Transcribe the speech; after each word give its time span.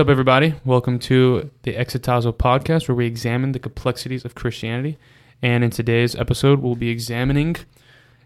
up, 0.00 0.08
everybody? 0.08 0.54
Welcome 0.64 0.98
to 1.00 1.50
the 1.62 1.74
Exitazo 1.74 2.32
podcast, 2.32 2.88
where 2.88 2.94
we 2.94 3.04
examine 3.04 3.52
the 3.52 3.58
complexities 3.58 4.24
of 4.24 4.34
Christianity. 4.34 4.96
And 5.42 5.62
in 5.62 5.68
today's 5.68 6.16
episode, 6.16 6.60
we'll 6.60 6.74
be 6.74 6.88
examining 6.88 7.56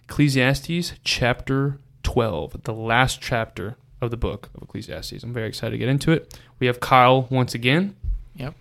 Ecclesiastes 0.08 0.92
chapter 1.02 1.80
12, 2.04 2.62
the 2.62 2.72
last 2.72 3.21
chapter 3.21 3.74
of 4.00 4.12
the 4.12 4.16
book 4.16 4.50
of 4.54 4.62
Ecclesiastes. 4.62 5.24
I'm 5.24 5.32
very 5.32 5.48
excited 5.48 5.72
to 5.72 5.79
get 5.79 5.88
into 5.88 6.12
it. 6.12 6.38
We 6.60 6.68
have 6.68 6.79
Kyle 6.79 7.26
once 7.29 7.55
again. 7.57 7.96
Yep. 8.36 8.54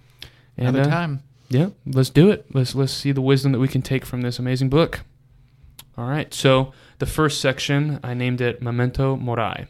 And, 0.57 0.70
Another 0.70 0.89
uh, 0.89 0.91
time. 0.91 1.21
yeah, 1.50 1.70
let's 1.86 2.09
do 2.09 2.32
it. 2.32 2.48
Let's 2.52 2.73
let's 2.73 2.93
see 2.93 3.11
the 3.11 3.21
wisdom 3.21 3.52
that 3.52 3.59
we 3.59 3.68
can 3.68 3.84
take 3.84 4.05
from 4.07 4.21
this 4.21 4.39
amazing 4.39 4.70
book. 4.70 5.02
All 6.00 6.07
right. 6.07 6.34
So 6.34 6.73
the 6.98 7.05
first 7.05 7.39
section 7.41 8.00
I 8.04 8.16
named 8.16 8.41
it 8.41 8.59
Memento 8.59 9.16
Mori, 9.18 9.68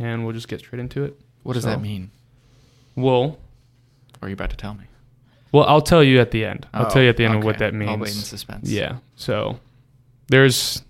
and 0.00 0.24
we'll 0.24 0.34
just 0.34 0.48
get 0.48 0.58
straight 0.58 0.80
into 0.80 1.04
it. 1.04 1.20
What 1.44 1.52
does 1.54 1.62
So- 1.62 1.70
that 1.70 1.80
mean? 1.80 2.10
Well, 2.96 3.38
Or 4.20 4.26
are 4.26 4.28
you 4.28 4.34
about 4.34 4.50
to 4.50 4.56
tell 4.56 4.74
me? 4.74 4.84
well, 5.52 5.64
I'll 5.66 5.80
tell 5.82 6.02
you 6.04 6.20
at 6.20 6.30
the 6.30 6.44
end. 6.44 6.66
I'll 6.72 6.86
Oh, 6.86 6.90
tell 6.90 7.02
you 7.02 7.08
at 7.08 7.16
the 7.16 7.24
end 7.24 7.34
of 7.36 7.44
what 7.44 7.56
oh, 7.56 7.58
that 7.60 7.74
means. 7.74 7.90
I'll 7.90 7.96
wait 7.98 8.10
in 8.10 8.14
suspense. 8.14 8.70
Yeah. 8.70 8.98
So 9.16 9.58
there's 10.28 10.82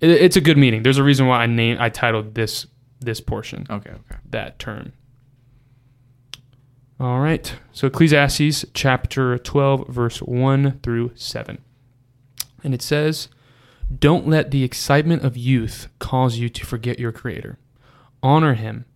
it, 0.00 0.10
it's 0.10 0.36
a 0.36 0.40
good 0.40 0.56
meaning. 0.58 0.82
There's 0.82 0.98
a 0.98 1.02
reason 1.04 1.26
why 1.26 1.42
I 1.42 1.46
name 1.46 1.76
I 1.80 1.88
titled 1.90 2.34
this 2.34 2.66
this 3.00 3.20
portion 3.20 3.66
Okay. 3.68 3.90
Okay. 3.90 4.16
that 4.30 4.58
term. 4.58 4.92
All 7.00 7.20
right. 7.20 7.54
So 7.72 7.86
Ecclesiastes 7.88 8.64
chapter 8.72 9.36
12 9.38 9.88
verse 9.88 10.18
1 10.22 10.80
through 10.82 11.10
7. 11.14 11.58
And 12.62 12.72
it 12.72 12.80
says, 12.80 13.28
"Don't 13.98 14.26
let 14.28 14.50
the 14.50 14.62
excitement 14.64 15.22
of 15.24 15.36
youth 15.36 15.88
cause 15.98 16.38
you 16.38 16.48
to 16.48 16.64
forget 16.64 16.98
your 16.98 17.12
creator. 17.12 17.58
Honor 18.22 18.54
him 18.54 18.86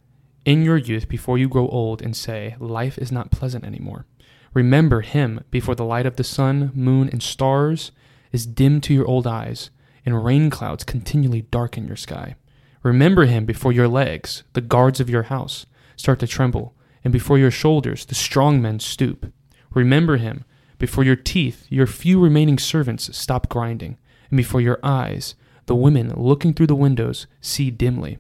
in 0.48 0.62
your 0.62 0.78
youth 0.78 1.10
before 1.10 1.36
you 1.36 1.46
grow 1.46 1.68
old 1.68 2.00
and 2.00 2.16
say, 2.16 2.56
life 2.58 2.96
is 2.96 3.12
not 3.12 3.30
pleasant 3.30 3.66
anymore. 3.66 4.06
Remember 4.54 5.02
him 5.02 5.44
before 5.50 5.74
the 5.74 5.84
light 5.84 6.06
of 6.06 6.16
the 6.16 6.24
sun, 6.24 6.70
moon, 6.72 7.06
and 7.10 7.22
stars 7.22 7.92
is 8.32 8.46
dim 8.46 8.80
to 8.80 8.94
your 8.94 9.06
old 9.06 9.26
eyes, 9.26 9.68
and 10.06 10.24
rain 10.24 10.48
clouds 10.48 10.84
continually 10.84 11.42
darken 11.42 11.86
your 11.86 11.96
sky. 11.96 12.34
Remember 12.82 13.26
him 13.26 13.44
before 13.44 13.72
your 13.72 13.88
legs, 13.88 14.42
the 14.54 14.62
guards 14.62 15.00
of 15.00 15.10
your 15.10 15.24
house, 15.24 15.66
start 15.96 16.18
to 16.20 16.26
tremble, 16.26 16.74
and 17.04 17.12
before 17.12 17.36
your 17.36 17.50
shoulders, 17.50 18.06
the 18.06 18.14
strong 18.14 18.62
men 18.62 18.80
stoop. 18.80 19.30
Remember 19.74 20.16
him 20.16 20.46
before 20.78 21.04
your 21.04 21.16
teeth, 21.16 21.66
your 21.68 21.86
few 21.86 22.18
remaining 22.18 22.58
servants 22.58 23.14
stop 23.14 23.50
grinding, 23.50 23.98
and 24.30 24.38
before 24.38 24.62
your 24.62 24.80
eyes, 24.82 25.34
the 25.66 25.74
women 25.74 26.10
looking 26.16 26.54
through 26.54 26.68
the 26.68 26.74
windows 26.74 27.26
see 27.42 27.70
dimly. 27.70 28.16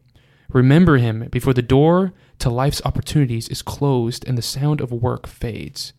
Remember 0.52 0.96
him 0.96 1.28
before 1.30 1.52
the 1.52 1.62
door 1.62 2.12
to 2.38 2.48
life's 2.48 2.80
opportunities 2.84 3.48
is 3.48 3.60
closed 3.60 4.26
and 4.26 4.38
the 4.38 4.42
sound 4.42 4.80
of 4.80 4.90
work 4.90 5.26
fades. 5.26 5.92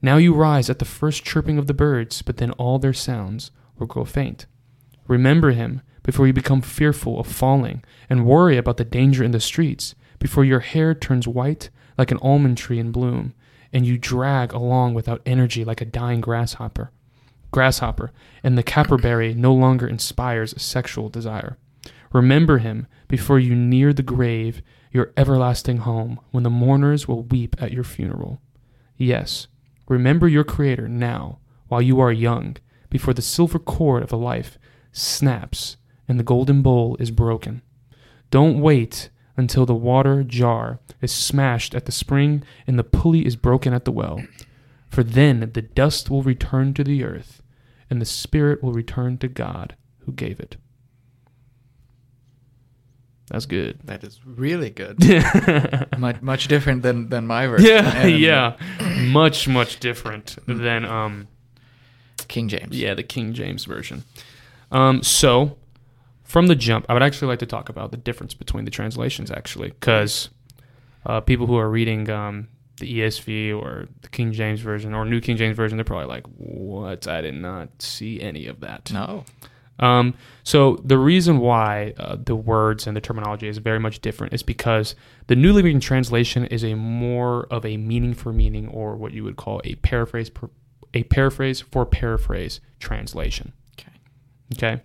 Now 0.00 0.16
you 0.16 0.34
rise 0.34 0.70
at 0.70 0.78
the 0.78 0.84
first 0.84 1.24
chirping 1.24 1.58
of 1.58 1.66
the 1.66 1.74
birds, 1.74 2.22
but 2.22 2.38
then 2.38 2.52
all 2.52 2.78
their 2.78 2.94
sounds 2.94 3.50
will 3.78 3.86
grow 3.86 4.04
faint. 4.04 4.46
Remember 5.06 5.50
him 5.50 5.82
before 6.02 6.26
you 6.26 6.32
become 6.32 6.62
fearful 6.62 7.20
of 7.20 7.26
falling 7.26 7.84
and 8.08 8.26
worry 8.26 8.56
about 8.56 8.78
the 8.78 8.84
danger 8.84 9.22
in 9.22 9.30
the 9.32 9.40
streets, 9.40 9.94
before 10.18 10.44
your 10.44 10.60
hair 10.60 10.94
turns 10.94 11.28
white 11.28 11.68
like 11.98 12.10
an 12.10 12.18
almond 12.22 12.56
tree 12.56 12.78
in 12.78 12.92
bloom, 12.92 13.34
and 13.72 13.86
you 13.86 13.98
drag 13.98 14.52
along 14.52 14.94
without 14.94 15.20
energy 15.26 15.64
like 15.64 15.80
a 15.80 15.84
dying 15.84 16.20
grasshopper. 16.20 16.90
Grasshopper, 17.50 18.10
and 18.42 18.56
the 18.56 18.62
caperberry 18.62 19.34
no 19.34 19.52
longer 19.52 19.86
inspires 19.86 20.60
sexual 20.60 21.08
desire. 21.08 21.58
Remember 22.12 22.58
him 22.58 22.86
before 23.12 23.38
you 23.38 23.54
near 23.54 23.92
the 23.92 24.02
grave, 24.02 24.62
your 24.90 25.12
everlasting 25.18 25.76
home, 25.76 26.18
when 26.30 26.44
the 26.44 26.48
mourners 26.48 27.06
will 27.06 27.24
weep 27.24 27.54
at 27.60 27.70
your 27.70 27.84
funeral. 27.84 28.40
Yes, 28.96 29.48
remember 29.86 30.28
your 30.28 30.44
Creator 30.44 30.88
now, 30.88 31.38
while 31.68 31.82
you 31.82 32.00
are 32.00 32.10
young, 32.10 32.56
before 32.88 33.12
the 33.12 33.20
silver 33.20 33.58
cord 33.58 34.02
of 34.02 34.14
a 34.14 34.16
life 34.16 34.56
snaps 34.92 35.76
and 36.08 36.18
the 36.18 36.24
golden 36.24 36.62
bowl 36.62 36.96
is 36.98 37.10
broken. 37.10 37.60
Don't 38.30 38.62
wait 38.62 39.10
until 39.36 39.66
the 39.66 39.74
water 39.74 40.24
jar 40.24 40.80
is 41.02 41.12
smashed 41.12 41.74
at 41.74 41.84
the 41.84 41.92
spring 41.92 42.42
and 42.66 42.78
the 42.78 42.82
pulley 42.82 43.26
is 43.26 43.36
broken 43.36 43.74
at 43.74 43.84
the 43.84 43.92
well, 43.92 44.24
for 44.88 45.02
then 45.02 45.50
the 45.52 45.60
dust 45.60 46.08
will 46.08 46.22
return 46.22 46.72
to 46.72 46.82
the 46.82 47.04
earth, 47.04 47.42
and 47.90 48.00
the 48.00 48.06
spirit 48.06 48.62
will 48.62 48.72
return 48.72 49.18
to 49.18 49.28
God 49.28 49.76
who 50.06 50.12
gave 50.12 50.40
it. 50.40 50.56
That's 53.32 53.46
good. 53.46 53.78
That 53.84 54.04
is 54.04 54.20
really 54.26 54.68
good. 54.68 54.98
much 55.98 56.20
much 56.20 56.48
different 56.48 56.82
than 56.82 57.08
than 57.08 57.26
my 57.26 57.46
version. 57.46 57.66
yeah, 57.66 57.96
And 57.96 58.20
yeah, 58.28 58.56
much 59.10 59.48
much 59.48 59.80
different 59.80 60.36
than 60.46 60.84
um 60.84 61.28
King 62.28 62.48
James. 62.48 62.78
yeah 62.78 62.92
the 62.92 63.02
King 63.02 63.32
James 63.32 63.64
version. 63.64 64.04
Um, 64.70 65.02
so 65.02 65.56
from 66.24 66.46
the 66.48 66.54
jump, 66.54 66.84
I 66.90 66.92
would 66.92 67.02
actually 67.02 67.28
like 67.28 67.38
to 67.38 67.46
talk 67.46 67.70
about 67.70 67.90
the 67.90 67.96
difference 67.96 68.34
between 68.34 68.66
the 68.66 68.70
translations 68.70 69.30
actually, 69.30 69.68
because 69.70 70.28
uh, 71.06 71.20
people 71.20 71.46
who 71.46 71.56
are 71.56 71.70
reading 71.70 72.10
um, 72.10 72.48
the 72.80 73.00
ESV 73.00 73.58
or 73.58 73.88
the 74.02 74.08
King 74.10 74.32
James 74.32 74.60
version 74.60 74.92
or 74.92 75.06
New 75.06 75.20
King 75.22 75.38
James 75.38 75.56
version, 75.56 75.78
they're 75.78 75.84
probably 75.84 76.06
like, 76.06 76.26
"What? 76.36 77.06
I 77.08 77.22
did 77.22 77.34
not 77.34 77.80
see 77.80 78.20
any 78.20 78.46
of 78.46 78.60
that." 78.60 78.92
No. 78.92 79.24
Um, 79.78 80.14
so 80.44 80.80
the 80.84 80.98
reason 80.98 81.38
why 81.38 81.94
uh, 81.96 82.16
the 82.22 82.36
words 82.36 82.86
and 82.86 82.96
the 82.96 83.00
terminology 83.00 83.48
is 83.48 83.58
very 83.58 83.80
much 83.80 84.00
different 84.00 84.32
is 84.32 84.42
because 84.42 84.94
the 85.26 85.36
New 85.36 85.52
Living 85.52 85.80
Translation 85.80 86.44
is 86.46 86.64
a 86.64 86.74
more 86.74 87.46
of 87.50 87.64
a 87.64 87.76
meaning 87.76 88.14
for 88.14 88.32
meaning, 88.32 88.68
or 88.68 88.96
what 88.96 89.12
you 89.12 89.24
would 89.24 89.36
call 89.36 89.60
a 89.64 89.74
paraphrase, 89.76 90.30
per, 90.30 90.50
a 90.94 91.02
paraphrase 91.04 91.60
for 91.60 91.86
paraphrase 91.86 92.60
translation. 92.78 93.52
Okay. 93.78 93.92
Okay. 94.54 94.82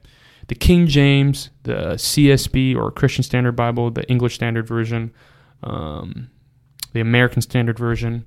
The 0.47 0.55
King 0.55 0.87
James, 0.87 1.49
the 1.63 1.95
CSB 1.95 2.75
or 2.75 2.89
Christian 2.91 3.23
Standard 3.23 3.55
Bible, 3.55 3.91
the 3.91 4.07
English 4.09 4.35
Standard 4.35 4.65
Version, 4.65 5.13
um, 5.63 6.29
the 6.93 7.01
American 7.01 7.41
Standard 7.41 7.77
Version. 7.77 8.25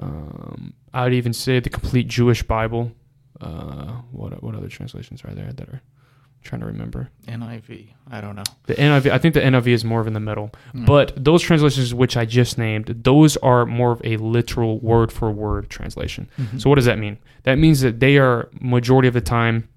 Um, 0.00 0.74
I 0.92 1.04
would 1.04 1.14
even 1.14 1.32
say 1.32 1.58
the 1.60 1.70
complete 1.70 2.06
Jewish 2.06 2.42
Bible. 2.42 2.92
Uh, 3.42 4.00
what 4.12 4.42
what 4.42 4.54
other 4.54 4.68
translations 4.68 5.22
are 5.24 5.34
there 5.34 5.52
that 5.52 5.68
are 5.68 5.80
I'm 5.82 6.42
trying 6.48 6.60
to 6.60 6.66
remember? 6.66 7.08
NIV. 7.28 7.88
I 8.10 8.20
don't 8.20 8.34
know. 8.36 8.42
The 8.66 8.74
NIV. 8.74 9.10
I 9.10 9.18
think 9.18 9.34
the 9.34 9.40
NIV 9.40 9.66
is 9.68 9.84
more 9.84 10.00
of 10.00 10.06
in 10.06 10.12
the 10.12 10.20
middle. 10.20 10.50
Hmm. 10.72 10.84
But 10.84 11.12
those 11.22 11.42
translations 11.42 11.94
which 11.94 12.16
I 12.16 12.24
just 12.24 12.58
named, 12.58 12.86
those 13.04 13.36
are 13.38 13.64
more 13.66 13.92
of 13.92 14.00
a 14.04 14.16
literal 14.16 14.78
word 14.80 15.12
for 15.12 15.30
word 15.30 15.70
translation. 15.70 16.28
Mhm. 16.38 16.60
So 16.60 16.68
what 16.68 16.76
does 16.76 16.84
that 16.86 16.98
mean? 16.98 17.18
That 17.44 17.58
means 17.58 17.80
that 17.82 18.00
they 18.00 18.18
are 18.18 18.48
majority 18.60 19.06
of 19.08 19.14
the 19.14 19.20
time 19.20 19.68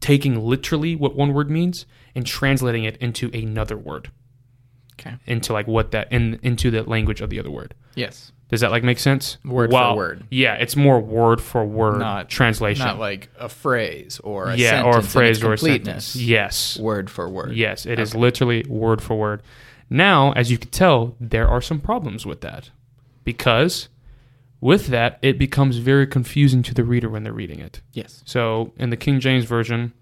taking 0.00 0.38
literally 0.40 0.94
what 0.94 1.16
one 1.16 1.32
word 1.34 1.50
means 1.50 1.86
and 2.14 2.24
translating 2.26 2.84
it 2.84 2.96
into 2.98 3.28
another 3.32 3.76
word, 3.76 4.10
Okay. 5.00 5.16
into 5.26 5.52
like 5.52 5.66
what 5.66 5.90
that 5.90 6.12
in 6.12 6.38
into 6.42 6.70
the 6.70 6.82
language 6.84 7.20
of 7.20 7.28
the 7.30 7.40
other 7.40 7.50
word. 7.50 7.74
Yes. 7.96 8.30
Does 8.48 8.60
that 8.60 8.70
like 8.70 8.84
make 8.84 8.98
sense? 9.00 9.38
Word 9.44 9.72
Wow. 9.72 9.92
for 9.92 9.96
word. 9.96 10.24
Yeah, 10.30 10.54
it's 10.54 10.76
more 10.76 11.00
word 11.00 11.40
for 11.40 11.64
word 11.64 11.98
Not- 11.98 12.28
translation. 12.28 12.84
Not 12.86 12.98
like 12.98 13.28
a 13.38 13.48
phrase 13.48 14.20
or 14.22 14.48
a 14.50 14.56
yeah, 14.56 14.70
sentence 14.82 14.96
or 14.96 14.98
a 14.98 15.02
phrase 15.02 15.42
or 15.42 15.52
a 15.54 15.58
sentence. 15.58 16.14
Yes. 16.14 16.78
Word 16.78 17.10
for 17.10 17.28
word. 17.28 17.54
Yes, 17.56 17.86
it 17.86 17.98
is 17.98 18.12
Okay. 18.12 18.20
literally 18.20 18.64
word 18.68 19.02
for 19.02 19.16
word. 19.16 19.42
Now, 19.90 20.32
as 20.32 20.50
you 20.50 20.58
can 20.58 20.70
tell, 20.70 21.16
there 21.20 21.48
are 21.48 21.60
some 21.60 21.80
problems 21.80 22.24
with 22.24 22.40
that. 22.42 22.70
Because 23.24 23.88
with 24.60 24.86
that, 24.88 25.18
it 25.22 25.38
becomes 25.38 25.78
very 25.78 26.06
confusing 26.06 26.62
to 26.62 26.74
the 26.74 26.84
reader 26.84 27.08
when 27.08 27.24
they're 27.24 27.32
reading 27.32 27.58
it. 27.58 27.80
Yes. 27.92 28.22
So, 28.24 28.72
in 28.78 28.90
the 28.90 28.96
King 28.96 29.18
James 29.20 29.44
Version, 29.44 29.92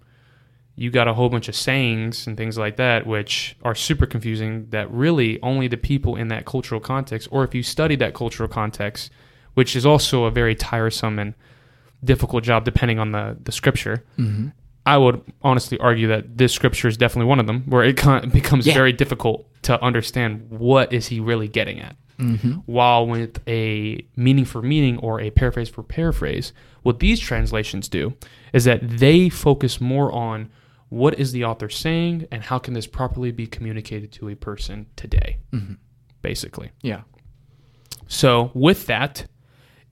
you 0.75 0.91
got 0.91 1.07
a 1.07 1.13
whole 1.13 1.29
bunch 1.29 1.47
of 1.47 1.55
sayings 1.55 2.27
and 2.27 2.35
things 2.35 2.57
like 2.57 2.75
that, 2.77 3.07
which 3.07 3.55
are 3.63 3.75
super 3.75 4.05
confusing, 4.05 4.67
that 4.71 4.91
really 4.91 5.41
only 5.41 5.67
the 5.67 5.77
people 5.77 6.15
in 6.15 6.27
that 6.29 6.45
cultural 6.45 6.81
context, 6.81 7.27
or 7.31 7.43
if 7.43 7.55
you 7.55 7.63
study 7.63 7.95
that 7.95 8.13
cultural 8.13 8.49
context, 8.49 9.09
which 9.53 9.75
is 9.75 9.85
also 9.85 10.25
a 10.25 10.31
very 10.31 10.53
tiresome 10.55 11.17
and 11.17 11.33
difficult 12.03 12.43
job 12.43 12.65
depending 12.65 12.99
on 12.99 13.11
the, 13.11 13.37
the 13.43 13.51
scripture, 13.51 14.03
Mm-hmm. 14.17 14.49
I 14.87 14.97
would 14.99 15.19
honestly 15.41 15.79
argue 15.79 16.07
that 16.09 16.37
this 16.37 16.53
scripture 16.53 16.87
is 16.87 16.95
definitely 16.95 17.27
one 17.27 17.39
of 17.39 17.47
them, 17.47 17.63
where 17.65 17.83
it 17.83 17.97
kind 17.97 18.31
becomes 18.31 18.67
Yeah. 18.67 18.75
very 18.75 18.93
difficult 18.93 19.47
to 19.63 19.81
understand 19.81 20.45
what 20.49 20.93
is 20.93 21.07
he 21.07 21.19
really 21.19 21.47
getting 21.47 21.79
at. 21.79 21.95
Mm-hmm. 22.19 22.51
While 22.67 23.07
with 23.07 23.39
a 23.47 24.05
meaning 24.15 24.45
for 24.45 24.61
meaning 24.61 24.99
or 24.99 25.19
a 25.19 25.31
paraphrase 25.31 25.69
for 25.69 25.81
paraphrase, 25.81 26.53
what 26.83 26.99
these 26.99 27.19
translations 27.19 27.89
do 27.89 28.13
is 28.53 28.65
that 28.65 28.87
they 28.99 29.27
focus 29.27 29.81
more 29.81 30.11
on 30.11 30.51
what 30.89 31.19
is 31.19 31.31
the 31.31 31.43
author 31.43 31.69
saying 31.69 32.27
and 32.31 32.43
how 32.43 32.59
can 32.59 32.73
this 32.73 32.87
properly 32.87 33.31
be 33.31 33.47
communicated 33.47 34.11
to 34.13 34.29
a 34.29 34.35
person 34.35 34.85
today, 34.95 35.37
Mm-hmm. 35.51 35.73
basically. 36.21 36.71
Yeah. 36.81 37.01
So 38.07 38.51
with 38.53 38.85
that, 38.87 39.25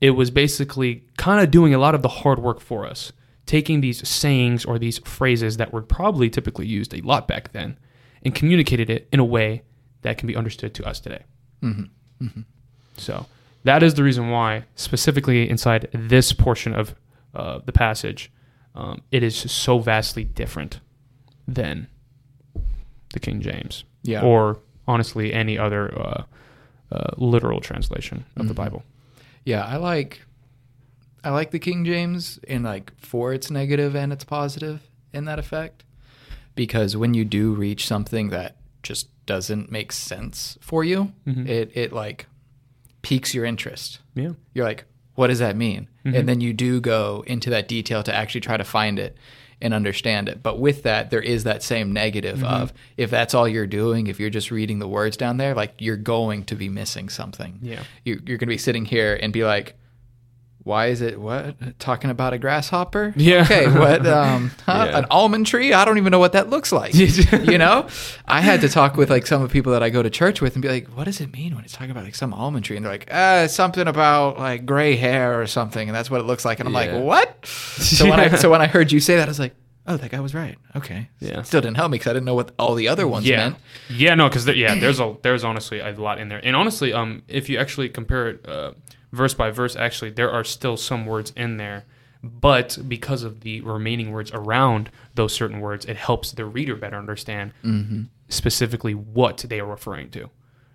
it 0.00 0.10
was 0.10 0.30
basically 0.30 1.06
kind 1.16 1.42
of 1.42 1.50
doing 1.50 1.74
a 1.74 1.78
lot 1.78 1.94
of 1.94 2.02
the 2.02 2.08
hard 2.08 2.38
work 2.38 2.60
for 2.60 2.86
us, 2.86 3.12
taking 3.46 3.80
these 3.80 4.06
sayings 4.08 4.64
or 4.64 4.78
these 4.78 4.98
phrases 4.98 5.56
that 5.56 5.72
were 5.72 5.82
probably 5.82 6.30
typically 6.30 6.66
used 6.66 6.94
a 6.94 7.00
lot 7.00 7.26
back 7.26 7.52
then 7.52 7.78
and 8.22 8.34
communicated 8.34 8.88
it 8.90 9.08
in 9.12 9.20
a 9.20 9.24
way 9.24 9.62
that 10.02 10.18
can 10.18 10.26
be 10.26 10.36
understood 10.36 10.74
to 10.74 10.86
us 10.86 11.00
today. 11.00 11.24
Mm-hmm. 11.62 12.24
Mm-hmm. 12.26 12.40
So 12.96 13.26
that 13.64 13.82
is 13.82 13.94
the 13.94 14.02
reason 14.04 14.30
why, 14.30 14.64
specifically 14.76 15.48
inside 15.48 15.88
this 15.92 16.32
portion 16.32 16.74
of 16.74 16.94
uh, 17.34 17.60
the 17.64 17.72
passage, 17.72 18.30
um, 18.74 19.02
it 19.10 19.22
is 19.22 19.36
so 19.50 19.78
vastly 19.78 20.24
different 20.24 20.80
than 21.46 21.86
the 23.12 23.20
King 23.20 23.40
James, 23.40 23.84
Yeah. 24.02 24.22
or 24.22 24.58
honestly 24.86 25.32
any 25.32 25.56
other 25.58 25.96
uh, 25.98 26.24
uh, 26.92 27.10
literal 27.16 27.60
translation 27.60 28.24
of 28.36 28.48
the 28.48 28.52
Mhm. 28.54 28.56
Bible. 28.56 28.84
Yeah, 29.44 29.64
I 29.64 29.76
like 29.76 30.22
I 31.22 31.30
like 31.30 31.52
the 31.52 31.58
King 31.58 31.84
James 31.86 32.38
in 32.46 32.62
like 32.62 32.92
for 32.98 33.32
its 33.32 33.50
negative 33.50 33.96
and 33.96 34.12
its 34.12 34.24
positive 34.24 34.90
in 35.12 35.24
that 35.24 35.38
effect. 35.38 35.84
Because 36.54 36.96
when 36.96 37.14
you 37.14 37.24
do 37.24 37.54
reach 37.54 37.86
something 37.86 38.28
that 38.30 38.56
just 38.82 39.08
doesn't 39.26 39.72
make 39.72 39.90
sense 39.90 40.58
for 40.60 40.84
you, 40.84 41.12
Mhm. 41.26 41.48
it 41.48 41.70
it 41.74 41.92
like 41.92 42.26
piques 43.02 43.34
your 43.34 43.44
interest. 43.46 44.00
Yeah, 44.14 44.32
You're 44.54 44.66
like, 44.66 44.84
what 45.14 45.28
does 45.28 45.38
that 45.38 45.56
mean? 45.56 45.88
Mhm. 46.04 46.18
And 46.18 46.28
then 46.28 46.40
you 46.40 46.52
do 46.52 46.80
go 46.80 47.22
into 47.26 47.50
that 47.50 47.68
detail 47.68 48.02
to 48.02 48.14
actually 48.14 48.40
try 48.42 48.56
to 48.56 48.64
find 48.64 48.98
it 48.98 49.16
and 49.60 49.72
understand 49.72 50.28
it. 50.28 50.42
But 50.42 50.58
with 50.58 50.82
that, 50.82 51.10
there 51.10 51.22
is 51.22 51.44
that 51.44 51.62
same 51.62 51.92
negative 51.92 52.38
Mhm. 52.40 52.44
of 52.62 52.72
if 52.96 53.10
that's 53.10 53.32
all 53.34 53.48
you're 53.48 53.66
doing, 53.66 54.08
if 54.08 54.18
you're 54.20 54.28
just 54.30 54.50
reading 54.50 54.78
the 54.80 54.88
words 54.88 55.16
down 55.16 55.36
there, 55.36 55.54
like 55.54 55.74
you're 55.78 55.96
going 55.96 56.44
to 56.46 56.54
be 56.56 56.68
missing 56.68 57.08
something 57.08 57.58
yeah, 57.62 57.80
you, 58.04 58.14
you're 58.26 58.36
going 58.38 58.48
to 58.48 58.54
be 58.54 58.58
sitting 58.58 58.84
here 58.84 59.18
and 59.22 59.32
be 59.32 59.44
like, 59.44 59.74
why 60.64 60.86
is 60.86 61.00
it 61.02 61.20
what 61.20 61.78
talking 61.78 62.10
about 62.10 62.32
a 62.32 62.38
grasshopper? 62.38 63.12
Yeah. 63.16 63.42
Okay. 63.42 63.66
What? 63.68 64.06
Um, 64.06 64.50
huh? 64.66 64.86
Yeah. 64.90 64.98
An 64.98 65.06
almond 65.10 65.46
tree? 65.46 65.72
I 65.72 65.84
don't 65.84 65.98
even 65.98 66.10
know 66.10 66.18
what 66.18 66.32
that 66.32 66.48
looks 66.50 66.72
like. 66.72 66.94
you 66.94 67.58
know, 67.58 67.86
I 68.26 68.40
had 68.40 68.62
to 68.62 68.68
talk 68.68 68.96
with 68.96 69.10
like 69.10 69.26
some 69.26 69.42
of 69.42 69.48
the 69.48 69.52
people 69.52 69.72
that 69.72 69.82
I 69.82 69.90
go 69.90 70.02
to 70.02 70.08
church 70.10 70.40
with 70.40 70.54
and 70.54 70.62
be 70.62 70.68
like, 70.68 70.88
what 70.96 71.04
does 71.04 71.20
it 71.20 71.32
mean 71.32 71.54
when 71.54 71.64
it's 71.64 71.74
talking 71.74 71.90
about 71.90 72.04
like 72.04 72.14
some 72.14 72.32
almond 72.32 72.64
tree? 72.64 72.76
And 72.76 72.84
they're 72.84 72.92
like, 72.92 73.08
uh, 73.12 73.46
something 73.46 73.86
about 73.86 74.38
like 74.38 74.64
gray 74.64 74.96
hair 74.96 75.40
or 75.40 75.46
something, 75.46 75.88
and 75.88 75.94
that's 75.94 76.10
what 76.10 76.20
it 76.20 76.24
looks 76.24 76.44
like. 76.44 76.60
And 76.60 76.68
I'm 76.68 76.74
Yeah. 76.74 76.94
like, 76.96 77.04
what? 77.04 77.46
So 77.74 78.08
when 78.08 78.18
I 78.18 78.34
so 78.36 78.50
when 78.50 78.62
I 78.62 78.66
heard 78.66 78.90
you 78.90 79.00
say 79.00 79.16
that, 79.16 79.28
I 79.28 79.30
was 79.30 79.38
like, 79.38 79.54
oh, 79.86 79.98
that 79.98 80.10
guy 80.10 80.20
was 80.20 80.34
right. 80.34 80.56
Okay. 80.74 81.10
Yeah. 81.20 81.42
Still 81.42 81.60
didn't 81.60 81.76
help 81.76 81.90
me 81.90 81.96
because 81.98 82.10
I 82.10 82.14
didn't 82.14 82.24
know 82.24 82.34
what 82.34 82.52
all 82.58 82.74
the 82.74 82.88
other 82.88 83.06
ones 83.06 83.26
yeah, 83.26 83.36
meant. 83.36 83.56
yeah. 83.90 84.14
No, 84.14 84.28
because 84.30 84.46
yeah, 84.48 84.74
there's 84.76 84.98
a 85.00 85.14
there's 85.22 85.44
honestly 85.44 85.80
a 85.80 85.92
lot 85.92 86.18
in 86.18 86.28
there, 86.30 86.40
and 86.42 86.56
honestly, 86.56 86.94
um, 86.94 87.22
if 87.28 87.50
you 87.50 87.58
actually 87.58 87.90
compare 87.90 88.28
it 88.30 88.48
uh, 88.48 88.72
verse 89.14 89.34
by 89.34 89.50
verse, 89.50 89.76
actually, 89.76 90.10
there 90.10 90.30
are 90.30 90.44
still 90.44 90.76
some 90.76 91.06
words 91.06 91.32
in 91.36 91.56
there, 91.56 91.84
but 92.22 92.78
because 92.88 93.22
of 93.22 93.40
the 93.40 93.60
remaining 93.62 94.10
words 94.12 94.30
around 94.32 94.90
those 95.14 95.32
certain 95.32 95.60
words, 95.60 95.84
it 95.84 95.96
helps 95.96 96.32
the 96.32 96.44
reader 96.44 96.74
better 96.76 96.96
understand 96.96 97.52
Mm-hmm. 97.64 98.02
specifically 98.28 98.94
what 98.94 99.44
they 99.48 99.60
are 99.60 99.66
referring 99.66 100.10
to. 100.10 100.30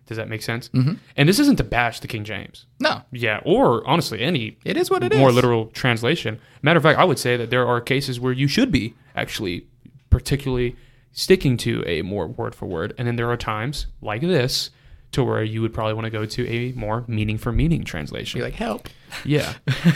Does 0.06 0.18
that 0.18 0.28
make 0.30 0.42
sense? 0.42 0.70
Mhm. 0.70 0.98
And 1.18 1.30
this 1.30 1.38
isn't 1.40 1.58
to 1.58 1.64
bash 1.64 2.00
the 2.00 2.08
King 2.08 2.24
James, 2.24 2.66
No, 2.80 3.04
yeah, 3.12 3.42
or 3.46 3.88
honestly 3.88 4.22
any 4.22 4.58
it 4.66 4.76
is 4.78 4.90
what 4.90 5.04
it 5.04 5.12
is. 5.14 5.20
more 5.20 5.32
literal 5.32 5.68
translation. 5.68 6.40
Matter 6.64 6.78
of 6.78 6.84
fact, 6.84 6.98
I 6.98 7.04
would 7.04 7.20
say 7.20 7.38
that 7.38 7.50
there 7.52 7.68
are 7.68 7.80
cases 7.82 8.20
where 8.20 8.34
you 8.34 8.48
should 8.48 8.72
be 8.72 8.96
actually 9.16 9.68
particularly 10.10 10.76
sticking 11.12 11.58
to 11.58 11.84
a 11.86 12.02
more 12.02 12.28
word 12.28 12.56
for 12.56 12.66
word, 12.66 12.94
and 12.98 13.08
then 13.08 13.16
there 13.18 13.30
are 13.30 13.38
times 13.38 13.86
like 14.02 14.22
this 14.22 14.72
to 15.12 15.24
where 15.24 15.44
you 15.44 15.62
would 15.62 15.74
probably 15.74 15.94
want 15.94 16.06
to 16.06 16.12
go 16.12 16.26
to 16.26 16.48
a 16.48 16.72
more 16.74 17.04
meaning 17.08 17.38
for 17.38 17.52
meaning 17.52 17.84
translation. 17.84 18.40
Be 18.40 18.44
like, 18.44 18.54
help. 18.54 18.90
Yeah. 19.26 19.54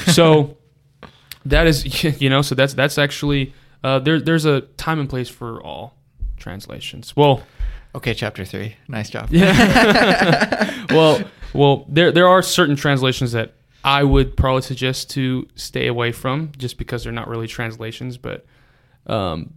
So 0.08 0.58
that 1.46 1.68
is 1.68 2.04
you 2.22 2.30
know 2.30 2.42
so 2.42 2.56
that's 2.56 2.74
that's 2.74 2.98
actually 2.98 3.54
uh, 3.84 4.00
there 4.00 4.20
there's 4.20 4.46
a 4.46 4.62
time 4.62 5.00
and 5.00 5.10
place 5.10 5.30
for 5.30 5.62
all 5.62 5.96
translations. 6.38 7.16
Well, 7.16 7.44
Okay, 7.96 8.14
chapter 8.14 8.44
three. 8.44 8.76
Nice 8.88 9.10
job. 9.10 9.28
yeah. 9.32 10.86
well, 10.90 11.22
well, 11.54 11.86
there 11.88 12.12
there 12.12 12.28
are 12.28 12.42
certain 12.42 12.76
translations 12.76 13.34
that 13.34 13.54
I 13.84 14.04
would 14.04 14.36
probably 14.36 14.64
suggest 14.64 15.10
to 15.12 15.48
stay 15.56 15.88
away 15.88 16.12
from, 16.12 16.52
just 16.58 16.78
because 16.78 17.04
they're 17.04 17.14
not 17.14 17.28
really 17.28 17.48
translations, 17.48 18.18
but 18.18 18.46
um, 19.06 19.54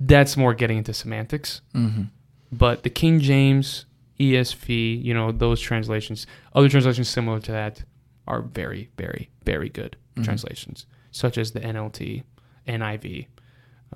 that's 0.00 0.36
more 0.36 0.54
getting 0.54 0.78
into 0.78 0.94
semantics. 0.94 1.60
Mm-hmm. 1.74 2.04
But 2.52 2.84
the 2.84 2.90
King 2.90 3.20
James, 3.20 3.84
ESV, 4.20 5.02
you 5.02 5.12
know, 5.14 5.32
those 5.32 5.60
translations, 5.60 6.26
other 6.54 6.68
translations 6.68 7.08
similar 7.08 7.40
to 7.40 7.52
that, 7.52 7.84
are 8.26 8.40
very, 8.42 8.88
very, 8.96 9.28
very 9.44 9.68
good 9.68 9.96
Mhm. 10.16 10.24
translations, 10.24 10.86
such 11.10 11.36
as 11.36 11.50
the 11.52 11.60
NLT, 11.60 12.22
NIV. 12.66 13.26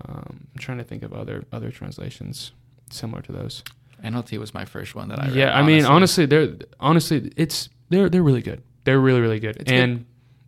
Um, 0.05 0.47
I'm 0.55 0.59
trying 0.59 0.79
to 0.79 0.85
think 0.85 1.03
of 1.03 1.13
other 1.13 1.45
other 1.53 1.71
translations 1.71 2.53
similar 2.91 3.23
to 3.23 3.33
those 3.33 3.63
NLT 4.05 4.39
was 4.39 4.55
my 4.55 4.65
first 4.65 4.95
one 4.95 5.09
that 5.09 5.19
I 5.21 5.27
read. 5.27 5.35
yeah, 5.37 5.59
I 5.59 5.63
mean, 5.63 5.85
honestly, 5.85 6.25
they're 6.27 6.55
honestly, 6.79 7.33
it's 7.37 7.69
they're 7.89 8.09
they're 8.09 8.23
really 8.23 8.43
good. 8.43 8.63
They're 8.85 9.01
really 9.01 9.21
really 9.21 9.41
good, 9.41 9.57
It's 9.57 9.71
and 9.73 10.05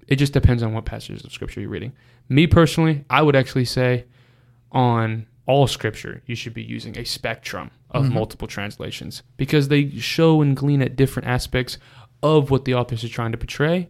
it 0.07 0.17
just 0.17 0.33
depends 0.33 0.63
on 0.63 0.73
what 0.73 0.85
passages 0.85 1.25
of 1.25 1.33
scripture 1.33 1.61
you're 1.61 1.71
reading. 1.71 1.93
Me 2.29 2.47
personally, 2.47 3.05
I 3.11 3.23
would 3.23 3.35
actually 3.37 3.65
say 3.65 4.05
on 4.73 5.27
all 5.51 5.67
scripture, 5.67 6.23
you 6.27 6.35
should 6.35 6.55
be 6.55 6.63
using 6.63 6.97
a 6.99 7.05
spectrum 7.05 7.71
of 7.91 8.05
Mhm. 8.05 8.13
multiple 8.13 8.49
translations 8.49 9.23
because 9.37 9.69
they 9.69 9.91
show 9.99 10.41
and 10.43 10.57
glean 10.57 10.81
at 10.83 10.97
different 10.97 11.27
aspects 11.29 11.79
of 12.23 12.51
what 12.51 12.65
the 12.65 12.75
authors 12.75 13.03
are 13.05 13.09
trying 13.19 13.33
to 13.33 13.39
portray, 13.39 13.89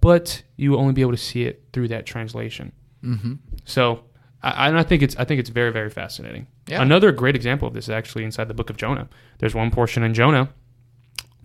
but 0.00 0.42
you 0.56 0.70
will 0.70 0.78
only 0.78 0.92
be 0.92 1.02
able 1.02 1.10
to 1.20 1.24
see 1.30 1.42
it 1.50 1.64
through 1.72 1.88
that 1.88 2.06
translation. 2.06 2.72
Mm-hmm. 3.04 3.34
So, 3.64 4.04
I, 4.42 4.68
and 4.68 4.78
I 4.78 4.82
think 4.84 5.02
it's 5.02 5.16
I 5.16 5.24
think 5.24 5.38
it's 5.40 5.50
very 5.50 5.72
very 5.72 5.90
fascinating. 5.90 6.46
Yeah. 6.68 6.82
Another 6.82 7.10
great 7.12 7.36
example 7.36 7.66
of 7.68 7.74
this 7.74 7.84
is 7.84 7.90
actually 7.90 8.24
inside 8.24 8.48
the 8.48 8.54
book 8.54 8.70
of 8.70 8.76
Jonah. 8.76 9.08
There's 9.38 9.54
one 9.54 9.70
portion 9.70 10.02
in 10.02 10.14
Jonah 10.14 10.48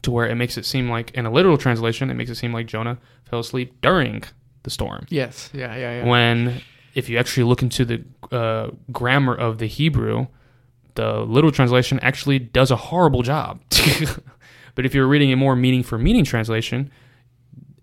to 0.04 0.12
where 0.12 0.28
it 0.28 0.36
makes 0.36 0.58
it 0.58 0.66
seem 0.66 0.90
like, 0.90 1.10
in 1.12 1.26
a 1.26 1.32
literal 1.32 1.58
translation, 1.58 2.10
it 2.12 2.14
makes 2.14 2.30
it 2.30 2.36
seem 2.36 2.54
like 2.54 2.68
Jonah 2.68 2.98
fell 3.30 3.40
asleep 3.40 3.74
during 3.82 4.24
the 4.64 4.70
storm. 4.70 5.06
Yes. 5.10 5.50
Yeah. 5.54 5.76
Yeah. 5.76 5.92
Yeah. 6.02 6.06
When, 6.08 6.62
if 6.98 7.10
you 7.10 7.18
actually 7.18 7.44
look 7.44 7.62
into 7.62 7.86
the 7.86 8.04
uh, 8.32 8.72
grammar 8.92 9.36
of 9.36 9.60
the 9.60 9.68
Hebrew, 9.68 10.28
the 10.96 11.20
literal 11.22 11.52
translation 11.52 12.00
actually 12.02 12.40
does 12.40 12.72
a 12.72 12.76
horrible 12.76 13.22
job. 13.22 13.62
but 14.76 14.86
if 14.86 14.94
you're 14.96 15.08
reading 15.08 15.32
a 15.32 15.36
more 15.36 15.56
meaning 15.56 15.84
for 15.84 15.98
meaning 15.98 16.24
translation, 16.24 16.90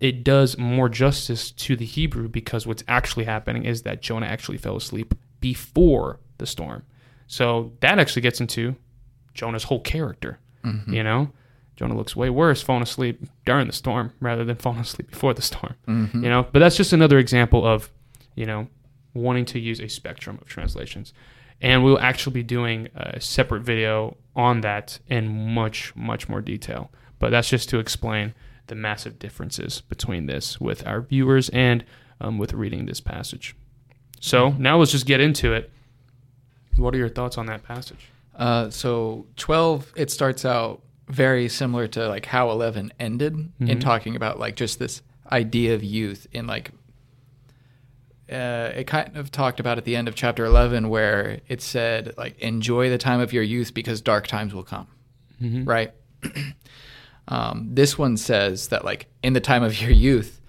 it 0.01 0.23
does 0.23 0.57
more 0.57 0.89
justice 0.89 1.51
to 1.51 1.75
the 1.77 1.85
Hebrew 1.85 2.27
because 2.27 2.67
what's 2.67 2.83
actually 2.87 3.23
happening 3.25 3.63
is 3.63 3.83
that 3.83 4.01
Jonah 4.01 4.25
actually 4.25 4.57
fell 4.57 4.75
asleep 4.75 5.15
before 5.39 6.19
the 6.37 6.45
storm. 6.45 6.83
So 7.27 7.71
that 7.79 7.97
actually 7.99 8.21
gets 8.23 8.41
into 8.41 8.75
Jonah's 9.33 9.63
whole 9.63 9.79
character. 9.79 10.39
Mhm. 10.65 10.91
You 10.93 11.03
know, 11.03 11.31
Jonah 11.77 11.95
looks 11.95 12.15
way 12.15 12.29
worse 12.29 12.61
falling 12.61 12.83
asleep 12.83 13.23
during 13.45 13.67
the 13.67 13.73
storm 13.73 14.11
rather 14.19 14.43
than 14.43 14.55
falling 14.65 14.79
asleep 14.81 15.09
before 15.09 15.33
the 15.33 15.41
storm. 15.41 15.75
Mhm. 15.87 16.15
You 16.23 16.29
know, 16.29 16.45
but 16.51 16.59
that's 16.59 16.75
just 16.75 16.91
another 16.91 17.17
example 17.17 17.65
of, 17.65 17.89
you 18.35 18.45
know, 18.45 18.67
wanting 19.15 19.45
to 19.45 19.59
use 19.59 19.79
a 19.79 19.87
spectrum 19.87 20.37
of 20.41 20.47
translations. 20.47 21.13
And 21.61 21.83
we'll 21.83 21.97
actually 21.99 22.33
be 22.33 22.43
doing 22.43 22.89
a 22.95 23.19
separate 23.19 23.61
video 23.63 24.17
on 24.35 24.61
that 24.61 24.99
in 25.07 25.53
much, 25.53 25.95
much 25.95 26.29
more 26.29 26.41
detail. 26.41 26.91
But 27.17 27.31
that's 27.31 27.49
just 27.49 27.69
to 27.69 27.79
explain 27.79 28.33
the 28.67 28.75
massive 28.75 29.17
differences 29.17 29.81
between 29.81 30.25
this 30.27 30.59
with 30.59 30.85
our 30.85 31.01
viewers 31.01 31.49
and 31.49 31.83
um, 32.21 32.37
with 32.37 32.53
reading 32.53 32.85
this 32.85 32.99
passage. 32.99 33.55
So 34.19 34.49
now 34.51 34.77
let's 34.77 34.91
just 34.91 35.05
get 35.05 35.21
into 35.21 35.53
it. 35.53 35.71
What 36.75 36.93
are 36.93 36.97
your 36.97 37.09
thoughts 37.09 37.37
on 37.37 37.45
that 37.45 37.63
passage? 37.63 38.09
Uh, 38.35 38.69
so 38.69 39.25
12, 39.37 39.93
it 39.95 40.11
starts 40.11 40.43
out 40.43 40.81
very 41.07 41.47
similar 41.47 41.87
to 41.87 42.07
like 42.09 42.25
how 42.25 42.49
11 42.51 42.91
ended 42.99 43.33
in 43.33 43.67
Mhm. 43.67 43.79
talking 43.79 44.15
about 44.15 44.39
like 44.39 44.55
just 44.57 44.79
this 44.79 45.01
idea 45.31 45.73
of 45.73 45.83
youth 45.83 46.27
in 46.33 46.47
like 46.47 46.71
uh, 48.31 48.71
it 48.75 48.85
kind 48.87 49.15
of 49.17 49.29
talked 49.31 49.59
about 49.59 49.77
at 49.77 49.85
the 49.85 49.95
end 49.95 50.07
of 50.07 50.15
chapter 50.15 50.45
11 50.45 50.89
where 50.89 51.39
it 51.47 51.61
said 51.61 52.13
like 52.17 52.37
enjoy 52.39 52.89
the 52.89 52.97
time 52.97 53.19
of 53.19 53.31
your 53.33 53.43
youth 53.43 53.73
because 53.73 54.01
dark 54.01 54.27
times 54.27 54.53
will 54.53 54.63
come 54.63 54.87
Mm-hmm. 55.41 55.65
right 55.65 55.91
um, 57.27 57.67
this 57.73 57.97
one 57.97 58.17
says 58.17 58.69
that 58.69 58.85
like 58.85 59.07
in 59.23 59.33
the 59.33 59.39
time 59.41 59.63
of 59.63 59.79
your 59.81 59.91
youth 59.91 60.39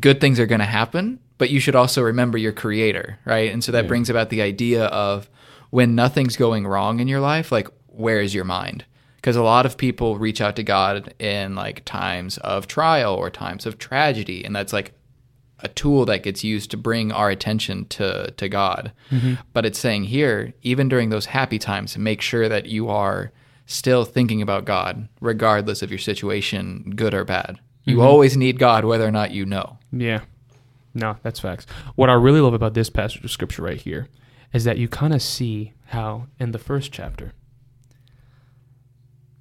good 0.00 0.20
things 0.20 0.40
are 0.40 0.46
going 0.46 0.58
to 0.60 0.64
happen 0.64 1.20
but 1.38 1.50
you 1.50 1.60
should 1.60 1.76
also 1.76 2.02
remember 2.02 2.38
your 2.38 2.52
creator 2.52 3.18
right 3.24 3.52
and 3.52 3.62
so 3.62 3.72
that 3.72 3.84
Yeah. 3.84 3.88
brings 3.88 4.10
about 4.10 4.30
the 4.30 4.42
idea 4.42 4.86
of 4.86 5.28
when 5.70 5.94
nothing's 5.94 6.36
going 6.36 6.66
wrong 6.66 7.00
in 7.00 7.08
your 7.08 7.20
life 7.20 7.52
like 7.52 7.68
where 7.88 8.20
is 8.20 8.34
your 8.34 8.44
mind 8.44 8.84
because 9.16 9.36
a 9.36 9.42
lot 9.42 9.64
of 9.66 9.76
people 9.76 10.18
reach 10.18 10.40
out 10.40 10.56
to 10.56 10.62
god 10.62 11.14
in 11.18 11.54
like 11.54 11.84
times 11.84 12.38
of 12.38 12.66
trial 12.66 13.14
or 13.14 13.30
times 13.30 13.66
of 13.66 13.78
tragedy 13.78 14.44
and 14.44 14.54
that's 14.56 14.72
like 14.72 14.92
a 15.60 15.68
tool 15.68 16.04
that 16.04 16.22
gets 16.22 16.42
used 16.44 16.70
to 16.70 16.76
bring 16.76 17.12
our 17.12 17.30
attention 17.30 17.86
to 17.86 18.30
to 18.32 18.48
god 18.48 18.92
but 19.52 19.64
it's 19.64 19.78
saying 19.78 20.04
here 20.04 20.52
even 20.62 20.88
during 20.88 21.10
those 21.10 21.26
happy 21.26 21.58
times 21.58 21.96
make 21.96 22.20
sure 22.20 22.48
that 22.48 22.66
you 22.66 22.88
are 22.88 23.30
still 23.66 24.04
thinking 24.04 24.42
about 24.42 24.64
god 24.64 25.08
regardless 25.20 25.80
of 25.82 25.90
your 25.90 25.98
situation 25.98 26.92
good 26.96 27.14
or 27.14 27.24
bad 27.24 27.58
you 27.84 27.98
Mhm. 27.98 28.02
always 28.04 28.36
need 28.36 28.58
god 28.58 28.84
whether 28.84 29.06
or 29.06 29.12
not 29.12 29.30
you 29.30 29.46
know 29.46 29.78
Yeah. 29.92 30.20
No, 30.96 31.16
that's 31.24 31.40
facts. 31.40 31.66
What 31.96 32.08
I 32.08 32.12
really 32.12 32.40
love 32.40 32.54
about 32.54 32.74
this 32.74 32.88
passage 32.88 33.24
of 33.24 33.30
scripture 33.32 33.62
right 33.62 33.80
here 33.80 34.06
is 34.52 34.62
that 34.62 34.78
you 34.78 34.86
kind 34.86 35.12
of 35.12 35.20
see 35.22 35.72
how 35.86 36.28
in 36.38 36.52
the 36.52 36.58
first 36.58 36.92
chapter 36.92 37.32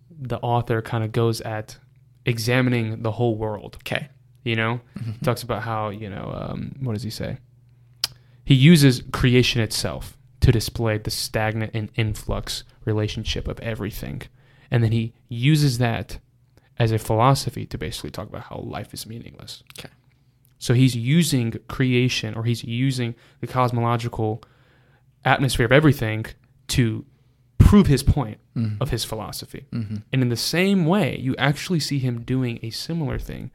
the 0.10 0.40
author 0.40 0.82
kind 0.82 1.04
of 1.04 1.12
goes 1.12 1.42
at 1.42 1.78
examining 2.26 3.04
the 3.04 3.12
whole 3.12 3.36
world. 3.38 3.78
Okay. 3.82 4.10
You 4.44 4.56
know, 4.58 4.82
he 5.04 5.14
talks 5.24 5.42
about 5.44 5.64
how 5.64 5.90
you 5.90 6.10
know 6.10 6.32
um, 6.36 6.76
what 6.82 6.94
does 6.94 7.04
he 7.04 7.10
say? 7.10 7.38
He 8.46 8.56
uses 8.56 9.02
creation 9.12 9.62
itself 9.62 10.18
to 10.42 10.52
display 10.52 10.98
the 10.98 11.12
stagnant 11.12 11.72
and 11.74 11.90
influx 11.96 12.64
relationship 12.84 13.48
of 13.48 13.60
everything, 13.62 14.24
and 14.70 14.84
then 14.84 14.92
he 14.92 15.14
uses 15.30 15.78
that 15.78 16.20
as 16.78 16.92
a 16.92 16.98
philosophy 17.00 17.66
to 17.68 17.78
basically 17.78 18.10
talk 18.12 18.28
about 18.28 18.44
how 18.44 18.58
life 18.58 18.94
is 18.94 19.06
meaningless. 19.06 19.64
Okay. 19.80 19.90
So 20.60 20.74
he's 20.74 20.96
using 20.96 21.54
creation, 21.68 22.34
or 22.36 22.44
he's 22.44 22.64
using 22.64 23.16
the 23.42 23.48
cosmological 23.48 24.44
atmosphere 25.24 25.66
of 25.66 25.72
everything 25.72 26.26
to 26.70 27.06
prove 27.58 27.88
his 27.88 28.04
point 28.04 28.40
Mhm. 28.56 28.78
of 28.82 28.90
his 28.90 29.04
philosophy. 29.06 29.66
Mhm. 29.72 30.04
And 30.12 30.22
in 30.22 30.30
the 30.30 30.36
same 30.36 30.86
way, 30.86 31.18
you 31.20 31.36
actually 31.38 31.80
see 31.80 32.00
him 32.00 32.24
doing 32.24 32.60
a 32.62 32.70
similar 32.72 33.18
thing, 33.20 33.52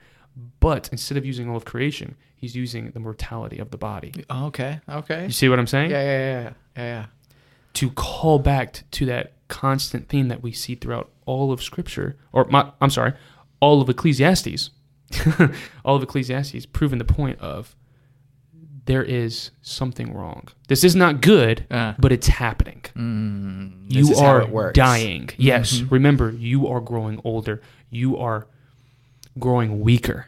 but 0.61 0.89
instead 0.93 1.19
of 1.19 1.25
using 1.25 1.49
all 1.49 1.57
of 1.57 1.65
creation, 1.65 2.15
he's 2.37 2.55
using 2.57 2.91
the 2.93 3.01
mortality 3.01 3.59
of 3.59 3.71
the 3.71 3.79
body. 3.79 4.13
Okay. 4.31 4.81
Okay. 4.89 5.25
You 5.27 5.33
see 5.33 5.49
what 5.49 5.59
I'm 5.59 5.67
saying? 5.67 5.91
yeah, 5.91 6.03
yeah, 6.03 6.19
yeah, 6.19 6.43
yeah, 6.77 6.83
yeah. 6.85 7.07
To 7.75 7.91
call 7.91 8.39
back 8.39 8.83
to 8.93 9.07
that 9.07 9.33
constant 9.49 10.09
theme 10.09 10.29
that 10.29 10.43
we 10.43 10.53
see 10.53 10.75
throughout 10.75 11.11
all 11.27 11.53
of 11.53 11.63
Scripture, 11.63 12.17
or 12.33 12.45
my, 12.47 12.71
I'm 12.81 12.91
sorry, 12.91 13.13
all 13.61 13.81
of 13.81 13.89
Ecclesiastes, 13.89 14.71
all 15.85 15.97
of 15.97 16.03
Ecclesiastes, 16.03 16.67
proving 16.67 16.99
the 16.99 17.05
point 17.05 17.39
of 17.41 17.75
there 18.87 19.03
is 19.03 19.51
something 19.61 20.15
wrong. 20.15 20.49
This 20.69 20.83
is 20.83 20.97
not 20.97 21.21
good, 21.21 21.67
Uh, 21.71 21.93
but 21.99 22.11
it's 22.11 22.27
happening. 22.27 22.81
mm, 22.97 23.73
you 23.93 24.15
are 24.17 24.73
dying. 24.73 25.29
Yes. 25.37 25.81
Mhm. 25.81 25.91
Remember, 25.91 26.31
you 26.31 26.67
are 26.69 26.81
growing 26.81 27.21
older. 27.23 27.61
You 27.91 28.17
are 28.17 28.47
growing 29.39 29.81
weaker. 29.81 30.27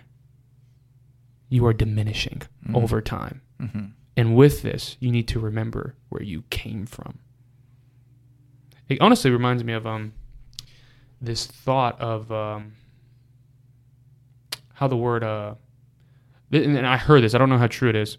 You 1.49 1.67
are 1.67 1.73
diminishing 1.73 2.43
Mhm. 2.67 2.77
over 2.77 3.01
time. 3.01 3.43
Mhm. 3.61 3.93
And 4.17 4.37
with 4.37 4.63
this, 4.63 4.97
you 5.01 5.11
need 5.11 5.27
to 5.29 5.41
remember 5.41 5.95
where 6.09 6.23
you 6.23 6.43
came 6.51 6.87
from. 6.87 7.19
It 8.89 9.01
honestly 9.01 9.31
reminds 9.31 9.65
me 9.65 9.73
of 9.73 9.87
um 9.87 10.13
this 11.21 11.47
thought 11.47 12.01
of 12.01 12.31
um 12.33 12.73
how 14.75 14.89
the 14.89 14.97
word 14.97 15.23
uh 15.23 15.55
th- 16.51 16.67
and 16.67 16.87
I 16.87 16.97
heard 16.97 17.23
this, 17.23 17.35
I 17.35 17.39
don't 17.39 17.49
know 17.51 17.59
how 17.59 17.67
true 17.67 17.89
it 17.89 17.97
is, 17.97 18.19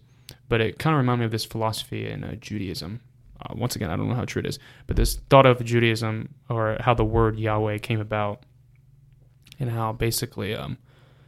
but 0.49 0.61
it 0.61 0.79
kind 0.79 0.93
of 0.93 0.97
reminded 0.99 1.19
me 1.21 1.25
of 1.25 1.31
this 1.31 1.45
philosophy 1.45 2.07
in 2.07 2.23
uh, 2.23 2.35
Judaism. 2.35 3.01
Uh, 3.41 3.53
once 3.55 3.75
again, 3.75 3.89
I 3.89 3.95
don't 3.95 4.07
know 4.07 4.15
how 4.15 4.25
true 4.25 4.39
it 4.41 4.45
is, 4.45 4.59
but 4.87 4.95
this 4.95 5.15
thought 5.29 5.45
of 5.47 5.63
Judaism 5.63 6.29
or 6.49 6.77
how 6.79 6.93
the 6.93 7.03
word 7.05 7.39
Yahweh 7.39 7.79
came 7.79 7.99
about 7.99 8.43
and 9.61 9.69
how 9.71 9.93
basically 9.93 10.53
um 10.55 10.77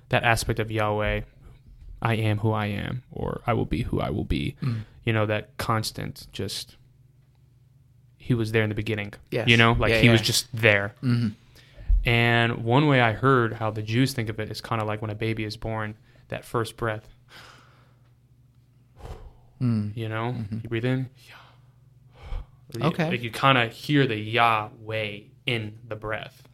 that 0.10 0.24
aspect 0.24 0.60
of 0.60 0.70
Yahweh 0.70 1.22
I 2.02 2.16
am 2.16 2.40
who 2.40 2.52
I 2.52 2.66
am, 2.66 3.04
or 3.12 3.42
I 3.48 3.54
will 3.54 3.66
be 3.66 3.84
who 3.84 4.02
I 4.02 4.10
will 4.10 4.26
be. 4.26 4.58
Mm. 4.62 4.82
You 5.06 5.14
know, 5.14 5.26
that 5.26 5.56
constant 5.58 6.28
just, 6.34 6.76
he 8.18 8.34
was 8.34 8.52
there 8.52 8.62
in 8.64 8.68
the 8.68 8.76
beginning. 8.76 9.14
Yes. 9.32 9.48
You 9.48 9.56
know, 9.56 9.72
like 9.72 9.92
Yeah, 9.92 10.00
he 10.02 10.10
was 10.10 10.22
just 10.22 10.48
there. 10.54 10.96
Mhm. 11.02 11.36
And 12.04 12.58
one 12.66 12.88
way 12.88 13.00
I 13.00 13.14
heard 13.14 13.54
how 13.54 13.72
the 13.72 13.82
Jews 13.82 14.12
think 14.12 14.28
of 14.28 14.38
it 14.42 14.52
is 14.52 14.60
kind 14.60 14.82
of 14.82 14.88
like 14.90 15.02
when 15.02 15.12
a 15.12 15.16
baby 15.16 15.46
is 15.46 15.56
born, 15.56 15.96
that 16.28 16.44
first 16.44 16.76
breath, 16.76 17.08
Mm. 19.62 19.96
you 19.96 20.10
know, 20.10 20.34
Mhm. 20.34 20.64
you 20.64 20.70
breathe 20.70 20.86
in. 20.86 21.10
You- 22.76 22.84
Okay. 22.88 23.08
Like 23.12 23.22
you 23.22 23.32
kind 23.32 23.58
of 23.58 23.72
hear 23.72 24.06
the 24.08 24.18
Yahweh 24.18 25.20
in 25.46 25.78
the 25.88 25.96
breath. 25.96 26.48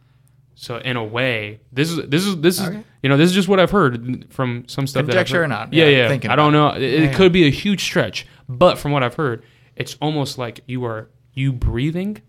So 0.61 0.75
in 0.75 0.97
a 0.97 1.03
way, 1.05 1.61
this 1.71 1.89
is 1.89 2.09
this 2.09 2.25
is 2.25 2.35
this 2.41 2.59
is 2.59 2.67
Okay. 2.67 2.83
you 3.01 3.07
know 3.07 3.15
this 3.15 3.29
is 3.29 3.33
just 3.33 3.47
what 3.47 3.61
I've 3.61 3.71
heard 3.71 4.25
from 4.29 4.65
some 4.67 4.87
stuff. 4.87 5.05
that 5.05 5.11
I've 5.15 5.25
Conjecture 5.25 5.43
or 5.43 5.47
not? 5.47 5.71
Yeah, 5.71 5.85
Yeah, 5.85 6.11
yeah. 6.21 6.33
I 6.33 6.35
don't 6.35 6.51
know. 6.51 6.67
about 6.67 6.81
It, 6.81 6.91
Yeah, 6.91 6.97
it 6.99 7.03
yeah. 7.11 7.13
could 7.13 7.31
be 7.31 7.45
a 7.47 7.49
huge 7.49 7.81
stretch, 7.81 8.27
but 8.49 8.77
from 8.77 8.91
what 8.91 9.01
I've 9.01 9.15
heard, 9.15 9.41
it's 9.77 9.95
almost 10.01 10.37
like 10.37 10.59
you 10.67 10.83
are 10.83 11.09
you 11.33 11.53
breathing 11.53 12.21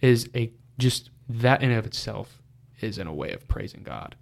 is 0.00 0.28
a 0.34 0.52
just 0.78 1.10
that 1.28 1.62
in 1.62 1.70
and 1.70 1.78
of 1.78 1.86
itself 1.86 2.42
is 2.80 2.98
in 2.98 3.06
a 3.06 3.14
way 3.14 3.30
of 3.30 3.46
praising 3.46 3.84
God 3.84 4.16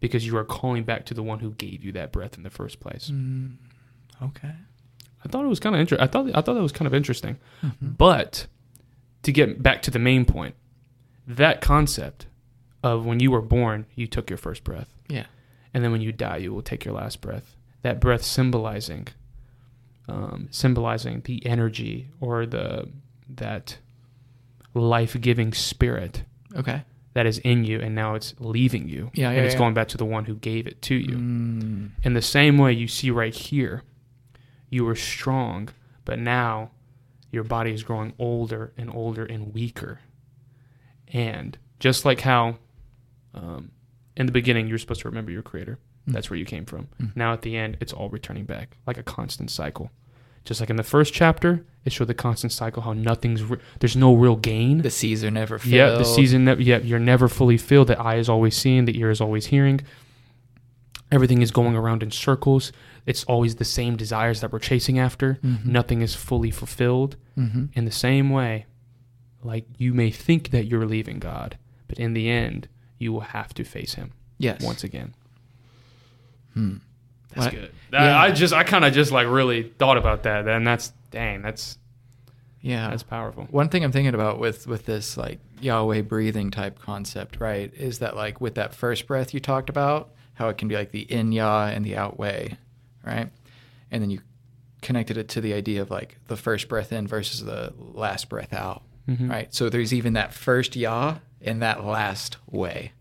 because 0.00 0.26
you 0.26 0.36
are 0.36 0.44
calling 0.44 0.84
back 0.84 1.06
to 1.06 1.14
the 1.14 1.22
one 1.22 1.38
who 1.38 1.52
gave 1.52 1.82
you 1.82 1.92
that 1.92 2.12
breath 2.12 2.36
in 2.36 2.42
the 2.42 2.50
first 2.50 2.80
place. 2.80 3.10
Mm. 3.10 3.56
Okay. 4.22 4.52
I 5.24 5.28
thought 5.28 5.42
it 5.42 5.48
was 5.48 5.58
kind 5.60 5.74
of 5.74 5.80
interesting. 5.80 6.06
I 6.06 6.10
thought 6.10 6.26
I 6.34 6.42
thought 6.42 6.52
that 6.54 6.60
was 6.62 6.72
kind 6.72 6.86
of 6.86 6.92
interesting. 6.92 7.38
Mhm. 7.62 7.96
But 7.96 8.46
to 9.22 9.32
get 9.32 9.62
back 9.62 9.80
to 9.82 9.90
the 9.90 9.98
main 9.98 10.26
point, 10.26 10.54
that 11.26 11.62
concept 11.62 12.26
of 12.82 13.04
when 13.04 13.20
you 13.20 13.30
were 13.30 13.42
born, 13.42 13.86
you 13.94 14.06
took 14.06 14.30
your 14.30 14.36
first 14.36 14.62
breath, 14.64 14.92
Yeah. 15.08 15.26
and 15.74 15.82
then 15.84 15.90
when 15.92 16.00
you 16.00 16.12
die, 16.12 16.36
you 16.38 16.52
will 16.54 16.62
take 16.62 16.84
your 16.84 16.94
last 16.94 17.20
breath. 17.20 17.56
That 17.82 18.00
breath 18.00 18.22
symbolizing, 18.22 19.08
um, 20.08 20.48
symbolizing 20.50 21.20
the 21.24 21.44
energy 21.46 22.08
or 22.20 22.46
the 22.46 22.88
that 23.28 23.78
life-giving 24.74 25.52
spirit 25.52 26.22
Okay. 26.54 26.82
that 27.14 27.26
is 27.26 27.38
in 27.40 27.64
you, 27.64 27.80
and 27.80 27.94
now 27.94 28.14
it's 28.14 28.34
leaving 28.38 28.88
you, 28.88 29.10
Yeah, 29.14 29.30
yeah, 29.30 29.36
and 29.38 29.44
it's 29.46 29.54
yeah. 29.54 29.58
going 29.58 29.74
back 29.74 29.88
to 29.88 29.96
the 29.96 30.04
one 30.04 30.24
who 30.26 30.34
gave 30.36 30.66
it 30.66 30.80
to 30.82 30.94
you. 30.94 31.16
Mm. 31.16 31.90
In 32.04 32.14
the 32.14 32.22
same 32.22 32.58
way 32.58 32.72
you 32.72 32.86
see 32.88 33.10
right 33.10 33.34
here, 33.34 33.82
you 34.70 34.84
were 34.84 34.94
strong, 34.94 35.68
but 36.04 36.18
now 36.18 36.70
your 37.30 37.44
body 37.44 37.72
is 37.72 37.82
growing 37.82 38.12
older 38.18 38.72
and 38.78 38.90
older 38.94 39.24
and 39.24 39.52
weaker. 39.52 40.00
And 41.12 41.58
just 41.80 42.04
like 42.04 42.20
how 42.20 42.58
um, 43.34 43.70
in 44.16 44.26
the 44.26 44.32
beginning 44.32 44.66
you're 44.68 44.78
supposed 44.78 45.00
to 45.02 45.08
remember 45.08 45.30
your 45.30 45.42
creator, 45.42 45.78
Mm. 46.08 46.12
that's 46.14 46.30
where 46.30 46.38
you 46.38 46.44
came 46.46 46.64
from. 46.64 46.88
Mm. 47.00 47.14
Now 47.16 47.32
at 47.34 47.42
the 47.42 47.56
end, 47.56 47.76
it's 47.80 47.92
all 47.92 48.08
returning 48.08 48.44
back, 48.46 48.76
like 48.86 48.96
a 48.98 49.02
constant 49.02 49.50
cycle. 49.50 49.90
Just 50.44 50.60
like 50.60 50.70
in 50.70 50.76
the 50.76 50.82
first 50.82 51.12
chapter, 51.12 51.66
it 51.84 51.92
showed 51.92 52.06
the 52.08 52.14
constant 52.14 52.52
cycle, 52.52 52.82
how 52.82 52.94
nothing's, 52.94 53.42
re- 53.42 53.58
there's 53.80 53.96
no 53.96 54.14
real 54.14 54.36
gain. 54.36 54.78
The 54.80 54.90
seas 54.90 55.22
are 55.22 55.30
never 55.30 55.58
filled. 55.58 55.74
Yeah, 55.74 55.90
the 55.90 56.04
season. 56.04 56.46
Ne- 56.46 56.62
yeah, 56.62 56.78
you're 56.78 56.98
never 56.98 57.28
fully 57.28 57.58
filled. 57.58 57.88
The 57.88 58.00
eye 58.00 58.16
is 58.16 58.28
always 58.30 58.56
seeing. 58.56 58.86
The 58.86 58.98
ear 58.98 59.10
is 59.10 59.20
always 59.20 59.46
hearing. 59.46 59.80
Everything 61.10 61.40
is 61.42 61.50
going 61.50 61.74
around 61.76 62.02
in 62.02 62.10
circles. 62.10 62.70
It's 63.06 63.24
always 63.24 63.56
the 63.56 63.64
same 63.64 63.96
desires 63.96 64.40
that 64.40 64.52
we're 64.52 64.58
chasing 64.58 64.98
after. 64.98 65.38
Mhm. 65.42 65.64
Nothing 65.66 66.02
is 66.02 66.14
fully 66.14 66.50
fulfilled. 66.50 67.16
Mhm. 67.36 67.70
In 67.74 67.84
the 67.86 67.90
same 67.90 68.28
way, 68.30 68.66
like 69.42 69.66
you 69.78 69.94
may 69.94 70.10
think 70.10 70.50
that 70.50 70.66
you're 70.66 70.86
leaving 70.86 71.18
God, 71.18 71.56
but 71.88 71.98
in 71.98 72.12
the 72.12 72.28
end, 72.28 72.68
you 72.98 73.12
will 73.12 73.20
have 73.20 73.54
to 73.54 73.64
face 73.64 73.94
Him 73.94 74.12
Yes. 74.38 74.62
once 74.62 74.84
again. 74.84 75.14
Hmm. 76.54 76.76
That's 77.34 77.54
good. 77.54 77.72
Yeah. 77.92 78.18
I 78.18 78.32
just, 78.32 78.52
I 78.54 78.64
kind 78.64 78.84
of 78.84 78.92
just 78.92 79.12
like 79.12 79.26
really 79.28 79.62
thought 79.78 79.96
about 79.96 80.22
that, 80.24 80.48
and 80.48 80.66
that's 80.66 80.92
dang, 81.10 81.42
that's 81.42 81.78
Yeah. 82.60 82.88
that's 82.90 83.02
powerful. 83.02 83.44
One 83.50 83.68
thing 83.68 83.84
I'm 83.84 83.92
thinking 83.92 84.14
about 84.14 84.38
with 84.38 84.66
with 84.66 84.86
this 84.86 85.16
like 85.16 85.38
Yahweh 85.60 86.02
breathing 86.02 86.50
type 86.50 86.78
concept, 86.80 87.38
right, 87.40 87.72
is 87.74 87.98
that 88.00 88.16
like 88.16 88.40
with 88.40 88.54
that 88.56 88.74
first 88.74 89.06
breath 89.06 89.34
you 89.34 89.40
talked 89.40 89.68
about, 89.68 90.10
how 90.34 90.48
it 90.48 90.56
can 90.58 90.68
be 90.68 90.74
like 90.74 90.90
the 90.90 91.00
in 91.02 91.32
Yah 91.32 91.66
and 91.66 91.84
the 91.84 91.96
out 91.96 92.18
way, 92.18 92.56
right? 93.06 93.28
And 93.90 94.02
then 94.02 94.10
you 94.10 94.20
connected 94.80 95.16
it 95.16 95.28
to 95.28 95.40
the 95.40 95.52
idea 95.54 95.82
of 95.82 95.90
like 95.90 96.16
the 96.28 96.36
first 96.36 96.68
breath 96.68 96.92
in 96.92 97.06
versus 97.06 97.44
the 97.44 97.74
last 97.78 98.28
breath 98.28 98.52
out, 98.52 98.82
Mhm. 99.08 99.28
right? 99.30 99.54
So 99.54 99.68
there's 99.68 99.92
even 99.92 100.12
that 100.14 100.32
first 100.32 100.76
Yah 100.76 101.16
and 101.42 101.62
that 101.62 101.84
last 101.84 102.36
way. 102.50 102.92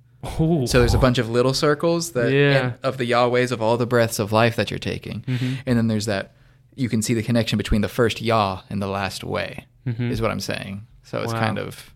Ooh. 0.42 0.66
So 0.68 0.80
there's 0.80 0.94
a 0.94 0.98
bunch 1.00 1.18
of 1.20 1.30
little 1.30 1.54
circles 1.54 2.12
that 2.12 2.32
Yeah. 2.32 2.74
of 2.84 2.98
the 2.98 3.10
Yahwehs 3.10 3.52
of 3.52 3.62
all 3.62 3.78
the 3.78 3.86
breaths 3.86 4.20
of 4.20 4.32
life 4.32 4.56
that 4.56 4.70
you're 4.72 4.80
taking, 4.80 5.22
Mhm. 5.28 5.58
and 5.66 5.78
then 5.78 5.88
there's 5.88 6.06
that 6.08 6.34
you 6.76 6.90
can 6.90 7.02
see 7.02 7.14
the 7.14 7.24
connection 7.24 7.58
between 7.58 7.82
the 7.82 7.88
first 7.88 8.22
Yah 8.22 8.62
and 8.70 8.82
the 8.82 8.88
last 8.88 9.24
way 9.24 9.66
Mhm. 9.88 10.12
is 10.12 10.22
what 10.22 10.30
I'm 10.32 10.40
saying. 10.40 10.86
So 11.04 11.22
it's 11.22 11.34
Wow. 11.34 11.40
kind 11.40 11.58
of 11.60 11.94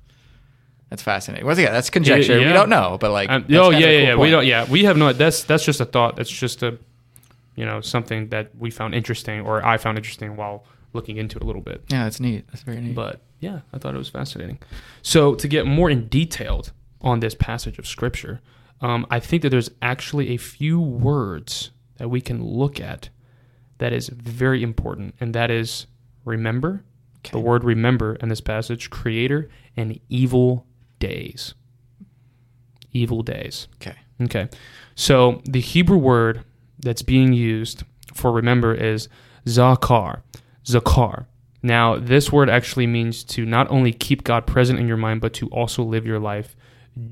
that's 0.90 1.02
fascinating. 1.04 1.46
Once 1.46 1.58
again, 1.60 1.72
that's 1.72 1.90
conjecture. 1.90 2.38
yeah. 2.40 2.48
We 2.48 2.54
don't 2.54 2.70
know, 2.70 2.98
but 3.00 3.12
like 3.12 3.30
Um, 3.30 3.46
oh 3.52 3.70
yeah, 3.70 3.80
yeah, 3.80 3.86
cool 3.86 3.92
yeah. 4.02 4.16
We 4.16 4.30
don't. 4.30 4.46
Yeah, 4.46 4.66
we 4.70 4.84
have 4.86 4.98
no. 4.98 5.14
That's 5.14 5.44
that's 5.44 5.64
just 5.66 5.80
a 5.80 5.86
thought. 5.86 6.16
That's 6.18 6.30
just 6.30 6.64
a, 6.64 6.78
you 7.56 7.66
know, 7.66 7.80
something 7.82 8.28
that 8.30 8.50
we 8.58 8.72
found 8.72 8.94
interesting, 8.96 9.42
or 9.42 9.66
I 9.66 9.78
found 9.78 9.98
interesting 9.98 10.36
while 10.36 10.66
looking 10.94 11.18
into 11.18 11.38
it 11.38 11.44
a 11.44 11.46
little 11.46 11.62
bit. 11.62 11.82
Yeah, 11.90 12.04
that's 12.04 12.20
neat. 12.20 12.46
That's 12.48 12.64
very 12.64 12.82
neat. 12.82 12.96
But 12.96 13.22
yeah, 13.42 13.62
I 13.74 13.80
thought 13.80 13.96
it 13.96 13.98
was 13.98 14.10
fascinating. 14.10 14.60
So 15.02 15.36
to 15.36 15.48
get 15.48 15.66
more 15.66 15.90
in 15.90 16.08
detailed 16.08 16.72
on 17.02 17.20
this 17.20 17.36
passage 17.36 17.78
of 17.80 17.88
scripture, 17.88 18.40
um, 18.80 19.06
I 19.10 19.20
think 19.20 19.42
that 19.42 19.50
there's 19.50 19.72
actually 19.82 20.30
a 20.30 20.38
few 20.38 20.80
words 20.80 21.72
that 21.98 22.10
we 22.10 22.22
can 22.22 22.44
look 22.44 22.80
at 22.80 23.10
that 23.80 23.94
is 23.94 24.10
very 24.10 24.62
important, 24.64 25.16
and 25.20 25.34
that 25.34 25.52
is 25.52 25.88
remember. 26.24 26.84
Okay. 27.20 27.32
The 27.32 27.40
word 27.40 27.64
remember 27.64 28.16
in 28.16 28.30
this 28.30 28.42
passage, 28.42 28.90
creator 28.90 29.50
and 29.76 30.00
evil 30.10 30.66
days. 31.00 31.56
Evil 32.94 33.24
days. 33.24 33.68
okay. 33.76 33.96
Okay. 34.22 34.50
So 34.96 35.42
the 35.46 35.62
Hebrew 35.62 35.98
word 35.98 36.44
that's 36.80 37.02
being 37.02 37.34
used 37.34 37.84
for 38.14 38.32
remember 38.32 38.74
is 38.74 39.10
zakar. 39.46 40.22
Zakar. 40.64 41.26
Now, 41.64 41.98
this 41.98 42.32
word 42.32 42.50
actually 42.50 42.88
means 42.88 43.24
to 43.26 43.46
not 43.46 43.70
only 43.70 43.92
keep 43.94 44.24
God 44.24 44.48
present 44.48 44.80
in 44.80 44.88
your 44.88 44.98
mind, 44.98 45.22
but 45.22 45.34
to 45.34 45.48
also 45.50 45.84
live 45.84 46.06
your 46.06 46.20
life 46.20 46.56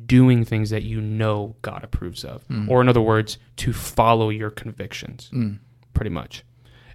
doing 0.05 0.43
things 0.43 0.71
that 0.71 0.83
you 0.83 0.99
know 1.01 1.55
God 1.61 1.83
approves 1.83 2.23
of. 2.25 2.43
Or, 2.69 2.81
in 2.81 2.89
other 2.89 3.01
words, 3.01 3.37
to 3.57 3.71
follow 3.73 4.29
your 4.29 4.49
convictions, 4.49 5.29
Mm. 5.33 5.59
pretty 5.93 6.09
much. 6.09 6.43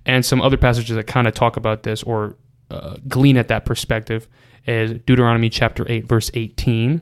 And 0.04 0.25
some 0.25 0.42
other 0.42 0.56
passages 0.58 0.96
that 0.96 1.06
kind 1.06 1.26
of 1.26 1.34
talk 1.34 1.56
about 1.56 1.82
this 1.84 2.02
or 2.02 2.37
uh, 2.70 2.96
glean 3.08 3.37
at 3.37 3.49
that 3.49 3.64
perspective 3.64 4.26
is 4.66 4.92
Deuteronomy 5.06 5.49
chapter 5.49 5.87
8, 5.88 6.06
verse 6.06 6.30
18. 6.34 7.00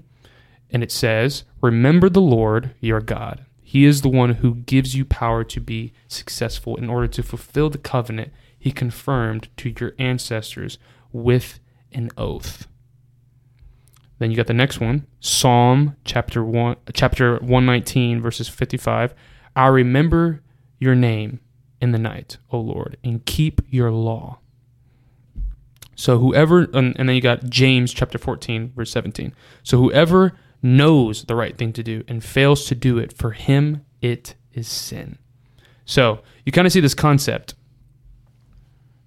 And 0.70 0.82
it 0.82 0.92
says, 0.92 1.44
Remember 1.60 2.08
the 2.08 2.20
Lord 2.20 2.74
your 2.80 3.00
God. 3.00 3.44
He 3.62 3.84
is 3.84 4.02
the 4.02 4.08
one 4.08 4.34
who 4.34 4.56
gives 4.56 4.94
you 4.94 5.04
power 5.04 5.44
to 5.44 5.60
be 5.60 5.92
successful 6.08 6.76
in 6.76 6.90
order 6.90 7.06
to 7.08 7.22
fulfill 7.22 7.70
the 7.70 7.78
covenant 7.78 8.32
he 8.62 8.70
confirmed 8.70 9.48
to 9.56 9.74
your 9.80 9.92
ancestors 9.98 10.78
with 11.10 11.58
an 11.90 12.12
oath. 12.16 12.68
Then 14.20 14.30
you 14.30 14.36
got 14.36 14.46
the 14.46 14.54
next 14.54 14.78
one, 14.78 15.04
Psalm 15.18 15.96
chapter 16.04 16.44
1 16.44 16.76
chapter 16.94 17.38
119 17.38 18.22
verses 18.22 18.48
55. 18.48 19.14
I 19.56 19.66
remember 19.66 20.42
your 20.78 20.94
name 20.94 21.40
in 21.80 21.90
the 21.90 21.98
night, 21.98 22.38
O 22.52 22.60
Lord, 22.60 22.98
and 23.02 23.26
keep 23.26 23.62
your 23.68 23.90
law. 23.90 24.38
So 25.96 26.20
whoever 26.20 26.60
and, 26.72 26.96
and 26.96 27.08
then 27.08 27.16
you 27.16 27.20
got 27.20 27.50
James 27.50 27.92
chapter 27.92 28.16
14 28.16 28.74
verse 28.76 28.92
17. 28.92 29.34
So 29.64 29.76
whoever 29.76 30.38
knows 30.62 31.24
the 31.24 31.34
right 31.34 31.58
thing 31.58 31.72
to 31.72 31.82
do 31.82 32.04
and 32.06 32.22
fails 32.22 32.66
to 32.66 32.76
do 32.76 32.96
it, 32.96 33.12
for 33.12 33.32
him 33.32 33.84
it 34.00 34.36
is 34.52 34.68
sin. 34.68 35.18
So 35.84 36.20
you 36.46 36.52
kind 36.52 36.64
of 36.64 36.72
see 36.72 36.78
this 36.78 36.94
concept 36.94 37.54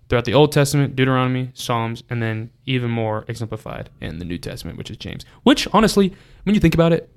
throughout 0.08 0.26
the 0.26 0.34
Old 0.34 0.52
Testament, 0.52 0.96
Deuteronomy, 0.96 1.52
Psalms, 1.54 2.04
and 2.10 2.22
then 2.22 2.52
even 2.66 2.92
more 2.92 3.26
exemplified 3.28 3.90
in 4.02 4.20
the 4.20 4.26
New 4.26 4.38
Testament, 4.38 4.78
which 4.78 4.92
is 4.92 4.98
James. 4.98 5.26
Which, 5.44 5.68
honestly, 5.74 6.14
when 6.44 6.56
you 6.56 6.62
think 6.62 6.74
about 6.74 6.94
it, 6.94 7.10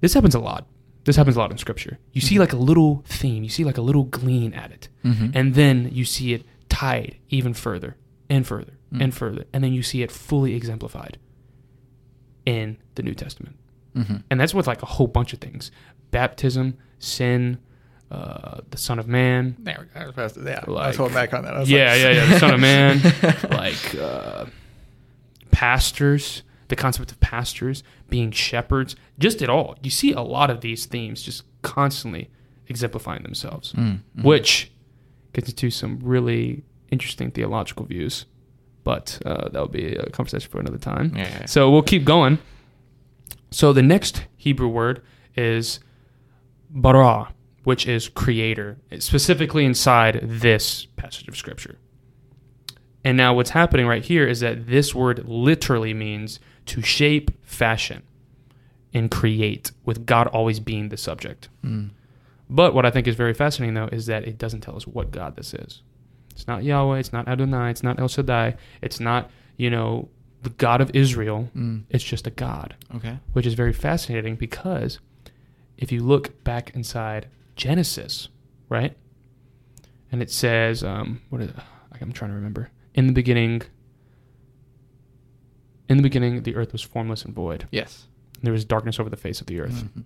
this 0.00 0.14
happens 0.14 0.34
a 0.34 0.40
lot. 0.40 0.66
This 1.04 1.16
happens 1.16 1.36
a 1.36 1.38
lot 1.38 1.50
in 1.50 1.58
Scripture. 1.58 1.98
You 2.12 2.20
see 2.20 2.34
mm-hmm. 2.34 2.40
like 2.40 2.52
a 2.52 2.56
little 2.56 3.02
theme, 3.06 3.42
you 3.42 3.50
see 3.50 3.64
like 3.64 3.78
a 3.78 3.82
little 3.82 4.04
glean 4.04 4.54
at 4.54 4.70
it, 4.70 4.88
mm-hmm. 5.04 5.30
and 5.34 5.54
then 5.54 5.88
you 5.90 6.04
see 6.04 6.32
it 6.32 6.44
tied 6.68 7.16
even 7.28 7.54
further 7.54 7.96
and 8.28 8.46
further 8.46 8.74
mm. 8.92 9.02
and 9.02 9.14
further, 9.14 9.44
and 9.52 9.64
then 9.64 9.72
you 9.72 9.82
see 9.82 10.02
it 10.02 10.10
fully 10.10 10.54
exemplified 10.54 11.18
in 12.46 12.78
the 12.94 13.02
New 13.02 13.14
Testament. 13.14 13.56
Mm-hmm. 13.96 14.16
And 14.30 14.40
that's 14.40 14.54
with 14.54 14.66
like 14.66 14.82
a 14.82 14.86
whole 14.86 15.06
bunch 15.06 15.32
of 15.32 15.40
things 15.40 15.70
baptism, 16.10 16.76
sin, 16.98 17.58
uh, 18.12 18.60
the 18.70 18.76
Son 18.76 18.98
of 18.98 19.08
Man, 19.08 19.56
There 19.58 19.78
we 19.80 19.86
go. 19.86 20.00
I 20.00 20.04
was 20.04 20.10
supposed 20.14 20.34
to, 20.34 20.42
yeah, 20.42 20.64
I 20.68 20.88
was 20.88 20.96
holding 20.96 21.14
back 21.14 21.32
on 21.32 21.44
that. 21.44 21.54
I 21.54 21.60
was 21.60 21.70
yeah, 21.70 21.92
like, 21.92 22.00
yeah, 22.02 22.10
yeah. 22.12 22.26
The 22.26 22.38
Son 22.38 22.54
of 22.54 22.60
Man, 22.60 23.00
like 23.50 23.94
uh, 23.94 24.44
pastors, 25.50 26.42
the 26.68 26.76
concept 26.76 27.10
of 27.10 27.20
pastors 27.20 27.82
being 28.10 28.30
shepherds, 28.30 28.96
just 29.18 29.40
at 29.42 29.48
all. 29.48 29.76
You 29.82 29.90
see 29.90 30.12
a 30.12 30.20
lot 30.20 30.50
of 30.50 30.60
these 30.60 30.84
themes 30.86 31.22
just 31.22 31.44
constantly 31.62 32.30
exemplifying 32.68 33.22
themselves, 33.22 33.72
Mm, 33.72 34.00
which 34.22 34.70
gets 35.32 35.48
into 35.48 35.70
some 35.70 35.98
really 36.02 36.64
interesting 36.90 37.30
theological 37.30 37.86
views. 37.86 38.26
But 38.84 39.20
uh, 39.24 39.48
that 39.50 39.58
will 39.60 39.68
be 39.68 39.94
a 39.94 40.10
conversation 40.10 40.50
for 40.50 40.58
another 40.60 40.76
time. 40.78 41.12
Yeah, 41.16 41.22
yeah. 41.22 41.46
So 41.46 41.70
we'll 41.70 41.82
keep 41.82 42.04
going. 42.04 42.38
So 43.50 43.72
the 43.72 43.82
next 43.82 44.24
Hebrew 44.36 44.68
word 44.68 45.02
is 45.36 45.78
bara, 46.68 47.32
which 47.64 47.86
is 47.86 48.08
creator, 48.08 48.78
specifically 48.98 49.64
inside 49.64 50.20
this 50.22 50.86
passage 50.96 51.28
of 51.28 51.36
scripture. 51.36 51.78
And 53.04 53.16
now 53.16 53.34
what's 53.34 53.50
happening 53.50 53.86
right 53.86 54.04
here 54.04 54.26
is 54.26 54.40
that 54.40 54.66
this 54.66 54.94
word 54.94 55.28
literally 55.28 55.94
means 55.94 56.38
to 56.66 56.82
shape, 56.82 57.30
fashion, 57.42 58.02
and 58.94 59.10
create, 59.10 59.72
with 59.84 60.06
God 60.06 60.26
always 60.28 60.60
being 60.60 60.88
the 60.88 60.96
subject. 60.96 61.48
Mm. 61.64 61.90
But 62.48 62.74
what 62.74 62.84
I 62.84 62.90
think 62.90 63.08
is 63.08 63.16
very 63.16 63.34
fascinating, 63.34 63.74
though, 63.74 63.88
is 63.90 64.06
that 64.06 64.26
it 64.28 64.38
doesn't 64.38 64.60
tell 64.60 64.76
us 64.76 64.86
what 64.86 65.10
God 65.10 65.36
this 65.36 65.54
is. 65.54 65.82
It's 66.32 66.46
not 66.46 66.62
Yahweh, 66.64 66.98
it's 66.98 67.12
not 67.12 67.26
Adonai, 67.28 67.70
it's 67.70 67.82
not 67.82 67.98
El 67.98 68.08
Shaddai, 68.08 68.56
it's 68.82 69.00
not, 69.00 69.30
you 69.56 69.70
know, 69.70 70.08
the 70.42 70.50
God 70.50 70.80
of 70.80 70.90
Israel. 70.94 71.48
Mm. 71.56 71.84
It's 71.90 72.04
just 72.04 72.26
a 72.26 72.30
God 72.30 72.74
Okay. 72.94 73.18
which 73.32 73.46
is 73.46 73.54
very 73.54 73.72
fascinating 73.72 74.36
because 74.36 74.98
if 75.78 75.90
you 75.92 76.02
look 76.02 76.42
back 76.44 76.70
inside 76.74 77.26
Genesis, 77.62 78.28
right, 78.68 78.96
and 80.10 80.20
it 80.20 80.32
says, 80.32 80.82
um, 80.82 81.20
what 81.30 81.40
is 81.42 81.50
I'm 82.00 82.12
trying 82.12 82.32
to 82.32 82.34
remember. 82.34 82.70
In 82.92 83.06
the 83.06 83.12
beginning, 83.12 83.62
in 85.88 85.96
the 85.96 86.02
beginning, 86.02 86.42
the 86.42 86.56
earth 86.56 86.72
was 86.72 86.82
formless 86.82 87.24
and 87.24 87.32
void. 87.32 87.68
Yes. 87.70 88.08
And 88.34 88.42
there 88.42 88.52
was 88.52 88.64
darkness 88.64 88.98
over 88.98 89.08
the 89.08 89.16
face 89.16 89.40
of 89.40 89.46
the 89.46 89.60
earth, 89.60 89.84
Mhm. 89.84 90.02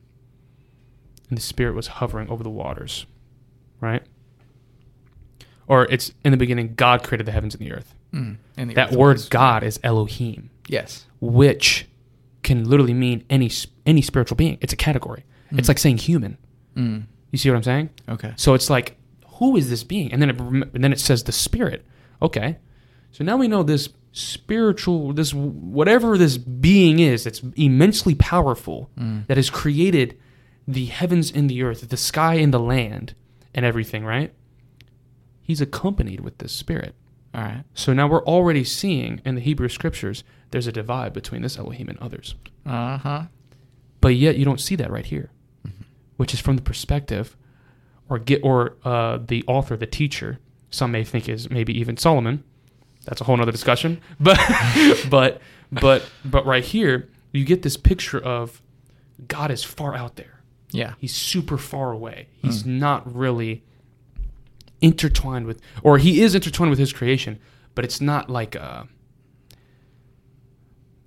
and 1.30 1.38
the 1.38 1.40
Spirit 1.40 1.74
was 1.74 1.86
hovering 1.86 2.28
over 2.28 2.42
the 2.44 2.50
waters, 2.50 3.06
right? 3.80 4.02
Or 5.66 5.86
it's 5.90 6.12
in 6.26 6.32
the 6.32 6.36
beginning, 6.36 6.74
God 6.74 7.02
created 7.02 7.24
the 7.26 7.32
heavens 7.32 7.54
and 7.54 7.64
the 7.64 7.72
earth. 7.72 7.94
Mm. 8.12 8.36
And 8.58 8.68
the 8.70 8.74
That 8.74 8.90
earth 8.90 8.96
word 8.96 9.16
was- 9.16 9.28
God 9.30 9.62
is 9.64 9.80
Elohim. 9.82 10.50
Yes. 10.68 11.06
which 11.20 11.86
can 12.42 12.68
literally 12.68 12.92
mean 12.92 13.24
any 13.30 13.50
any 13.86 14.02
spiritual 14.02 14.36
being. 14.36 14.58
It's 14.60 14.72
a 14.74 14.76
category. 14.76 15.24
It's 15.52 15.68
like 15.68 15.78
saying 15.78 15.98
human. 15.98 16.36
Mm. 16.76 17.04
You 17.30 17.38
see 17.38 17.50
what 17.50 17.56
I'm 17.56 17.62
saying? 17.62 17.90
Okay. 18.08 18.32
So 18.36 18.54
it's 18.54 18.70
like, 18.70 18.96
who 19.38 19.56
is 19.56 19.68
this 19.70 19.84
being? 19.84 20.12
And 20.12 20.22
then 20.22 20.30
it 20.30 20.40
and 20.40 20.82
then 20.84 20.92
it 20.92 21.00
says 21.00 21.24
the 21.24 21.32
spirit. 21.32 21.84
Okay, 22.22 22.56
so 23.12 23.22
now 23.24 23.36
we 23.36 23.48
know 23.48 23.62
this 23.62 23.90
spiritual, 24.12 25.12
this 25.12 25.34
whatever 25.34 26.16
this 26.16 26.38
being 26.38 26.98
is, 26.98 27.24
that's 27.24 27.42
immensely 27.56 28.14
powerful, 28.14 28.90
Mm. 28.98 29.26
that 29.26 29.36
has 29.36 29.50
created 29.50 30.16
the 30.66 30.86
heavens 30.86 31.30
and 31.30 31.50
the 31.50 31.62
earth, 31.62 31.86
the 31.88 31.96
sky 31.96 32.34
and 32.34 32.52
the 32.54 32.58
land, 32.60 33.14
and 33.54 33.66
everything. 33.66 34.04
Right? 34.04 34.32
He's 35.42 35.60
accompanied 35.60 36.20
with 36.20 36.38
this 36.38 36.52
spirit. 36.52 36.94
All 37.34 37.42
right. 37.42 37.64
So 37.74 37.92
now 37.92 38.08
we're 38.08 38.24
already 38.24 38.64
seeing 38.64 39.20
in 39.24 39.34
the 39.34 39.40
Hebrew 39.42 39.68
scriptures 39.68 40.24
there's 40.52 40.66
a 40.66 40.72
divide 40.72 41.12
between 41.12 41.42
this 41.42 41.58
Elohim 41.58 41.88
and 41.88 41.98
others. 41.98 42.34
Uh 42.64 42.96
huh. 42.98 43.22
But 44.00 44.14
yet 44.16 44.36
you 44.38 44.44
don't 44.44 44.60
see 44.60 44.76
that 44.76 44.90
right 44.90 45.04
here, 45.04 45.30
which 46.16 46.34
is 46.34 46.40
from 46.40 46.56
the 46.56 46.62
perspective 46.62 47.36
or 48.08 48.18
get 48.18 48.40
or 48.42 48.76
uh, 48.84 49.18
the 49.24 49.44
author, 49.46 49.76
the 49.76 49.86
teacher. 49.86 50.38
Some 50.70 50.90
may 50.92 51.04
think 51.04 51.28
is 51.28 51.50
maybe 51.50 51.78
even 51.78 51.96
Solomon. 51.96 52.44
That's 53.04 53.20
a 53.20 53.24
whole 53.24 53.40
other 53.40 53.52
discussion. 53.52 54.00
But 54.20 54.38
but 55.08 55.40
but 55.72 56.08
but 56.24 56.46
right 56.46 56.64
here 56.64 57.08
you 57.32 57.44
get 57.44 57.62
this 57.62 57.76
picture 57.76 58.18
of 58.18 58.62
God 59.28 59.50
is 59.50 59.62
far 59.62 59.94
out 59.94 60.16
there. 60.16 60.40
Yeah. 60.72 60.94
He's 60.98 61.14
super 61.14 61.56
far 61.58 61.92
away. 61.92 62.28
He's 62.42 62.66
not 62.66 63.12
really 63.14 63.62
intertwined 64.80 65.46
with, 65.46 65.60
or 65.82 65.98
he 65.98 66.20
is 66.22 66.34
intertwined 66.34 66.70
with 66.70 66.78
his 66.78 66.92
creation, 66.92 67.38
but 67.74 67.84
it's 67.84 68.00
not 68.00 68.28
like 68.28 68.54
a. 68.54 68.88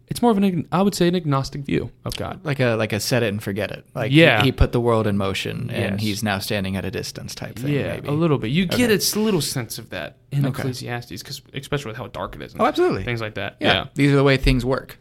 It's 0.09 0.21
more 0.23 0.31
of 0.31 0.37
an, 0.37 0.67
I 0.71 0.81
would 0.81 0.95
say, 0.95 1.07
an 1.07 1.15
agnostic 1.15 1.61
view 1.61 1.91
of 2.03 2.15
God. 2.15 2.43
Like 2.43 2.59
a 2.59 2.75
like 2.75 2.93
a 2.93 2.99
set 2.99 3.21
it 3.21 3.27
and 3.27 3.41
forget 3.43 3.69
it. 3.71 3.85
Like 3.93 4.11
Yeah. 4.11 4.39
he, 4.41 4.47
he 4.47 4.51
put 4.51 4.71
the 4.71 4.79
world 4.81 5.05
in 5.05 5.17
motion 5.17 5.69
and 5.69 5.93
Yes. 5.95 6.01
he's 6.01 6.23
now 6.23 6.39
standing 6.39 6.75
at 6.75 6.83
a 6.83 6.89
distance 6.91 7.35
type 7.35 7.57
thing. 7.57 7.71
yeah, 7.73 7.93
maybe. 7.95 8.07
a 8.07 8.11
little 8.11 8.37
bit. 8.39 8.49
You 8.49 8.65
get 8.65 8.89
Okay. 8.91 9.19
a 9.19 9.19
little 9.23 9.41
sense 9.41 9.77
of 9.77 9.91
that 9.91 10.17
in 10.31 10.45
Okay. 10.47 10.61
Ecclesiastes, 10.61 11.21
because 11.21 11.41
especially 11.53 11.89
with 11.89 11.97
how 11.97 12.07
dark 12.07 12.35
it 12.35 12.41
is. 12.41 12.55
Oh, 12.59 12.65
absolutely. 12.65 13.03
Things 13.03 13.21
like 13.21 13.35
that. 13.35 13.57
Yeah. 13.59 13.73
Yeah. 13.73 13.85
These 13.93 14.11
are 14.11 14.15
the 14.15 14.23
way 14.23 14.37
things 14.37 14.65
work. 14.65 14.97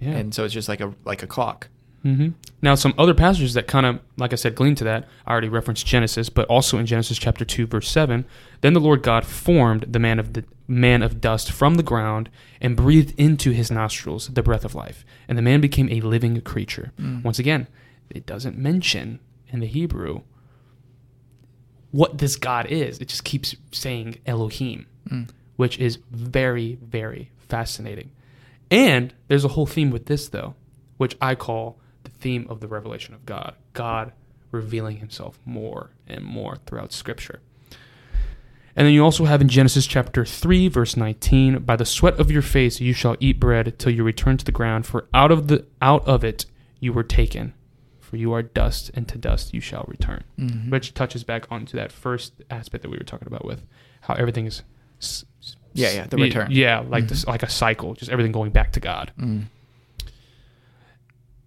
Yeah. 0.00 0.10
And 0.10 0.34
so 0.34 0.44
it's 0.44 0.54
just 0.54 0.68
like 0.68 0.80
a 0.80 0.94
like 1.04 1.22
a 1.22 1.26
clock. 1.26 1.68
Hmm 2.02 2.28
Now, 2.60 2.74
some 2.74 2.94
other 2.98 3.14
passages 3.14 3.54
that 3.54 3.66
kind 3.66 3.86
of, 3.86 4.00
like 4.16 4.32
I 4.32 4.36
said, 4.36 4.54
glean 4.54 4.74
to 4.76 4.84
that. 4.84 5.08
I 5.26 5.30
already 5.32 5.48
referenced 5.48 5.86
Genesis, 5.86 6.28
but 6.28 6.46
also 6.48 6.78
in 6.78 6.86
Genesis 6.86 7.18
chapter 7.18 7.44
two, 7.44 7.66
verse 7.66 7.88
seven. 7.88 8.24
Then 8.60 8.72
the 8.72 8.80
Lord 8.80 9.02
God 9.02 9.24
formed 9.24 9.82
the 9.92 9.98
man 9.98 10.18
of 10.18 10.32
the 10.32 10.44
man 10.68 11.02
of 11.02 11.20
dust 11.20 11.50
from 11.52 11.74
the 11.74 11.82
ground 11.82 12.28
and 12.60 12.76
breathed 12.76 13.14
into 13.18 13.50
his 13.50 13.70
nostrils 13.70 14.28
the 14.28 14.42
breath 14.42 14.64
of 14.64 14.74
life, 14.74 15.04
and 15.28 15.36
the 15.36 15.42
man 15.42 15.60
became 15.60 15.88
a 15.90 16.00
living 16.00 16.40
creature. 16.40 16.92
Mm. 17.00 17.22
Once 17.24 17.38
again, 17.38 17.66
it 18.10 18.26
doesn't 18.26 18.56
mention 18.58 19.20
in 19.48 19.60
the 19.60 19.66
Hebrew 19.66 20.22
what 21.90 22.18
this 22.18 22.36
God 22.36 22.66
is. 22.66 22.98
It 23.00 23.08
just 23.08 23.24
keeps 23.24 23.54
saying 23.70 24.18
Elohim, 24.26 24.86
Mm. 25.10 25.28
which 25.56 25.78
is 25.78 25.98
very, 26.10 26.78
very 26.82 27.30
fascinating. 27.48 28.10
And 28.70 29.12
there's 29.28 29.44
a 29.44 29.48
whole 29.48 29.66
theme 29.66 29.90
with 29.90 30.06
this, 30.06 30.28
though, 30.28 30.54
which 30.96 31.16
I 31.20 31.34
call 31.34 31.78
theme 32.22 32.46
of 32.48 32.60
the 32.60 32.68
revelation 32.68 33.14
of 33.14 33.26
God. 33.26 33.54
God 33.72 34.12
revealing 34.50 34.98
himself 34.98 35.38
more 35.44 35.90
and 36.06 36.24
more 36.24 36.56
throughout 36.66 36.92
Scripture. 36.92 37.40
And 38.74 38.86
then 38.86 38.94
you 38.94 39.04
also 39.04 39.26
have 39.26 39.42
in 39.42 39.48
Genesis 39.48 39.86
chapter 39.86 40.24
3, 40.24 40.68
verse 40.68 40.96
19, 40.96 41.58
by 41.58 41.76
the 41.76 41.84
sweat 41.84 42.18
of 42.18 42.30
your 42.30 42.40
face 42.42 42.80
you 42.80 42.94
shall 42.94 43.16
eat 43.20 43.38
bread 43.38 43.78
till 43.78 43.92
you 43.92 44.02
return 44.02 44.38
to 44.38 44.44
the 44.46 44.52
ground, 44.52 44.86
for 44.86 45.06
out 45.12 45.30
of 45.30 45.48
the 45.48 45.66
out 45.82 46.06
of 46.08 46.24
it 46.24 46.46
you 46.80 46.92
were 46.92 47.02
taken. 47.02 47.52
For 48.00 48.16
you 48.16 48.32
are 48.34 48.42
dust, 48.42 48.90
and 48.94 49.06
to 49.08 49.16
dust 49.18 49.52
you 49.54 49.60
shall 49.60 49.84
return. 49.88 50.22
Mhm. 50.38 50.70
Which 50.70 50.92
touches 50.94 51.24
back 51.24 51.46
onto 51.50 51.76
that 51.78 51.90
first 51.92 52.34
aspect 52.50 52.82
that 52.82 52.90
we 52.90 52.96
were 52.98 53.04
talking 53.04 53.26
about 53.28 53.44
with 53.44 53.62
how 54.02 54.14
everything 54.14 54.46
is 54.46 54.62
s- 55.00 55.24
Yeah, 55.74 55.90
yeah, 55.92 56.06
the 56.06 56.18
return. 56.18 56.48
Yeah, 56.50 56.80
like 56.80 57.08
this 57.08 57.26
like 57.26 57.42
a 57.42 57.48
cycle, 57.48 57.94
just 57.94 58.10
everything 58.10 58.32
going 58.32 58.50
back 58.52 58.72
to 58.72 58.80
God. 58.80 59.12
Mm. 59.18 59.44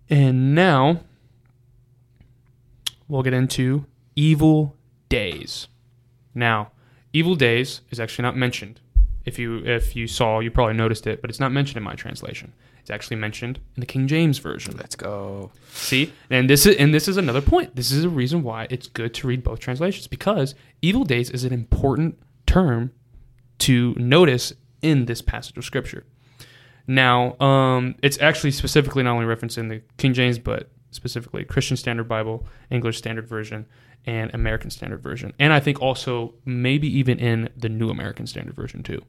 And 0.09 0.53
now 0.53 1.01
we'll 3.07 3.23
get 3.23 3.33
into 3.33 3.85
evil 4.15 4.75
days. 5.09 5.67
Now, 6.33 6.71
evil 7.13 7.35
days 7.35 7.81
is 7.89 7.99
actually 7.99 8.23
not 8.23 8.35
mentioned. 8.35 8.81
If 9.25 9.39
you 9.39 9.57
if 9.65 9.95
you 9.95 10.07
saw, 10.07 10.39
you 10.39 10.51
probably 10.51 10.75
noticed 10.75 11.07
it, 11.07 11.21
but 11.21 11.29
it's 11.29 11.39
not 11.39 11.51
mentioned 11.51 11.77
in 11.77 11.83
my 11.83 11.95
translation. 11.95 12.53
It's 12.79 12.91
actually 12.91 13.17
mentioned 13.17 13.59
in 13.75 13.79
the 13.79 13.87
King 13.87 14.07
James 14.07 14.37
version. 14.37 14.77
Let's 14.77 14.95
go. 14.95 15.51
See, 15.73 16.13
and 16.29 16.47
this 16.47 16.67
is 16.67 16.75
and 16.75 16.93
this 16.93 17.07
is 17.07 17.17
another 17.17 17.41
point. 17.41 17.75
This 17.75 17.91
is 17.91 18.03
a 18.03 18.09
reason 18.09 18.43
why 18.43 18.67
it's 18.69 18.87
good 18.87 19.15
to 19.15 19.27
read 19.27 19.43
both 19.43 19.59
translations 19.59 20.05
because 20.05 20.53
evil 20.83 21.03
days 21.03 21.31
is 21.31 21.43
an 21.43 21.51
important 21.51 22.19
term 22.45 22.91
to 23.59 23.95
notice 23.95 24.53
in 24.83 25.05
this 25.05 25.23
passage 25.23 25.57
of 25.57 25.65
scripture. 25.65 26.03
Now, 26.87 27.37
um, 27.39 27.95
it's 28.03 28.19
actually 28.19 28.51
specifically 28.51 29.03
not 29.03 29.13
only 29.13 29.25
referenced 29.25 29.57
in 29.57 29.69
the 29.69 29.81
King 29.97 30.13
James, 30.13 30.37
but 30.39 30.69
specifically 30.91 31.43
Christian 31.43 31.77
Standard 31.77 32.07
Bible, 32.07 32.45
English 32.69 32.97
Standard 32.97 33.27
Version, 33.27 33.65
and 34.05 34.33
American 34.33 34.69
Standard 34.69 35.01
Version, 35.01 35.33
and 35.39 35.51
I 35.51 35.59
think 35.59 35.81
also 35.81 36.35
maybe 36.45 36.87
even 36.87 37.19
in 37.19 37.49
the 37.57 37.69
New 37.69 37.89
American 37.89 38.27
Standard 38.27 38.55
Version 38.55 38.83
too. 38.83 39.01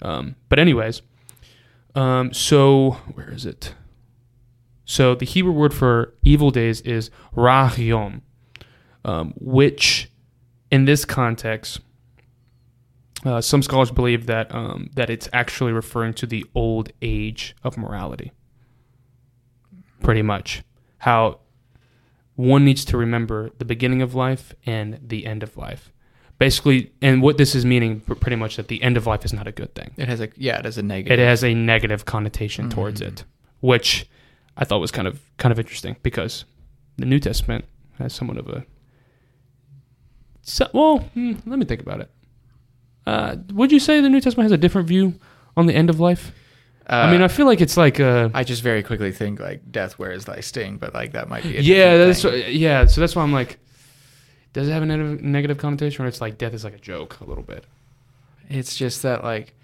Um, 0.00 0.36
but 0.48 0.58
anyways, 0.58 1.02
um, 1.94 2.32
so 2.32 2.92
where 3.14 3.30
is 3.30 3.44
it? 3.44 3.74
So 4.84 5.14
the 5.14 5.26
Hebrew 5.26 5.52
word 5.52 5.72
for 5.72 6.14
evil 6.22 6.50
days 6.50 6.80
is 6.82 7.10
rahiom, 7.36 8.22
um, 9.04 9.34
which 9.38 10.10
in 10.70 10.84
this 10.84 11.04
context, 11.04 11.80
uh, 13.24 13.40
some 13.40 13.62
scholars 13.62 13.90
believe 13.90 14.26
that 14.26 14.52
um, 14.54 14.90
that 14.94 15.10
it's 15.10 15.28
actually 15.32 15.72
referring 15.72 16.14
to 16.14 16.26
the 16.26 16.44
old 16.54 16.92
age 17.00 17.54
of 17.62 17.76
morality. 17.76 18.32
Pretty 20.00 20.22
much, 20.22 20.62
how 20.98 21.38
one 22.34 22.64
needs 22.64 22.84
to 22.86 22.96
remember 22.96 23.50
the 23.58 23.64
beginning 23.64 24.02
of 24.02 24.14
life 24.14 24.54
and 24.66 24.98
the 25.00 25.26
end 25.26 25.42
of 25.42 25.56
life. 25.56 25.92
Basically, 26.38 26.92
and 27.00 27.22
what 27.22 27.38
this 27.38 27.54
is 27.54 27.64
meaning, 27.64 28.00
pretty 28.00 28.34
much, 28.34 28.56
that 28.56 28.66
the 28.66 28.82
end 28.82 28.96
of 28.96 29.06
life 29.06 29.24
is 29.24 29.32
not 29.32 29.46
a 29.46 29.52
good 29.52 29.72
thing. 29.76 29.92
It 29.96 30.08
has 30.08 30.20
a 30.20 30.28
yeah, 30.36 30.58
it 30.58 30.64
has 30.64 30.76
a 30.76 30.82
negative. 30.82 31.20
It 31.20 31.22
has 31.22 31.44
a 31.44 31.54
negative 31.54 32.04
connotation 32.04 32.68
towards 32.68 33.00
it, 33.00 33.24
which 33.60 34.08
I 34.56 34.64
thought 34.64 34.80
was 34.80 34.90
kind 34.90 35.06
of 35.06 35.20
kind 35.36 35.52
of 35.52 35.60
interesting 35.60 35.96
because 36.02 36.44
the 36.96 37.06
New 37.06 37.20
Testament 37.20 37.66
has 37.98 38.12
somewhat 38.12 38.38
of 38.38 38.48
a. 38.48 38.64
So, 40.40 40.68
well, 40.72 40.98
hmm, 41.14 41.34
let 41.46 41.60
me 41.60 41.64
think 41.64 41.80
about 41.80 42.00
it. 42.00 42.10
Uh, 43.06 43.36
would 43.52 43.72
you 43.72 43.80
say 43.80 44.00
the 44.00 44.08
New 44.08 44.20
Testament 44.20 44.44
has 44.44 44.52
a 44.52 44.58
different 44.58 44.86
view 44.88 45.14
on 45.56 45.66
the 45.66 45.74
end 45.74 45.90
of 45.90 45.98
life? 46.00 46.32
Uh, 46.88 46.94
I 46.94 47.10
mean, 47.12 47.22
I 47.22 47.28
feel 47.28 47.46
like 47.46 47.60
it's 47.60 47.76
like 47.76 48.00
uh, 48.00 48.28
I 48.34 48.44
just 48.44 48.62
very 48.62 48.82
quickly 48.82 49.12
think 49.12 49.38
like 49.40 49.70
death 49.70 49.94
where's 49.94 50.24
thy 50.24 50.40
sting, 50.40 50.76
but 50.78 50.94
like 50.94 51.12
that 51.12 51.28
might 51.28 51.42
be. 51.44 51.56
A 51.56 51.60
yeah, 51.60 51.96
that's 51.96 52.22
what, 52.24 52.52
yeah. 52.52 52.86
So 52.86 53.00
that's 53.00 53.14
why 53.16 53.22
I'm 53.22 53.32
like, 53.32 53.58
does 54.52 54.68
it 54.68 54.72
have 54.72 54.82
a 54.82 54.86
negative, 54.86 55.22
negative 55.22 55.58
connotation, 55.58 56.04
or 56.04 56.08
it's 56.08 56.20
like 56.20 56.38
death 56.38 56.54
is 56.54 56.64
like 56.64 56.74
a 56.74 56.78
joke 56.80 57.20
a 57.20 57.24
little 57.24 57.44
bit? 57.44 57.64
It's 58.48 58.76
just 58.76 59.02
that 59.02 59.22
like 59.24 59.54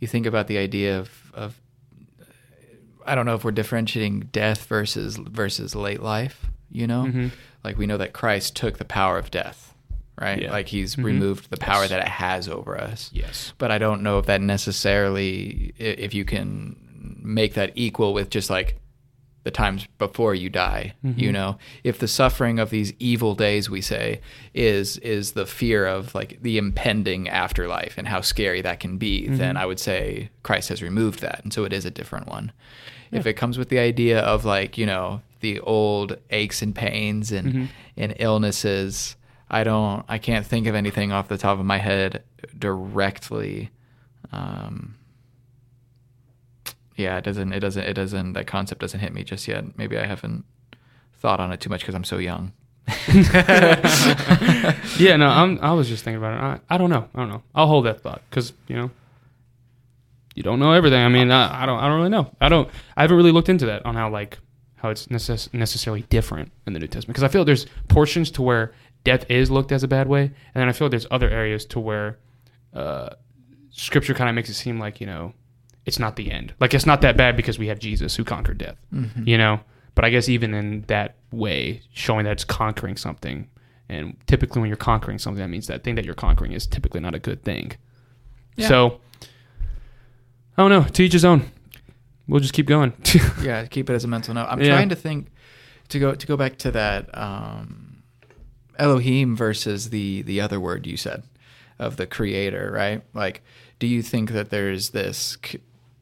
you 0.00 0.06
think 0.06 0.26
about 0.26 0.46
the 0.48 0.58
idea 0.58 0.98
of 0.98 1.10
of 1.34 1.60
I 3.04 3.14
don't 3.14 3.24
know 3.26 3.34
if 3.34 3.44
we're 3.44 3.52
differentiating 3.52 4.28
death 4.32 4.66
versus 4.66 5.16
versus 5.16 5.74
late 5.74 6.02
life. 6.02 6.46
You 6.70 6.86
know, 6.86 7.04
Mhm. 7.04 7.30
like 7.64 7.78
we 7.78 7.86
know 7.86 7.96
that 7.96 8.12
Christ 8.12 8.54
took 8.56 8.78
the 8.78 8.84
power 8.84 9.18
of 9.18 9.30
death, 9.30 9.72
right? 10.20 10.42
Yeah. 10.42 10.50
Like 10.50 10.68
he's 10.68 10.96
Mhm. 10.96 11.04
removed 11.04 11.50
the 11.50 11.56
power 11.56 11.82
Yes. 11.82 11.90
that 11.90 12.00
it 12.00 12.08
has 12.08 12.48
over 12.48 12.80
us. 12.80 13.10
Yes. 13.12 13.52
But 13.58 13.70
I 13.70 13.78
don't 13.78 14.02
know 14.02 14.18
if 14.18 14.26
that 14.26 14.40
necessarily, 14.40 15.74
if 15.78 16.14
you 16.14 16.24
can 16.24 16.76
make 17.22 17.54
that 17.54 17.72
equal 17.74 18.14
with 18.14 18.30
just 18.30 18.50
like 18.50 18.76
the 19.44 19.50
times 19.52 19.86
before 19.98 20.34
you 20.34 20.48
die 20.50 20.92
you 21.04 21.28
Mhm. 21.28 21.32
know 21.32 21.58
if 21.84 22.00
the 22.00 22.08
suffering 22.08 22.58
of 22.58 22.70
these 22.70 22.92
evil 22.98 23.36
days 23.36 23.70
we 23.70 23.80
say 23.80 24.20
is 24.54 24.96
is 24.98 25.32
the 25.32 25.46
fear 25.46 25.86
of 25.86 26.12
like 26.16 26.38
the 26.42 26.58
impending 26.58 27.28
afterlife 27.28 27.94
and 27.96 28.08
how 28.08 28.20
scary 28.20 28.60
that 28.60 28.80
can 28.80 28.98
be 28.98 29.28
then 29.28 29.54
Mhm. 29.54 29.60
i 29.60 29.64
would 29.64 29.78
say 29.78 30.30
christ 30.42 30.68
has 30.70 30.82
removed 30.82 31.20
that 31.20 31.40
and 31.44 31.52
so 31.52 31.62
it 31.64 31.72
is 31.72 31.84
a 31.84 31.92
different 31.92 32.26
one 32.26 32.50
if 33.12 33.24
it 33.24 33.34
comes 33.34 33.56
with 33.56 33.68
the 33.68 33.78
idea 33.78 34.18
of 34.18 34.44
like 34.44 34.76
you 34.76 34.84
know 34.86 35.20
the 35.40 35.60
old 35.60 36.16
aches 36.30 36.60
and 36.60 36.74
pains 36.74 37.30
and 37.30 37.52
Mhm. 37.54 37.68
and 37.96 38.14
illnesses 38.18 39.14
i 39.50 39.64
don't 39.64 40.04
i 40.08 40.18
can't 40.18 40.46
think 40.46 40.66
of 40.66 40.74
anything 40.74 41.12
off 41.12 41.28
the 41.28 41.38
top 41.38 41.58
of 41.58 41.64
my 41.64 41.78
head 41.78 42.22
directly 42.58 43.70
um 44.32 44.96
yeah 46.96 47.16
it 47.18 47.24
doesn't 47.24 47.52
it 47.52 47.60
doesn't 47.60 47.84
it 47.84 47.94
doesn't 47.94 48.32
that 48.32 48.46
concept 48.46 48.80
doesn't 48.80 49.00
hit 49.00 49.12
me 49.12 49.22
just 49.22 49.46
yet 49.46 49.76
maybe 49.78 49.98
i 49.98 50.06
haven't 50.06 50.44
thought 51.18 51.40
on 51.40 51.52
it 51.52 51.60
too 51.60 51.70
much 51.70 51.80
because 51.80 51.94
i'm 51.94 52.04
so 52.04 52.18
young 52.18 52.52
yeah, 54.98 55.16
no, 55.16 55.26
I'm. 55.26 55.58
I 55.60 55.72
was 55.72 55.88
just 55.88 56.04
thinking 56.04 56.18
about 56.18 56.34
it. 56.34 56.62
I, 56.70 56.74
I 56.74 56.78
don't 56.78 56.90
know. 56.90 57.08
I 57.14 57.18
don't 57.18 57.28
know. 57.28 57.42
I'll 57.54 57.66
hold 57.66 57.86
that 57.86 58.00
thought 58.00 58.22
because 58.30 58.52
you 58.68 58.76
know, 58.76 58.90
you 60.36 60.44
don't 60.44 60.60
know 60.60 60.72
everything. 60.72 61.02
I 61.02 61.08
mean, 61.08 61.32
I, 61.32 61.64
I 61.64 61.66
don't. 61.66 61.80
I 61.80 61.88
don't 61.88 61.96
really 61.96 62.10
know. 62.10 62.30
I 62.40 62.48
don't. 62.48 62.70
I 62.96 63.02
haven't 63.02 63.16
really 63.16 63.32
looked 63.32 63.48
into 63.48 63.66
that 63.66 63.84
on 63.84 63.96
how 63.96 64.08
like 64.08 64.38
how 64.76 64.90
it's 64.90 65.06
necess- 65.06 65.52
necessarily 65.52 66.02
different 66.02 66.52
in 66.66 66.74
the 66.74 66.78
New 66.78 66.86
Testament 66.86 67.14
because 67.14 67.24
I 67.24 67.28
feel 67.28 67.44
there's 67.44 67.66
portions 67.88 68.30
to 68.32 68.42
where 68.42 68.72
death 69.06 69.24
is 69.30 69.50
looked 69.50 69.72
as 69.72 69.82
a 69.82 69.88
bad 69.88 70.06
way, 70.08 70.22
and 70.24 70.54
then 70.60 70.68
I 70.68 70.72
feel 70.72 70.86
like 70.86 70.90
there's 70.90 71.06
other 71.10 71.30
areas 71.30 71.64
to 71.66 71.80
where 71.80 72.18
uh, 72.74 73.08
Scripture 73.70 74.12
kind 74.12 74.28
of 74.28 74.34
makes 74.34 74.50
it 74.50 74.54
seem 74.54 74.78
like 74.78 75.00
you 75.00 75.06
know 75.06 75.32
it's 75.86 75.98
not 75.98 76.16
the 76.16 76.30
end. 76.30 76.52
Like 76.60 76.74
it's 76.74 76.84
not 76.86 77.00
that 77.00 77.16
bad 77.16 77.36
because 77.36 77.58
we 77.58 77.68
have 77.68 77.78
Jesus 77.78 78.16
who 78.16 78.24
conquered 78.24 78.58
death. 78.58 78.76
Mhm. 78.92 79.26
You 79.26 79.38
know. 79.38 79.60
But 79.94 80.04
I 80.04 80.10
guess 80.10 80.28
even 80.28 80.52
in 80.52 80.82
that 80.88 81.16
way, 81.32 81.80
showing 81.94 82.24
that 82.26 82.32
it's 82.32 82.44
conquering 82.44 82.96
something, 82.98 83.48
and 83.88 84.14
typically 84.26 84.60
when 84.60 84.68
you're 84.68 84.76
conquering 84.76 85.18
something, 85.18 85.40
that 85.40 85.48
means 85.48 85.68
that 85.68 85.84
thing 85.84 85.94
that 85.94 86.04
you're 86.04 86.14
conquering 86.14 86.52
is 86.52 86.66
typically 86.66 87.00
not 87.00 87.14
a 87.14 87.18
good 87.18 87.42
thing. 87.44 87.72
Yeah. 88.56 88.68
So, 88.68 89.00
I 90.58 90.62
don't 90.62 90.70
know. 90.70 90.82
To 90.84 91.02
each 91.02 91.12
his 91.14 91.24
own. 91.24 91.50
We'll 92.28 92.40
just 92.40 92.52
keep 92.54 92.66
going. 92.66 92.92
yeah 93.42 93.64
keep 93.66 93.88
it 93.88 93.94
as 93.94 94.02
a 94.04 94.08
mental 94.08 94.34
note 94.34 94.48
i'm 94.50 94.60
Yeah. 94.60 94.70
trying 94.74 94.88
to 94.88 94.96
think 94.96 95.28
to 95.90 95.98
go 96.00 96.12
to 96.14 96.26
go 96.26 96.36
back 96.36 96.58
to 96.58 96.72
that 96.72 97.08
um 97.16 97.85
elohim 98.78 99.36
versus 99.36 99.90
the 99.90 100.22
the 100.22 100.40
other 100.40 100.60
word 100.60 100.86
you 100.86 100.96
said 100.96 101.22
of 101.78 101.96
the 101.96 102.06
creator 102.06 102.70
right 102.72 103.02
like 103.14 103.42
do 103.78 103.86
you 103.86 104.02
think 104.02 104.30
that 104.30 104.50
there's 104.50 104.90
this 104.90 105.36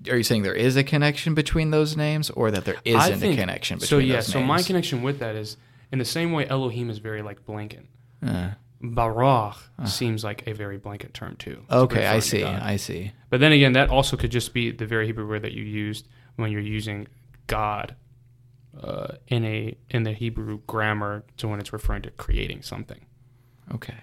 are 0.08 0.16
you 0.16 0.22
saying 0.22 0.42
there 0.42 0.54
is 0.54 0.76
a 0.76 0.84
connection 0.84 1.34
between 1.34 1.70
those 1.70 1.96
names 1.96 2.30
or 2.30 2.50
that 2.50 2.64
there 2.64 2.76
isn't 2.84 3.20
think- 3.20 3.38
a 3.38 3.40
connection 3.40 3.78
between? 3.78 4.00
Those 4.00 4.08
names. 4.08 4.26
So 4.26 4.30
yeah. 4.30 4.32
So 4.32 4.38
names 4.40 4.48
my 4.48 4.62
connection 4.62 5.02
with 5.02 5.18
that 5.20 5.34
is 5.34 5.56
in 5.92 5.98
the 5.98 6.04
same 6.04 6.32
way 6.32 6.46
Elohim 6.46 6.90
is 6.90 6.98
very 6.98 7.22
like 7.22 7.44
blanket. 7.44 7.87
Uh, 8.24 8.50
Barak 8.80 9.56
seems 9.87 10.24
like 10.24 10.46
a 10.46 10.52
very 10.52 10.76
blanket 10.76 11.14
term 11.14 11.37
too. 11.37 11.62
It's 11.64 11.72
okay 11.72 12.06
i 12.06 12.18
see 12.18 12.44
i 12.44 12.76
see 12.76 13.12
But 13.30 13.40
then 13.40 13.52
again, 13.52 13.72
that 13.72 13.88
also 13.88 14.16
could 14.16 14.30
just 14.30 14.52
be 14.52 14.70
the 14.72 14.84
very 14.87 15.06
Hebrew 15.06 15.26
word 15.26 15.42
that 15.42 15.52
you 15.52 15.62
used 15.62 16.06
when 16.37 16.52
you're 16.52 16.60
using 16.60 17.06
God 17.46 17.94
uh, 18.82 19.14
in 19.28 19.44
a 19.44 19.76
in 19.90 20.02
the 20.02 20.12
Hebrew 20.12 20.60
grammar 20.66 21.24
to 21.38 21.48
when 21.48 21.60
it's 21.60 21.72
referring 21.72 22.02
to 22.02 22.10
creating 22.12 22.62
something. 22.62 23.00
okay 23.74 23.94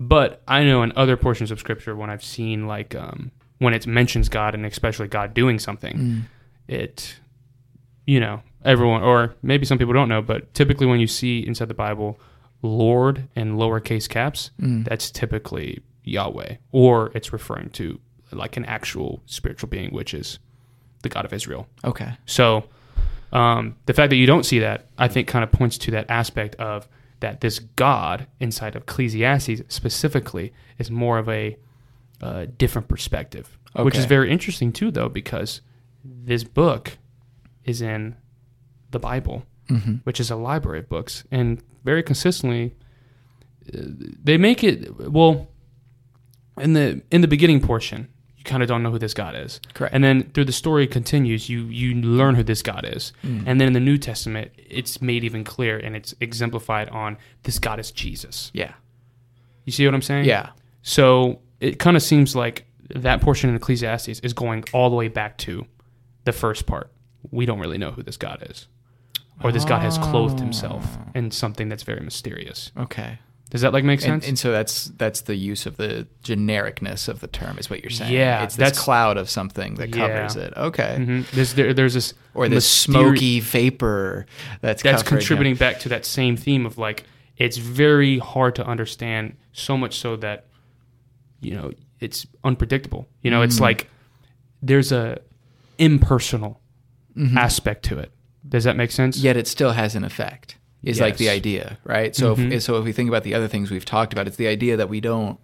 But 0.00 0.42
I 0.48 0.64
know 0.64 0.82
in 0.82 0.92
other 0.96 1.16
portions 1.16 1.50
of 1.50 1.58
Scripture 1.60 1.94
when 1.96 2.10
I've 2.10 2.24
seen 2.24 2.66
like 2.66 2.94
um, 2.94 3.30
when 3.58 3.74
it 3.74 3.86
mentions 3.86 4.28
God 4.28 4.54
and 4.54 4.66
especially 4.66 5.08
God 5.08 5.34
doing 5.34 5.58
something, 5.58 5.96
Mm. 5.96 6.22
it 6.68 7.16
you 8.06 8.20
know 8.20 8.42
everyone 8.64 9.02
or 9.02 9.34
maybe 9.42 9.64
some 9.66 9.78
people 9.78 9.94
don't 9.94 10.08
know, 10.08 10.22
but 10.22 10.52
typically 10.54 10.86
when 10.86 11.00
you 11.00 11.06
see 11.06 11.46
inside 11.46 11.68
the 11.68 11.74
Bible 11.74 12.18
Lord 12.62 13.28
in 13.36 13.56
lowercase 13.56 14.08
caps, 14.08 14.50
Mm. 14.60 14.84
that's 14.88 15.10
typically 15.10 15.80
Yahweh, 16.04 16.56
or 16.72 17.10
it's 17.14 17.32
referring 17.32 17.70
to 17.70 18.00
like 18.32 18.56
an 18.56 18.64
actual 18.64 19.22
spiritual 19.26 19.68
being, 19.68 19.90
which 19.90 20.12
is 20.14 20.38
the 21.02 21.08
God 21.08 21.24
of 21.24 21.32
Israel. 21.32 21.66
okay 21.84 22.10
So 22.26 22.64
um, 23.34 23.76
the 23.86 23.92
fact 23.92 24.10
that 24.10 24.16
you 24.16 24.26
don't 24.26 24.44
see 24.44 24.60
that, 24.60 24.86
I 24.96 25.08
think, 25.08 25.28
kind 25.28 25.42
of 25.42 25.52
points 25.52 25.76
to 25.78 25.90
that 25.90 26.06
aspect 26.08 26.54
of 26.56 26.88
that 27.20 27.40
this 27.40 27.58
God 27.58 28.26
inside 28.40 28.76
of 28.76 28.82
Ecclesiastes 28.82 29.62
specifically 29.68 30.52
is 30.78 30.90
more 30.90 31.18
of 31.18 31.28
a 31.28 31.56
uh, 32.22 32.46
different 32.56 32.88
perspective, 32.88 33.58
which 33.84 33.96
is 33.96 34.04
very 34.06 34.30
interesting 34.30 34.72
too, 34.72 34.90
though, 34.90 35.08
because 35.08 35.60
this 36.04 36.44
book 36.44 36.98
is 37.64 37.82
in 37.82 38.16
the 38.90 38.98
Bible 38.98 39.44
hmm 39.68 39.94
which 40.04 40.20
is 40.20 40.30
a 40.30 40.36
library 40.36 40.80
of 40.80 40.88
books, 40.88 41.24
and 41.30 41.62
very 41.84 42.02
consistently, 42.02 42.74
uh, 43.72 43.78
they 44.22 44.36
make 44.36 44.62
it 44.62 45.10
well. 45.10 45.48
In 46.58 46.74
the 46.74 47.02
in 47.10 47.20
the 47.20 47.28
beginning 47.28 47.60
portion, 47.60 48.08
you 48.44 48.50
kind 48.50 48.62
of 48.62 48.68
don't 48.68 48.82
know 48.82 48.90
who 48.90 48.98
this 48.98 49.14
God 49.14 49.34
is, 49.34 49.60
correct 49.74 49.94
and 49.94 50.02
then 50.04 50.30
through 50.34 50.44
the 50.44 50.52
story 50.52 50.86
continues, 50.86 51.48
you 51.48 51.60
you 51.66 51.94
learn 51.94 52.34
who 52.34 52.42
this 52.42 52.62
God 52.62 52.84
is, 52.84 53.12
Mm. 53.22 53.44
and 53.46 53.60
then 53.60 53.66
in 53.68 53.72
the 53.72 53.80
New 53.80 53.98
Testament, 53.98 54.50
it's 54.56 55.00
made 55.00 55.24
even 55.24 55.44
clear 55.44 55.78
and 55.78 55.96
it's 55.96 56.14
exemplified 56.20 56.88
on 56.90 57.16
this 57.44 57.58
God 57.58 57.78
is 57.80 57.90
Jesus. 57.90 58.50
yeah 58.54 58.72
You 59.64 59.72
see 59.72 59.84
what 59.86 59.94
I'm 59.94 60.02
saying? 60.02 60.24
yeah 60.26 60.50
So 60.82 61.40
it 61.60 61.78
kind 61.78 61.96
of 61.96 62.02
seems 62.02 62.36
like 62.36 62.66
that 62.94 63.20
portion 63.22 63.48
in 63.50 63.56
Ecclesiastes 63.56 64.20
is 64.20 64.32
going 64.34 64.64
all 64.72 64.90
the 64.90 64.96
way 64.96 65.08
back 65.08 65.38
to 65.38 65.66
the 66.24 66.32
first 66.32 66.66
part. 66.66 66.90
We 67.30 67.46
don't 67.46 67.58
really 67.58 67.78
know 67.78 67.92
who 67.92 68.02
this 68.02 68.16
God 68.18 68.46
is. 68.50 68.68
or 69.42 69.50
this 69.50 69.64
God 69.64 69.80
has 69.82 69.98
clothed 69.98 70.38
himself 70.38 70.84
Oh. 70.98 71.10
in 71.18 71.30
something 71.30 71.68
that's 71.70 71.82
very 71.82 72.00
mysterious. 72.00 72.70
Okay. 72.76 73.18
Does 73.54 73.60
that 73.62 73.72
like 73.72 73.84
make 73.84 74.00
sense? 74.00 74.26
and 74.28 74.36
so 74.36 74.50
that's 74.50 74.86
that's 74.98 75.20
the 75.22 75.36
use 75.36 75.64
of 75.64 75.76
the 75.76 76.08
genericness 76.24 77.06
of 77.08 77.20
the 77.20 77.28
term 77.28 77.56
is 77.56 77.70
what 77.70 77.82
you're 77.84 77.90
saying. 77.90 78.12
Yeah, 78.12 78.42
it's 78.42 78.56
this 78.56 78.64
that's- 78.64 78.78
cloud 78.84 79.16
of 79.16 79.30
something 79.30 79.76
that 79.76 79.94
Yeah. 79.94 80.08
covers 80.08 80.34
it. 80.34 80.52
Okay. 80.56 80.96
Mhm. 80.98 81.30
There's 81.30 81.54
there, 81.54 81.72
there's 81.72 81.94
this 81.94 82.14
Or 82.34 82.48
this 82.48 82.68
smoky 82.68 83.38
vapor 83.38 84.26
that's 84.60 84.82
that's 84.82 85.04
contributing 85.04 85.54
back 85.54 85.78
to 85.80 85.88
that 85.90 86.04
same 86.04 86.36
theme 86.36 86.66
of 86.66 86.78
like 86.78 87.04
it's 87.36 87.56
very 87.56 88.18
hard 88.18 88.56
to 88.56 88.66
understand 88.66 89.36
so 89.52 89.76
much 89.76 89.94
so 89.98 90.16
that 90.16 90.46
you 91.40 91.54
know 91.54 91.70
it's 92.00 92.26
unpredictable 92.42 93.06
you 93.22 93.30
know 93.30 93.40
it's 93.42 93.58
Mm. 93.58 93.60
like 93.68 93.88
there's 94.62 94.90
a 94.92 95.18
impersonal 95.78 96.60
Mhm. 97.16 97.36
aspect 97.36 97.84
to 97.84 97.98
it 97.98 98.10
does 98.48 98.64
that 98.64 98.76
make 98.76 98.90
sense 98.90 99.18
Yet 99.18 99.36
it 99.36 99.46
still 99.46 99.72
has 99.72 99.94
an 99.94 100.02
effect. 100.04 100.56
Is 100.84 101.00
like 101.00 101.16
the 101.16 101.28
idea, 101.30 101.78
right? 101.84 102.14
So 102.14 102.34
Mhm. 102.36 102.52
if 102.52 102.62
so 102.62 102.76
if 102.78 102.84
we 102.84 102.92
think 102.92 103.08
about 103.08 103.22
the 103.24 103.34
other 103.34 103.48
things 103.48 103.70
we've 103.70 103.84
talked 103.84 104.12
about, 104.12 104.26
it's 104.26 104.36
the 104.36 104.46
idea 104.48 104.76
that 104.76 104.88
we 104.88 105.00
don't 105.00 105.38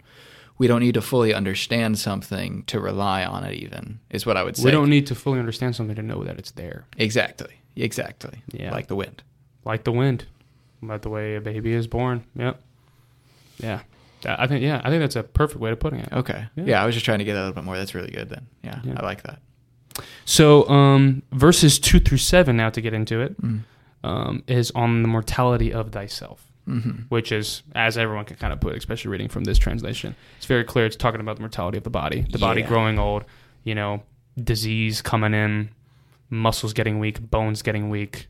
we 0.57 0.67
don't 0.67 0.81
need 0.81 0.93
to 0.93 1.01
fully 1.01 1.33
understand 1.33 1.97
something 1.97 2.63
to 2.67 2.79
rely 2.79 3.25
on 3.25 3.43
it 3.43 3.53
even 3.55 3.99
is 4.11 4.25
what 4.25 4.37
I 4.37 4.43
would 4.43 4.55
say. 4.57 4.65
we 4.65 4.71
don't 4.71 4.89
need 4.89 5.07
to 5.07 5.15
fully 5.15 5.39
understand 5.39 5.75
something 5.75 5.95
to 5.95 6.03
know 6.03 6.23
that 6.23 6.37
it's 6.37 6.51
there 6.51 6.85
Exactly. 6.97 7.53
Exactly. 7.75 8.43
Yeah. 8.51 8.71
Like 8.71 8.87
the 8.87 8.95
wind. 8.95 9.23
like 9.65 9.83
the 9.85 9.91
wind 9.91 10.25
like 10.83 11.01
the 11.01 11.09
way 11.09 11.35
a 11.35 11.41
baby 11.41 11.73
is 11.73 11.87
born 11.87 12.23
yep 12.35 12.59
yeah 13.59 13.79
i 14.25 14.45
think 14.47 14.61
yeah 14.63 14.81
i 14.83 14.89
think 14.89 14.99
that's 15.01 15.15
a 15.15 15.23
perfect 15.23 15.59
way 15.59 15.71
of 15.71 15.79
putting 15.79 15.99
it 15.99 16.09
Okay. 16.11 16.45
Yeah. 16.55 16.63
Yeah. 16.65 16.83
I 16.83 16.85
was 16.85 16.93
just 16.95 17.05
trying 17.05 17.19
to 17.19 17.25
get 17.25 17.35
a 17.35 17.39
little 17.39 17.53
bit 17.53 17.63
more. 17.63 17.77
That's 17.77 17.95
really 17.95 18.11
good 18.11 18.29
then. 18.29 18.45
Yeah. 18.63 18.79
Yeah. 18.83 18.93
I 18.97 19.03
like 19.03 19.23
that. 19.23 19.39
so 20.25 20.67
um 20.69 21.23
verses 21.31 21.79
2 21.79 21.99
through 21.99 22.17
7 22.19 22.55
now 22.55 22.69
to 22.69 22.81
get 22.81 22.93
into 22.93 23.19
it 23.21 23.39
Mm. 23.41 23.61
Um, 24.03 24.43
is 24.47 24.71
on 24.71 25.01
the 25.01 25.07
mortality 25.07 25.71
of 25.73 25.91
thyself 25.91 26.45
Mm-hmm. 26.67 27.05
which 27.09 27.31
is, 27.31 27.63
as 27.73 27.97
everyone 27.97 28.23
can 28.23 28.37
kind 28.37 28.53
of 28.53 28.61
put, 28.61 28.75
especially 28.75 29.09
reading 29.09 29.29
from 29.29 29.45
this 29.45 29.57
translation, 29.57 30.15
it's 30.37 30.45
very 30.45 30.63
clear 30.63 30.85
it's 30.85 30.95
talking 30.95 31.19
about 31.19 31.37
the 31.37 31.41
mortality 31.41 31.79
of 31.79 31.83
the 31.83 31.89
body, 31.89 32.21
the 32.31 32.37
body 32.37 32.61
growing 32.61 32.99
old, 32.99 33.25
you 33.63 33.73
know, 33.73 34.03
disease 34.41 35.01
coming 35.01 35.33
in, 35.33 35.69
muscles 36.29 36.71
getting 36.73 36.99
weak, 36.99 37.19
bones 37.19 37.63
getting 37.63 37.89
weak, 37.89 38.27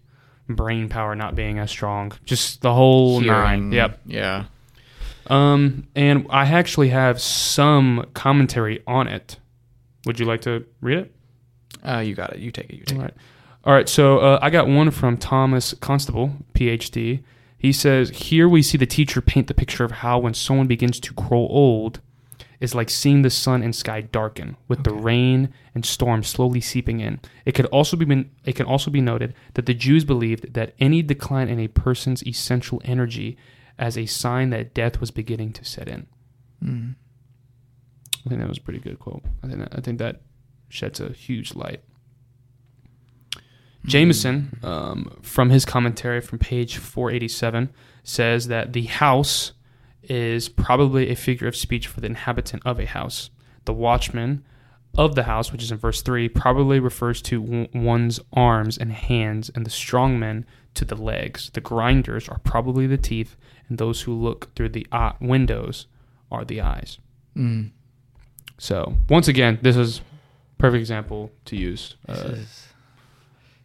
brain 0.48 0.88
power 0.88 1.14
not 1.14 1.36
being 1.36 1.60
as 1.60 1.70
strong, 1.70 2.14
just 2.24 2.62
the 2.62 2.74
whole 2.74 3.20
nine. 3.20 3.74
Yep. 3.74 4.00
Yeah. 4.06 4.46
Um, 5.28 5.88
and 5.94 6.26
I 6.30 6.46
actually 6.46 6.90
have 6.90 7.22
some 7.22 8.08
commentary 8.14 8.82
on 8.88 9.10
it. 9.10 9.38
Would 10.06 10.20
you 10.20 10.26
like 10.26 10.42
to 10.42 10.66
read 10.80 11.00
it? 11.00 11.16
Uh, 11.84 12.00
you 12.00 12.16
got 12.16 12.34
it. 12.34 12.40
You 12.40 12.52
take 12.52 12.70
it. 12.70 12.76
You 12.76 12.84
take 12.86 12.98
All 12.98 13.04
right. 13.04 13.14
All 13.64 13.74
right. 13.74 13.88
So 13.88 14.20
uh, 14.20 14.40
I 14.42 14.50
got 14.50 14.68
one 14.68 14.92
from 14.92 15.18
Thomas 15.18 15.74
Constable, 15.76 16.34
PhD. 16.54 17.24
He 17.58 17.72
says, 17.72 18.10
Here 18.10 18.50
we 18.50 18.62
see 18.64 18.78
the 18.78 18.88
teacher 18.88 19.22
paint 19.22 19.48
the 19.48 19.54
picture 19.54 19.84
of 19.84 19.92
how 19.92 20.18
when 20.20 20.34
someone 20.34 20.68
begins 20.68 21.00
to 21.02 21.14
grow 21.14 21.48
old, 21.48 22.02
is 22.60 22.76
like 22.76 22.90
seeing 22.90 23.24
the 23.24 23.30
sun 23.30 23.64
and 23.64 23.76
sky 23.76 24.02
darken, 24.02 24.56
with 24.68 24.84
the 24.84 24.94
rain 24.94 25.52
and 25.74 25.86
storm 25.86 26.24
slowly 26.24 26.62
seeping 26.62 27.00
in. 27.00 27.20
It 27.44 27.54
could 27.54 27.66
also 27.68 27.98
be 27.98 28.30
it 28.46 28.56
can 28.56 28.68
also 28.68 28.92
be 28.92 29.02
noted 29.02 29.34
that 29.56 29.66
the 29.66 29.74
Jews 29.74 30.06
believed 30.06 30.54
that 30.54 30.74
any 30.80 31.02
decline 31.02 31.50
in 31.50 31.60
a 31.60 31.68
person's 31.68 32.26
essential 32.26 32.82
energy 32.86 33.36
as 33.80 33.98
a 33.98 34.06
sign 34.06 34.52
that 34.52 34.76
death 34.76 35.00
was 35.00 35.10
beginning 35.10 35.54
to 35.54 35.66
set 35.66 35.88
in. 35.88 36.06
Mm. 36.64 36.96
I 38.26 38.30
think 38.30 38.42
that 38.42 38.48
was 38.48 38.60
a 38.60 38.62
pretty 38.62 38.80
good 38.80 39.00
quote. 39.00 39.24
I 39.44 39.48
think 39.48 39.60
that, 39.60 39.76
I 39.76 39.82
think 39.82 39.98
that 39.98 40.22
sheds 40.70 41.00
a 41.00 41.10
huge 41.10 41.56
light. 41.56 41.82
Jamieson, 43.86 44.60
um, 44.64 45.18
from 45.22 45.50
his 45.50 45.66
commentary 45.66 46.22
from 46.22 46.40
page 46.40 46.78
487, 46.78 47.70
says 48.04 48.48
that 48.48 48.74
the 48.74 48.84
house 48.84 49.54
is 50.04 50.50
probably 50.50 51.10
a 51.10 51.16
figure 51.16 51.48
of 51.48 51.56
speech 51.56 51.88
for 51.88 52.00
the 52.02 52.08
inhabitant 52.08 52.64
of 52.66 52.80
a 52.80 52.86
house. 52.86 53.30
The 53.66 53.74
watchman 53.74 54.44
of 54.98 55.16
the 55.16 55.24
house, 55.24 55.52
which 55.52 55.64
is 55.64 55.72
in 55.72 55.78
verse 55.78 56.02
3, 56.02 56.28
probably 56.30 56.80
refers 56.80 57.22
to 57.24 57.42
w- 57.42 57.68
one's 57.74 58.20
arms 58.34 58.78
and 58.78 58.92
hands, 58.92 59.50
and 59.56 59.66
the 59.66 59.70
strong 59.70 60.20
men 60.20 60.46
to 60.74 60.86
the 60.86 60.96
legs. 60.96 61.50
The 61.54 61.62
grinders 61.62 62.28
are 62.30 62.40
probably 62.44 62.88
the 62.88 62.98
teeth, 62.98 63.36
and 63.70 63.78
those 63.78 64.02
who 64.02 64.14
look 64.14 64.54
through 64.56 64.70
the 64.70 64.86
eye- 64.92 65.14
windows 65.22 65.88
are 66.32 66.44
the 66.46 66.62
eyes. 66.62 66.98
Mm. 67.38 67.72
So, 68.58 68.98
once 69.10 69.28
again, 69.28 69.60
this 69.62 69.76
is 69.78 70.02
perfect 70.58 70.80
example 70.80 71.32
to 71.46 71.56
use. 71.56 71.96
This 72.08 72.20
Uh, 72.20 72.28
is- 72.34 72.68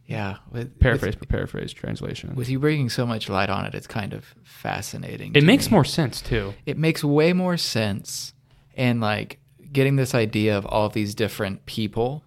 yeah. 0.06 0.36
With, 0.50 0.78
paraphrase 0.78 1.14
for 1.16 1.26
paraphrase 1.26 1.72
translation. 1.72 2.30
With, 2.30 2.38
with 2.38 2.48
you 2.50 2.58
bringing 2.58 2.88
so 2.88 3.06
much 3.06 3.28
light 3.28 3.50
on 3.50 3.64
it, 3.66 3.74
it's 3.74 3.86
kind 3.86 4.12
of 4.12 4.34
fascinating. 4.44 5.32
it 5.34 5.44
makes 5.44 5.66
me. 5.70 5.74
more 5.76 5.84
sense 5.84 6.20
too. 6.20 6.54
It 6.64 6.78
makes 6.78 7.02
way 7.04 7.32
more 7.32 7.56
sense, 7.56 8.34
and 8.76 9.00
like 9.00 9.38
getting 9.72 9.96
this 9.96 10.14
idea 10.14 10.56
of 10.56 10.64
all 10.66 10.88
these 10.88 11.14
different 11.14 11.66
people, 11.66 12.22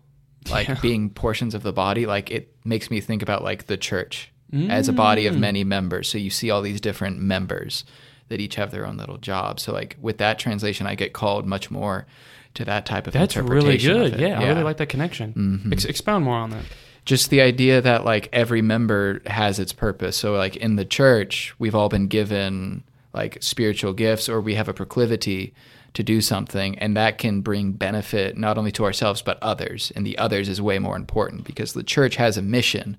like 0.51 0.67
Yeah. 0.67 0.77
being 0.81 1.09
portions 1.09 1.53
of 1.55 1.63
the 1.63 1.73
body, 1.73 2.05
like 2.05 2.29
it 2.31 2.53
makes 2.63 2.91
me 2.91 2.99
think 3.01 3.21
about 3.21 3.43
like 3.43 3.65
the 3.67 3.77
church 3.77 4.31
as 4.69 4.87
a 4.89 4.93
body 4.93 5.27
of 5.27 5.35
Mm. 5.35 5.39
many 5.39 5.63
members. 5.63 6.09
So 6.09 6.17
you 6.17 6.29
see 6.31 6.49
all 6.49 6.61
these 6.63 6.81
different 6.81 7.19
members 7.19 7.85
that 8.29 8.39
each 8.41 8.55
have 8.55 8.71
their 8.71 8.85
own 8.85 8.97
little 8.97 9.17
job. 9.17 9.59
So 9.59 9.71
like 9.73 9.95
with 10.01 10.17
that 10.17 10.39
translation, 10.39 10.87
I 10.87 10.95
get 10.95 11.13
called 11.13 11.45
much 11.45 11.69
more 11.69 12.07
to 12.55 12.65
that 12.65 12.85
type 12.87 13.05
of 13.05 13.13
That's 13.13 13.37
really 13.37 13.77
good. 13.77 14.13
it. 14.15 14.19
Yeah, 14.19 14.39
I 14.39 14.47
really 14.47 14.63
like 14.63 14.77
that 14.77 14.89
connection. 14.89 15.33
Mhm. 15.65 15.71
Ex- 15.73 15.85
expound 15.85 16.25
more 16.25 16.37
on 16.37 16.49
that. 16.49 16.63
Just 17.09 17.31
the 17.31 17.41
idea 17.41 17.81
that 17.81 18.05
like 18.05 18.29
every 18.31 18.61
member 18.61 19.19
has 19.25 19.57
its 19.57 19.73
purpose. 19.73 20.15
So 20.15 20.33
like 20.33 20.55
in 20.57 20.75
the 20.75 20.85
church, 20.85 21.55
we've 21.57 21.73
all 21.73 21.89
been 21.89 22.05
given 22.07 22.83
like 23.13 23.39
spiritual 23.41 23.93
gifts 23.93 24.29
or 24.29 24.39
we 24.39 24.53
have 24.53 24.69
a 24.69 24.73
proclivity 24.75 25.51
to 25.95 26.03
do 26.03 26.21
something 26.21 26.77
and 26.77 26.95
that 26.95 27.17
can 27.17 27.41
bring 27.41 27.71
benefit 27.71 28.37
not 28.37 28.59
only 28.59 28.71
to 28.73 28.85
ourselves 28.85 29.23
but 29.23 29.39
others. 29.41 29.91
And 29.95 30.05
the 30.05 30.19
others 30.19 30.47
is 30.47 30.61
way 30.61 30.77
more 30.77 30.95
important 30.95 31.45
because 31.45 31.73
the 31.73 31.81
church 31.81 32.15
has 32.17 32.37
a 32.37 32.43
mission 32.43 32.95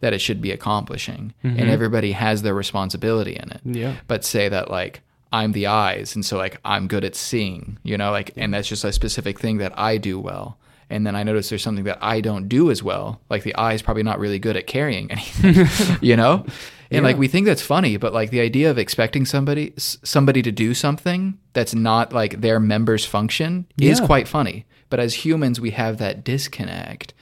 that 0.00 0.12
it 0.12 0.18
should 0.20 0.40
be 0.40 0.50
accomplishing 0.50 1.32
Mhm. 1.44 1.60
and 1.60 1.70
everybody 1.70 2.10
has 2.10 2.42
their 2.42 2.54
responsibility 2.54 3.36
in 3.36 3.52
it. 3.52 3.60
Yeah. 3.64 3.94
But 4.08 4.24
say 4.24 4.48
that 4.48 4.72
like 4.72 5.02
I'm 5.32 5.52
the 5.52 5.68
eyes 5.68 6.16
and 6.16 6.24
so 6.26 6.36
like 6.36 6.58
I'm 6.64 6.88
good 6.88 7.04
at 7.04 7.14
seeing, 7.14 7.78
you 7.84 7.96
know, 7.96 8.10
like 8.10 8.32
and 8.36 8.52
that's 8.52 8.66
just 8.68 8.82
a 8.84 8.92
specific 8.92 9.38
thing 9.38 9.58
that 9.58 9.72
I 9.78 9.98
do 9.98 10.18
well. 10.18 10.58
And 10.92 11.06
then 11.06 11.16
I 11.16 11.22
notice 11.22 11.48
there's 11.48 11.62
something 11.62 11.84
that 11.84 11.98
I 12.02 12.20
don't 12.20 12.48
do 12.48 12.70
as 12.70 12.82
well. 12.82 13.22
Like 13.30 13.44
the 13.44 13.54
eye 13.54 13.72
is 13.72 13.80
probably 13.80 14.02
not 14.02 14.18
really 14.18 14.38
good 14.38 14.56
at 14.58 14.66
carrying 14.66 15.10
anything, 15.10 15.96
you 16.02 16.16
know? 16.16 16.44
And 16.90 17.02
like 17.04 17.16
we 17.16 17.28
think 17.28 17.46
that's 17.46 17.62
funny, 17.62 17.96
but 17.96 18.12
like 18.12 18.28
the 18.30 18.40
idea 18.40 18.70
of 18.70 18.76
expecting 18.76 19.24
somebody 19.24 19.72
somebody 19.78 20.42
to 20.42 20.52
do 20.52 20.74
something 20.74 21.38
that's 21.54 21.74
not 21.74 22.12
like 22.12 22.42
their 22.42 22.60
member's 22.60 23.06
function 23.06 23.66
is 23.80 24.00
quite 24.00 24.28
funny. 24.28 24.66
But 24.90 25.00
as 25.00 25.14
humans, 25.14 25.58
we 25.58 25.70
have 25.70 25.96
that 25.96 26.22
disconnect 26.22 27.14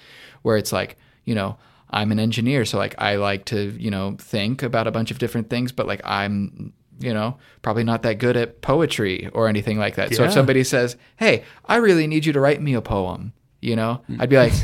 where 0.42 0.56
it's 0.56 0.72
like, 0.72 0.96
you 1.24 1.36
know, 1.36 1.56
I'm 1.90 2.10
an 2.10 2.18
engineer, 2.18 2.64
so 2.64 2.78
like 2.78 2.96
I 2.98 3.14
like 3.16 3.44
to, 3.46 3.70
you 3.78 3.92
know, 3.92 4.16
think 4.18 4.64
about 4.64 4.88
a 4.88 4.90
bunch 4.90 5.12
of 5.12 5.20
different 5.20 5.48
things, 5.50 5.70
but 5.70 5.86
like 5.86 6.00
I'm, 6.04 6.72
you 6.98 7.14
know, 7.14 7.38
probably 7.62 7.84
not 7.84 8.02
that 8.02 8.18
good 8.18 8.36
at 8.36 8.62
poetry 8.62 9.28
or 9.32 9.46
anything 9.46 9.78
like 9.78 9.94
that. 9.94 10.12
So 10.14 10.24
if 10.24 10.32
somebody 10.32 10.64
says, 10.64 10.96
"Hey, 11.16 11.44
I 11.66 11.76
really 11.76 12.08
need 12.08 12.26
you 12.26 12.32
to 12.32 12.40
write 12.40 12.60
me 12.60 12.74
a 12.74 12.82
poem," 12.82 13.32
you 13.60 13.76
know, 13.76 14.00
Mm. 14.10 14.20
I'd 14.20 14.28
be 14.30 14.36
like, 14.36 14.52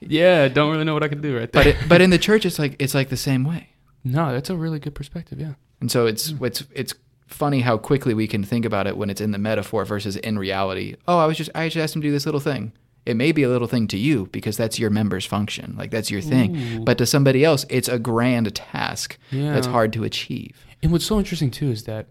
Yeah, 0.00 0.48
don't 0.48 0.72
really 0.72 0.84
know 0.84 0.94
what 0.94 1.02
I 1.04 1.08
can 1.08 1.20
do 1.20 1.38
right 1.38 1.50
there. 1.52 1.62
but 1.62 1.66
it, 1.66 1.76
but 1.88 2.00
in 2.00 2.10
the 2.10 2.18
church, 2.26 2.44
it's 2.44 2.58
like 2.58 2.76
it's 2.80 2.94
like 2.94 3.08
the 3.08 3.16
same 3.16 3.44
way. 3.44 3.68
no, 4.04 4.32
that's 4.32 4.50
a 4.50 4.56
really 4.56 4.78
good 4.80 4.94
perspective. 4.94 5.38
Yeah. 5.40 5.54
And 5.80 5.90
so 5.90 6.06
it's 6.06 6.34
it's 6.40 6.64
it's 6.74 6.94
funny 7.28 7.60
how 7.60 7.78
quickly 7.78 8.12
we 8.14 8.26
can 8.26 8.42
think 8.42 8.64
about 8.64 8.86
it 8.86 8.96
when 8.96 9.10
it's 9.10 9.20
in 9.20 9.30
the 9.30 9.38
metaphor 9.38 9.84
versus 9.84 10.16
in 10.16 10.38
reality. 10.38 10.96
Oh, 11.06 11.18
I 11.18 11.26
was 11.26 11.36
just 11.36 11.50
I 11.54 11.68
just 11.68 11.76
asked 11.76 11.94
him 11.94 12.02
to 12.02 12.08
do 12.08 12.12
this 12.12 12.26
little 12.26 12.40
thing. 12.40 12.72
It 13.06 13.16
may 13.16 13.32
be 13.32 13.42
a 13.42 13.48
little 13.48 13.66
thing 13.68 13.88
to 13.88 13.96
you 13.98 14.28
because 14.32 14.56
that's 14.56 14.78
your 14.78 14.90
member's 14.90 15.24
function, 15.26 15.74
like 15.76 15.90
that's 15.90 16.10
your 16.10 16.20
thing. 16.20 16.56
Ooh. 16.56 16.80
But 16.84 16.98
to 16.98 17.06
somebody 17.06 17.44
else, 17.44 17.64
it's 17.68 17.88
a 17.88 17.98
grand 17.98 18.52
task 18.54 19.18
Yeah. 19.30 19.52
that's 19.54 19.66
hard 19.66 19.92
to 19.94 20.04
achieve. 20.04 20.56
And 20.82 20.90
what's 20.92 21.04
so 21.06 21.18
interesting 21.18 21.50
too 21.50 21.70
is 21.70 21.84
that, 21.84 22.06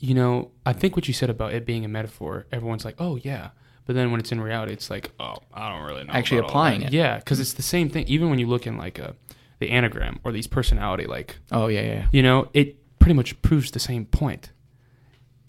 you 0.00 0.14
know, 0.14 0.50
I 0.64 0.72
think 0.72 0.94
what 0.96 1.08
you 1.08 1.14
said 1.14 1.30
about 1.30 1.52
it 1.52 1.66
being 1.66 1.84
a 1.84 1.88
metaphor, 1.88 2.46
everyone's 2.52 2.84
like, 2.84 2.96
oh 2.98 3.16
yeah. 3.16 3.50
But 3.86 3.94
then 3.94 4.10
when 4.10 4.20
it's 4.20 4.30
in 4.32 4.40
reality, 4.40 4.72
it's 4.74 4.90
like, 4.90 5.10
oh, 5.18 5.36
I 5.52 5.70
don't 5.72 5.86
really 5.86 6.04
know. 6.04 6.12
Actually 6.12 6.40
applying 6.40 6.82
it. 6.82 6.92
Yeah, 6.92 7.16
because 7.18 7.40
it's 7.40 7.54
the 7.54 7.62
same 7.62 7.88
thing. 7.88 8.04
Even 8.06 8.28
when 8.28 8.38
you 8.38 8.46
look 8.46 8.66
in 8.66 8.76
like 8.76 8.98
a, 8.98 9.16
the 9.60 9.70
Enneagram 9.70 10.18
or 10.24 10.30
these 10.32 10.46
personality, 10.46 11.06
like 11.06 11.36
Oh 11.50 11.68
yeah, 11.68 11.80
yeah. 11.80 12.06
you 12.12 12.22
know, 12.22 12.48
it 12.52 12.76
pretty 12.98 13.14
much 13.14 13.40
proves 13.42 13.70
the 13.70 13.78
same 13.78 14.04
point. 14.04 14.52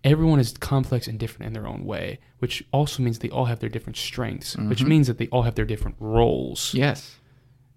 Everyone 0.05 0.39
is 0.39 0.57
complex 0.57 1.07
and 1.07 1.19
different 1.19 1.47
in 1.47 1.53
their 1.53 1.67
own 1.67 1.83
way, 1.85 2.19
which 2.39 2.63
also 2.71 3.03
means 3.03 3.19
they 3.19 3.29
all 3.29 3.45
have 3.45 3.59
their 3.59 3.67
different 3.69 3.97
strengths, 3.97 4.55
which 4.55 4.79
Mhm. 4.83 4.87
means 4.87 5.07
that 5.07 5.17
they 5.17 5.27
all 5.27 5.41
have 5.43 5.55
their 5.55 5.65
different 5.65 5.97
roles. 5.99 6.73
Yes. 6.73 7.17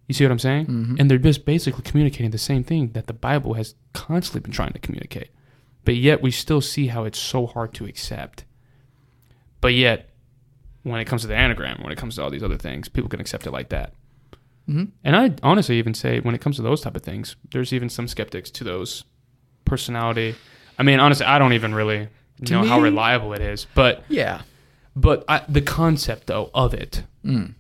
You 0.07 0.15
see 0.15 0.25
what 0.25 0.31
I'm 0.31 0.39
saying? 0.39 0.67
Mhm. 0.67 1.01
And 1.01 1.11
they're 1.11 1.19
just 1.19 1.45
basically 1.45 1.83
communicating 1.83 2.31
the 2.31 2.39
same 2.39 2.63
thing 2.63 2.93
that 2.93 3.09
the 3.09 3.13
Bible 3.13 3.55
has 3.55 3.75
constantly 3.93 4.41
been 4.41 4.53
trying 4.53 4.73
to 4.73 4.79
communicate. 4.79 5.31
But 5.85 5.97
yet 5.97 6.23
we 6.23 6.31
still 6.31 6.61
see 6.61 6.87
how 6.89 7.05
it's 7.05 7.19
so 7.19 7.47
hard 7.47 7.75
to 7.75 7.87
accept. 7.87 8.45
But 9.61 9.75
yet, 9.75 10.11
when 10.83 11.01
it 11.01 11.05
comes 11.07 11.23
to 11.23 11.29
the 11.29 11.35
Enneagram, 11.35 11.83
when 11.83 11.93
it 11.93 11.99
comes 11.99 12.17
to 12.17 12.23
all 12.23 12.31
these 12.31 12.43
other 12.43 12.57
things, 12.57 12.89
people 12.89 13.09
can 13.09 13.21
accept 13.21 13.47
it 13.47 13.51
like 13.53 13.69
that. 13.71 13.95
Mhm. 14.69 14.91
And 15.05 15.17
I 15.17 15.35
honestly 15.43 15.79
even 15.79 15.95
say 15.95 16.21
when 16.21 16.35
it 16.35 16.41
comes 16.41 16.57
to 16.57 16.63
those 16.63 16.81
type 16.81 16.97
of 16.97 17.03
things, 17.03 17.37
there's 17.53 17.73
even 17.73 17.89
some 17.89 18.07
skeptics 18.09 18.51
to 18.53 18.65
those 18.65 19.05
personality. 19.65 20.35
I 20.79 20.83
mean, 20.85 21.01
honestly, 21.01 21.27
I 21.27 21.39
don't 21.39 21.53
even 21.53 21.75
really 21.75 22.09
To 22.45 22.53
know 22.55 22.65
how 22.65 22.81
reliable 22.81 23.33
it 23.35 23.41
is, 23.41 23.67
but 23.75 24.05
Yeah. 24.09 24.43
but 24.97 25.25
I, 25.29 25.43
the 25.49 25.61
concept 25.63 26.27
though 26.29 26.51
of 26.55 26.75
it, 26.75 27.05
Mm. 27.25 27.55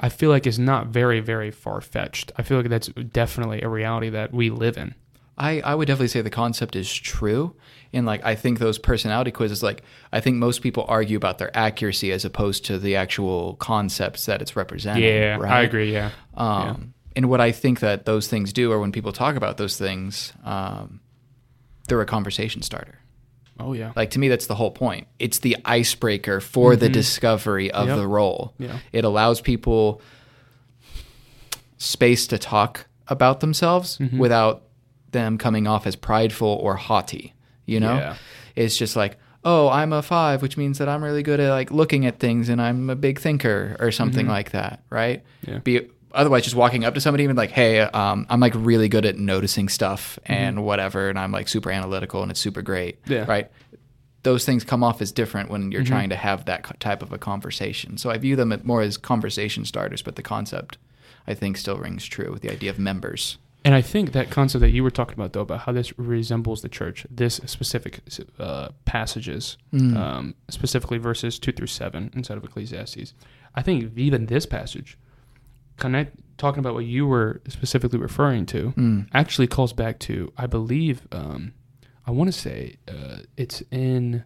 I 0.00 0.08
feel 0.10 0.30
like 0.30 0.46
is 0.46 0.58
not 0.58 0.88
very 0.88 1.20
very 1.20 1.50
far 1.50 1.80
fetched. 1.80 2.32
I 2.36 2.42
feel 2.42 2.58
like 2.58 2.68
that's 2.68 2.88
definitely 2.88 3.62
a 3.62 3.68
reality 3.68 4.10
that 4.10 4.32
we 4.32 4.48
live 4.50 4.76
in. 4.78 4.94
I, 5.38 5.60
I 5.60 5.74
would 5.74 5.86
definitely 5.86 6.08
say 6.08 6.20
the 6.20 6.30
concept 6.30 6.74
is 6.76 6.92
true. 6.92 7.54
And 7.92 8.04
like 8.04 8.24
I 8.24 8.34
think 8.34 8.58
those 8.58 8.78
personality 8.78 9.30
quizzes, 9.30 9.62
like 9.62 9.82
I 10.12 10.20
think 10.20 10.36
most 10.36 10.60
people 10.62 10.84
argue 10.88 11.16
about 11.16 11.38
their 11.38 11.56
accuracy 11.56 12.12
as 12.12 12.24
opposed 12.24 12.64
to 12.66 12.78
the 12.78 12.96
actual 12.96 13.54
concepts 13.54 14.26
that 14.26 14.42
it's 14.42 14.56
representing. 14.56 15.04
yeah, 15.04 15.38
I 15.40 15.62
agree. 15.62 15.92
Yeah, 15.92 16.10
Um, 16.36 16.92
And 17.16 17.28
what 17.30 17.40
I 17.40 17.52
think 17.52 17.80
that 17.80 18.04
those 18.04 18.26
things 18.28 18.52
do, 18.52 18.70
or 18.72 18.78
when 18.80 18.92
people 18.92 19.12
talk 19.12 19.36
about 19.36 19.56
those 19.56 19.78
things, 19.78 20.32
um, 20.44 21.00
they're 21.88 22.00
a 22.02 22.06
conversation 22.06 22.60
starter. 22.62 22.98
oh 23.58 23.72
yeah, 23.72 23.92
Like 23.96 24.10
to 24.10 24.18
me, 24.18 24.28
that's 24.28 24.46
the 24.46 24.54
whole 24.54 24.70
point. 24.72 25.06
It's 25.18 25.38
the 25.38 25.56
icebreaker 25.64 26.40
for 26.40 26.76
the 26.76 26.88
discovery 26.88 27.70
of 27.70 27.80
Mm-hmm. 27.86 27.88
Yep. 27.90 27.96
the 27.98 28.06
role. 28.06 28.54
Yeah. 28.58 28.78
It 28.92 29.04
allows 29.04 29.40
people 29.40 30.02
space 31.78 32.26
to 32.26 32.38
talk 32.38 32.86
about 33.06 33.40
themselves 33.40 33.98
Mm-hmm. 33.98 34.18
without 34.18 34.62
them 35.12 35.38
coming 35.38 35.66
off 35.66 35.86
as 35.86 35.96
prideful 35.96 36.48
or 36.48 36.76
haughty. 36.76 37.34
You 37.66 37.80
know, 37.80 37.94
Yeah. 37.96 38.16
it's 38.56 38.76
just 38.76 38.96
like, 38.96 39.18
oh, 39.44 39.68
I'm 39.68 39.92
a 39.92 40.02
five, 40.02 40.42
which 40.42 40.56
means 40.56 40.78
that 40.78 40.88
I'm 40.88 41.02
really 41.04 41.22
good 41.22 41.38
at 41.40 41.50
like 41.50 41.70
looking 41.70 42.06
at 42.06 42.18
things 42.18 42.48
and 42.48 42.60
I'm 42.60 42.90
a 42.90 42.96
big 42.96 43.18
thinker 43.20 43.76
or 43.78 43.90
something 43.92 44.26
like 44.26 44.50
that, 44.52 44.82
right? 44.90 45.22
Mm-hmm. 45.42 45.50
Yeah. 45.52 45.58
Be 45.58 45.88
otherwise 46.12 46.42
just 46.44 46.56
walking 46.56 46.84
up 46.84 46.94
to 46.94 47.00
somebody 47.00 47.24
and 47.24 47.36
like, 47.36 47.50
hey, 47.50 47.80
um, 47.80 48.26
I'm 48.30 48.40
like 48.40 48.54
really 48.56 48.88
good 48.88 49.04
at 49.06 49.16
noticing 49.18 49.68
stuff 49.68 50.18
and 50.26 50.64
whatever, 50.64 51.08
and 51.10 51.18
I'm 51.18 51.30
like 51.32 51.46
super 51.48 51.70
analytical 51.70 52.22
and 52.22 52.30
it's 52.30 52.40
super 52.40 52.62
great, 52.62 53.02
Mm-hmm. 53.02 53.12
Yeah. 53.12 53.24
right? 53.28 53.50
Those 54.24 54.44
things 54.44 54.64
come 54.64 54.82
off 54.82 55.00
as 55.00 55.12
different 55.12 55.50
when 55.50 55.62
Mm-hmm. 55.62 55.72
you're 55.72 55.84
trying 55.84 56.08
to 56.08 56.16
have 56.16 56.46
that 56.46 56.80
type 56.80 57.02
of 57.02 57.12
a 57.12 57.18
conversation. 57.18 57.96
So 57.98 58.10
I 58.10 58.18
view 58.18 58.34
them 58.36 58.58
more 58.64 58.82
as 58.82 58.96
conversation 58.96 59.64
starters, 59.64 60.02
but 60.02 60.16
the 60.16 60.22
concept, 60.22 60.76
I 61.26 61.34
think, 61.34 61.56
still 61.56 61.76
rings 61.76 62.04
true 62.06 62.32
with 62.32 62.42
the 62.42 62.50
idea 62.50 62.70
of 62.70 62.78
members. 62.78 63.38
And 63.68 63.74
I 63.74 63.82
think 63.82 64.12
that 64.12 64.30
concept 64.30 64.60
that 64.62 64.70
you 64.70 64.82
were 64.82 64.90
talking 64.90 65.12
about, 65.12 65.34
though, 65.34 65.42
about 65.42 65.60
how 65.60 65.72
this 65.72 65.92
resembles 65.98 66.62
the 66.62 66.70
church, 66.70 67.06
this 67.10 67.38
specific 67.44 68.00
uh, 68.38 68.70
passages, 68.86 69.58
Mm. 69.74 69.94
um, 69.94 70.34
specifically 70.48 70.96
verses 70.96 71.38
two 71.38 71.52
through 71.52 71.66
seven 71.66 72.10
inside 72.14 72.38
of 72.38 72.44
Ecclesiastes, 72.44 73.12
I 73.54 73.60
think 73.60 73.92
even 73.98 74.24
this 74.24 74.46
passage, 74.46 74.96
connect 75.76 76.16
talking 76.38 76.60
about 76.60 76.72
what 76.72 76.86
you 76.86 77.06
were 77.06 77.42
specifically 77.46 77.98
referring 77.98 78.46
to, 78.46 78.72
Mm. 78.74 79.06
actually 79.12 79.46
calls 79.48 79.74
back 79.74 79.98
to, 79.98 80.32
I 80.38 80.46
believe, 80.46 81.06
um, 81.12 81.52
I 82.06 82.10
want 82.10 82.28
to 82.32 82.38
say 82.38 82.76
uh, 82.88 83.18
it's 83.36 83.62
in, 83.70 84.24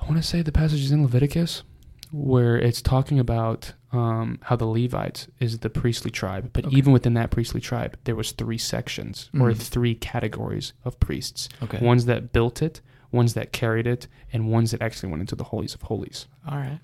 I 0.00 0.06
want 0.06 0.16
to 0.16 0.22
say 0.22 0.40
the 0.40 0.52
passage 0.52 0.80
is 0.80 0.90
in 0.90 1.02
Leviticus, 1.02 1.64
where 2.12 2.56
it's 2.56 2.80
talking 2.80 3.18
about 3.18 3.74
um, 3.92 4.38
how 4.42 4.56
the 4.56 4.66
Levites 4.66 5.28
is 5.40 5.60
the 5.60 5.70
priestly 5.70 6.10
tribe, 6.10 6.50
but 6.52 6.66
Okay. 6.66 6.76
even 6.76 6.92
within 6.92 7.14
that 7.14 7.30
priestly 7.30 7.60
tribe, 7.60 7.96
there 8.04 8.16
was 8.16 8.32
three 8.32 8.58
sections 8.58 9.30
or 9.34 9.50
Mm. 9.52 9.56
three 9.58 9.94
categories 9.94 10.72
of 10.84 10.98
priests: 11.00 11.48
Okay. 11.62 11.78
ones 11.84 12.04
that 12.06 12.32
built 12.32 12.62
it, 12.62 12.80
ones 13.12 13.34
that 13.34 13.52
carried 13.52 13.86
it, 13.86 14.08
and 14.32 14.50
ones 14.50 14.72
that 14.72 14.82
actually 14.82 15.08
went 15.10 15.20
into 15.20 15.36
the 15.36 15.44
holies 15.44 15.74
of 15.74 15.82
holies. 15.82 16.26
All 16.48 16.58
right. 16.58 16.80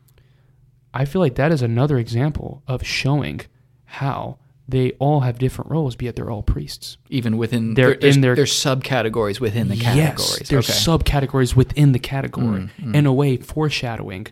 I 0.95 1.05
feel 1.05 1.21
like 1.21 1.35
that 1.37 1.51
is 1.53 1.63
another 1.63 1.99
example 1.99 2.63
of 2.69 2.87
showing 2.87 3.41
how 3.85 4.39
they 4.69 4.93
all 4.93 5.21
have 5.21 5.39
different 5.39 5.71
roles, 5.71 5.97
but 5.97 6.05
yet 6.05 6.17
they're 6.17 6.31
all 6.31 6.43
priests. 6.43 6.97
Even 7.11 7.37
within 7.37 7.75
They're 7.75 7.95
there's, 7.97 8.15
in 8.17 8.21
their- 8.23 8.37
there's 8.37 8.53
subcategories 8.53 9.41
within 9.41 9.69
the 9.69 9.77
categories. 9.77 10.37
Yes, 10.41 10.49
there's 10.49 10.71
okay. 10.71 10.79
subcategories 10.79 11.57
within 11.57 11.93
the 11.93 11.99
category, 11.99 12.63
Mm, 12.63 12.71
mm. 12.81 12.95
in 12.95 13.07
a 13.07 13.13
way 13.13 13.37
foreshadowing 13.39 14.29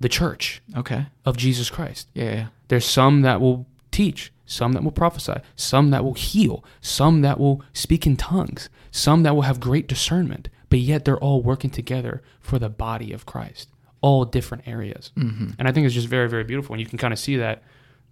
the 0.00 0.08
church 0.08 0.62
okay. 0.76 1.06
of 1.24 1.36
Jesus 1.36 1.70
Christ. 1.70 2.08
Yeah. 2.14 2.24
yeah. 2.24 2.46
There's 2.68 2.84
some 2.84 3.22
that 3.22 3.40
will 3.40 3.66
teach, 3.90 4.32
some 4.44 4.72
that 4.72 4.84
will 4.84 4.92
prophesy, 4.92 5.34
some 5.54 5.90
that 5.90 6.04
will 6.04 6.14
heal, 6.14 6.64
some 6.80 7.22
that 7.22 7.38
will 7.38 7.62
speak 7.72 8.06
in 8.06 8.16
tongues, 8.16 8.68
some 8.90 9.22
that 9.22 9.34
will 9.34 9.42
have 9.42 9.60
great 9.60 9.88
discernment, 9.88 10.48
but 10.68 10.80
yet 10.80 11.04
they're 11.04 11.18
all 11.18 11.42
working 11.42 11.70
together 11.70 12.22
for 12.40 12.58
the 12.58 12.68
body 12.68 13.12
of 13.12 13.26
Christ, 13.26 13.68
all 14.00 14.24
different 14.24 14.66
areas. 14.66 15.12
Mhm. 15.16 15.54
And 15.58 15.68
I 15.68 15.72
think 15.72 15.86
it's 15.86 15.94
just 15.94 16.08
very, 16.08 16.28
very 16.28 16.44
beautiful. 16.44 16.74
And 16.74 16.80
you 16.80 16.86
can 16.86 16.98
kind 16.98 17.12
of 17.12 17.18
see 17.18 17.36
that 17.36 17.62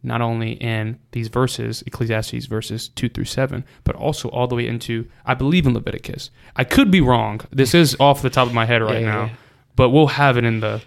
not 0.05 0.21
only 0.21 0.53
in 0.53 0.99
these 1.13 1.29
verses, 1.29 1.83
Ecclesiastes 1.87 2.47
verses 2.47 2.89
2 2.89 3.09
through 3.09 3.25
7, 3.25 3.65
but 3.85 3.97
also 3.97 4.29
all 4.29 4.47
the 4.47 4.55
way 4.55 4.67
into, 4.67 5.07
I 5.25 5.35
believe 5.35 5.67
in 5.67 5.73
Leviticus. 5.73 6.31
I 6.55 6.65
could 6.65 6.91
be 6.91 7.01
wrong. 7.01 7.41
This 7.51 7.75
is 7.75 7.97
off 7.99 8.21
the 8.21 8.31
top 8.31 8.47
of 8.47 8.55
my 8.55 8.67
head 8.67 8.83
right 8.83 9.01
yeah, 9.01 9.07
now, 9.07 9.25
yeah. 9.25 9.35
but 9.77 9.91
we'll 9.91 10.09
have 10.09 10.37
it 10.37 10.45
in 10.45 10.61
the, 10.61 10.83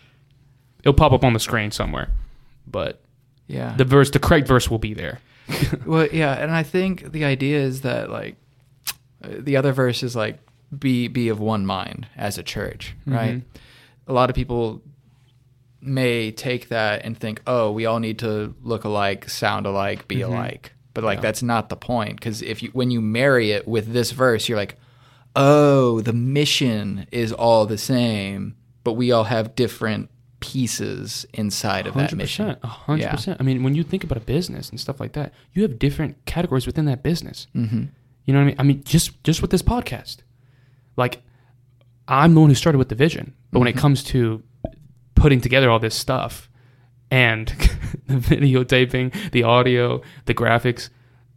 it'll 0.87 0.93
pop 0.97 1.11
up 1.11 1.25
on 1.25 1.33
the 1.33 1.39
screen 1.39 1.69
somewhere. 1.69 2.09
But 2.65 3.01
Yeah. 3.47 3.75
the 3.75 3.83
verse, 3.83 4.09
the 4.11 4.19
correct 4.19 4.47
verse 4.47 4.69
will 4.69 4.79
be 4.79 4.93
there. 4.93 5.19
well, 5.85 6.07
yeah, 6.11 6.33
and 6.33 6.51
I 6.51 6.63
think 6.63 7.11
the 7.11 7.25
idea 7.25 7.59
is 7.59 7.81
that 7.81 8.09
like 8.09 8.35
the 9.21 9.57
other 9.57 9.73
verse 9.73 10.01
is 10.01 10.15
like 10.15 10.39
be 10.77 11.07
be 11.09 11.27
of 11.29 11.39
one 11.39 11.65
mind 11.65 12.07
as 12.15 12.37
a 12.37 12.43
church, 12.43 12.93
right? 13.05 13.37
Mhm. 13.37 13.41
A 14.07 14.13
lot 14.13 14.29
of 14.29 14.35
people 14.35 14.81
may 15.81 16.31
take 16.31 16.69
that 16.69 17.03
and 17.05 17.17
think, 17.17 17.41
"Oh, 17.47 17.71
we 17.71 17.85
all 17.85 17.99
need 17.99 18.19
to 18.19 18.53
look 18.63 18.83
alike, 18.83 19.29
sound 19.29 19.65
alike, 19.65 20.07
be 20.07 20.17
Mhm. 20.17 20.27
alike." 20.27 20.73
But 20.93 21.03
like 21.03 21.17
Yeah. 21.17 21.21
that's 21.23 21.43
not 21.43 21.69
the 21.69 21.75
point 21.77 22.19
cuz 22.21 22.41
if 22.41 22.61
you 22.63 22.69
when 22.73 22.91
you 22.91 23.01
marry 23.01 23.51
it 23.51 23.67
with 23.67 23.91
this 23.93 24.11
verse, 24.11 24.47
you're 24.49 24.57
like, 24.57 24.75
"Oh, 25.35 26.01
the 26.01 26.13
mission 26.13 27.07
is 27.11 27.31
all 27.31 27.65
the 27.65 27.77
same, 27.77 28.55
but 28.83 28.93
we 28.93 29.11
all 29.11 29.25
have 29.25 29.55
different 29.55 30.09
pieces 30.39 31.25
inside 31.33 31.87
of 31.87 31.93
that 31.95 32.13
mission." 32.15 32.55
A 32.63 32.67
hundred 32.67 33.09
percent. 33.09 33.39
I 33.39 33.43
mean, 33.43 33.63
when 33.63 33.75
you 33.75 33.83
think 33.83 34.03
about 34.03 34.17
a 34.17 34.21
business 34.25 34.69
and 34.69 34.79
stuff 34.79 34.99
like 34.99 35.13
that, 35.13 35.33
you 35.53 35.61
have 35.63 35.79
different 35.79 36.23
categories 36.25 36.65
within 36.65 36.85
that 36.85 37.03
business. 37.03 37.47
Mhm. 37.55 37.89
You 38.25 38.33
know 38.33 38.39
what 38.39 38.43
I 38.43 38.47
mean? 38.47 38.55
I 38.59 38.63
mean, 38.63 38.83
just 38.83 39.23
just 39.23 39.41
with 39.41 39.51
this 39.51 39.61
podcast, 39.61 40.17
like 40.97 41.21
I'm 42.07 42.33
the 42.33 42.41
one 42.41 42.49
who 42.49 42.55
started 42.55 42.77
with 42.77 42.89
the 42.89 42.95
vision, 42.95 43.33
but 43.51 43.59
when 43.59 43.67
it 43.67 43.75
Mhm. 43.75 43.79
comes 43.79 44.03
to 44.05 44.43
putting 45.15 45.41
together 45.41 45.69
all 45.69 45.79
this 45.79 45.95
stuff 45.95 46.49
and 47.11 47.47
the 48.07 48.15
videotaping, 48.15 49.13
the 49.31 49.43
audio, 49.43 50.01
the 50.25 50.33
graphics, 50.33 50.89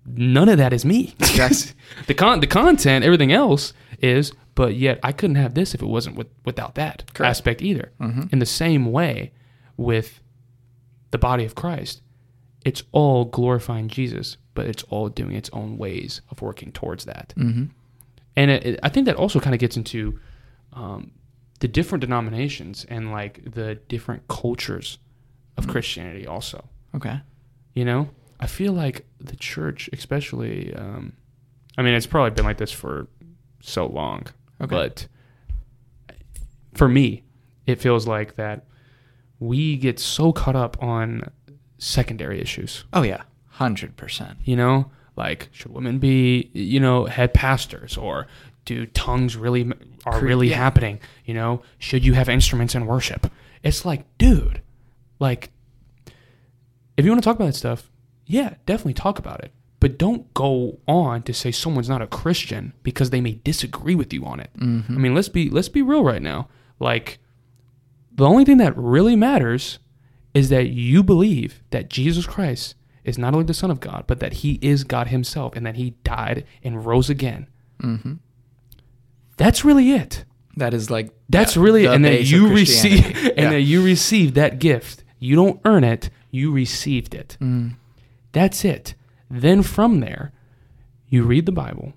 none 0.07 0.49
of 0.49 0.59
that 0.59 0.73
is 0.73 0.85
me. 0.85 1.15
The 2.07 2.15
con 2.15 2.41
the 2.41 2.47
content, 2.47 3.05
everything 3.05 3.33
else 3.33 3.73
is, 4.03 4.33
but 4.61 4.75
yet 4.77 4.99
I 5.03 5.13
couldn't 5.13 5.37
have 5.45 5.55
this 5.55 5.75
if 5.75 5.81
it 5.81 5.87
wasn't 5.97 6.17
with, 6.17 6.27
without 6.45 6.75
that 6.75 6.97
Correct. 7.15 7.31
aspect 7.31 7.63
either. 7.63 7.93
Mhm. 7.99 8.31
In 8.33 8.39
the 8.41 8.53
same 8.63 8.93
way 8.93 9.33
with 9.79 10.21
the 11.13 11.19
body 11.19 11.45
of 11.47 11.55
Christ, 11.55 12.03
it's 12.65 12.83
all 12.93 13.25
glorifying 13.25 13.89
Jesus, 13.89 14.37
but 14.53 14.67
it's 14.67 14.83
all 14.91 15.09
doing 15.09 15.35
its 15.35 15.49
own 15.55 15.79
ways 15.79 16.21
of 16.31 16.43
working 16.43 16.73
towards 16.73 17.07
that. 17.07 17.33
Mhm. 17.39 17.71
And 18.37 18.51
it, 18.51 18.67
it- 18.67 18.81
I 18.83 18.91
think 18.91 19.07
that 19.07 19.17
also 19.17 19.41
kind 19.41 19.55
of 19.55 19.61
gets 19.61 19.77
into 19.79 20.21
um, 20.75 21.11
the 21.61 21.69
different 21.69 22.01
denominations 22.03 22.85
and 22.89 23.11
like 23.11 23.35
the 23.59 23.77
different 23.89 24.29
cultures 24.29 24.99
of 25.57 25.67
Christianity, 25.69 26.27
also. 26.27 26.69
Okay. 26.95 27.19
You 27.75 27.85
know, 27.87 28.11
I 28.39 28.47
feel 28.47 28.73
like 28.75 29.07
the 29.19 29.37
church, 29.37 29.89
especially, 29.95 30.73
um, 30.75 31.15
I 31.79 31.83
mean, 31.83 31.95
it's 31.95 32.07
probably 32.07 32.31
been 32.31 32.45
like 32.45 32.59
this 32.59 32.73
for 32.73 33.09
so 33.63 33.87
long, 33.87 34.27
Okay. 34.61 34.77
but 34.77 35.07
for 36.75 36.89
me, 36.89 37.25
it 37.67 37.81
feels 37.81 38.07
like 38.07 38.37
that 38.37 38.67
we 39.39 39.77
get 39.77 39.99
so 39.99 40.33
caught 40.33 40.57
up 40.57 40.81
on 40.83 41.31
secondary 41.79 42.41
issues. 42.41 42.85
Oh 42.93 43.03
yeah, 43.03 43.23
hundred 43.49 43.97
percent. 43.97 44.39
You 44.45 44.57
know, 44.57 44.91
like 45.17 45.49
should 45.53 45.73
women 45.73 45.99
be, 45.99 46.51
you 46.53 46.81
know, 46.81 47.07
head 47.07 47.35
pastors 47.35 47.97
or 47.97 48.27
do 48.65 48.87
tongues 48.87 49.37
really 49.37 49.73
are 50.07 50.21
really 50.21 50.51
yeah. 50.51 50.57
happening? 50.57 51.01
You 51.25 51.35
know, 51.35 51.63
should 51.79 52.05
you 52.05 52.13
have 52.15 52.29
instruments 52.29 52.75
in 52.75 52.87
worship? 52.87 53.31
It's 53.63 53.85
like, 53.85 54.05
dude, 54.19 54.63
like 55.19 55.51
if 56.97 57.05
you 57.05 57.11
want 57.11 57.23
to 57.23 57.27
talk 57.27 57.37
about 57.37 57.47
that 57.47 57.55
stuff, 57.55 57.91
yeah, 58.27 58.55
definitely 58.67 58.95
talk 58.95 59.19
about 59.19 59.43
it. 59.43 59.53
But 59.81 59.97
don't 59.99 60.33
go 60.35 60.79
on 60.87 61.23
to 61.23 61.33
say 61.33 61.51
someone's 61.51 61.89
not 61.89 62.03
a 62.03 62.07
Christian 62.07 62.75
because 62.83 63.09
they 63.11 63.21
may 63.23 63.41
disagree 63.45 63.95
with 63.95 64.13
you 64.13 64.25
on 64.27 64.39
it. 64.41 64.51
Mm-hmm. 64.59 64.95
I 64.95 64.99
mean, 64.99 65.15
let's 65.15 65.31
be 65.31 65.49
let's 65.49 65.71
be 65.71 65.81
real 65.83 66.05
right 66.05 66.21
now. 66.23 66.49
Like 66.79 67.19
the 68.13 68.27
only 68.27 68.45
thing 68.45 68.59
that 68.59 68.77
really 68.77 69.17
matters 69.17 69.79
is 70.35 70.51
that 70.51 70.69
you 70.69 71.03
believe 71.03 71.63
that 71.71 71.89
Jesus 71.89 72.27
Christ 72.27 72.75
is 73.05 73.17
not 73.17 73.33
only 73.33 73.47
the 73.47 73.55
Son 73.55 73.71
of 73.71 73.81
God, 73.81 74.05
but 74.07 74.21
that 74.21 74.35
He 74.35 74.59
is 74.61 74.85
God 74.85 75.07
Himself 75.09 75.57
and 75.57 75.65
that 75.65 75.77
He 75.77 75.91
died 76.05 76.45
and 76.63 76.85
rose 76.85 77.09
again. 77.09 77.49
Mm-hmm. 77.83 78.15
That's 79.37 79.65
really 79.65 79.93
it. 79.93 80.25
That 80.57 80.75
is 80.75 80.91
like 80.91 81.11
That's 81.29 81.55
the- 81.55 81.61
really 81.61 81.83
the 81.87 81.93
and 81.93 82.05
that 82.05 82.25
you 82.25 82.49
receive 82.53 83.07
and 83.17 83.37
Yeah. 83.39 83.51
that 83.51 83.63
you 83.63 83.83
receive 83.83 84.35
that 84.35 84.59
gift. 84.59 85.05
You 85.19 85.37
don't 85.37 85.61
earn 85.65 85.85
it, 85.85 86.11
you 86.31 86.53
received 86.53 87.15
it. 87.15 87.37
Mm. 87.41 87.77
That's 88.33 88.65
it. 88.65 88.95
Then 89.31 89.63
from 89.63 90.01
there, 90.01 90.33
you 91.09 91.23
read 91.23 91.47
the 91.47 91.53
Bible. 91.53 91.95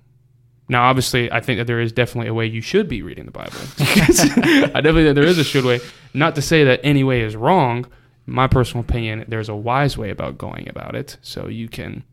Now, 0.69 0.83
obviously, 0.83 1.31
I 1.31 1.39
think 1.39 1.59
that 1.59 1.67
there 1.67 1.81
is 1.81 1.91
definitely 1.91 2.29
a 2.29 2.33
way 2.33 2.45
you 2.45 2.61
should 2.61 2.87
be 2.87 3.01
reading 3.01 3.25
the 3.25 3.31
Bible. 3.31 3.57
I 3.79 4.81
definitely 4.81 5.03
think 5.03 5.15
there 5.15 5.25
is 5.25 5.37
a 5.37 5.43
should 5.43 5.65
way. 5.65 5.81
Not 6.13 6.35
to 6.35 6.41
say 6.41 6.63
that 6.63 6.79
any 6.83 7.03
way 7.03 7.21
is 7.21 7.35
wrong. 7.35 7.85
In 8.27 8.33
my 8.33 8.47
personal 8.47 8.81
opinion, 8.83 9.25
there's 9.27 9.49
a 9.49 9.55
wise 9.55 9.97
way 9.97 10.09
about 10.09 10.37
going 10.37 10.69
about 10.69 10.95
it, 10.95 11.17
so 11.21 11.47
you 11.47 11.67
can 11.67 12.03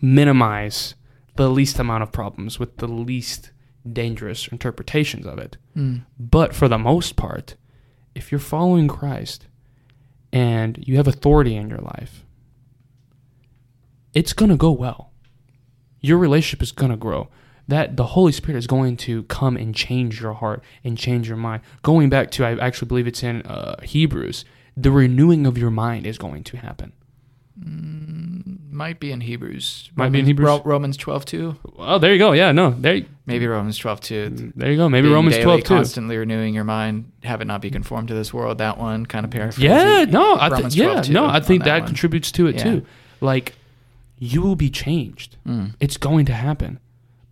minimize 0.00 0.94
the 1.36 1.48
least 1.48 1.78
amount 1.78 2.02
of 2.02 2.12
problems 2.12 2.58
with 2.58 2.76
the 2.76 2.86
least 2.86 3.50
dangerous 3.90 4.46
interpretations 4.48 5.26
of 5.26 5.38
it. 5.38 5.56
Mm. 5.76 6.04
But 6.18 6.54
for 6.54 6.68
the 6.68 6.78
most 6.78 7.16
part, 7.16 7.56
if 8.14 8.30
you're 8.30 8.38
following 8.38 8.88
Christ 8.88 9.46
and 10.32 10.82
you 10.86 10.96
have 10.96 11.08
authority 11.08 11.56
in 11.56 11.68
your 11.68 11.78
life, 11.78 12.24
it's 14.14 14.32
going 14.32 14.50
to 14.50 14.56
go 14.56 14.70
well. 14.70 15.10
Your 16.00 16.18
relationship 16.18 16.62
is 16.62 16.72
going 16.72 16.90
to 16.90 16.96
grow. 16.96 17.28
That 17.68 17.96
the 17.96 18.04
Holy 18.06 18.32
Spirit 18.32 18.58
is 18.58 18.66
going 18.66 18.96
to 18.98 19.22
come 19.24 19.56
and 19.56 19.72
change 19.74 20.20
your 20.20 20.32
heart 20.32 20.62
and 20.82 20.98
change 20.98 21.28
your 21.28 21.36
mind. 21.36 21.62
Going 21.82 22.08
back 22.10 22.30
to, 22.32 22.44
I 22.44 22.56
actually 22.58 22.88
believe 22.88 23.06
it's 23.06 23.22
in 23.22 23.42
uh, 23.42 23.80
Hebrews, 23.82 24.44
the 24.76 24.90
renewing 24.90 25.46
of 25.46 25.56
your 25.56 25.70
mind 25.70 26.04
is 26.06 26.18
going 26.18 26.42
to 26.44 26.56
happen. 26.56 26.92
Might 28.72 28.98
be 29.00 29.12
in 29.12 29.20
Hebrews. 29.20 29.90
Might 29.94 30.10
be 30.10 30.20
in 30.20 30.24
Romans- 30.24 30.28
Hebrews? 30.28 30.46
Ro- 30.48 30.62
Romans 30.64 30.96
twelve 30.96 31.24
two. 31.24 31.56
Oh, 31.78 31.98
there 31.98 32.12
you 32.12 32.18
go. 32.18 32.32
Yeah, 32.32 32.52
no, 32.52 32.70
there, 32.70 33.02
Maybe 33.26 33.46
Romans 33.46 33.76
twelve 33.76 34.00
two. 34.00 34.52
there 34.56 34.70
you 34.70 34.76
go. 34.76 34.88
Maybe 34.88 35.02
Being 35.06 35.14
Romans 35.14 35.34
daily, 35.36 35.44
12 35.44 35.60
too. 35.64 35.74
Constantly 35.74 36.16
renewing 36.16 36.54
your 36.54 36.64
mind, 36.64 37.12
have 37.22 37.40
it 37.40 37.44
not 37.44 37.60
be 37.60 37.70
conformed 37.70 38.08
to 38.08 38.14
this 38.14 38.32
world. 38.32 38.58
That 38.58 38.78
one 38.78 39.04
kind 39.06 39.24
of 39.24 39.30
paraphrase. 39.30 39.62
Yeah, 39.64 40.04
no, 40.08 40.36
I 40.40 40.48
think 40.48 40.74
yeah, 40.74 41.02
no, 41.10 41.26
I 41.26 41.40
think 41.40 41.64
that 41.64 41.80
that, 41.80 41.86
contributes 41.86 42.32
to 42.32 42.46
it 42.46 42.56
Yeah. 42.56 42.62
too. 42.64 42.86
Like 43.20 43.54
you 44.20 44.40
will 44.42 44.54
be 44.54 44.70
changed. 44.70 45.36
Mm. 45.46 45.74
It's 45.80 45.96
going 45.96 46.26
to 46.26 46.32
happen. 46.32 46.78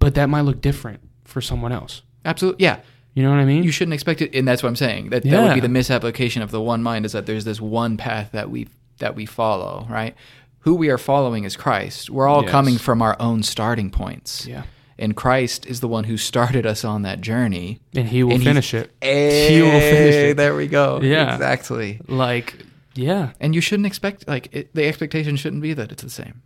But 0.00 0.14
that 0.16 0.28
might 0.28 0.40
look 0.40 0.60
different 0.60 1.00
for 1.24 1.40
someone 1.40 1.70
else. 1.70 2.02
Absolutely. 2.24 2.64
Yeah. 2.64 2.80
You 3.14 3.22
know 3.22 3.30
what 3.30 3.38
I 3.38 3.44
mean? 3.44 3.62
You 3.62 3.70
shouldn't 3.72 3.94
expect 3.94 4.22
it, 4.22 4.34
and 4.34 4.46
that's 4.46 4.62
what 4.62 4.68
I'm 4.68 4.76
saying. 4.76 5.10
That 5.10 5.22
that 5.24 5.42
would 5.44 5.54
be 5.54 5.60
the 5.60 5.68
misapplication 5.68 6.40
of 6.42 6.50
the 6.50 6.60
one 6.60 6.82
mind 6.82 7.04
is 7.04 7.12
that 7.12 7.26
there's 7.26 7.44
this 7.44 7.60
one 7.60 7.96
path 7.96 8.30
that 8.32 8.48
we 8.50 8.68
that 8.98 9.14
we 9.16 9.26
follow, 9.26 9.86
right? 9.90 10.14
Who 10.60 10.74
we 10.74 10.88
are 10.90 10.98
following 10.98 11.44
is 11.44 11.56
Christ. 11.56 12.10
We're 12.10 12.26
all 12.28 12.42
Yes. 12.42 12.50
coming 12.50 12.78
from 12.78 13.00
our 13.02 13.16
own 13.20 13.42
starting 13.42 13.90
points. 13.90 14.46
yeah. 14.46 14.64
And 15.00 15.14
Christ 15.16 15.64
is 15.66 15.78
the 15.80 15.86
one 15.88 16.04
who 16.04 16.16
started 16.16 16.66
us 16.66 16.84
on 16.84 17.02
that 17.02 17.20
journey. 17.20 17.78
And 17.94 18.08
he 18.08 18.24
will 18.24 18.34
And 18.34 18.42
finish 18.42 18.74
it. 18.74 18.90
He 19.00 19.62
will 19.62 19.78
finish 19.80 20.14
it. 20.14 20.36
There 20.36 20.56
we 20.56 20.66
go. 20.66 21.00
Yeah. 21.00 21.34
Exactly. 21.34 22.00
Like 22.08 22.54
yeah. 22.94 23.30
And 23.40 23.54
you 23.54 23.60
shouldn't 23.60 23.86
expect 23.86 24.26
like 24.28 24.48
it, 24.52 24.74
the 24.74 24.86
expectation 24.86 25.36
shouldn't 25.36 25.62
be 25.62 25.72
that 25.74 25.92
it's 25.92 26.02
the 26.02 26.10
same. 26.10 26.42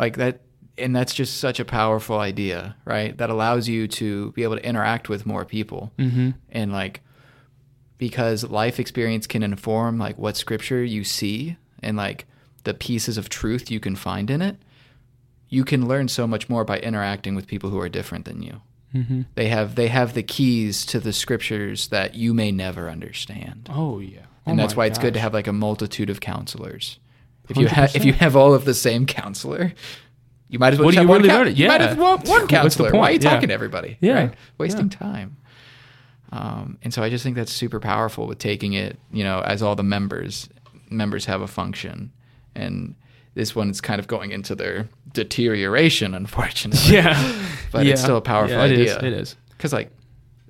Like 0.00 0.16
that 0.16 0.40
and 0.78 0.96
that's 0.96 1.12
just 1.14 1.36
such 1.38 1.60
a 1.60 1.64
powerful 1.64 2.18
idea, 2.18 2.74
right? 2.86 3.16
That 3.18 3.28
allows 3.28 3.68
you 3.68 3.86
to 3.88 4.32
be 4.32 4.42
able 4.44 4.56
to 4.56 4.64
interact 4.66 5.08
with 5.10 5.26
more 5.26 5.44
people 5.44 5.92
Mm-hmm. 5.98 6.30
and 6.50 6.72
like 6.72 7.02
because 7.98 8.44
life 8.44 8.80
experience 8.80 9.26
can 9.26 9.42
inform 9.42 9.98
like 9.98 10.16
what 10.18 10.36
scripture 10.36 10.82
you 10.82 11.04
see 11.04 11.56
and 11.82 11.96
like 11.96 12.24
the 12.64 12.72
pieces 12.74 13.18
of 13.18 13.28
truth 13.28 13.70
you 13.70 13.78
can 13.80 13.94
find 13.96 14.30
in 14.30 14.40
it 14.42 14.56
you 15.48 15.64
can 15.64 15.86
learn 15.88 16.08
so 16.08 16.26
much 16.26 16.48
more 16.48 16.64
by 16.64 16.78
interacting 16.78 17.34
with 17.34 17.46
people 17.46 17.68
who 17.70 17.78
are 17.80 17.88
different 17.88 18.24
than 18.24 18.42
you 18.42 18.60
Mm-hmm. 18.94 19.20
they 19.36 19.46
have 19.48 19.76
they 19.76 19.86
have 19.86 20.14
the 20.14 20.22
keys 20.24 20.84
to 20.86 20.98
the 20.98 21.12
scriptures 21.12 21.88
that 21.88 22.16
you 22.16 22.34
may 22.34 22.50
never 22.50 22.90
understand 22.90 23.68
Oh 23.72 24.00
yeah. 24.00 24.26
and 24.44 24.58
Oh 24.58 24.62
that's 24.62 24.74
my 24.74 24.80
why 24.82 24.86
it's 24.86 24.98
good 24.98 25.14
to 25.14 25.20
have 25.20 25.32
like 25.32 25.46
a 25.46 25.52
multitude 25.52 26.10
of 26.10 26.18
counselors 26.20 26.98
if 27.50 27.56
you 27.56 27.66
have 27.68 27.94
if 27.96 28.04
you 28.04 28.12
have 28.12 28.36
all 28.36 28.54
of 28.54 28.64
the 28.64 28.74
same 28.74 29.06
counselor 29.06 29.72
you 30.48 30.58
might 30.58 30.72
as 30.72 30.78
well 30.78 30.86
What 30.86 30.92
do 30.92 30.98
have 30.98 31.04
you 31.04 31.08
one 31.10 31.22
really 31.22 31.34
learn? 31.34 31.54
you 31.56 31.68
might 31.68 31.80
as 31.80 31.96
well 31.96 32.18
one 32.18 32.26
What's 32.26 32.40
the 32.42 32.46
counselor 32.48 32.90
why 32.92 32.98
are 32.98 33.10
you 33.12 33.18
point? 33.18 33.22
Yeah. 33.24 33.30
talking 33.30 33.48
to 33.48 33.54
everybody 33.54 33.98
Yeah. 34.00 34.12
right 34.14 34.34
wasting 34.58 34.90
Yeah. 34.90 34.98
time 34.98 35.36
um, 36.32 36.78
and 36.82 36.94
so 36.94 37.02
I 37.02 37.10
just 37.10 37.24
think 37.24 37.34
that's 37.36 37.52
super 37.52 37.80
powerful 37.80 38.28
with 38.28 38.38
taking 38.38 38.72
it, 38.74 39.00
you 39.12 39.24
know, 39.24 39.40
as 39.40 39.62
all 39.62 39.74
the 39.74 39.82
members 39.82 40.48
members 40.88 41.24
have 41.26 41.40
a 41.40 41.48
function, 41.48 42.12
and 42.54 42.94
this 43.34 43.56
one 43.56 43.68
is 43.70 43.80
kind 43.80 43.98
of 43.98 44.06
going 44.06 44.30
into 44.30 44.54
their 44.54 44.88
deterioration, 45.12 46.14
unfortunately. 46.22 46.94
Yeah. 46.94 47.16
but 47.72 47.84
it's 47.86 48.00
still 48.00 48.16
a 48.16 48.20
powerful 48.20 48.56
Yeah, 48.56 48.64
it 48.66 48.72
is. 48.78 48.96
idea. 48.96 49.08
It 49.08 49.12
is. 49.20 49.34
because 49.56 49.72
like 49.72 49.90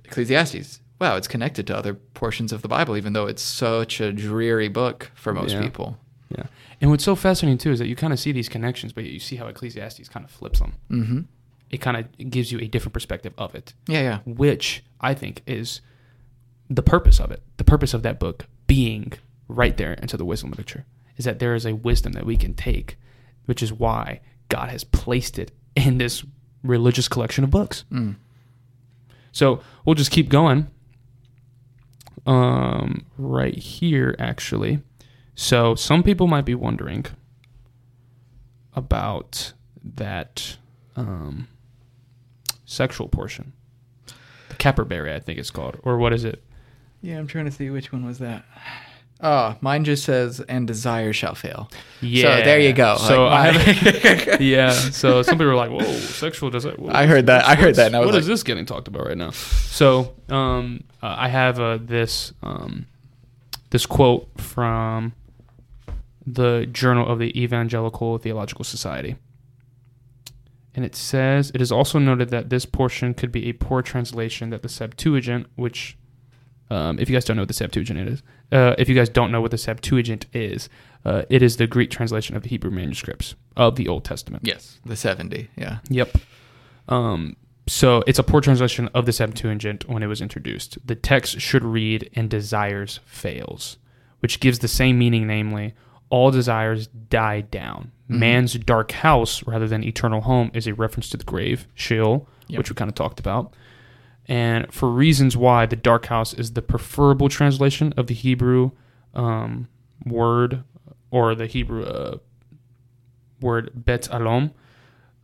Ecclesiastes, 0.05 0.79
wow, 0.99 1.15
it's 1.15 1.27
connected 1.27 1.65
to 1.67 1.75
other 1.75 1.95
portions 1.95 2.51
of 2.51 2.61
the 2.61 2.67
Bible, 2.67 2.95
even 2.97 3.13
though 3.13 3.25
it's 3.25 3.41
such 3.41 3.99
a 4.01 4.11
dreary 4.11 4.67
book 4.67 5.09
for 5.15 5.33
most 5.33 5.53
Yeah. 5.53 5.61
people. 5.63 5.97
Yeah. 6.29 6.43
And 6.81 6.89
what's 6.89 7.03
so 7.03 7.15
fascinating 7.15 7.59
too 7.59 7.71
is 7.71 7.79
that 7.79 7.87
you 7.87 7.95
kind 7.95 8.11
of 8.11 8.19
see 8.19 8.31
these 8.31 8.49
connections, 8.49 8.91
but 8.91 9.05
you 9.05 9.19
see 9.19 9.35
how 9.35 9.47
Ecclesiastes 9.47 10.09
kind 10.09 10.25
of 10.25 10.31
flips 10.31 10.59
them. 10.59 10.73
Mm-hmm. 10.89 11.19
It 11.69 11.77
kind 11.77 11.95
of 11.95 12.29
gives 12.29 12.51
you 12.51 12.59
a 12.59 12.67
different 12.67 12.93
perspective 12.93 13.33
of 13.37 13.55
it. 13.55 13.73
Yeah, 13.87 14.01
yeah, 14.01 14.19
which 14.25 14.83
I 14.99 15.13
think 15.13 15.43
is 15.45 15.81
the 16.69 16.81
purpose 16.81 17.19
of 17.19 17.31
it. 17.31 17.41
The 17.57 17.63
purpose 17.63 17.93
of 17.93 18.03
that 18.03 18.19
book 18.19 18.47
being 18.67 19.13
right 19.47 19.77
there 19.77 19.93
into 19.93 20.17
the 20.17 20.25
wisdom 20.25 20.49
literature 20.49 20.85
is 21.17 21.25
that 21.25 21.39
there 21.39 21.55
is 21.55 21.65
a 21.65 21.75
wisdom 21.75 22.13
that 22.13 22.25
we 22.25 22.35
can 22.35 22.53
take, 22.53 22.97
which 23.45 23.61
is 23.61 23.71
why 23.71 24.19
God 24.49 24.69
has 24.69 24.83
placed 24.83 25.37
it 25.37 25.51
in 25.75 25.97
this 25.97 26.25
religious 26.63 27.07
collection 27.07 27.43
of 27.43 27.51
books. 27.51 27.85
Mm. 27.91 28.15
So 29.31 29.61
we'll 29.85 29.95
just 29.95 30.11
keep 30.11 30.29
going. 30.29 30.67
Um, 32.25 33.05
right 33.17 33.57
here, 33.57 34.15
actually. 34.19 34.81
So 35.35 35.75
some 35.75 36.03
people 36.03 36.27
might 36.27 36.45
be 36.45 36.55
wondering 36.55 37.05
about 38.75 39.53
that 39.83 40.57
um, 40.95 41.47
sexual 42.65 43.07
portion. 43.07 43.53
The 44.49 44.55
Caperberry, 44.55 45.13
I 45.13 45.19
think 45.19 45.39
it's 45.39 45.51
called, 45.51 45.77
or 45.83 45.97
what 45.97 46.13
is 46.13 46.23
it? 46.25 46.43
yeah. 47.01 47.17
I'm 47.17 47.27
trying 47.27 47.45
to 47.45 47.51
see 47.51 47.69
which 47.69 47.91
one 47.91 48.05
was 48.05 48.19
that. 48.19 48.45
Oh, 49.23 49.55
mine 49.61 49.83
just 49.83 50.03
says, 50.03 50.39
"And 50.41 50.65
desire 50.67 51.13
shall 51.13 51.35
fail." 51.35 51.69
Yeah. 52.01 52.37
So 52.39 52.43
there 52.43 52.59
you 52.59 52.73
go. 52.73 52.97
So 52.97 53.25
Like, 53.25 53.55
I 53.55 53.61
have, 53.61 54.41
yeah. 54.41 54.71
So 54.71 55.21
some 55.21 55.35
people 55.37 55.51
are 55.51 55.55
like, 55.55 55.69
"Whoa, 55.69 55.83
sexual 55.93 56.49
does 56.49 56.65
it?" 56.65 56.79
I 56.89 57.05
heard 57.05 57.27
that. 57.27 57.45
I 57.45 57.55
heard 57.55 57.75
that, 57.75 57.87
and 57.87 57.95
I 57.95 57.99
what 57.99 58.09
is 58.09 58.15
like- 58.15 58.25
this 58.25 58.43
getting 58.43 58.65
talked 58.65 58.87
about 58.87 59.05
right 59.05 59.17
now? 59.17 59.29
So 59.31 60.13
um, 60.29 60.83
uh, 61.03 61.15
I 61.19 61.27
have 61.27 61.59
uh, 61.59 61.77
this 61.79 62.33
um, 62.41 62.87
this 63.69 63.85
quote 63.85 64.27
from 64.37 65.13
the 66.25 66.67
Journal 66.71 67.07
of 67.07 67.19
the 67.19 67.39
Evangelical 67.41 68.17
Theological 68.17 68.63
Society. 68.63 69.15
And 70.73 70.85
it 70.85 70.95
says, 70.95 71.51
it 71.53 71.61
is 71.61 71.71
also 71.71 71.99
noted 71.99 72.29
that 72.29 72.49
this 72.49 72.65
portion 72.65 73.13
could 73.13 73.31
be 73.31 73.49
a 73.49 73.53
poor 73.53 73.81
translation 73.81 74.51
that 74.51 74.61
the 74.61 74.69
Septuagint, 74.69 75.47
which, 75.55 75.97
um, 76.69 76.97
if 76.97 77.09
you 77.09 77.15
guys 77.15 77.25
don't 77.25 77.35
know 77.35 77.41
what 77.41 77.49
the 77.49 77.53
Septuagint 77.53 77.99
is, 77.99 78.23
uh, 78.51 78.75
if 78.77 78.87
you 78.87 78.95
guys 78.95 79.09
don't 79.09 79.31
know 79.31 79.41
what 79.41 79.51
the 79.51 79.57
Septuagint 79.57 80.27
is, 80.33 80.69
uh, 81.03 81.23
it 81.29 81.41
is 81.41 81.57
the 81.57 81.67
Greek 81.67 81.89
translation 81.89 82.35
of 82.37 82.43
the 82.43 82.49
Hebrew 82.49 82.71
manuscripts 82.71 83.35
of 83.57 83.75
the 83.75 83.87
Old 83.87 84.05
Testament. 84.05 84.45
yes, 84.45 84.79
the 84.85 84.95
seventy. 84.95 85.49
Yeah. 85.57 85.79
Yep. 85.89 86.17
Um, 86.87 87.35
so 87.67 88.03
it's 88.07 88.19
a 88.19 88.23
poor 88.23 88.41
translation 88.41 88.87
of 88.93 89.05
the 89.05 89.13
Septuagint 89.13 89.89
when 89.89 90.03
it 90.03 90.07
was 90.07 90.21
introduced. 90.21 90.77
The 90.85 90.95
text 90.95 91.39
should 91.39 91.63
read, 91.63 92.09
and 92.13 92.29
desires 92.29 92.99
fails, 93.05 93.77
which 94.19 94.39
gives 94.39 94.59
the 94.59 94.67
same 94.67 94.97
meaning, 94.97 95.27
namely, 95.27 95.73
all 96.11 96.29
desires 96.31 96.87
die 96.87 97.41
down. 97.41 97.91
Mhm. 98.09 98.19
Man's 98.19 98.53
dark 98.53 98.91
house, 98.91 99.43
rather 99.47 99.67
than 99.67 99.83
eternal 99.83 100.21
home, 100.21 100.51
is 100.53 100.67
a 100.67 100.73
reference 100.75 101.09
to 101.09 101.17
the 101.17 101.23
grave, 101.23 101.67
Sheol, 101.73 102.27
Yep. 102.47 102.57
which 102.59 102.69
we 102.69 102.75
kind 102.75 102.89
of 102.89 102.95
talked 102.95 103.19
about. 103.19 103.53
And 104.27 104.71
for 104.71 104.89
reasons 104.89 105.35
why 105.35 105.65
the 105.65 105.75
dark 105.75 106.05
house 106.05 106.33
is 106.33 106.53
the 106.53 106.61
preferable 106.61 107.27
translation 107.29 107.93
of 107.97 108.07
the 108.07 108.13
Hebrew 108.13 108.71
um, 109.15 109.67
word 110.05 110.63
or 111.09 111.33
the 111.35 111.47
Hebrew 111.47 111.83
uh, 111.83 112.17
word 113.41 113.71
Bet 113.73 114.03
Alom. 114.11 114.51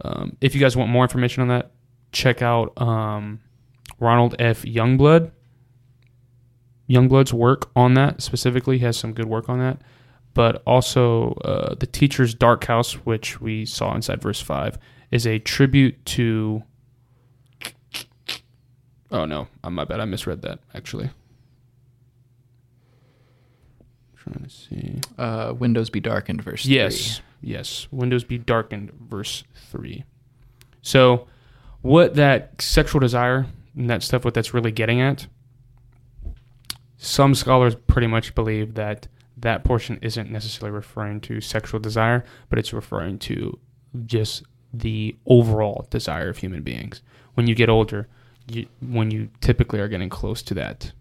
Um, 0.04 0.36
if 0.42 0.54
you 0.56 0.60
guys 0.62 0.76
want 0.76 0.90
more 0.90 1.04
information 1.04 1.42
on 1.42 1.48
that, 1.50 1.72
check 2.12 2.42
out 2.42 2.74
um, 2.82 3.40
Ronald 4.00 4.36
F. 4.40 4.64
Youngblood. 4.64 5.32
Youngblood's 6.90 7.34
work 7.34 7.70
on 7.76 7.94
that 7.96 8.22
specifically 8.22 8.78
he 8.80 8.86
has 8.86 8.98
some 8.98 9.14
good 9.14 9.26
work 9.28 9.50
on 9.50 9.60
that. 9.60 9.78
But 10.38 10.62
also, 10.68 11.32
uh, 11.44 11.74
the 11.74 11.88
teacher's 11.88 12.36
dark 12.36 12.64
house, 12.66 12.94
which 12.94 13.42
we 13.42 13.66
saw 13.66 13.96
inside 13.96 14.22
verse 14.22 14.40
5, 14.40 14.78
is 15.10 15.26
a 15.26 15.40
tribute 15.40 16.06
to. 16.06 16.62
Oh, 19.10 19.26
no. 19.26 19.48
Uh, 19.64 19.72
my 19.72 19.84
bad. 19.84 20.00
I 20.00 20.06
misread 20.06 20.44
that, 20.44 20.60
actually. 20.76 21.10
Trying 24.16 24.44
to 24.44 24.50
see. 24.52 25.02
Uh, 25.18 25.56
Windows 25.58 25.90
be 25.90 26.00
darkened, 26.00 26.44
verse 26.44 26.68
Yes, 26.68 27.20
yes. 27.42 27.88
Windows 27.90 28.24
be 28.24 28.38
darkened, 28.38 28.92
verse 28.92 29.44
three. 29.72 30.04
So, 30.84 31.26
what 31.82 32.14
that 32.14 32.62
sexual 32.62 33.00
desire 33.00 33.48
and 33.76 33.90
that 33.90 34.04
stuff, 34.04 34.24
what 34.24 34.36
that's 34.36 34.54
really 34.54 34.72
getting 34.72 35.02
at, 35.02 35.26
some 36.98 37.34
scholars 37.34 37.74
pretty 37.74 38.06
much 38.06 38.36
believe 38.36 38.76
that 38.76 39.08
that 39.40 39.64
portion 39.64 40.00
isn't 40.02 40.32
necessarily 40.32 40.76
referring 40.76 41.22
to 41.22 41.40
sexual 41.42 41.80
desire, 41.80 42.24
but 42.50 42.58
it's 42.60 42.74
referring 42.74 43.20
to 43.20 43.58
just 44.06 44.44
the 44.74 45.16
overall 45.26 45.88
desire 45.90 46.30
of 46.30 46.38
human 46.38 46.62
beings. 46.64 47.02
When 47.36 47.48
you 47.48 47.54
get 47.56 47.70
older, 47.70 48.08
you, 48.50 48.68
when 48.82 49.12
you 49.12 49.30
typically 49.42 49.80
are 49.80 49.88
getting 49.88 50.10
close 50.10 50.42
to 50.44 50.54
that 50.56 50.92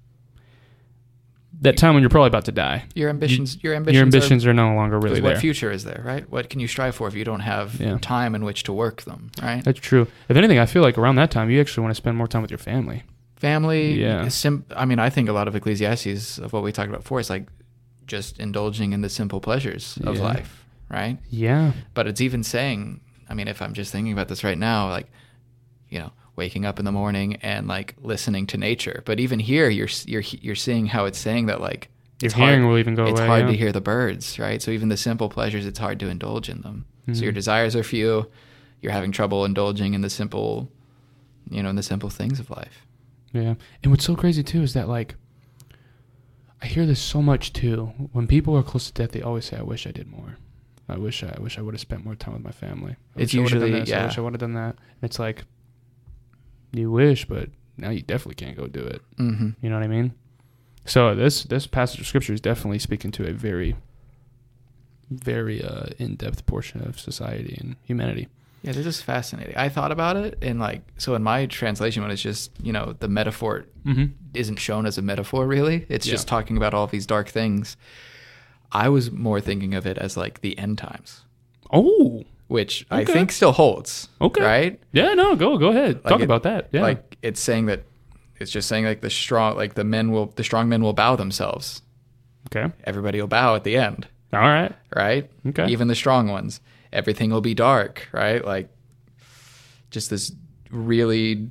that 1.62 1.78
time 1.78 1.94
when 1.94 2.02
you're 2.02 2.10
probably 2.10 2.26
about 2.28 2.44
to 2.44 2.52
die, 2.52 2.84
Your 2.94 3.08
ambitions, 3.08 3.56
your 3.62 3.74
ambitions, 3.74 3.94
your 3.94 4.02
are- 4.02 4.04
ambitions 4.04 4.44
are, 4.46 4.52
no 4.52 4.74
longer 4.74 4.98
really 5.00 5.22
what 5.22 5.30
there. 5.30 5.40
future 5.40 5.70
is 5.70 5.84
there, 5.84 6.02
right? 6.04 6.28
What 6.30 6.50
can 6.50 6.60
you 6.60 6.68
strive 6.68 6.94
for 6.94 7.08
if 7.08 7.14
you 7.14 7.24
don't 7.24 7.40
have 7.40 7.80
Yeah. 7.80 7.96
time 8.02 8.34
in 8.34 8.44
which 8.44 8.64
to 8.64 8.74
work 8.74 9.02
them, 9.02 9.30
right? 9.42 9.64
That's 9.64 9.80
true. 9.80 10.06
If 10.28 10.36
anything, 10.36 10.58
I 10.58 10.66
feel 10.66 10.82
like 10.82 10.98
around 10.98 11.16
that 11.16 11.30
time 11.30 11.48
you 11.48 11.58
actually 11.58 11.82
want 11.84 11.92
to 11.92 11.96
spend 11.96 12.18
more 12.18 12.28
time 12.28 12.42
with 12.42 12.50
your 12.50 12.58
family. 12.58 13.04
Family, 13.36 13.98
Yeah. 13.98 14.28
Sim- 14.28 14.66
I 14.76 14.84
mean, 14.84 14.98
I 14.98 15.08
think 15.08 15.30
a 15.30 15.32
lot 15.32 15.48
of 15.48 15.56
Ecclesiastes 15.56 16.38
of 16.38 16.52
what 16.52 16.62
we 16.62 16.72
talked 16.72 16.90
about 16.90 17.00
before 17.02 17.20
is 17.20 17.30
like 17.30 17.46
just 18.06 18.38
indulging 18.38 18.92
in 18.92 19.00
the 19.00 19.08
simple 19.08 19.40
pleasures 19.40 19.98
of 20.04 20.16
Yeah. 20.16 20.22
life, 20.22 20.64
right? 20.88 21.18
Yeah. 21.30 21.72
But 21.94 22.06
it's 22.06 22.20
even 22.20 22.42
saying, 22.42 23.00
I 23.28 23.34
mean, 23.34 23.48
if 23.48 23.60
I'm 23.60 23.72
just 23.74 23.90
thinking 23.92 24.12
about 24.12 24.28
this 24.28 24.44
right 24.44 24.58
now, 24.58 24.88
like, 24.90 25.08
you 25.88 25.98
know, 25.98 26.12
waking 26.36 26.64
up 26.66 26.78
in 26.78 26.84
the 26.84 26.92
morning 26.92 27.36
and 27.36 27.66
like 27.66 27.94
listening 28.02 28.46
to 28.48 28.56
nature. 28.58 29.02
But 29.06 29.18
even 29.20 29.38
here, 29.38 29.68
you're 29.68 29.88
you're 30.06 30.22
you're 30.22 30.54
seeing 30.54 30.86
how 30.86 31.06
it's 31.06 31.18
saying 31.18 31.46
that 31.46 31.60
like 31.60 31.88
Your 32.20 32.26
it's 32.26 32.34
hearing 32.34 32.60
hard, 32.60 32.70
will 32.70 32.78
even 32.78 32.94
go 32.94 33.06
it's 33.06 33.18
away. 33.18 33.26
hard 33.28 33.40
yeah. 33.46 33.50
to 33.52 33.56
hear 33.56 33.72
the 33.72 33.80
birds, 33.80 34.38
right? 34.38 34.60
So 34.62 34.70
even 34.70 34.88
the 34.88 34.96
simple 34.96 35.28
pleasures, 35.28 35.66
it's 35.66 35.78
hard 35.78 35.98
to 36.00 36.08
indulge 36.08 36.48
in 36.48 36.60
them. 36.62 36.84
So 37.12 37.22
your 37.22 37.32
Mhm. 37.32 37.36
desires 37.36 37.76
are 37.76 37.82
few. 37.84 38.28
You're 38.82 38.92
having 38.92 39.12
trouble 39.12 39.44
indulging 39.44 39.94
in 39.94 40.00
the 40.02 40.10
simple, 40.10 40.70
you 41.50 41.62
know, 41.62 41.70
in 41.70 41.76
the 41.76 41.82
simple 41.82 42.10
things 42.10 42.38
of 42.40 42.50
life. 42.50 42.84
Yeah. 43.32 43.54
And 43.82 43.92
what's 43.92 44.04
so 44.04 44.14
crazy 44.16 44.42
too 44.42 44.62
is 44.62 44.74
that 44.74 44.88
like 44.88 45.14
I 46.66 46.68
hear 46.68 46.84
this 46.84 47.00
so 47.00 47.22
much 47.22 47.52
too. 47.52 47.92
When 48.12 48.26
people 48.26 48.56
are 48.56 48.62
close 48.64 48.86
to 48.88 48.92
death, 48.92 49.12
they 49.12 49.22
always 49.22 49.44
say, 49.44 49.56
"I 49.56 49.62
wish 49.62 49.86
I 49.86 49.92
did 49.92 50.08
more. 50.10 50.36
I 50.88 50.96
wish 50.98 51.22
I, 51.22 51.32
I 51.36 51.40
wish 51.40 51.58
I 51.58 51.62
would 51.62 51.74
have 51.74 51.80
spent 51.80 52.04
more 52.04 52.16
time 52.16 52.34
with 52.34 52.42
my 52.42 52.50
family. 52.50 52.96
I 53.16 53.20
It's 53.22 53.32
wish 53.32 53.38
I 53.38 53.42
would've 53.44 53.60
done 53.60 53.68
usually- 53.68 53.84
this. 53.84 53.92
I 53.92 54.04
wish 54.06 54.18
I 54.18 54.20
would 54.22 54.32
have 54.32 54.40
done 54.40 54.54
that." 54.54 54.74
And 54.76 55.02
it's 55.04 55.20
like 55.20 55.44
you 56.72 56.90
wish, 56.90 57.24
but 57.26 57.50
now 57.76 57.90
you 57.90 58.02
definitely 58.02 58.34
can't 58.34 58.56
go 58.56 58.66
do 58.66 58.80
it. 58.80 59.00
Mm-hmm. 59.16 59.50
You 59.62 59.70
know 59.70 59.76
what 59.76 59.84
I 59.84 59.88
mean? 59.88 60.12
So 60.86 61.14
this 61.14 61.44
this 61.44 61.68
passage 61.68 62.00
of 62.00 62.06
scripture 62.08 62.32
is 62.32 62.40
definitely 62.40 62.80
speaking 62.80 63.12
to 63.12 63.28
a 63.28 63.32
very, 63.32 63.76
very 65.08 65.62
uh, 65.62 65.86
in 65.98 66.16
depth 66.16 66.46
portion 66.46 66.80
of 66.86 66.98
society 66.98 67.56
and 67.60 67.76
humanity. 67.84 68.26
Yeah, 68.66 68.72
this 68.72 68.84
is 68.86 69.00
fascinating. 69.00 69.56
I 69.56 69.68
thought 69.68 69.92
about 69.92 70.16
it 70.16 70.38
and 70.42 70.58
like 70.60 70.82
so 70.98 71.14
in 71.14 71.22
my 71.22 71.46
translation 71.46 72.02
when 72.02 72.10
it's 72.10 72.20
just, 72.22 72.50
you 72.62 72.72
know, 72.72 72.94
the 72.98 73.08
metaphor 73.08 73.64
Mm-hmm. 73.86 74.06
isn't 74.34 74.56
shown 74.58 74.84
as 74.84 74.98
a 74.98 75.02
metaphor 75.02 75.46
really. 75.46 75.86
It's 75.88 76.06
Yeah. 76.06 76.12
just 76.14 76.26
talking 76.26 76.56
about 76.56 76.74
all 76.74 76.88
these 76.88 77.06
dark 77.06 77.28
things. 77.28 77.76
I 78.72 78.88
was 78.88 79.10
more 79.12 79.40
thinking 79.40 79.74
of 79.74 79.86
it 79.86 79.96
as 79.96 80.16
like 80.16 80.40
the 80.40 80.58
end 80.58 80.78
times, 80.78 81.22
Oh, 81.72 82.24
which 82.48 82.84
I 82.90 83.04
think 83.04 83.30
still 83.32 83.52
holds. 83.52 84.08
Okay. 84.20 84.42
Right? 84.42 84.80
yeah. 84.92 85.14
No, 85.14 85.36
go 85.36 85.56
go 85.58 85.68
ahead. 85.70 85.96
Like 86.04 86.12
Talk 86.12 86.20
it- 86.20 86.24
about 86.24 86.42
that. 86.42 86.68
Yeah. 86.72 86.82
Like 86.82 87.16
it's 87.22 87.40
saying 87.40 87.66
that 87.66 87.84
it's 88.40 88.50
just 88.50 88.68
saying 88.68 88.84
like 88.84 89.00
the 89.00 89.10
strong 89.10 89.56
like 89.56 89.74
the 89.74 89.84
men 89.84 90.10
will 90.10 90.26
the 90.34 90.42
strong 90.44 90.68
men 90.68 90.82
will 90.82 90.92
bow 90.92 91.14
themselves. 91.16 91.82
okay. 92.50 92.72
Everybody 92.84 93.20
will 93.20 93.28
bow 93.28 93.54
at 93.54 93.62
the 93.64 93.76
end, 93.76 94.08
All 94.32 94.40
right. 94.40 94.72
right? 94.94 95.30
Okay. 95.46 95.68
Even 95.68 95.86
the 95.88 95.94
strong 95.94 96.26
ones. 96.28 96.60
Everything 96.96 97.30
will 97.30 97.40
be 97.42 97.54
dark, 97.54 98.08
right? 98.12 98.44
Like 98.44 98.68
just 99.90 100.08
this 100.10 100.32
really 100.70 101.50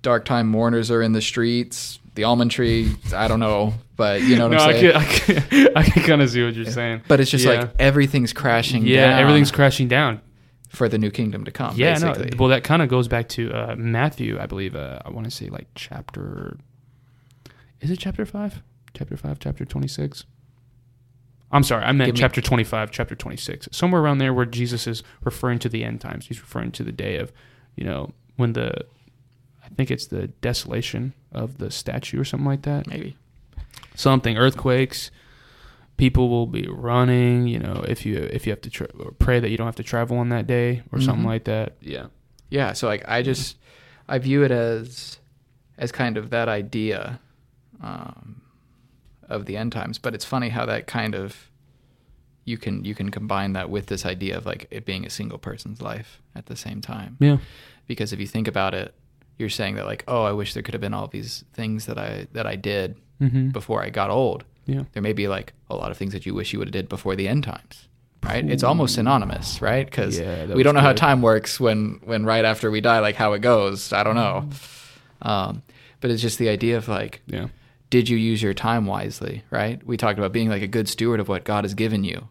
dark 0.00 0.24
time 0.24 0.48
mourners 0.48 0.90
are 0.90 1.02
in 1.02 1.12
the 1.12 1.20
streets. 1.22 1.98
The 2.14 2.24
almond 2.24 2.50
tree, 2.50 2.94
I 3.14 3.26
don't 3.28 3.40
know, 3.40 3.72
but 3.96 4.20
you 4.22 4.36
know 4.36 4.48
what 4.48 4.56
no, 4.58 4.64
I'm 4.64 4.68
I 4.70 4.72
saying? 4.72 4.92
can, 4.92 5.36
I 5.36 5.40
can, 5.44 5.68
I 5.76 5.82
can 5.82 6.02
kind 6.02 6.22
of 6.22 6.30
see 6.30 6.44
what 6.44 6.54
you're 6.54 6.66
saying. 6.66 7.02
But 7.08 7.20
it's 7.20 7.30
just 7.30 7.44
Yeah. 7.44 7.52
like 7.60 7.70
everything's 7.78 8.32
crashing 8.32 8.84
yeah, 8.86 9.10
down 9.10 9.20
everything's 9.20 9.50
crashing 9.50 9.88
down. 9.88 10.20
for 10.68 10.88
the 10.88 10.98
new 10.98 11.10
kingdom 11.10 11.44
to 11.44 11.50
come. 11.50 11.74
Yeah, 11.76 11.94
basically. 11.94 12.30
no. 12.32 12.36
Well, 12.38 12.48
that 12.50 12.64
kind 12.64 12.80
of 12.82 12.88
goes 12.88 13.06
back 13.08 13.28
to 13.30 13.52
uh, 13.52 13.76
Matthew, 13.76 14.38
I 14.40 14.46
believe. 14.46 14.74
Uh, 14.76 14.98
I 15.04 15.10
want 15.10 15.24
to 15.24 15.30
say 15.30 15.48
like 15.48 15.68
chapter. 15.74 16.56
Is 17.80 17.90
it 17.90 17.98
chapter 17.98 18.24
five? 18.26 18.62
Chapter 18.94 19.16
five, 19.16 19.38
chapter 19.38 19.64
twenty 19.64 19.88
six. 19.88 20.24
I'm 21.52 21.62
sorry, 21.62 21.84
I 21.84 21.92
meant 21.92 22.08
Give 22.08 22.14
me- 22.14 22.20
chapter 22.20 22.40
twenty 22.40 22.64
five, 22.64 22.90
chapter 22.90 23.14
twenty 23.14 23.36
six, 23.36 23.68
somewhere 23.72 24.00
around 24.00 24.18
there, 24.18 24.32
where 24.32 24.46
Jesus 24.46 24.86
is 24.86 25.02
referring 25.24 25.58
to 25.60 25.68
the 25.68 25.84
end 25.84 26.00
times. 26.00 26.26
He's 26.26 26.40
referring 26.40 26.72
to 26.72 26.82
the 26.82 26.92
day 26.92 27.16
of, 27.16 27.30
you 27.76 27.84
know, 27.84 28.12
when 28.36 28.54
the, 28.54 28.72
I 29.64 29.68
think 29.76 29.90
it's 29.90 30.06
the 30.06 30.28
desolation 30.28 31.12
of 31.30 31.58
the 31.58 31.70
statue 31.70 32.18
or 32.20 32.24
something 32.24 32.46
like 32.46 32.62
that. 32.62 32.86
Maybe. 32.86 33.16
something 33.94 34.38
earthquakes 34.38 35.10
people 35.98 36.30
will 36.30 36.46
be 36.46 36.66
running 36.68 37.46
you 37.46 37.58
know 37.58 37.84
if 37.86 38.06
you 38.06 38.16
if 38.32 38.46
you 38.46 38.50
have 38.50 38.60
to 38.62 38.70
tra- 38.70 38.88
pray 39.18 39.38
that 39.38 39.50
you 39.50 39.56
don't 39.58 39.66
have 39.66 39.76
to 39.76 39.82
travel 39.82 40.16
on 40.16 40.30
that 40.30 40.46
day 40.46 40.82
or 40.90 40.98
something 41.00 41.24
Mhm. 41.24 41.28
like 41.28 41.44
that 41.44 41.74
yeah 41.82 42.06
Yeah, 42.48 42.72
so 42.72 42.86
like 42.86 43.04
I 43.06 43.20
just 43.22 43.56
I 44.08 44.18
view 44.18 44.42
it 44.44 44.50
as 44.50 45.18
as 45.78 45.92
kind 45.92 46.16
of 46.16 46.30
that 46.30 46.48
idea 46.48 47.20
um, 47.82 48.41
of 49.32 49.46
the 49.46 49.56
end 49.56 49.72
times, 49.72 49.98
but 49.98 50.14
it's 50.14 50.24
funny 50.24 50.50
how 50.50 50.66
that 50.66 50.86
kind 50.86 51.14
of 51.14 51.50
you 52.44 52.58
can 52.58 52.84
you 52.84 52.94
can 52.94 53.10
combine 53.10 53.52
that 53.52 53.70
with 53.70 53.86
this 53.86 54.04
idea 54.04 54.36
of 54.36 54.46
like 54.46 54.66
it 54.70 54.84
being 54.84 55.06
a 55.06 55.10
single 55.10 55.38
person's 55.38 55.80
life 55.80 56.20
at 56.34 56.46
the 56.46 56.56
same 56.56 56.80
time. 56.80 57.16
yeah 57.20 57.38
Because 57.86 58.12
if 58.12 58.20
you 58.20 58.26
think 58.26 58.48
about 58.48 58.74
it, 58.74 58.94
you're 59.38 59.48
saying 59.48 59.76
that 59.76 59.86
like, 59.86 60.04
oh, 60.08 60.24
I 60.24 60.32
wish 60.32 60.54
there 60.54 60.62
could 60.62 60.74
have 60.74 60.80
been 60.80 60.94
all 60.94 61.06
these 61.06 61.44
things 61.52 61.86
that 61.86 61.98
I 61.98 62.26
that 62.32 62.46
I 62.46 62.56
did 62.56 62.96
mm-hmm. 63.20 63.50
before 63.50 63.82
I 63.82 63.90
got 63.90 64.10
old. 64.10 64.44
yeah 64.66 64.84
There 64.92 65.02
may 65.02 65.12
be 65.12 65.28
like 65.28 65.52
a 65.70 65.76
lot 65.76 65.90
of 65.90 65.96
things 65.96 66.12
that 66.12 66.26
you 66.26 66.34
wish 66.34 66.52
you 66.52 66.58
would 66.58 66.68
have 66.68 66.72
did 66.72 66.88
before 66.88 67.16
the 67.16 67.28
end 67.28 67.44
times. 67.44 67.88
Right? 68.24 68.48
It's 68.48 68.62
almost 68.62 68.94
synonymous, 68.94 69.60
right? 69.60 69.84
Because 69.84 70.16
Yeah, 70.16 70.54
we 70.54 70.62
don't 70.62 70.76
know 70.76 70.80
how 70.80 70.92
time 70.92 71.22
works 71.22 71.58
when 71.58 72.00
when 72.04 72.24
right 72.24 72.44
after 72.44 72.70
we 72.70 72.80
die, 72.80 73.00
like 73.00 73.16
how 73.16 73.32
it 73.32 73.40
goes. 73.40 73.92
I 73.92 74.04
don't 74.04 74.14
know. 74.14 74.44
Mm-hmm. 74.46 75.28
Um, 75.28 75.62
but 76.00 76.10
it's 76.10 76.22
just 76.22 76.38
the 76.38 76.48
idea 76.48 76.76
of 76.76 76.88
like, 76.88 77.20
yeah 77.26 77.48
did 77.92 78.08
you 78.08 78.16
use 78.16 78.42
your 78.42 78.54
time 78.54 78.86
wisely? 78.86 79.42
Right? 79.50 79.84
We 79.86 79.96
talked 79.98 80.18
about 80.18 80.32
being 80.32 80.48
like 80.48 80.62
a 80.62 80.66
good 80.76 80.88
steward 80.88 81.20
of 81.20 81.28
what 81.28 81.44
God 81.44 81.64
has 81.64 81.74
given 81.74 82.04
you. 82.04 82.26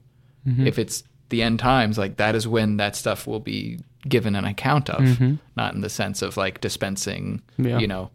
Mhm. 0.47 0.65
If 0.65 0.79
it's 0.79 1.03
the 1.29 1.43
end 1.43 1.59
times, 1.59 1.97
like 1.99 2.17
that 2.17 2.33
is 2.35 2.47
when 2.47 2.77
that 2.77 2.95
stuff 2.95 3.27
will 3.27 3.39
be 3.39 3.79
given 4.09 4.35
an 4.35 4.43
account 4.43 4.89
of, 4.89 5.03
Mhm. 5.03 5.37
not 5.55 5.75
in 5.75 5.81
the 5.81 5.89
sense 5.89 6.23
of 6.23 6.35
like 6.35 6.59
dispensing, 6.61 7.41
Yeah. 7.59 7.77
you 7.77 7.87
know, 7.87 8.09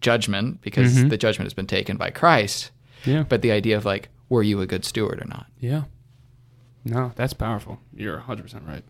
judgment 0.00 0.60
because 0.62 0.96
Mhm. 0.96 1.10
the 1.10 1.16
judgment 1.18 1.46
has 1.46 1.54
been 1.54 1.66
taken 1.66 1.96
by 1.96 2.10
Christ. 2.10 2.70
yeah 3.04 3.24
But 3.28 3.42
the 3.42 3.50
idea 3.52 3.76
of 3.76 3.84
like, 3.84 4.08
were 4.28 4.42
you 4.44 4.60
a 4.60 4.66
good 4.66 4.84
steward 4.84 5.20
or 5.20 5.26
not? 5.26 5.46
yeah 5.60 5.82
no 6.84 7.12
that's 7.16 7.32
powerful 7.32 7.80
you're 7.94 8.18
100% 8.20 8.62
right 8.66 8.84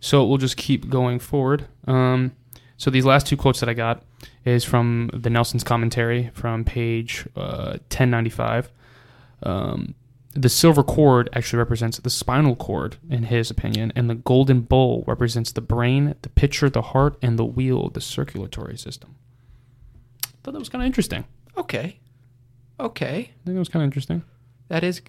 so 0.00 0.24
we'll 0.26 0.38
just 0.38 0.56
keep 0.56 0.88
going 0.90 1.18
forward 1.18 1.64
um, 1.86 2.32
so 2.76 2.90
these 2.90 3.04
last 3.06 3.26
two 3.26 3.36
quotes 3.36 3.60
that 3.60 3.68
i 3.68 3.74
got 3.74 4.02
is 4.44 4.64
from 4.64 5.10
the 5.12 5.30
nelson's 5.30 5.64
commentary 5.64 6.30
from 6.34 6.64
page 6.64 7.26
uh, 7.36 7.76
1095 7.90 8.70
um, 9.42 9.94
the 10.32 10.48
silver 10.48 10.82
cord 10.84 11.28
actually 11.32 11.58
represents 11.58 11.98
the 11.98 12.10
spinal 12.10 12.54
cord 12.54 12.96
in 13.10 13.24
his 13.24 13.50
opinion 13.50 13.92
and 13.96 14.08
the 14.08 14.14
golden 14.14 14.60
bowl 14.60 15.02
represents 15.06 15.50
the 15.52 15.60
brain 15.60 16.14
the 16.22 16.28
pitcher 16.28 16.70
the 16.70 16.82
heart 16.82 17.16
and 17.20 17.38
the 17.38 17.44
wheel 17.44 17.88
the 17.90 18.00
circulatory 18.00 18.76
system 18.78 19.16
thought 20.42 20.52
that 20.52 20.58
was 20.58 20.68
kind 20.68 20.82
of 20.82 20.86
interesting 20.86 21.24
Okay. 21.56 21.98
Okay. 22.78 23.08
i 23.08 23.44
think 23.44 23.56
it 23.56 23.58
was 23.58 23.68
kind 23.68 23.82
of 23.82 23.86
interesting 23.88 24.22
That 24.68 24.84
is 24.84 25.02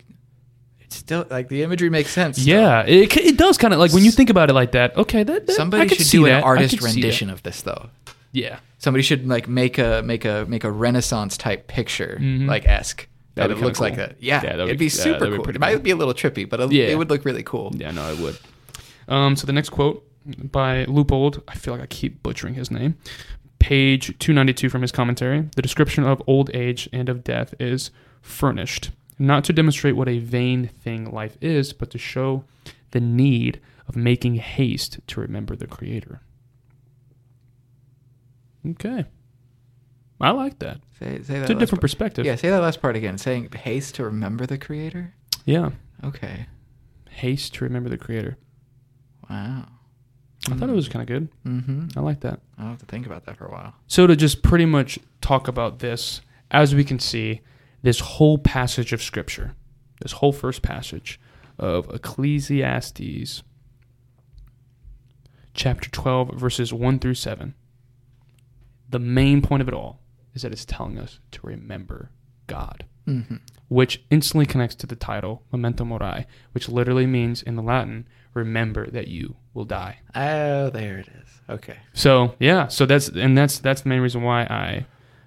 it's 0.80 0.96
still 0.98 1.26
like 1.30 1.48
the 1.50 1.62
imagery 1.64 1.90
makes 1.90 2.10
sense. 2.10 2.42
still. 2.42 2.54
yeah 2.60 2.82
it, 2.86 3.16
it 3.16 3.38
does 3.38 3.58
kind 3.58 3.74
of 3.74 3.80
like 3.80 3.94
when 3.94 4.04
you 4.04 4.12
think 4.12 4.30
about 4.30 4.50
it 4.50 4.54
like 4.54 4.72
that 4.72 4.98
okay 4.98 5.24
that, 5.24 5.46
that 5.48 5.54
Somebody 5.54 5.84
I 5.84 5.88
should 5.88 6.10
do 6.10 6.26
that. 6.26 6.40
an 6.40 6.44
artist 6.44 6.76
that. 6.80 6.82
rendition 6.84 7.30
of 7.30 7.44
this 7.44 7.62
though. 7.62 7.90
yeah 8.34 8.60
Somebody 8.82 9.04
should 9.04 9.28
like 9.28 9.48
make 9.48 9.78
a 9.78 10.02
make 10.04 10.26
a 10.26 10.46
make 10.48 10.64
a 10.64 10.72
renaissance 10.72 11.38
type 11.38 11.68
picture 11.68 12.18
Mhm. 12.20 12.48
like 12.48 12.66
esque. 12.68 13.08
That 13.36 13.50
it 13.52 13.58
be 13.58 13.64
looks 13.64 13.80
like 13.80 13.94
cool. 13.96 14.08
that. 14.08 14.16
Yeah, 14.20 14.42
Yeah, 14.44 14.54
it'd 14.56 14.68
be- 14.70 14.76
be, 14.76 14.86
yeah, 14.86 14.90
super 14.90 15.30
be 15.30 15.36
cool. 15.36 15.44
pretty 15.44 15.58
It 15.58 15.60
might 15.62 15.74
cool. 15.76 15.82
be 15.82 15.92
a 15.92 15.96
little 15.96 16.14
trippy, 16.14 16.50
but 16.50 16.60
it, 16.60 16.72
Yeah. 16.72 16.86
it 16.86 16.98
would 16.98 17.10
look 17.10 17.24
really 17.24 17.44
cool. 17.44 17.72
Yeah, 17.78 17.92
no, 17.92 18.12
it 18.12 18.20
would. 18.20 18.38
Um, 19.08 19.36
so 19.38 19.46
the 19.48 19.54
next 19.54 19.70
quote 19.70 20.04
by 20.52 20.86
Leupold, 20.86 21.42
I 21.48 21.56
feel 21.56 21.74
like 21.74 21.82
I 21.84 21.86
keep 21.86 22.22
butchering 22.24 22.56
his 22.56 22.70
name. 22.72 22.96
Page 23.60 24.18
292 24.20 24.68
from 24.70 24.82
his 24.82 24.92
commentary. 24.92 25.46
The 25.56 25.62
description 25.62 26.04
of 26.04 26.22
old 26.28 26.50
age 26.54 26.90
and 26.92 27.08
of 27.08 27.24
death 27.24 27.54
is 27.60 27.92
furnished, 28.22 28.90
not 29.20 29.44
to 29.46 29.54
demonstrate 29.54 29.96
what 29.96 30.10
a 30.10 30.18
vain 30.20 30.68
thing 30.84 31.10
life 31.12 31.38
is, 31.40 31.72
but 31.72 31.90
to 31.92 31.98
show 32.00 32.44
the 32.92 33.00
need 33.00 33.60
of 33.88 33.96
making 33.96 34.36
haste 34.36 35.00
to 35.08 35.22
remember 35.22 35.56
the 35.56 35.68
Creator. 35.68 36.20
Okay. 38.68 39.06
I 40.20 40.32
like 40.32 40.60
that. 40.60 40.80
Say, 41.00 41.22
say 41.24 41.34
that. 41.34 41.42
It's 41.42 41.50
a 41.50 41.56
different 41.56 41.70
part. 41.70 41.82
perspective. 41.82 42.26
Yeah, 42.26 42.36
say 42.36 42.50
that 42.50 42.62
last 42.62 42.82
part 42.82 42.96
again. 42.96 43.18
Saying 43.18 43.50
haste 43.52 43.96
to 43.96 44.04
remember 44.04 44.46
the 44.46 44.58
Creator. 44.58 45.14
Yeah. 45.46 45.72
Okay. 46.04 46.46
Haste 47.10 47.56
to 47.56 47.64
remember 47.64 47.90
the 47.90 47.98
Creator. 47.98 48.38
Wow. 49.30 49.68
I 50.50 50.56
thought 50.56 50.70
it 50.70 50.76
was 50.76 50.90
kind 50.90 51.02
of 51.02 51.08
good. 51.08 51.30
Mm-hmm. 51.46 51.98
I 51.98 52.02
like 52.02 52.22
that. 52.22 52.40
I'll 52.58 52.70
have 52.70 52.80
to 52.80 52.86
think 52.86 53.06
about 53.06 53.26
that 53.26 53.38
for 53.38 53.46
a 53.46 53.52
while. 53.52 53.76
So 53.88 54.08
to 54.08 54.16
just 54.16 54.42
pretty 54.42 54.66
much 54.66 54.98
talk 55.22 55.48
about 55.48 55.80
this, 55.80 56.22
as 56.50 56.74
we 56.74 56.84
can 56.84 57.00
see, 57.00 57.42
this 57.84 58.00
whole 58.00 58.38
passage 58.38 58.92
of 58.94 59.02
scripture 59.02 59.56
this 60.02 60.14
whole 60.14 60.34
first 60.34 60.62
passage 60.62 61.20
of 61.58 61.90
Ecclesiastes, 61.94 63.44
chapter 65.54 65.90
12, 65.90 66.34
verses 66.34 66.74
1 66.74 67.00
through 67.00 67.14
7, 67.14 67.54
the 68.92 69.00
main 69.00 69.42
point 69.42 69.62
of 69.62 69.68
it 69.68 69.74
all 69.74 70.00
is 70.34 70.44
that 70.44 70.52
it's 70.52 70.66
telling 70.66 70.98
us 70.98 71.20
to 71.32 71.40
remember 71.46 72.12
God, 72.48 72.86
hmm 73.06 73.38
which 73.68 74.04
instantly 74.10 74.46
connects 74.46 74.76
to 74.76 74.86
the 74.86 74.98
title, 74.98 75.44
Memento 75.50 75.86
Mori, 75.86 76.26
which 76.52 76.68
literally 76.68 77.06
means 77.06 77.42
in 77.42 77.56
the 77.56 77.62
Latin, 77.62 78.06
remember 78.34 78.90
that 78.90 79.08
you 79.08 79.38
will 79.54 79.64
die. 79.64 80.00
Oh, 80.14 80.70
there 80.70 80.98
it 80.98 81.08
is. 81.08 81.30
Okay. 81.50 81.78
So 81.94 82.36
yeah, 82.38 82.68
so 82.68 82.86
that's 82.86 83.08
and 83.08 83.38
that's 83.38 83.60
that's 83.60 83.84
the 83.84 83.90
main 83.90 84.02
reason 84.02 84.24
why 84.24 84.42
I 84.42 84.86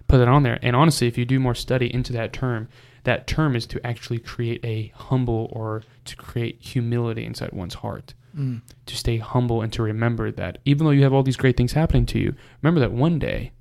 put 0.08 0.20
it 0.20 0.28
on 0.28 0.42
there. 0.42 0.58
And 0.60 0.76
honestly, 0.76 1.08
if 1.08 1.16
you 1.16 1.24
do 1.24 1.40
more 1.40 1.54
study 1.54 1.92
into 1.92 2.12
that 2.12 2.34
term, 2.34 2.68
that 3.04 3.26
term 3.26 3.56
is 3.56 3.66
to 3.68 3.86
actually 3.86 4.18
create 4.18 4.62
a 4.62 4.92
humble 4.94 5.48
or 5.50 5.82
to 6.04 6.16
create 6.16 6.60
humility 6.60 7.24
inside 7.24 7.52
one's 7.52 7.74
heart. 7.74 8.12
Mm. 8.36 8.62
To 8.86 8.96
stay 8.96 9.18
humble 9.18 9.62
and 9.62 9.72
to 9.74 9.82
remember 9.82 10.30
that 10.32 10.58
even 10.64 10.84
though 10.84 10.90
you 10.90 11.02
have 11.04 11.12
all 11.12 11.22
these 11.22 11.36
great 11.36 11.56
things 11.56 11.72
happening 11.72 12.04
to 12.06 12.18
you, 12.18 12.34
remember 12.62 12.80
that 12.80 12.90
one 12.92 13.18
day 13.18 13.52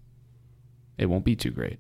it 0.97 1.05
won't 1.07 1.23
be 1.25 1.35
too 1.35 1.51
great. 1.51 1.77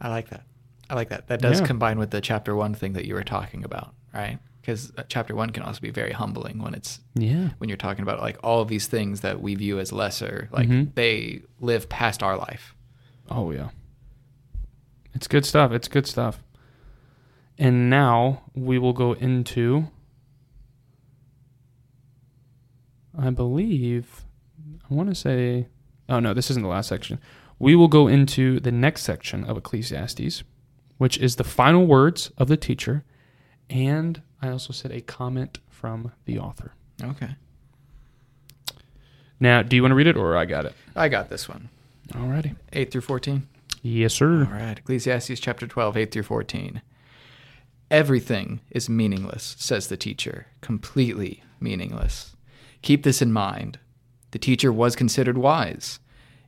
I 0.00 0.08
like 0.08 0.28
that. 0.30 0.42
I 0.90 0.94
like 0.94 1.08
that. 1.10 1.28
That 1.28 1.40
does 1.40 1.60
Yeah. 1.60 1.66
combine 1.66 1.98
with 1.98 2.10
the 2.10 2.20
chapter 2.20 2.54
one 2.54 2.74
thing 2.74 2.92
that 2.94 3.06
you 3.06 3.14
were 3.14 3.24
talking 3.24 3.64
about, 3.64 3.94
right? 4.12 4.38
Because 4.60 4.92
chapter 5.08 5.34
one 5.36 5.50
can 5.50 5.62
also 5.62 5.80
be 5.80 5.90
very 5.90 6.12
humbling 6.12 6.58
when 6.60 6.74
it's 6.74 7.00
Yeah. 7.14 7.50
when 7.58 7.68
you're 7.68 7.76
talking 7.76 8.02
about 8.02 8.20
like 8.20 8.38
all 8.42 8.60
of 8.60 8.68
these 8.68 8.88
things 8.88 9.20
that 9.20 9.40
we 9.40 9.54
view 9.54 9.78
as 9.78 9.92
lesser, 9.92 10.48
like 10.52 10.68
Mhm. 10.68 10.94
they 10.96 11.42
live 11.60 11.88
past 11.88 12.22
our 12.22 12.36
life. 12.36 12.74
Oh 13.30 13.52
yeah. 13.52 13.68
It's 15.14 15.28
good 15.28 15.46
stuff. 15.46 15.70
It's 15.72 15.88
good 15.88 16.06
stuff. 16.06 16.42
And 17.58 17.88
now 17.88 18.42
we 18.54 18.78
will 18.78 18.92
go 18.92 19.12
into 19.14 19.88
I 23.18 23.30
believe 23.30 24.24
I 24.90 24.94
want 24.94 25.08
to 25.08 25.14
say 25.14 25.68
oh 26.08 26.20
no, 26.20 26.34
this 26.34 26.50
isn't 26.50 26.62
the 26.62 26.68
last 26.68 26.88
section. 26.88 27.18
We 27.58 27.74
will 27.74 27.88
go 27.88 28.06
into 28.06 28.60
the 28.60 28.72
next 28.72 29.02
section 29.02 29.44
of 29.44 29.56
Ecclesiastes, 29.56 30.42
which 30.98 31.16
is 31.18 31.36
the 31.36 31.44
final 31.44 31.86
words 31.86 32.30
of 32.36 32.48
the 32.48 32.56
teacher 32.56 33.04
and 33.68 34.22
I 34.40 34.48
also 34.48 34.72
said 34.72 34.92
a 34.92 35.00
comment 35.00 35.58
from 35.68 36.12
the 36.24 36.38
author. 36.38 36.72
Okay. 37.02 37.30
Now, 39.40 39.62
do 39.62 39.76
you 39.76 39.82
want 39.82 39.90
to 39.90 39.96
read 39.96 40.06
it 40.06 40.16
or 40.16 40.36
I 40.36 40.44
got 40.44 40.64
it? 40.64 40.74
I 40.94 41.08
got 41.08 41.28
this 41.28 41.48
one. 41.48 41.68
Alrighty. 42.12 42.56
8 42.72 42.90
through 42.90 43.00
14. 43.02 43.46
Yes, 43.82 44.14
sir. 44.14 44.44
All 44.44 44.52
right. 44.52 44.78
Ecclesiastes 44.78 45.40
chapter 45.40 45.66
12, 45.66 45.96
8 45.96 46.12
through 46.12 46.22
14. 46.22 46.82
Everything 47.90 48.60
is 48.70 48.88
meaningless, 48.88 49.56
says 49.58 49.88
the 49.88 49.96
teacher. 49.96 50.46
Completely 50.60 51.42
meaningless. 51.60 52.35
Keep 52.86 53.02
this 53.02 53.20
in 53.20 53.32
mind. 53.32 53.80
The 54.30 54.38
teacher 54.38 54.72
was 54.72 54.94
considered 54.94 55.36
wise, 55.36 55.98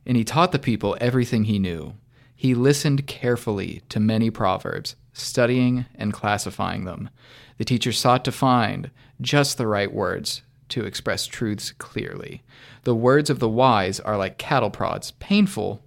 and 0.05 0.15
he 0.15 0.23
taught 0.23 0.53
the 0.53 0.57
people 0.57 0.95
everything 1.01 1.43
he 1.43 1.59
knew. 1.59 1.95
He 2.33 2.55
listened 2.55 3.07
carefully 3.07 3.81
to 3.89 3.99
many 3.99 4.29
proverbs, 4.29 4.95
studying 5.11 5.85
and 5.95 6.13
classifying 6.13 6.85
them. 6.85 7.09
The 7.57 7.65
teacher 7.65 7.91
sought 7.91 8.23
to 8.23 8.31
find 8.31 8.89
just 9.19 9.57
the 9.57 9.67
right 9.67 9.93
words 9.93 10.41
to 10.69 10.85
express 10.85 11.27
truths 11.27 11.73
clearly. 11.73 12.41
The 12.85 12.95
words 12.95 13.29
of 13.29 13.39
the 13.39 13.49
wise 13.49 13.99
are 13.99 14.15
like 14.15 14.37
cattle 14.37 14.69
prods, 14.69 15.11
painful 15.19 15.83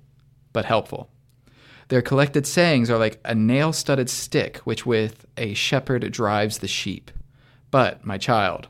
but 0.53 0.66
helpful. 0.66 1.09
Their 1.88 2.03
collected 2.03 2.46
sayings 2.46 2.90
are 2.90 2.98
like 2.98 3.22
a 3.24 3.34
nail 3.34 3.72
studded 3.72 4.11
stick 4.11 4.59
which 4.64 4.84
with 4.84 5.24
a 5.38 5.55
shepherd 5.55 6.12
drives 6.12 6.59
the 6.59 6.68
sheep. 6.68 7.11
But, 7.70 8.05
my 8.05 8.18
child, 8.18 8.68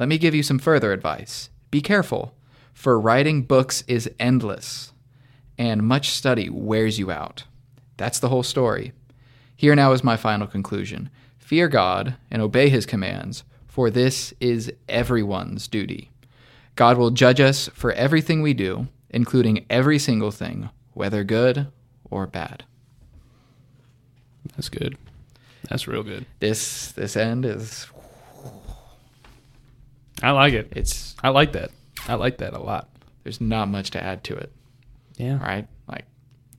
let 0.00 0.08
me 0.08 0.16
give 0.16 0.34
you 0.34 0.42
some 0.42 0.58
further 0.58 0.94
advice. 0.94 1.50
Be 1.70 1.82
careful, 1.82 2.34
for 2.72 2.98
writing 2.98 3.42
books 3.42 3.84
is 3.86 4.10
endless, 4.18 4.94
and 5.58 5.82
much 5.82 6.08
study 6.08 6.48
wears 6.48 6.98
you 6.98 7.10
out. 7.10 7.44
That's 7.98 8.18
the 8.18 8.30
whole 8.30 8.42
story. 8.42 8.92
Here 9.54 9.76
now 9.76 9.92
is 9.92 10.02
my 10.02 10.16
final 10.16 10.46
conclusion 10.46 11.10
Fear 11.38 11.68
God 11.68 12.14
and 12.30 12.40
obey 12.40 12.70
his 12.70 12.86
commands, 12.86 13.44
for 13.66 13.90
this 13.90 14.32
is 14.40 14.72
everyone's 14.88 15.68
duty. 15.68 16.10
God 16.76 16.96
will 16.96 17.10
judge 17.10 17.38
us 17.38 17.68
for 17.74 17.92
everything 17.92 18.40
we 18.40 18.54
do, 18.54 18.88
including 19.10 19.66
every 19.68 19.98
single 19.98 20.30
thing, 20.30 20.70
whether 20.94 21.24
good 21.24 21.66
or 22.10 22.26
bad. 22.26 22.64
That's 24.56 24.70
good. 24.70 24.96
That's 25.68 25.86
real 25.86 26.02
good. 26.02 26.24
This 26.38 26.92
this 26.92 27.18
end 27.18 27.44
is 27.44 27.86
I 30.22 30.30
like 30.32 30.52
it. 30.54 30.72
it's 30.76 31.14
I 31.22 31.30
like 31.30 31.52
that. 31.52 31.70
I 32.08 32.14
like 32.14 32.38
that 32.38 32.52
a 32.54 32.58
lot. 32.58 32.88
there's 33.24 33.40
not 33.40 33.68
much 33.68 33.90
to 33.92 34.02
add 34.02 34.24
to 34.24 34.36
it, 34.36 34.52
Yeah. 35.16 35.38
right? 35.42 35.66
Like 35.86 36.04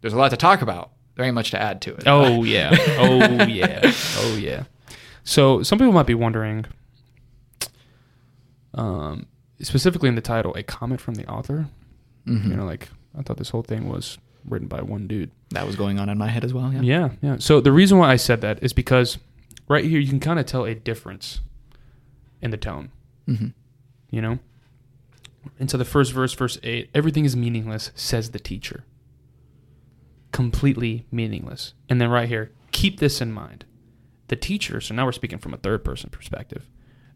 there's 0.01 0.13
a 0.13 0.17
lot 0.17 0.29
to 0.31 0.37
talk 0.37 0.61
about. 0.61 0.91
There 1.15 1.25
ain't 1.25 1.35
much 1.35 1.51
to 1.51 1.61
add 1.61 1.81
to 1.83 1.93
it. 1.95 2.03
Oh 2.07 2.43
yeah. 2.55 2.69
Oh 2.97 3.43
yeah. 3.45 3.81
Oh 4.17 4.35
yeah. 4.37 4.63
So 5.23 5.61
some 5.63 5.77
people 5.77 5.93
might 5.93 6.07
be 6.07 6.13
wondering, 6.15 6.65
um, 8.73 9.27
specifically 9.61 10.09
in 10.09 10.15
the 10.15 10.21
title, 10.21 10.53
a 10.55 10.63
comment 10.63 11.01
from 11.01 11.15
the 11.15 11.27
author. 11.27 11.67
Mhm. 12.27 12.49
You 12.49 12.55
know, 12.57 12.65
like 12.65 12.89
I 13.17 13.21
thought 13.21 13.37
this 13.37 13.49
whole 13.49 13.63
thing 13.63 13.89
was 13.89 14.17
written 14.45 14.67
by 14.67 14.81
one 14.81 15.07
dude. 15.07 15.31
that 15.51 15.67
was 15.67 15.75
going 15.75 15.99
on 15.99 16.07
in 16.09 16.17
my 16.17 16.27
head 16.29 16.43
as 16.45 16.53
well. 16.53 16.71
Yeah. 16.73 16.81
Yeah, 16.81 17.09
yeah. 17.21 17.35
So 17.39 17.59
the 17.61 17.71
reason 17.71 17.97
why 17.97 18.11
I 18.11 18.15
said 18.15 18.41
that 18.41 18.63
is 18.63 18.73
because 18.73 19.17
right 19.67 19.83
here 19.83 19.99
you 19.99 20.07
can 20.07 20.19
kind 20.19 20.39
of 20.39 20.45
tell 20.45 20.65
a 20.65 20.73
difference 20.73 21.41
in 22.41 22.51
the 22.51 22.57
tone. 22.57 22.89
Hmm 23.35 23.47
you 24.11 24.21
know? 24.21 24.37
And 25.59 25.71
so 25.71 25.77
the 25.77 25.85
first 25.85 26.11
verse, 26.11 26.33
verse 26.33 26.59
8, 26.61 26.91
everything 26.93 27.25
is 27.25 27.35
meaningless, 27.35 27.91
says 27.95 28.29
the 28.29 28.39
teacher. 28.39 28.83
Completely 30.31 31.07
meaningless. 31.11 31.73
And 31.89 31.99
then 31.99 32.11
right 32.11 32.27
here, 32.27 32.51
keep 32.71 32.99
this 32.99 33.21
in 33.21 33.31
mind. 33.31 33.65
The 34.27 34.35
teacher, 34.35 34.79
so 34.79 34.93
now 34.93 35.05
we're 35.05 35.11
speaking 35.13 35.39
from 35.39 35.53
a 35.53 35.57
third 35.57 35.83
person 35.83 36.09
perspective. 36.09 36.67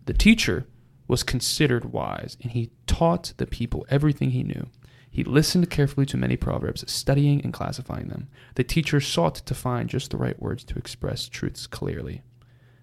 The 0.06 0.14
teacher 0.14 0.66
was 1.08 1.22
considered 1.24 1.94
wise, 1.94 2.36
and 2.42 2.52
he 2.52 2.72
taught 2.88 3.34
the 3.38 3.46
people 3.46 3.86
everything 3.90 4.32
he 4.32 4.44
knew. 4.44 4.68
He 5.10 5.24
listened 5.24 5.70
carefully 5.70 6.06
to 6.08 6.18
many 6.18 6.36
proverbs, 6.36 6.92
studying 6.92 7.42
and 7.42 7.54
classifying 7.54 8.08
them. 8.08 8.28
The 8.56 8.66
teacher 8.66 9.00
sought 9.00 9.36
to 9.36 9.54
find 9.54 9.90
just 9.90 10.12
the 10.12 10.18
right 10.18 10.40
words 10.42 10.64
to 10.66 10.78
express 10.78 11.30
truths 11.30 11.68
clearly. 11.68 12.24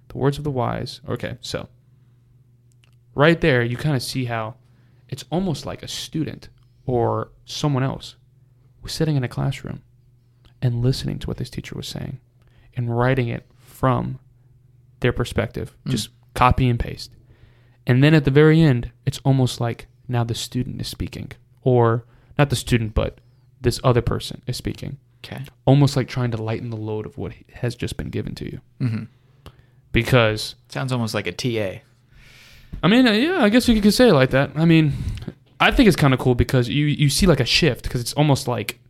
The 0.08 0.18
words 0.18 0.38
of 0.38 0.44
the 0.44 0.50
wise. 0.50 1.00
Okay, 1.06 1.36
so 1.40 1.68
right 3.14 3.40
there, 3.40 3.62
you 3.62 3.76
kind 3.76 3.96
of 3.96 4.02
see 4.02 4.24
how 4.26 4.54
it's 5.08 5.24
almost 5.30 5.66
like 5.66 5.82
a 5.82 5.88
student 5.88 6.48
or 6.86 7.30
someone 7.44 7.82
else 7.82 8.16
was 8.82 8.92
sitting 8.92 9.16
in 9.16 9.24
a 9.24 9.28
classroom 9.28 9.82
and 10.60 10.82
listening 10.82 11.18
to 11.20 11.26
what 11.26 11.36
this 11.36 11.50
teacher 11.50 11.74
was 11.76 11.86
saying 11.88 12.18
and 12.76 12.96
writing 12.96 13.28
it 13.28 13.46
from 13.58 14.18
their 15.00 15.12
perspective, 15.12 15.76
Mm. 15.86 15.90
just 15.90 16.08
copy 16.34 16.68
and 16.68 16.78
paste. 16.80 17.10
And 17.86 18.02
then 18.02 18.14
at 18.14 18.24
the 18.24 18.30
very 18.30 18.60
end, 18.62 18.90
it's 19.04 19.18
almost 19.24 19.60
like 19.60 19.86
now 20.08 20.24
the 20.24 20.34
student 20.34 20.80
is 20.80 20.88
speaking, 20.88 21.32
or 21.62 22.04
not 22.38 22.50
the 22.50 22.56
student, 22.56 22.94
but 22.94 23.18
this 23.60 23.80
other 23.84 24.00
person 24.02 24.42
is 24.46 24.56
speaking, 24.56 24.98
Okay. 25.24 25.44
almost 25.64 25.96
like 25.96 26.08
trying 26.08 26.30
to 26.30 26.42
lighten 26.42 26.70
the 26.70 26.76
load 26.76 27.06
of 27.06 27.18
what 27.18 27.32
has 27.54 27.74
just 27.76 27.96
been 27.96 28.08
given 28.10 28.34
to 28.36 28.44
you. 28.50 28.60
hmm 28.78 29.04
Because 29.92 30.54
Sounds 30.68 30.92
almost 30.92 31.14
like 31.14 31.26
a 31.26 31.32
TA. 31.32 31.82
I 32.82 32.88
mean, 32.88 33.06
uh, 33.06 33.12
yeah, 33.12 33.42
I 33.42 33.48
guess 33.48 33.68
you 33.68 33.80
could 33.80 33.94
say 33.94 34.08
it 34.08 34.14
like 34.14 34.30
that. 34.30 34.50
I 34.56 34.64
mean, 34.64 34.92
I 35.60 35.70
think 35.70 35.86
it's 35.86 35.96
kind 35.96 36.12
of 36.12 36.20
cool 36.20 36.34
because 36.34 36.68
you 36.68 36.86
you 36.86 37.08
see 37.08 37.26
like 37.26 37.40
a 37.40 37.44
shift 37.44 37.84
because 37.84 38.00
it's 38.00 38.12
almost 38.14 38.48
like 38.48 38.80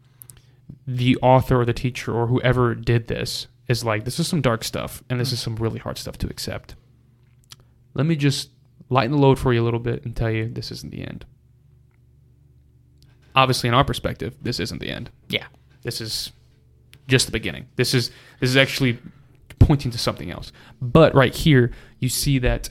the 0.87 1.16
author 1.18 1.61
or 1.61 1.64
the 1.64 1.72
teacher 1.72 2.12
or 2.12 2.26
whoever 2.26 2.74
did 2.74 3.09
this 3.09 3.47
is 3.68 3.85
like 3.85 4.05
this 4.05 4.18
is 4.18 4.26
some 4.26 4.41
dark 4.41 4.64
stuff 4.64 5.03
and 5.09 5.20
this 5.20 5.33
is 5.33 5.41
some 5.41 5.57
really 5.57 5.78
hard 5.78 5.99
stuff 5.99 6.18
to 6.18 6.26
accept. 6.28 6.74
Let 7.95 8.07
me 8.07 8.16
just 8.16 8.51
lighten 8.89 9.12
the 9.12 9.18
load 9.18 9.39
for 9.39 9.53
you 9.53 9.62
a 9.62 9.64
little 9.64 9.80
bit 9.80 10.05
and 10.05 10.16
tell 10.16 10.30
you 10.30 10.49
this 10.49 10.70
isn't 10.70 10.91
the 10.91 11.03
end. 11.03 11.24
Obviously, 13.35 13.68
in 13.68 13.74
our 13.74 13.85
perspective, 13.85 14.37
this 14.43 14.61
isn't 14.61 14.78
the 14.78 14.91
end. 14.91 15.11
Yeah. 15.28 15.47
This 15.83 16.01
is 16.01 16.33
just 17.09 17.26
the 17.26 17.33
beginning. 17.33 17.66
This 17.76 17.95
is 17.95 18.11
this 18.41 18.51
is 18.51 18.57
actually 18.57 18.99
pointing 19.59 19.91
to 19.91 19.99
something 19.99 20.30
else. 20.30 20.53
But 20.80 21.14
right 21.14 21.35
here, 21.35 21.72
you 21.99 22.09
see 22.09 22.39
that 22.41 22.70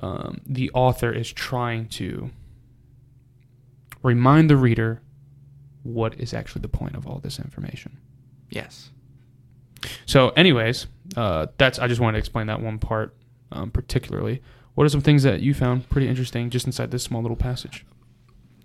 um, 0.00 0.40
the 0.46 0.70
author 0.72 1.12
is 1.12 1.32
trying 1.32 1.88
to 1.88 2.30
remind 4.02 4.50
the 4.50 4.56
reader 4.56 5.02
what 5.82 6.18
is 6.18 6.34
actually 6.34 6.62
the 6.62 6.68
point 6.68 6.94
of 6.94 7.06
all 7.06 7.18
this 7.18 7.38
information. 7.38 7.98
Yes. 8.50 8.90
So, 10.06 10.30
anyways, 10.30 10.86
uh, 11.16 11.46
that's 11.56 11.78
I 11.78 11.86
just 11.86 12.00
wanted 12.00 12.12
to 12.12 12.18
explain 12.18 12.48
that 12.48 12.60
one 12.60 12.78
part 12.78 13.14
um, 13.52 13.70
particularly. 13.70 14.42
What 14.74 14.84
are 14.84 14.88
some 14.88 15.00
things 15.00 15.22
that 15.24 15.40
you 15.40 15.54
found 15.54 15.88
pretty 15.88 16.08
interesting 16.08 16.50
just 16.50 16.66
inside 16.66 16.90
this 16.90 17.02
small 17.02 17.22
little 17.22 17.36
passage? 17.36 17.84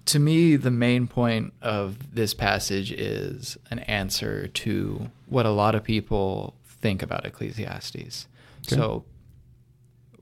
To 0.08 0.20
me, 0.20 0.56
the 0.56 0.72
main 0.72 1.08
point 1.08 1.54
of 1.62 2.14
this 2.14 2.34
passage 2.34 2.92
is 2.92 3.58
an 3.72 3.80
answer 3.80 4.48
to 4.48 5.10
what 5.26 5.46
a 5.46 5.50
lot 5.50 5.74
of 5.74 5.84
people 5.84 6.56
think 6.64 7.02
about 7.02 7.26
Ecclesiastes. 7.26 8.28
So, 8.62 9.04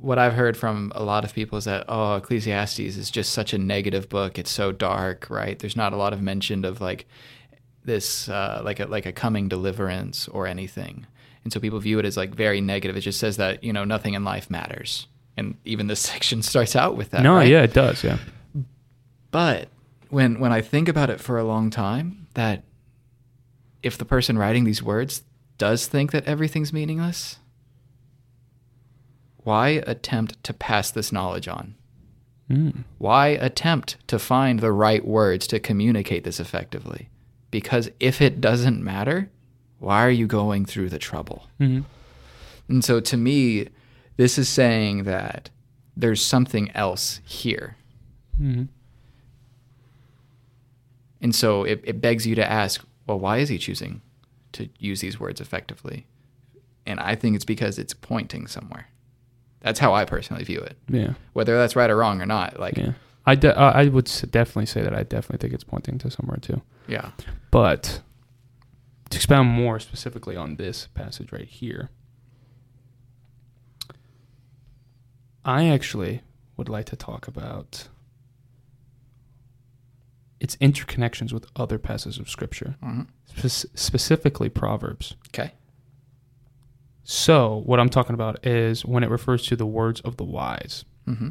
what 0.04 0.20
I've 0.20 0.34
heard 0.34 0.58
from 0.58 0.92
a 0.96 1.02
lot 1.02 1.24
of 1.24 1.34
people 1.34 1.58
is 1.58 1.64
that 1.64 1.86
oh, 1.88 2.16
Ecclesiastes 2.18 2.78
is 2.80 3.10
just 3.10 3.32
such 3.32 3.54
a 3.54 3.58
negative 3.58 4.10
book. 4.10 4.38
It's 4.38 4.52
so 4.52 4.74
dark, 4.74 5.30
right? 5.30 5.58
There's 5.58 5.78
not 5.78 5.94
a 5.94 5.96
lot 5.96 6.12
of 6.12 6.22
mention 6.22 6.66
of 6.66 6.82
like 6.82 7.08
this, 7.86 8.28
uh, 8.28 8.62
like 8.66 8.82
a 8.82 8.86
like 8.86 9.06
a 9.06 9.14
coming 9.14 9.48
deliverance 9.48 10.28
or 10.28 10.46
anything, 10.46 11.08
and 11.46 11.54
so 11.54 11.62
people 11.62 11.80
view 11.80 12.00
it 12.00 12.06
as 12.06 12.18
like 12.18 12.36
very 12.36 12.60
negative. 12.60 12.98
It 12.98 13.02
just 13.02 13.18
says 13.18 13.38
that 13.38 13.64
you 13.64 13.72
know 13.72 13.86
nothing 13.86 14.14
in 14.14 14.26
life 14.26 14.50
matters, 14.50 15.08
and 15.38 15.56
even 15.64 15.88
this 15.88 16.00
section 16.12 16.42
starts 16.42 16.76
out 16.76 16.98
with 16.98 17.12
that. 17.12 17.24
no, 17.24 17.36
right? 17.36 17.48
yeah, 17.48 17.64
it 17.64 17.74
does. 17.74 18.04
Yeah. 18.04 18.18
But 19.32 19.70
when 20.10 20.38
when 20.38 20.52
I 20.52 20.60
think 20.60 20.90
about 20.90 21.12
it 21.12 21.22
for 21.22 21.38
a 21.38 21.46
long 21.46 21.70
time, 21.70 22.28
that 22.34 22.64
if 23.82 23.98
the 23.98 24.06
person 24.06 24.38
writing 24.38 24.66
these 24.66 24.84
words 24.84 25.24
does 25.58 25.88
think 25.88 26.12
that 26.12 26.26
everything's 26.26 26.74
meaningless, 26.74 27.38
why 29.44 29.82
attempt 29.88 30.44
to 30.44 30.54
pass 30.54 30.92
this 30.92 31.12
knowledge 31.12 31.48
on? 31.48 31.76
Mm. 32.50 32.84
Why 32.98 33.28
attempt 33.28 33.98
to 34.08 34.20
find 34.20 34.60
the 34.60 34.72
right 34.72 35.06
words 35.06 35.48
to 35.48 35.60
communicate 35.60 36.24
this 36.24 36.40
effectively? 36.40 37.10
Because 37.52 37.90
if 38.00 38.22
it 38.22 38.42
doesn't 38.42 38.84
matter, 38.84 39.30
why 39.80 40.04
are 40.06 40.12
you 40.12 40.28
going 40.28 40.66
through 40.66 40.90
the 40.90 41.00
trouble? 41.00 41.48
hmm 41.58 41.82
And 42.70 42.84
so 42.84 43.00
to 43.00 43.18
me, 43.18 43.68
this 44.18 44.38
is 44.38 44.48
saying 44.50 45.04
that 45.04 45.50
there's 45.96 46.24
something 46.24 46.72
else 46.72 47.22
here. 47.26 47.78
hmm 48.38 48.64
And 51.22 51.34
so 51.34 51.64
it, 51.64 51.82
it 51.84 52.02
begs 52.02 52.28
you 52.28 52.36
to 52.36 52.50
ask, 52.50 52.84
well, 53.08 53.20
why 53.20 53.38
is 53.38 53.50
he 53.50 53.58
choosing 53.58 54.02
to 54.54 54.70
use 54.80 55.02
these 55.02 55.20
words 55.20 55.40
effectively? 55.40 56.06
And 56.86 57.00
I 57.00 57.16
think 57.16 57.36
it's 57.36 57.46
because 57.46 57.80
it's 57.80 57.94
pointing 57.94 58.48
somewhere. 58.48 58.88
That's 59.64 59.80
how 59.80 59.94
I 59.96 60.06
personally 60.06 60.44
view 60.44 60.60
it. 60.60 60.78
Yeah. 60.90 61.14
Whether 61.34 61.58
that's 61.58 61.76
right 61.76 61.90
or 61.90 61.96
wrong 61.98 62.22
or 62.22 62.26
not, 62.28 62.60
like, 62.60 62.78
yeah. 62.78 62.92
I, 63.26 63.36
de- 63.36 63.58
uh, 63.58 63.72
I 63.74 63.88
would 63.88 64.06
definitely 64.32 64.66
say 64.68 64.82
that 64.84 64.94
I 64.94 65.04
definitely 65.04 65.38
think 65.38 65.54
it's 65.54 65.64
pointing 65.64 65.98
to 66.00 66.12
somewhere 66.12 66.38
too. 66.38 66.62
Yeah. 66.88 67.12
But 67.50 68.02
to 69.10 69.16
expound 69.18 69.48
more 69.50 69.80
specifically 69.80 70.36
on 70.36 70.58
this 70.58 70.88
passage 70.94 71.32
right 71.32 71.48
here, 71.48 71.90
I 75.46 75.68
actually 75.70 76.22
would 76.58 76.70
like 76.70 76.86
to 76.88 76.96
talk 76.96 77.28
about 77.28 77.88
its 80.40 80.56
interconnections 80.58 81.32
with 81.32 81.46
other 81.56 81.78
passages 81.80 82.20
of 82.20 82.30
Scripture, 82.30 82.76
Mhm. 82.84 83.08
spe- 83.26 83.70
specifically 83.78 84.50
Proverbs. 84.50 85.16
Okay. 85.30 85.54
So, 87.04 87.62
what 87.66 87.80
I'm 87.80 87.90
talking 87.90 88.14
about 88.14 88.46
is 88.46 88.86
when 88.86 89.04
it 89.04 89.10
refers 89.10 89.46
to 89.48 89.56
the 89.56 89.66
words 89.66 90.00
of 90.02 90.18
the 90.18 90.24
wise. 90.24 90.86
Mm-hmm. 91.08 91.30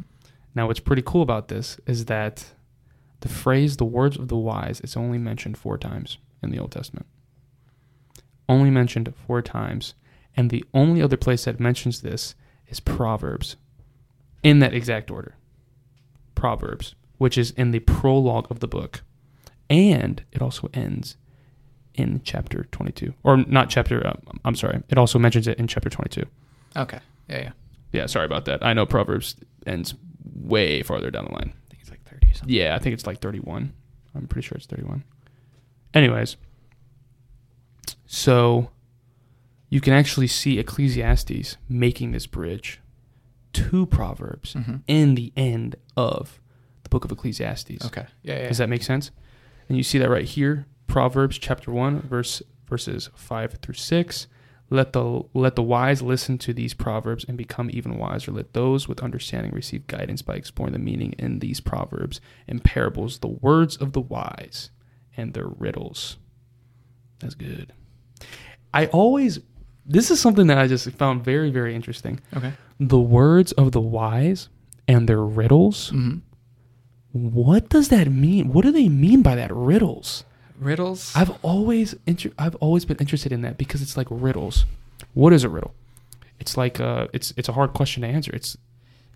Now, 0.53 0.67
what's 0.67 0.79
pretty 0.79 1.01
cool 1.03 1.23
about 1.23 1.47
this 1.47 1.79
is 1.87 2.05
that 2.05 2.53
the 3.21 3.29
phrase 3.29 3.77
"the 3.77 3.85
words 3.85 4.17
of 4.17 4.27
the 4.27 4.37
wise" 4.37 4.81
is 4.81 4.95
only 4.95 5.17
mentioned 5.17 5.57
four 5.57 5.77
times 5.79 6.19
in 6.43 6.51
the 6.51 6.59
Old 6.59 6.71
Testament. 6.71 7.07
Only 8.47 8.69
mentioned 8.69 9.11
four 9.25 9.41
times, 9.41 9.95
and 10.37 10.49
the 10.49 10.63
only 10.75 11.01
other 11.01 11.17
place 11.17 11.45
that 11.45 11.59
mentions 11.59 12.01
this 12.01 12.35
is 12.67 12.79
Proverbs, 12.79 13.55
in 14.43 14.59
that 14.59 14.75
exact 14.75 15.09
order. 15.09 15.35
Proverbs, 16.35 16.93
which 17.17 17.37
is 17.37 17.51
in 17.51 17.71
the 17.71 17.79
prologue 17.79 18.45
of 18.51 18.59
the 18.59 18.67
book, 18.67 19.01
and 19.71 20.23
it 20.31 20.41
also 20.41 20.69
ends 20.73 21.17
in 21.95 22.21
chapter 22.23 22.63
22, 22.71 23.13
or 23.23 23.37
not 23.37 23.69
chapter. 23.69 24.05
Uh, 24.05 24.13
I'm 24.45 24.55
sorry, 24.55 24.81
it 24.89 24.97
also 24.97 25.19
mentions 25.19 25.47
it 25.47 25.57
in 25.59 25.67
chapter 25.67 25.89
22. 25.89 26.23
Okay. 26.75 26.99
Yeah, 27.29 27.37
yeah. 27.37 27.51
Yeah, 27.91 28.05
sorry 28.07 28.25
about 28.25 28.45
that. 28.45 28.65
I 28.65 28.73
know 28.73 28.85
Proverbs 28.85 29.35
ends 29.67 29.93
way 30.35 30.81
farther 30.81 31.11
down 31.11 31.25
the 31.25 31.31
line. 31.31 31.53
I 31.53 31.69
think 31.69 31.81
it's 31.81 31.91
like 31.91 32.03
30 32.09 32.33
something. 32.33 32.55
Yeah, 32.55 32.75
I 32.75 32.79
think 32.79 32.93
it's 32.95 33.05
like 33.05 33.19
31. 33.21 33.71
I'm 34.15 34.27
pretty 34.27 34.47
sure 34.47 34.55
it's 34.57 34.65
31. 34.65 35.03
Anyways, 35.93 36.37
so 38.05 38.69
you 39.69 39.81
can 39.81 39.93
actually 39.93 40.27
see 40.27 40.59
Ecclesiastes 40.59 41.57
making 41.69 42.11
this 42.11 42.25
bridge 42.27 42.79
to 43.53 43.85
Proverbs 43.85 44.53
Mm-hmm. 44.55 44.75
in 44.87 45.15
the 45.15 45.31
end 45.37 45.75
of 45.95 46.39
the 46.83 46.89
book 46.89 47.05
of 47.05 47.11
Ecclesiastes. 47.11 47.85
Okay. 47.85 48.05
Yeah, 48.23 48.39
yeah. 48.41 48.47
Does 48.47 48.57
that 48.57 48.69
make 48.69 48.83
sense? 48.83 49.11
And 49.69 49.77
you 49.77 49.83
see 49.83 49.97
that 49.99 50.09
right 50.09 50.25
here, 50.25 50.65
Proverbs 50.93 51.39
chapter 51.39 51.71
1 51.71 52.01
verse 52.01 52.43
verses 52.69 53.09
5 53.15 53.53
through 53.63 53.73
6. 53.73 54.27
Let 54.69 54.93
the 54.93 55.23
let 55.33 55.55
the 55.55 55.63
wise 55.63 56.03
listen 56.03 56.37
to 56.37 56.53
these 56.53 56.75
proverbs 56.75 57.25
and 57.27 57.35
become 57.35 57.71
even 57.73 57.97
wiser. 57.97 58.31
Let 58.31 58.53
those 58.53 58.87
with 58.87 59.01
understanding 59.01 59.53
receive 59.53 59.87
guidance 59.87 60.21
by 60.21 60.35
exploring 60.35 60.73
the 60.73 60.77
meaning 60.77 61.13
in 61.17 61.39
these 61.39 61.59
proverbs 61.59 62.21
and 62.47 62.63
parables, 62.63 63.17
the 63.17 63.27
words 63.27 63.75
of 63.75 63.93
the 63.93 64.01
wise 64.01 64.69
and 65.17 65.33
their 65.33 65.47
riddles. 65.47 66.17
That's 67.17 67.33
good. 67.33 67.73
I 68.71 68.85
always 68.85 69.39
this 69.87 70.11
is 70.11 70.19
something 70.19 70.45
that 70.45 70.59
I 70.59 70.67
just 70.67 70.87
found 70.91 71.25
very 71.25 71.49
very 71.49 71.73
interesting. 71.73 72.19
okay. 72.37 72.53
The 72.79 72.99
words 72.99 73.51
of 73.53 73.71
the 73.71 73.81
wise 73.81 74.47
and 74.87 75.09
their 75.09 75.23
riddles. 75.23 75.89
Mm-hmm. 75.89 76.19
What 77.13 77.69
does 77.69 77.89
that 77.89 78.11
mean? 78.11 78.53
What 78.53 78.63
do 78.63 78.71
they 78.71 78.89
mean 78.89 79.23
by 79.23 79.33
that 79.33 79.51
riddles? 79.51 80.25
Riddles. 80.63 81.11
I've 81.15 81.31
always 81.43 81.95
inter- 82.05 82.31
I've 82.37 82.55
always 82.55 82.85
been 82.85 82.97
interested 82.97 83.31
in 83.31 83.41
that 83.41 83.57
because 83.57 83.81
it's 83.81 83.95
like 83.97 84.07
riddles. 84.09 84.65
What 85.13 85.33
is 85.33 85.43
a 85.43 85.49
riddle? 85.49 85.73
It's 86.39 86.57
like 86.57 86.79
uh 86.79 87.07
it's 87.13 87.33
it's 87.37 87.49
a 87.49 87.53
hard 87.53 87.73
question 87.73 88.01
to 88.03 88.07
answer. 88.07 88.31
It's 88.35 88.57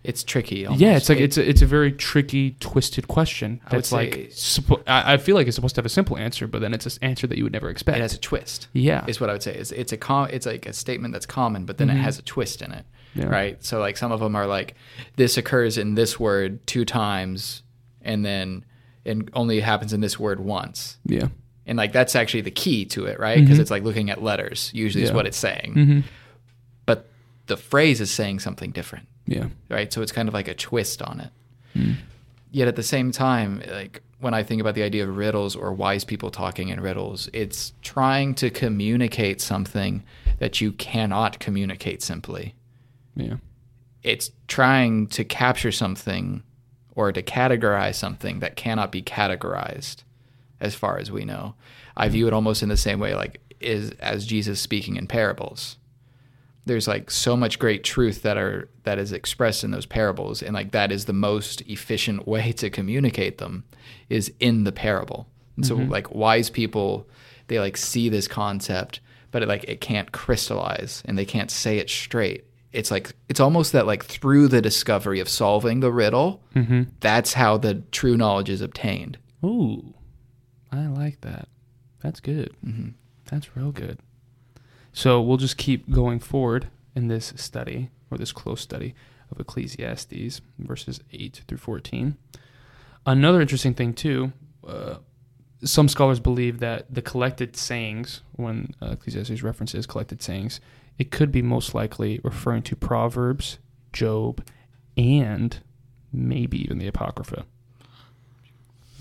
it's 0.04 0.22
tricky. 0.22 0.64
yeah, 0.76 0.96
it's 0.96 1.08
like 1.08 1.18
It- 1.18 1.24
it's 1.24 1.36
a, 1.38 1.48
it's 1.48 1.60
a 1.60 1.66
very 1.66 1.90
tricky, 1.90 2.52
twisted 2.60 3.08
question. 3.08 3.60
I 3.66 3.74
would 3.74 3.78
That's 3.78 3.92
like 3.92 4.14
say- 4.14 4.26
suppo- 4.62 4.82
I, 4.86 5.14
I 5.14 5.16
feel 5.16 5.34
like 5.34 5.48
it's 5.48 5.56
supposed 5.56 5.74
to 5.74 5.80
have 5.80 5.86
a 5.86 5.90
simple 5.90 6.16
answer, 6.16 6.46
but 6.46 6.60
then 6.60 6.72
it's 6.72 6.86
an 6.86 6.92
answer 7.02 7.26
that 7.26 7.36
you 7.36 7.42
would 7.44 7.52
never 7.52 7.68
expect. 7.68 7.98
it 7.98 8.02
has 8.02 8.14
a 8.14 8.18
twist. 8.18 8.68
yeah, 8.72 9.04
Is 9.08 9.20
what 9.20 9.28
I 9.28 9.32
would 9.32 9.42
say. 9.42 9.56
Is 9.56 9.72
it's 9.72 9.92
a 9.92 9.96
com- 9.96 10.28
it's 10.30 10.46
like 10.46 10.66
a 10.66 10.72
statement 10.72 11.12
that's 11.12 11.26
common, 11.26 11.64
but 11.64 11.78
then 11.78 11.88
Mhm. 11.88 11.94
it 11.96 11.98
has 11.98 12.16
a 12.18 12.22
twist 12.22 12.62
in 12.62 12.70
it. 12.72 12.84
yeah. 13.14 13.26
right? 13.26 13.62
So 13.64 13.80
like 13.80 13.96
some 13.96 14.12
of 14.12 14.20
them 14.20 14.36
are 14.36 14.46
like 14.46 14.76
this 15.16 15.36
occurs 15.36 15.76
in 15.76 15.96
this 15.96 16.18
word 16.20 16.64
two 16.68 16.84
times, 16.84 17.62
and 18.00 18.24
then 18.24 18.64
and 19.08 19.30
only 19.34 19.60
happens 19.60 19.92
in 19.92 20.00
this 20.00 20.18
word 20.18 20.38
once, 20.40 20.98
Yeah. 21.06 21.28
and 21.66 21.76
like 21.78 21.92
that's 21.92 22.14
actually 22.14 22.42
the 22.42 22.50
key 22.50 22.84
to 22.86 23.06
it, 23.06 23.18
right? 23.18 23.40
Because 23.40 23.58
Mhm. 23.58 23.60
it's 23.62 23.70
like 23.70 23.82
looking 23.82 24.10
at 24.10 24.22
letters. 24.22 24.70
Usually 24.74 25.02
is 25.04 25.12
what 25.12 25.26
it's 25.26 25.36
saying, 25.38 25.74
Mm-hmm. 25.76 26.00
but 26.86 27.08
the 27.46 27.56
phrase 27.56 28.00
is 28.00 28.10
saying 28.10 28.38
something 28.40 28.70
different, 28.70 29.08
Yeah. 29.26 29.46
right? 29.68 29.92
So 29.92 30.02
it's 30.02 30.12
kind 30.12 30.28
of 30.28 30.34
like 30.34 30.48
a 30.48 30.54
twist 30.54 31.02
on 31.02 31.20
it. 31.20 31.30
Mm. 31.76 31.96
Yet 32.50 32.68
at 32.68 32.76
the 32.76 32.82
same 32.82 33.10
time, 33.12 33.62
like 33.70 34.02
when 34.20 34.34
I 34.34 34.42
think 34.42 34.60
about 34.60 34.74
the 34.74 34.82
idea 34.82 35.06
of 35.08 35.16
riddles 35.16 35.54
or 35.54 35.72
wise 35.72 36.04
people 36.04 36.30
talking 36.30 36.68
in 36.70 36.80
riddles, 36.80 37.28
it's 37.32 37.72
trying 37.82 38.34
to 38.36 38.50
communicate 38.50 39.40
something 39.40 40.02
that 40.40 40.60
you 40.60 40.72
cannot 40.72 41.38
communicate 41.38 42.02
simply. 42.02 42.54
Yeah. 43.16 43.36
it's 44.04 44.30
trying 44.46 45.08
to 45.08 45.24
capture 45.24 45.72
something 45.72 46.42
or 46.98 47.12
to 47.12 47.22
categorize 47.22 47.94
something 47.94 48.40
that 48.40 48.56
cannot 48.56 48.90
be 48.90 49.00
categorized 49.00 49.98
as 50.60 50.74
far 50.74 50.98
as 50.98 51.12
we 51.12 51.24
know. 51.24 51.54
I 51.96 52.08
view 52.08 52.26
it 52.26 52.32
almost 52.32 52.60
in 52.60 52.68
the 52.68 52.76
same 52.76 52.98
way 52.98 53.14
like 53.14 53.40
is 53.60 53.92
as 54.00 54.26
jesus 54.26 54.58
speaking 54.60 54.96
in 54.96 55.06
parables. 55.06 55.76
There's 56.66 56.88
like 56.88 57.08
so 57.12 57.36
much 57.36 57.60
great 57.60 57.84
truth 57.84 58.22
that 58.22 58.36
are 58.36 58.68
that 58.82 58.98
is 58.98 59.12
expressed 59.12 59.62
in 59.62 59.70
those 59.70 59.86
parables 59.86 60.42
and 60.42 60.54
like 60.54 60.72
that 60.72 60.90
is 60.90 61.04
the 61.04 61.12
most 61.12 61.60
efficient 61.68 62.26
way 62.26 62.50
to 62.52 62.68
communicate 62.68 63.38
them 63.38 63.62
is 64.08 64.32
in 64.40 64.64
the 64.64 64.72
parable. 64.72 65.28
And 65.54 65.64
so 65.64 65.76
Mhm. 65.76 65.88
like 65.90 66.12
wise 66.12 66.50
people 66.50 67.06
they 67.46 67.60
like 67.60 67.76
see 67.76 68.08
this 68.08 68.26
concept 68.26 68.98
but 69.30 69.42
it 69.44 69.48
like 69.48 69.62
it 69.68 69.80
can't 69.80 70.10
crystallize 70.10 71.02
and 71.04 71.16
they 71.16 71.24
can't 71.24 71.50
say 71.52 71.78
it 71.78 71.88
straight 71.88 72.44
it's 72.72 72.90
like 72.90 73.14
it's 73.28 73.40
almost 73.40 73.72
that 73.72 73.86
like 73.86 74.04
through 74.04 74.48
the 74.48 74.60
discovery 74.60 75.20
of 75.20 75.28
solving 75.28 75.80
the 75.80 75.90
riddle 75.92 76.42
Mm-hmm. 76.54 76.82
that's 77.00 77.32
how 77.34 77.56
the 77.56 77.82
true 77.92 78.16
knowledge 78.16 78.50
is 78.50 78.60
obtained 78.60 79.18
Ooh, 79.44 79.94
I 80.72 80.86
like 80.88 81.20
that. 81.22 81.48
That's 82.02 82.18
good. 82.20 82.52
hmm 82.64 82.88
That's 83.30 83.56
real 83.56 83.70
good. 83.72 83.98
So 84.92 85.20
we'll 85.22 85.36
just 85.36 85.56
keep 85.56 85.88
going 85.90 86.18
forward 86.18 86.66
in 86.96 87.06
this 87.08 87.32
study 87.36 87.90
or 88.10 88.18
this 88.18 88.32
close 88.32 88.60
study 88.60 88.94
of 89.30 89.38
Ecclesiastes, 89.38 90.40
verses 90.58 91.00
8 91.12 91.42
through 91.46 91.58
14. 91.58 92.16
Another 93.06 93.40
interesting 93.40 93.74
thing, 93.74 93.94
too, 93.94 94.32
uh, 94.66 94.96
some 95.64 95.88
scholars 95.88 96.18
believe 96.20 96.58
that 96.60 96.92
the 96.92 97.02
collected 97.02 97.54
sayings, 97.56 98.22
when 98.32 98.74
uh, 98.82 98.90
Ecclesiastes 98.92 99.42
references 99.42 99.86
collected 99.86 100.20
sayings, 100.22 100.60
it 100.98 101.10
could 101.10 101.30
be 101.30 101.42
most 101.42 101.74
likely 101.74 102.20
referring 102.24 102.62
to 102.64 102.76
Proverbs, 102.76 103.58
Job, 103.92 104.44
and 104.96 105.58
maybe 106.12 106.60
even 106.62 106.78
the 106.78 106.88
Apocrypha. 106.88 107.44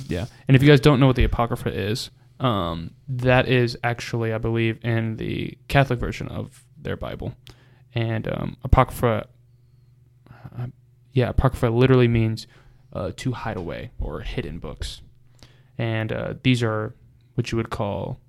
Yeah. 0.07 0.27
And 0.47 0.55
if 0.55 0.61
you 0.61 0.69
guys 0.69 0.79
don't 0.79 0.99
know 0.99 1.07
what 1.07 1.15
the 1.15 1.23
Apocrypha 1.23 1.69
is, 1.69 2.11
um, 2.39 2.91
that 3.07 3.47
is 3.47 3.77
actually, 3.83 4.31
I 4.31 4.37
believe, 4.37 4.79
in 4.85 5.17
the 5.17 5.57
Catholic 5.67 5.99
version 5.99 6.27
of 6.27 6.63
their 6.79 6.95
Bible. 6.95 7.33
and 7.93 8.27
um, 8.27 8.57
apocrypha. 8.63 9.27
Uh, 10.29 10.67
yeah, 11.13 11.29
apocrypha 11.29 11.67
literally 11.67 12.07
means 12.07 12.45
uh, 12.93 13.11
to 13.17 13.31
hide 13.31 13.57
away 13.57 13.91
or 13.99 14.21
hidden 14.21 14.59
books, 14.59 15.01
and 15.77 16.11
uh, 16.11 16.35
these 16.43 16.61
are 16.61 16.95
what 17.33 17.51
you 17.51 17.57
would 17.57 17.69
call, 17.71 18.19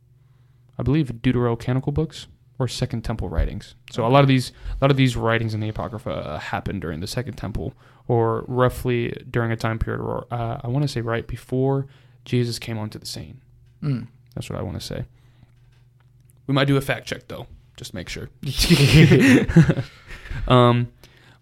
I 0.78 0.82
believe, 0.82 1.08
deuterocanonical 1.20 1.92
books 1.92 2.28
or 2.58 2.68
Second 2.68 3.02
Temple 3.02 3.28
writings. 3.28 3.74
So 3.90 4.06
a 4.06 4.08
lot 4.08 4.22
of 4.22 4.28
these, 4.28 4.50
a 4.50 4.84
lot 4.84 4.90
of 4.90 4.96
these 4.96 5.16
writings 5.16 5.54
in 5.54 5.60
the 5.60 5.68
apocrypha 5.68 6.10
uh, 6.10 6.38
happened 6.38 6.80
during 6.80 7.00
the 7.00 7.06
Second 7.06 7.34
Temple, 7.34 7.74
or 8.08 8.44
roughly 8.48 9.10
during 9.30 9.52
a 9.52 9.56
time 9.56 9.78
period, 9.78 10.00
or 10.00 10.26
uh, 10.30 10.60
I 10.62 10.68
want 10.68 10.82
to 10.82 10.88
say 10.88 11.00
right 11.00 11.26
before 11.26 11.86
Jesus 12.24 12.58
came 12.58 12.78
onto 12.78 12.98
the 12.98 13.06
scene. 13.06 13.40
Mm. 13.82 14.08
That's 14.34 14.50
what 14.50 14.58
I 14.58 14.62
want 14.62 14.80
to 14.80 14.84
say. 14.84 15.04
We 16.46 16.54
might 16.54 16.66
do 16.66 16.76
a 16.76 16.80
fact 16.80 17.06
check 17.06 17.28
though, 17.28 17.46
just 17.76 17.90
to 17.90 17.96
make 17.96 18.08
sure. 18.08 18.28
um, 20.48 20.88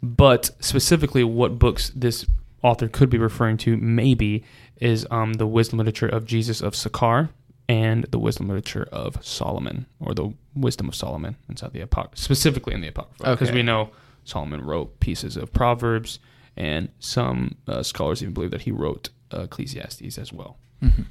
but 0.02 0.50
specifically, 0.60 1.24
what 1.24 1.58
books 1.58 1.90
this 1.94 2.26
author 2.62 2.88
could 2.88 3.08
be 3.08 3.18
referring 3.18 3.56
to 3.58 3.76
maybe 3.76 4.44
is 4.80 5.06
um, 5.10 5.34
the 5.34 5.46
wisdom 5.46 5.78
literature 5.78 6.08
of 6.08 6.26
Jesus 6.26 6.60
of 6.60 6.74
Sirach 6.74 7.30
and 7.68 8.04
the 8.04 8.18
wisdom 8.18 8.48
literature 8.48 8.88
of 8.92 9.24
Solomon, 9.24 9.86
or 10.00 10.14
the 10.14 10.32
wisdom 10.54 10.88
of 10.88 10.94
Solomon 10.94 11.36
inside 11.48 11.72
the 11.72 11.80
apocrypha, 11.80 12.16
specifically 12.22 12.74
in 12.74 12.80
the 12.80 12.88
apocrypha, 12.88 13.30
because 13.32 13.48
Okay. 13.48 13.56
we 13.56 13.62
know 13.62 13.90
Solomon 14.24 14.60
wrote 14.62 15.00
pieces 15.00 15.36
of 15.36 15.52
Proverbs, 15.52 16.18
and 16.56 16.88
some 16.98 17.56
uh, 17.68 17.82
scholars 17.82 18.22
even 18.22 18.34
believe 18.34 18.50
that 18.52 18.62
he 18.62 18.70
wrote 18.70 19.10
uh, 19.32 19.42
Ecclesiastes 19.42 20.16
as 20.18 20.32
well. 20.32 20.56
Mhm. 20.82 21.06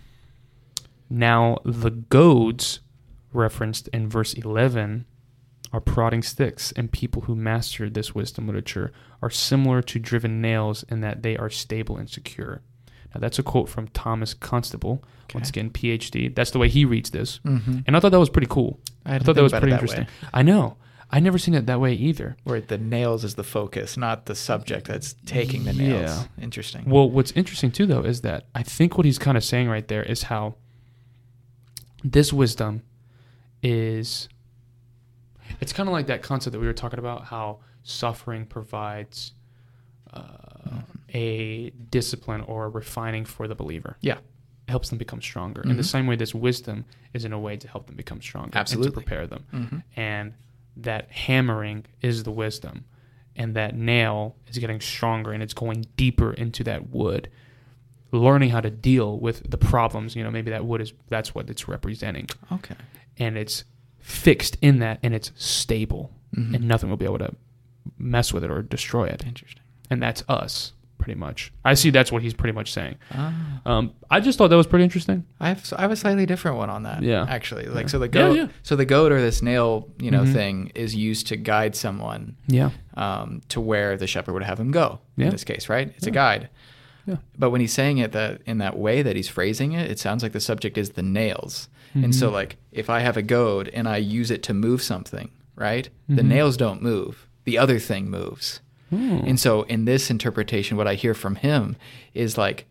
Now, 1.09 1.57
the 1.65 1.91
goads 1.91 2.79
referenced 3.33 3.87
in 3.89 4.09
verse 4.09 4.33
11 4.33 5.05
are 5.73 5.81
prodding 5.81 6.21
sticks, 6.23 6.71
and 6.73 6.91
people 6.91 7.23
who 7.23 7.35
mastered 7.35 7.93
this 7.93 8.15
wisdom 8.15 8.47
literature 8.47 8.91
are 9.21 9.29
similar 9.29 9.81
to 9.81 9.99
driven 9.99 10.41
nails 10.41 10.83
in 10.83 11.01
that 11.01 11.21
they 11.21 11.35
are 11.35 11.49
stable 11.49 11.97
and 11.97 12.09
secure. 12.09 12.61
Now, 13.15 13.21
that's 13.21 13.39
a 13.39 13.43
quote 13.43 13.69
from 13.69 13.87
Thomas 13.87 14.33
Constable, 14.33 15.01
once 15.33 15.47
again, 15.47 15.69
PhD. 15.69 16.35
That's 16.35 16.51
the 16.51 16.59
way 16.59 16.67
he 16.67 16.83
reads 16.83 17.11
this. 17.11 17.39
Mhm. 17.45 17.85
And 17.87 17.95
I 17.95 18.01
thought 18.01 18.11
that 18.11 18.19
was 18.19 18.29
pretty 18.29 18.47
cool. 18.49 18.77
I, 19.05 19.15
I 19.15 19.19
thought 19.19 19.35
that 19.35 19.41
was 19.41 19.53
pretty 19.53 19.67
that 19.67 19.75
interesting. 19.81 20.01
way. 20.03 20.09
I 20.33 20.41
know. 20.41 20.75
I 21.11 21.21
never 21.21 21.37
seen 21.37 21.53
it 21.53 21.65
that 21.67 21.79
way 21.79 21.93
either. 21.93 22.35
Where 22.43 22.59
the 22.59 22.77
nails 22.77 23.23
is 23.23 23.35
the 23.35 23.43
focus, 23.43 23.95
not 23.95 24.25
the 24.25 24.35
subject 24.35 24.87
that's 24.87 25.13
taking 25.25 25.63
the 25.63 25.71
nails. 25.71 26.11
Yeah. 26.11 26.23
Interesting. 26.43 26.83
Well, 26.89 27.09
what's 27.09 27.31
interesting 27.31 27.71
too, 27.71 27.85
though, 27.85 28.01
is 28.01 28.19
that 28.21 28.47
I 28.53 28.63
think 28.63 28.97
what 28.97 29.05
he's 29.05 29.17
kind 29.19 29.37
of 29.37 29.43
saying 29.45 29.69
right 29.69 29.87
there 29.87 30.03
is 30.03 30.23
how 30.23 30.55
this 32.03 32.33
wisdom 32.33 32.81
is. 33.63 34.27
It's 35.61 35.71
kind 35.71 35.87
of 35.87 35.93
like 35.93 36.07
that 36.07 36.21
concept 36.21 36.51
that 36.53 36.59
we 36.59 36.67
were 36.67 36.73
talking 36.73 36.99
about, 36.99 37.25
how 37.25 37.59
suffering 37.83 38.45
provides 38.45 39.31
uh, 40.11 40.81
a 41.15 41.69
discipline 41.89 42.41
or 42.41 42.65
a 42.65 42.69
refining 42.69 43.25
for 43.25 43.47
the 43.47 43.55
believer. 43.55 43.97
Yeah. 44.01 44.17
It 44.67 44.71
helps 44.71 44.89
them 44.89 44.97
become 44.97 45.21
stronger. 45.21 45.61
In 45.61 45.77
the 45.77 45.83
Mhm. 45.83 45.85
same 45.85 46.07
way, 46.07 46.15
this 46.15 46.35
wisdom 46.35 46.85
is 47.13 47.23
in 47.23 47.31
a 47.33 47.39
way 47.39 47.55
to 47.57 47.67
help 47.67 47.87
them 47.87 47.95
become 47.95 48.21
stronger 48.21 48.57
Absolutely. 48.57 48.89
to 48.91 48.93
prepare 48.93 49.25
them. 49.27 49.45
Mhm. 49.53 49.83
And 49.95 50.33
that 50.75 51.09
hammering 51.11 51.85
is 52.01 52.23
the 52.23 52.31
wisdom. 52.31 52.83
And 53.35 53.55
that 53.55 53.75
nail 53.75 54.35
is 54.47 54.57
getting 54.57 54.79
stronger 54.81 55.31
and 55.31 55.41
it's 55.41 55.53
going 55.53 55.85
deeper 55.97 56.33
into 56.33 56.63
that 56.65 56.89
wood. 56.89 57.29
Learning 58.11 58.49
how 58.49 58.61
to 58.61 58.69
deal 58.69 59.19
with 59.19 59.49
the 59.49 59.57
problems, 59.57 60.15
you 60.15 60.23
know, 60.23 60.31
maybe 60.31 60.51
that 60.51 60.65
wood 60.65 60.81
is 60.81 60.93
that's 61.09 61.33
what 61.35 61.49
it's 61.49 61.67
representing. 61.67 62.27
Okay. 62.51 62.75
And 63.17 63.37
it's 63.37 63.63
fixed 63.99 64.57
in 64.61 64.79
that 64.79 64.99
and 65.03 65.13
it's 65.13 65.31
stable. 65.35 66.11
Mhm. 66.35 66.55
And 66.55 66.67
nothing 66.67 66.89
will 66.89 66.97
be 66.97 67.05
able 67.05 67.19
to 67.19 67.33
mess 67.97 68.33
with 68.33 68.43
it 68.43 68.49
or 68.51 68.61
destroy 68.61 69.05
it. 69.07 69.25
Interesting. 69.25 69.61
And 69.89 70.01
that's 70.01 70.23
us, 70.27 70.73
pretty 70.97 71.19
much. 71.19 71.51
I 71.63 71.73
see 71.75 71.89
that's 71.89 72.11
what 72.11 72.21
he's 72.21 72.33
pretty 72.33 72.53
much 72.53 72.71
saying. 72.71 72.95
Ah. 73.11 73.33
Um, 73.65 73.93
I 74.09 74.19
just 74.19 74.37
thought 74.37 74.47
that 74.49 74.55
was 74.57 74.67
pretty 74.67 74.83
interesting. 74.83 75.25
I 75.39 75.49
have 75.49 75.73
I 75.77 75.81
have 75.81 75.91
a 75.91 75.95
slightly 75.95 76.25
different 76.25 76.57
one 76.57 76.69
on 76.69 76.83
that. 76.83 77.03
Yeah. 77.03 77.25
Actually, 77.27 77.65
like 77.67 77.83
Yeah. 77.83 77.87
so 77.89 77.99
the 77.99 78.05
Yeah, 78.05 78.11
goad 78.11 78.37
yeah. 78.37 78.47
so 78.63 78.75
the 78.75 78.85
goad 78.85 79.11
or 79.11 79.21
this 79.21 79.41
nail 79.41 79.89
you 79.99 80.09
know 80.11 80.23
Mhm. 80.23 80.33
thing 80.33 80.71
is 80.75 80.95
used 80.95 81.27
to 81.27 81.35
guide 81.37 81.75
someone 81.75 82.35
Yeah. 82.47 82.69
um, 82.95 83.41
to 83.49 83.59
where 83.61 83.97
the 83.97 84.07
shepherd 84.07 84.33
would 84.33 84.43
have 84.43 84.59
him 84.59 84.71
go. 84.71 84.99
Yeah. 85.17 85.25
In 85.25 85.31
this 85.31 85.43
case, 85.43 85.69
right? 85.69 85.93
It's 85.97 86.07
a 86.07 86.11
guide. 86.11 86.49
Yeah. 87.05 87.17
But 87.37 87.51
when 87.51 87.61
he's 87.61 87.73
saying 87.73 87.99
it 87.99 88.13
that 88.13 88.41
in 88.47 88.57
that 88.59 88.77
way 88.77 89.03
that 89.03 89.15
he's 89.15 89.27
phrasing 89.29 89.73
it, 89.73 89.91
it 89.91 89.99
sounds 89.99 90.23
like 90.23 90.31
the 90.31 90.39
subject 90.39 90.77
is 90.77 90.91
the 90.91 91.03
nails. 91.03 91.69
And 91.93 92.13
so 92.15 92.29
Mhm. 92.29 92.33
like 92.33 92.57
if 92.71 92.89
I 92.89 92.99
have 93.01 93.15
a 93.15 93.21
goad 93.21 93.69
and 93.69 93.87
I 93.87 93.97
use 93.97 94.31
it 94.31 94.41
to 94.43 94.53
move 94.53 94.81
something, 94.81 95.29
right? 95.55 95.87
The 96.09 96.23
Mhm. 96.23 96.27
nails 96.27 96.57
don't 96.57 96.81
move. 96.81 97.27
The 97.45 97.57
other 97.59 97.77
thing 97.79 98.09
moves. 98.09 98.59
Hmm. 98.89 99.21
And 99.25 99.39
so 99.39 99.63
in 99.63 99.85
this 99.85 100.09
interpretation, 100.11 100.77
what 100.77 100.87
I 100.87 100.95
hear 100.95 101.13
from 101.13 101.35
him 101.35 101.75
is 102.13 102.37
like 102.37 102.65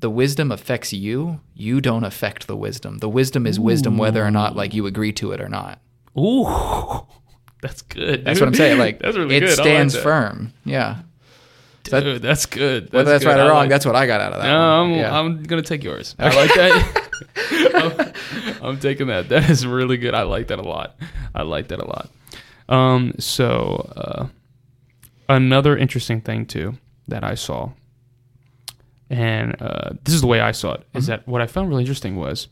the 0.00 0.10
wisdom 0.10 0.50
affects 0.50 0.92
you, 0.92 1.40
you 1.54 1.80
don't 1.80 2.04
affect 2.04 2.46
the 2.46 2.56
wisdom. 2.56 2.98
The 2.98 3.08
wisdom 3.08 3.46
is 3.46 3.60
wisdom 3.60 3.98
whether 3.98 4.24
or 4.24 4.30
not 4.30 4.56
like 4.56 4.74
you 4.74 4.86
agree 4.86 5.12
to 5.14 5.32
it 5.32 5.40
or 5.40 5.48
not. 5.48 5.80
Ooh, 6.18 6.44
that's 7.62 7.82
good. 7.82 8.24
That's 8.24 8.40
what 8.40 8.48
I'm 8.48 8.54
saying. 8.54 8.78
Like 8.78 8.98
that's 9.02 9.16
really 9.16 9.36
it 9.36 9.40
good. 9.40 9.48
I 9.48 9.52
like 9.52 9.62
stands 9.62 9.96
firm. 9.96 10.52
Yeah. 10.64 10.98
Dude, 11.84 12.20
that's 12.22 12.46
good. 12.46 12.92
Whether 12.92 13.10
that's 13.10 13.24
good. 13.24 13.30
right 13.30 13.40
or 13.40 13.48
wrong, 13.50 13.58
like- 13.60 13.68
that's 13.70 13.86
what 13.86 13.96
I 13.96 14.06
got 14.06 14.20
out 14.20 14.32
of 14.32 14.42
that. 14.42 14.48
no. 14.48 14.82
I'm, 14.82 14.90
Yeah. 14.92 15.18
I'm 15.18 15.42
gonna 15.42 15.62
take 15.62 15.82
yours. 15.82 16.14
I 16.18 16.34
like 16.34 16.54
that. 16.54 18.12
I'm, 18.60 18.64
I'm 18.74 18.80
taking 18.80 19.06
that. 19.08 19.28
That 19.28 19.48
is 19.50 19.66
really 19.66 19.96
good. 19.96 20.14
I 20.14 20.22
like 20.22 20.48
that 20.48 20.58
a 20.58 20.62
lot. 20.62 20.96
I 21.34 21.42
like 21.42 21.68
that 21.68 21.80
a 21.80 21.86
lot. 21.86 22.10
Um, 22.68 23.14
so 23.18 23.90
uh, 23.96 24.26
another 25.36 25.76
interesting 25.76 26.20
thing 26.20 26.46
too 26.46 26.74
that 27.08 27.24
I 27.24 27.34
saw, 27.34 27.70
and 29.08 29.60
uh, 29.60 29.90
this 30.04 30.14
is 30.14 30.20
the 30.20 30.26
way 30.26 30.40
I 30.40 30.52
saw 30.52 30.74
it, 30.74 30.86
is 30.94 31.04
Mhm. 31.04 31.08
that 31.08 31.28
what 31.28 31.40
I 31.40 31.46
found 31.46 31.68
really 31.68 31.82
interesting 31.82 32.16
was 32.16 32.48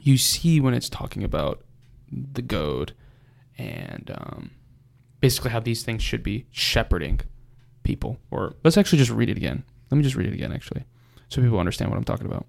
you 0.00 0.16
see 0.18 0.60
when 0.60 0.74
it's 0.74 0.88
talking 0.88 1.22
about 1.24 1.64
the 2.10 2.42
goad 2.42 2.92
and 3.56 4.10
um, 4.14 4.50
basically 5.20 5.50
how 5.50 5.60
these 5.60 5.82
things 5.82 6.02
should 6.02 6.22
be 6.22 6.46
shepherding 6.50 7.20
people. 7.84 8.18
Or 8.30 8.54
let's 8.64 8.76
actually 8.76 8.98
just 8.98 9.10
read 9.10 9.30
it 9.30 9.36
again. 9.36 9.62
Let 9.90 9.96
me 9.96 10.02
just 10.02 10.16
read 10.16 10.26
it 10.26 10.34
again, 10.34 10.52
actually, 10.52 10.84
so 11.28 11.40
people 11.42 11.58
understand 11.58 11.90
what 11.90 11.96
I'm 11.96 12.04
talking 12.04 12.26
about. 12.26 12.46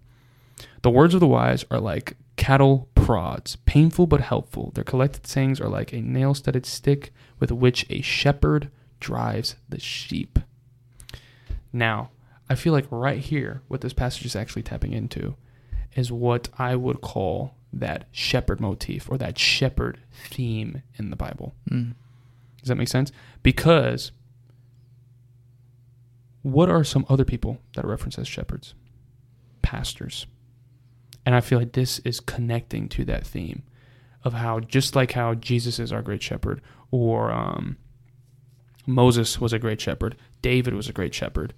The 0.82 0.90
words 0.90 1.14
of 1.14 1.20
the 1.20 1.28
wise 1.28 1.64
are 1.72 1.80
like 1.80 2.18
cattle 2.36 2.90
prods, 2.96 3.56
painful 3.66 4.08
but 4.08 4.22
helpful. 4.22 4.72
Their 4.74 4.84
collected 4.84 5.28
sayings 5.28 5.62
are 5.62 5.70
like 5.70 5.94
a 5.94 6.02
nail 6.02 6.34
studded 6.34 6.66
stick 6.66 7.14
with 7.40 7.52
which 7.52 7.86
a 7.90 8.02
shepherd 8.02 8.70
drives 9.04 9.56
the 9.68 9.80
sheep. 9.80 10.40
Now, 11.74 12.10
I 12.50 12.56
feel 12.56 12.74
like 12.74 12.88
right 12.90 13.20
here, 13.20 13.62
what 13.68 13.82
this 13.82 13.94
passage 13.94 14.26
is 14.26 14.36
actually 14.36 14.64
tapping 14.64 14.94
into 14.94 15.36
is 15.96 16.12
what 16.12 16.50
I 16.58 16.76
would 16.76 17.02
call 17.02 17.56
that 17.72 18.08
shepherd 18.12 18.60
motif 18.60 19.10
or 19.10 19.18
that 19.18 19.38
shepherd 19.38 20.00
theme 20.14 20.82
in 20.96 21.10
the 21.10 21.16
Bible. 21.16 21.54
Mm. 21.70 21.96
Does 22.60 22.70
that 22.70 22.76
make 22.76 22.88
sense? 22.88 23.12
Because 23.42 24.12
what 26.42 26.70
are 26.70 26.84
some 26.84 27.06
other 27.10 27.26
people 27.26 27.60
that 27.76 27.84
are 27.84 27.90
referenced 27.90 28.18
as 28.18 28.28
shepherds? 28.28 28.74
Pastors. 29.62 30.28
And 31.26 31.36
I 31.36 31.42
feel 31.42 31.60
like 31.60 31.74
this 31.74 32.00
is 32.00 32.20
connecting 32.20 32.88
to 32.90 33.06
that 33.06 33.26
theme 33.26 33.64
of 34.24 34.34
how, 34.34 34.60
just 34.60 34.96
like 34.96 35.14
how 35.14 35.34
Jesus 35.34 35.80
is 35.80 35.92
our 35.92 36.02
great 36.02 36.22
shepherd, 36.22 36.62
or 36.92 37.32
um, 37.32 37.78
Moses 38.86 39.40
was 39.40 39.54
a 39.54 39.60
great 39.60 39.80
shepherd, 39.82 40.16
David 40.42 40.74
was 40.74 40.90
a 40.90 40.94
great 40.94 41.14
shepherd. 41.14 41.54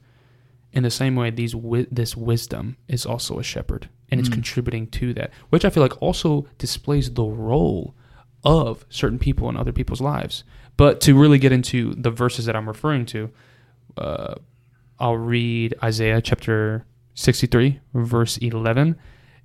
In 0.72 0.84
the 0.84 0.92
same 0.92 1.16
way, 1.16 1.30
these 1.30 1.56
this 1.92 2.18
wisdom 2.18 2.76
is 2.88 3.06
also 3.06 3.40
a 3.40 3.44
shepherd, 3.44 3.88
and 4.12 4.20
it's 4.20 4.30
Mm. 4.30 4.34
contributing 4.34 4.88
to 4.88 5.14
that, 5.14 5.32
which 5.50 5.64
I 5.66 5.70
feel 5.70 5.82
like 5.82 6.02
also 6.02 6.48
displays 6.58 7.12
the 7.14 7.24
role 7.24 7.96
of 8.44 8.86
certain 8.90 9.18
people 9.18 9.50
in 9.50 9.56
other 9.58 9.72
people's 9.72 10.02
lives. 10.02 10.44
But 10.78 11.00
to 11.02 11.18
really 11.18 11.40
get 11.40 11.52
into 11.54 11.96
the 11.96 12.12
verses 12.12 12.46
that 12.46 12.56
I'm 12.56 12.68
referring 12.68 13.06
to, 13.08 13.30
uh, 13.98 14.36
I'll 15.00 15.18
read 15.18 15.74
Isaiah 15.82 16.22
chapter 16.22 16.86
63, 17.16 17.80
verse 17.94 18.38
11, 18.38 18.98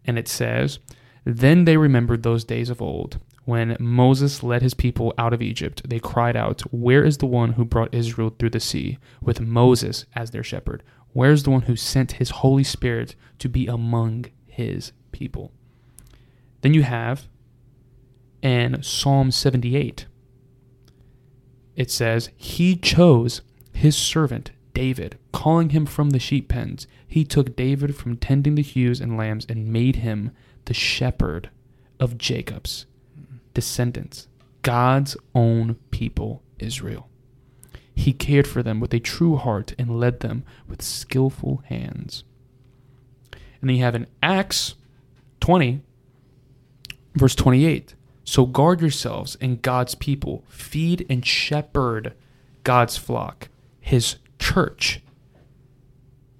and 0.04 0.18
it 0.18 0.26
says, 0.28 0.80
Then 1.24 1.64
they 1.64 1.76
remembered 1.76 2.22
those 2.24 2.44
days 2.44 2.68
of 2.70 2.82
old. 2.82 3.18
When 3.44 3.76
Moses 3.80 4.42
led 4.42 4.62
his 4.62 4.74
people 4.74 5.14
out 5.16 5.32
of 5.32 5.42
Egypt, 5.42 5.88
they 5.88 5.98
cried 5.98 6.36
out, 6.36 6.60
Where 6.72 7.04
is 7.04 7.18
the 7.18 7.26
one 7.26 7.52
who 7.52 7.64
brought 7.64 7.94
Israel 7.94 8.34
through 8.38 8.50
the 8.50 8.60
sea, 8.60 8.98
with 9.20 9.40
Moses 9.40 10.04
as 10.14 10.30
their 10.30 10.44
shepherd? 10.44 10.82
Where 11.12 11.32
is 11.32 11.42
the 11.42 11.50
one 11.50 11.62
who 11.62 11.76
sent 11.76 12.12
his 12.12 12.30
Holy 12.30 12.64
Spirit 12.64 13.16
to 13.38 13.48
be 13.48 13.66
among 13.66 14.26
his 14.46 14.92
people? 15.10 15.52
Then 16.60 16.74
you 16.74 16.82
have 16.82 17.28
in 18.42 18.82
Psalm 18.82 19.30
78, 19.30 20.06
it 21.76 21.90
says, 21.90 22.30
He 22.36 22.76
chose 22.76 23.40
his 23.72 23.96
servant 23.96 24.50
David, 24.74 25.18
calling 25.32 25.70
him 25.70 25.86
from 25.86 26.10
the 26.10 26.18
sheep 26.18 26.48
pens. 26.48 26.86
He 27.06 27.24
took 27.24 27.56
David 27.56 27.96
from 27.96 28.16
tending 28.16 28.54
the 28.54 28.62
ewes 28.62 29.00
and 29.00 29.16
lambs 29.16 29.46
and 29.48 29.72
made 29.72 29.96
him 29.96 30.30
the 30.66 30.74
shepherd 30.74 31.50
of 31.98 32.18
Jacob's 32.18 32.86
descendants, 33.60 34.26
God's 34.62 35.18
own 35.34 35.74
people, 35.90 36.42
Israel. 36.58 37.10
He 37.94 38.14
cared 38.14 38.46
for 38.46 38.62
them 38.62 38.80
with 38.80 38.94
a 38.94 39.00
true 39.00 39.36
heart 39.36 39.74
and 39.78 40.00
led 40.00 40.20
them 40.20 40.44
with 40.66 40.80
skillful 40.80 41.62
hands. 41.66 42.24
And 43.60 43.68
then 43.68 43.76
you 43.76 43.84
have 43.84 43.94
in 43.94 44.06
Acts 44.22 44.76
20, 45.40 45.82
verse 47.14 47.34
28. 47.34 47.94
So 48.24 48.46
guard 48.46 48.80
yourselves 48.80 49.36
and 49.42 49.60
God's 49.60 49.94
people, 49.94 50.42
feed 50.48 51.04
and 51.10 51.26
shepherd 51.26 52.14
God's 52.64 52.96
flock, 52.96 53.50
his 53.78 54.16
church, 54.38 55.02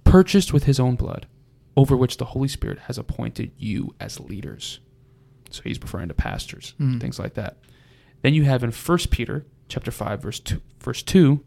purchased 0.03 0.53
with 0.53 0.63
his 0.63 0.79
own 0.79 0.95
blood, 0.95 1.27
over 1.77 1.95
which 1.95 2.17
the 2.17 2.25
Holy 2.33 2.47
Spirit 2.47 2.79
has 2.87 2.97
appointed 2.97 3.51
you 3.59 3.93
as 3.99 4.19
leaders. 4.19 4.79
So 5.51 5.61
he's 5.63 5.81
referring 5.81 6.07
to 6.07 6.13
pastors, 6.13 6.73
Mm. 6.79 6.99
things 6.99 7.19
like 7.19 7.33
that. 7.35 7.57
Then 8.21 8.33
you 8.33 8.43
have 8.43 8.63
in 8.63 8.71
1 8.71 9.09
Peter 9.11 9.45
chapter 9.67 9.91
5 9.91 10.21
verse 10.21 10.39
2, 10.39 10.61
verse 10.79 11.01
2, 11.03 11.43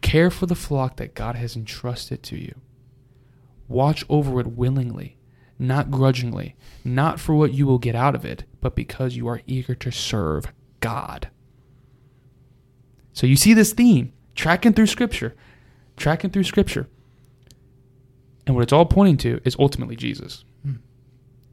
care 0.00 0.30
for 0.30 0.46
the 0.46 0.54
flock 0.54 0.96
that 0.96 1.14
God 1.14 1.34
has 1.36 1.56
entrusted 1.56 2.22
to 2.24 2.36
you. 2.36 2.54
Watch 3.68 4.04
over 4.08 4.40
it 4.40 4.48
willingly, 4.48 5.16
not 5.58 5.90
grudgingly, 5.90 6.56
not 6.84 7.20
for 7.20 7.34
what 7.34 7.52
you 7.54 7.66
will 7.66 7.78
get 7.78 7.94
out 7.94 8.14
of 8.14 8.24
it, 8.24 8.44
but 8.60 8.74
because 8.74 9.16
you 9.16 9.28
are 9.28 9.42
eager 9.46 9.74
to 9.76 9.90
serve 9.92 10.46
God. 10.80 11.28
So 13.12 13.26
you 13.26 13.36
see 13.36 13.54
this 13.54 13.72
theme 13.72 14.12
tracking 14.34 14.72
through 14.72 14.86
scripture, 14.86 15.34
tracking 15.96 16.30
through 16.30 16.44
scripture. 16.44 16.88
And 18.46 18.56
what 18.56 18.62
it's 18.62 18.72
all 18.72 18.86
pointing 18.86 19.18
to 19.18 19.40
is 19.44 19.54
ultimately 19.58 19.96
Jesus. 19.96 20.44
Hmm. 20.64 20.76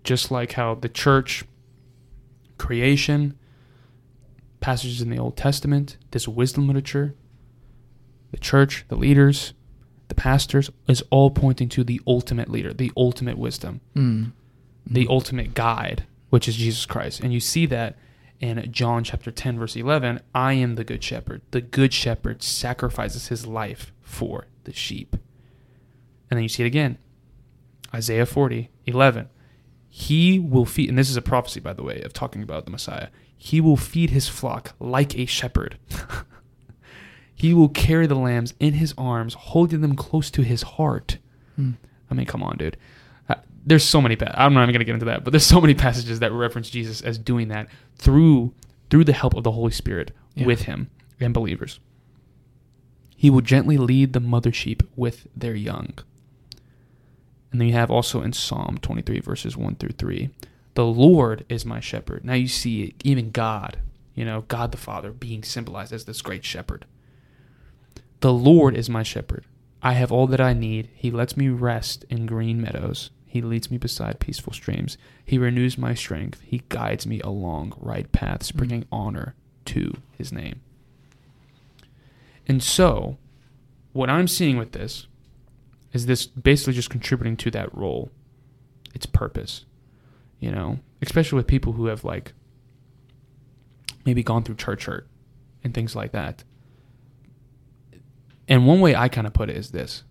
Just 0.03 0.31
like 0.31 0.53
how 0.53 0.75
the 0.75 0.89
church, 0.89 1.43
creation, 2.57 3.37
passages 4.59 5.01
in 5.01 5.09
the 5.09 5.17
Old 5.19 5.37
Testament, 5.37 5.97
this 6.11 6.27
wisdom 6.27 6.67
literature, 6.67 7.15
the 8.31 8.37
church, 8.37 8.85
the 8.87 8.95
leaders, 8.95 9.53
the 10.07 10.15
pastors, 10.15 10.69
is 10.87 11.03
all 11.09 11.29
pointing 11.31 11.69
to 11.69 11.83
the 11.83 12.01
ultimate 12.07 12.49
leader, 12.49 12.73
the 12.73 12.91
ultimate 12.97 13.37
wisdom, 13.37 13.81
Mm. 13.95 14.31
the 14.85 15.07
ultimate 15.09 15.53
guide, 15.53 16.05
which 16.29 16.47
is 16.47 16.55
Jesus 16.55 16.85
Christ. 16.85 17.19
And 17.21 17.33
you 17.33 17.39
see 17.39 17.65
that 17.67 17.97
in 18.39 18.71
John 18.71 19.03
chapter 19.03 19.31
10, 19.31 19.57
verse 19.57 19.75
11 19.75 20.19
I 20.35 20.53
am 20.53 20.75
the 20.75 20.83
good 20.83 21.03
shepherd. 21.03 21.41
The 21.51 21.61
good 21.61 21.93
shepherd 21.93 22.43
sacrifices 22.43 23.27
his 23.27 23.47
life 23.47 23.91
for 24.01 24.47
the 24.65 24.73
sheep. 24.73 25.15
And 26.29 26.37
then 26.37 26.43
you 26.43 26.49
see 26.49 26.63
it 26.63 26.67
again 26.67 26.97
Isaiah 27.93 28.25
40, 28.25 28.69
11. 28.85 29.29
He 29.99 30.37
will 30.37 30.65
feed, 30.65 30.89
and 30.89 30.97
this 30.97 31.09
is 31.09 31.17
a 31.17 31.23
prophecy, 31.23 31.59
by 31.59 31.73
the 31.73 31.81
way, 31.81 32.01
of 32.01 32.13
talking 32.13 32.43
about 32.43 32.65
the 32.65 32.71
Messiah. 32.71 33.07
He 33.35 33.59
will 33.59 33.77
feed 33.77 34.11
his 34.11 34.27
flock 34.27 34.73
like 34.79 35.17
a 35.17 35.25
shepherd. 35.25 35.79
he 37.33 37.51
will 37.51 37.69
carry 37.69 38.05
the 38.05 38.13
lambs 38.15 38.53
in 38.59 38.73
his 38.73 38.93
arms, 38.95 39.33
holding 39.33 39.81
them 39.81 39.95
close 39.95 40.29
to 40.31 40.43
his 40.43 40.61
heart. 40.61 41.17
Mm. 41.59 41.77
I 42.11 42.13
mean, 42.13 42.27
come 42.27 42.43
on, 42.43 42.57
dude. 42.57 42.77
Uh, 43.27 43.35
There's 43.65 43.83
so 43.83 43.99
many. 43.99 44.15
Pa- 44.15 44.35
I'm 44.35 44.53
not 44.53 44.61
even 44.63 44.73
gonna 44.73 44.85
get 44.85 44.93
into 44.93 45.05
that, 45.07 45.23
but 45.23 45.31
there's 45.31 45.43
so 45.45 45.59
many 45.59 45.73
passages 45.73 46.19
that 46.19 46.31
reference 46.31 46.69
Jesus 46.69 47.01
as 47.01 47.17
doing 47.17 47.47
that 47.47 47.67
through 47.95 48.53
through 48.91 49.03
the 49.03 49.13
help 49.13 49.33
of 49.33 49.43
the 49.43 49.51
Holy 49.51 49.71
Spirit 49.71 50.11
Yeah. 50.35 50.45
with 50.45 50.61
him 50.63 50.91
and 51.19 51.33
believers. 51.33 51.79
He 53.15 53.31
will 53.31 53.41
gently 53.41 53.77
lead 53.79 54.13
the 54.13 54.19
mother 54.19 54.51
sheep 54.53 54.83
with 54.95 55.25
their 55.35 55.55
young. 55.55 55.93
And 57.51 57.61
then 57.61 57.67
you 57.67 57.73
have 57.73 57.91
also 57.91 58.21
in 58.21 58.33
Psalm 58.33 58.77
23 58.81 59.19
verses 59.19 59.55
1 59.55 59.75
through 59.75 59.93
3, 59.97 60.29
the 60.73 60.85
Lord 60.85 61.45
is 61.49 61.65
my 61.65 61.79
shepherd. 61.79 62.23
Now 62.23 62.33
you 62.33 62.47
see 62.47 62.93
even 63.03 63.31
God, 63.31 63.79
you 64.13 64.25
know, 64.25 64.41
God 64.47 64.71
the 64.71 64.77
Father 64.77 65.11
being 65.11 65.43
symbolized 65.43 65.93
as 65.93 66.05
this 66.05 66.21
great 66.21 66.45
shepherd. 66.45 66.85
The 68.19 68.33
Lord 68.33 68.75
is 68.75 68.89
my 68.89 69.03
shepherd. 69.03 69.45
I 69.81 69.93
have 69.93 70.11
all 70.11 70.27
that 70.27 70.41
I 70.41 70.53
need. 70.53 70.89
He 70.93 71.11
lets 71.11 71.37
me 71.37 71.49
rest 71.49 72.05
in 72.09 72.25
green 72.25 72.61
meadows. 72.61 73.11
He 73.25 73.41
leads 73.41 73.69
me 73.69 73.77
beside 73.77 74.19
peaceful 74.19 74.53
streams. 74.53 74.97
He 75.23 75.37
renews 75.37 75.77
my 75.77 75.93
strength. 75.93 76.41
He 76.41 76.63
guides 76.69 77.05
me 77.05 77.19
along 77.21 77.73
right 77.77 78.11
paths, 78.11 78.51
mm. 78.51 78.57
bringing 78.57 78.85
honor 78.91 79.35
to 79.65 79.93
his 80.17 80.31
name. 80.31 80.61
And 82.47 82.63
so, 82.63 83.17
what 83.93 84.09
I'm 84.09 84.27
seeing 84.27 84.57
with 84.57 84.71
this 84.71 85.07
is 85.97 86.05
this 86.05 86.25
basically 86.27 86.73
just 86.73 86.89
contributing 86.89 87.35
to 87.37 87.51
that 87.51 87.73
role. 87.75 88.11
Its 88.93 89.05
purpose, 89.05 89.65
you 90.39 90.49
know, 90.51 90.79
especially 91.01 91.35
with 91.37 91.47
people 91.47 91.73
who 91.73 91.87
have 91.87 92.03
like 92.03 92.33
maybe 94.05 94.23
gone 94.23 94.43
through 94.43 94.55
church 94.55 94.85
hurt 94.85 95.07
and 95.63 95.73
things 95.73 95.95
like 95.95 96.11
that. 96.13 96.43
And 98.47 98.65
one 98.65 98.79
way 98.79 98.95
I 98.95 99.09
kind 99.09 99.27
of 99.27 99.33
put 99.33 99.49
it 99.49 99.57
is 99.57 99.71
this 99.71 100.03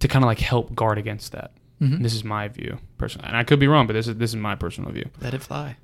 to 0.00 0.08
kind 0.08 0.24
of 0.24 0.26
like 0.26 0.38
help 0.40 0.74
guard 0.74 0.98
against 0.98 1.32
that. 1.32 1.52
Mhm. 1.80 2.02
This 2.02 2.14
is 2.14 2.24
my 2.24 2.48
view, 2.48 2.78
personally, 2.98 3.28
and 3.28 3.36
I 3.36 3.44
could 3.44 3.58
be 3.60 3.66
wrong, 3.68 3.86
but 3.86 3.92
this 3.94 4.08
is 4.08 4.16
this 4.16 4.30
is 4.30 4.36
my 4.36 4.54
personal 4.54 4.90
view. 4.92 5.10
Let 5.20 5.34
it 5.34 5.42
fly. 5.42 5.76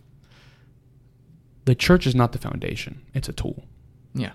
The 1.66 1.74
church 1.74 2.06
is 2.06 2.14
not 2.14 2.32
the 2.32 2.38
foundation; 2.38 3.02
it's 3.12 3.28
a 3.28 3.32
tool. 3.32 3.64
Yeah. 4.14 4.32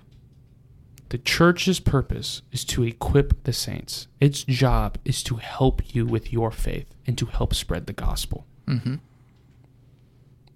The 1.09 1.17
church's 1.19 1.79
purpose 1.79 2.41
is 2.51 2.65
to 2.65 2.83
equip 2.83 3.43
the 3.43 3.53
saints. 3.53 4.07
Its 4.19 4.43
job 4.43 4.97
is 5.05 5.21
to 5.23 5.35
help 5.35 5.95
you 5.95 6.05
with 6.05 6.33
your 6.33 6.51
faith 6.51 6.87
and 7.05 7.17
to 7.17 7.27
help 7.27 7.53
spread 7.53 7.85
the 7.85 7.93
gospel. 7.93 8.45
Mm-hmm. 8.67 8.95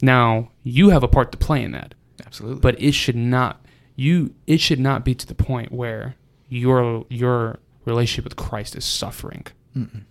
Now, 0.02 0.52
you 0.64 0.90
have 0.90 1.04
a 1.04 1.08
part 1.08 1.32
to 1.34 1.38
play 1.38 1.64
in 1.64 1.72
that, 1.74 1.94
Absolutely. 2.26 2.62
but 2.62 2.82
it 2.82 2.94
should 2.94 3.16
not 3.16 3.66
you 3.96 4.34
it 4.48 4.62
should 4.62 4.80
not 4.80 5.04
be 5.04 5.14
to 5.14 5.28
the 5.28 5.36
point 5.36 5.72
where 5.72 6.16
your 6.48 7.06
your 7.10 7.60
relationship 7.86 8.24
with 8.24 8.36
Christ 8.38 8.76
is 8.76 8.86
suffering. 8.86 9.46
Mm-mm. 9.76 10.04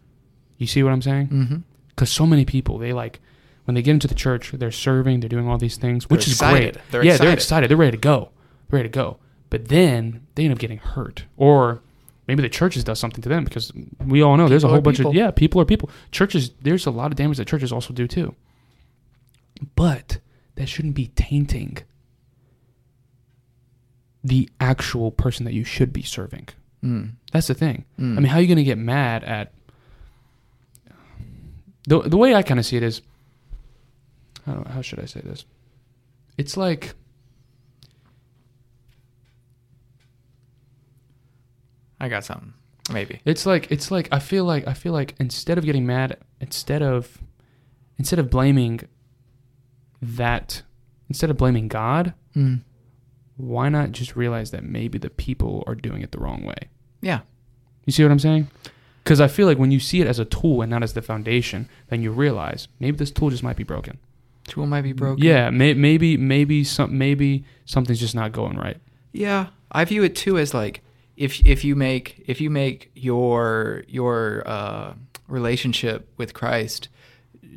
You 0.59 0.67
see 0.67 0.83
what 0.83 0.93
I'm 0.93 1.03
saying? 1.03 1.29
Mm-hmm. 1.29 1.57
Because 1.89 2.11
so 2.13 2.27
many 2.27 2.45
people 2.45 2.79
they 2.79 2.93
like 2.93 3.21
when 3.65 3.75
they 3.75 3.83
get 3.83 3.93
into 3.93 4.09
the 4.09 4.15
church, 4.15 4.53
they're 4.53 4.71
serving, 4.71 5.21
they're 5.21 5.29
doing 5.29 5.49
all 5.49 5.59
these 5.59 5.77
things, 5.77 6.09
which 6.09 6.25
They're 6.25 6.33
is 6.33 6.37
excited. 6.37 6.75
great. 6.75 6.85
They're 6.91 7.05
yeah, 7.05 7.13
excited. 7.13 7.27
they're 7.27 7.35
excited. 7.35 7.71
They're 7.71 7.77
ready 7.77 7.91
to 7.93 8.01
go. 8.01 8.31
They're 8.71 8.79
ready 8.79 8.89
to 8.89 8.93
go. 8.93 9.19
But 9.51 9.69
then 9.69 10.27
they 10.35 10.45
end 10.45 10.53
up 10.53 10.59
getting 10.59 10.79
hurt, 10.79 11.25
or 11.37 11.81
maybe 12.27 12.43
the 12.43 12.49
churches 12.49 12.85
does 12.85 12.99
something 12.99 13.23
to 13.23 13.29
them 13.29 13.45
because 13.45 13.73
we 14.05 14.23
all 14.23 14.37
know 14.37 14.49
there's 14.49 14.65
a 14.65 14.69
whole 14.69 14.81
bunch 14.81 14.99
people. 14.99 15.11
of 15.11 15.17
yeah, 15.17 15.31
people 15.31 15.61
are 15.61 15.65
people. 15.65 15.91
Churches, 16.13 16.51
there's 16.61 16.87
a 16.87 16.91
lot 16.91 17.11
of 17.11 17.17
damage 17.17 17.39
that 17.39 17.47
churches 17.47 17.73
also 17.73 17.95
do 17.95 18.07
too. 18.07 18.35
But 19.75 20.19
that 20.57 20.69
shouldn't 20.69 20.95
be 20.95 21.09
tainting 21.09 21.79
the 24.23 24.49
actual 24.61 25.11
person 25.11 25.45
that 25.45 25.55
you 25.55 25.65
should 25.65 25.93
be 25.93 26.03
serving. 26.03 26.49
Mm. 26.85 27.13
That's 27.33 27.47
the 27.47 27.55
thing. 27.55 27.85
Mm. 27.99 28.17
I 28.17 28.21
mean, 28.21 28.25
how 28.27 28.39
are 28.39 28.41
you 28.41 28.47
going 28.47 28.59
to 28.59 28.65
get 28.65 28.79
mad 28.79 29.25
at 29.25 29.53
the 31.87 32.03
the 32.03 32.17
way 32.17 32.35
I 32.35 32.43
kind 32.43 32.61
of 32.61 32.67
see 32.67 32.77
it 32.77 32.83
is 32.83 33.01
how 34.45 34.65
how 34.69 34.83
should 34.83 35.01
I 35.01 35.07
say 35.07 35.21
this? 35.21 35.45
It's 36.37 36.57
like 36.57 36.95
I 42.01 42.09
got 42.09 42.25
something. 42.25 42.55
Maybe. 42.93 43.21
it's 43.27 43.45
like 43.45 43.71
it's 43.71 43.91
like 43.91 44.09
I 44.11 44.19
feel 44.19 44.45
like 44.45 44.67
I 44.67 44.73
feel 44.73 44.95
like 44.95 45.15
instead 45.21 45.59
of 45.59 45.65
getting 45.65 45.85
mad, 45.85 46.17
instead 46.41 46.83
of 46.83 47.19
instead 47.99 48.19
of 48.19 48.31
blaming 48.31 48.81
that 50.01 50.63
instead 51.09 51.31
of 51.31 51.37
blaming 51.37 51.69
God, 51.69 52.15
Mm. 52.37 52.61
why 53.37 53.69
not 53.69 53.93
just 53.93 54.15
realize 54.17 54.51
that 54.53 54.63
maybe 54.65 54.99
the 54.99 55.11
people 55.11 55.65
are 55.67 55.75
doing 55.75 56.03
it 56.03 56.13
the 56.13 56.19
wrong 56.19 56.45
way? 56.45 56.69
Yeah. 57.01 57.21
You 57.85 57.93
see 57.93 58.03
what 58.05 58.13
I'm 58.13 58.19
saying? 58.19 58.49
Because 59.03 59.21
I 59.21 59.29
feel 59.29 59.47
like 59.47 59.59
when 59.59 59.71
you 59.71 59.81
see 59.81 60.01
it 60.01 60.07
as 60.07 60.19
a 60.19 60.25
tool 60.25 60.61
and 60.63 60.71
not 60.71 60.83
as 60.83 60.93
the 60.93 61.01
foundation, 61.03 61.69
then 61.89 62.03
you 62.03 62.11
realize 62.13 62.69
maybe 62.79 62.97
this 62.97 63.11
tool 63.11 63.31
just 63.31 63.43
might 63.43 63.57
be 63.57 63.65
broken. 63.65 63.99
Tool 64.47 64.67
might 64.67 64.83
be 64.83 64.93
broken. 64.93 65.25
Yeah, 65.25 65.51
may, 65.51 65.75
maybe 65.75 66.17
maybe 66.17 66.63
some 66.65 66.97
maybe 66.97 67.45
something's 67.65 68.01
just 68.01 68.15
not 68.15 68.33
going 68.33 68.57
right. 68.57 68.77
Yeah, 69.13 69.49
I 69.73 69.85
view 69.85 70.03
it 70.05 70.15
too 70.15 70.39
as 70.39 70.53
like 70.55 70.83
if 71.19 71.45
if 71.45 71.65
you 71.65 71.75
make 71.77 72.23
if 72.27 72.41
you 72.41 72.49
make 72.49 72.91
your 72.95 73.85
your 73.89 74.43
uh, 74.47 74.95
relationship 75.27 76.09
with 76.17 76.33
Christ 76.33 76.89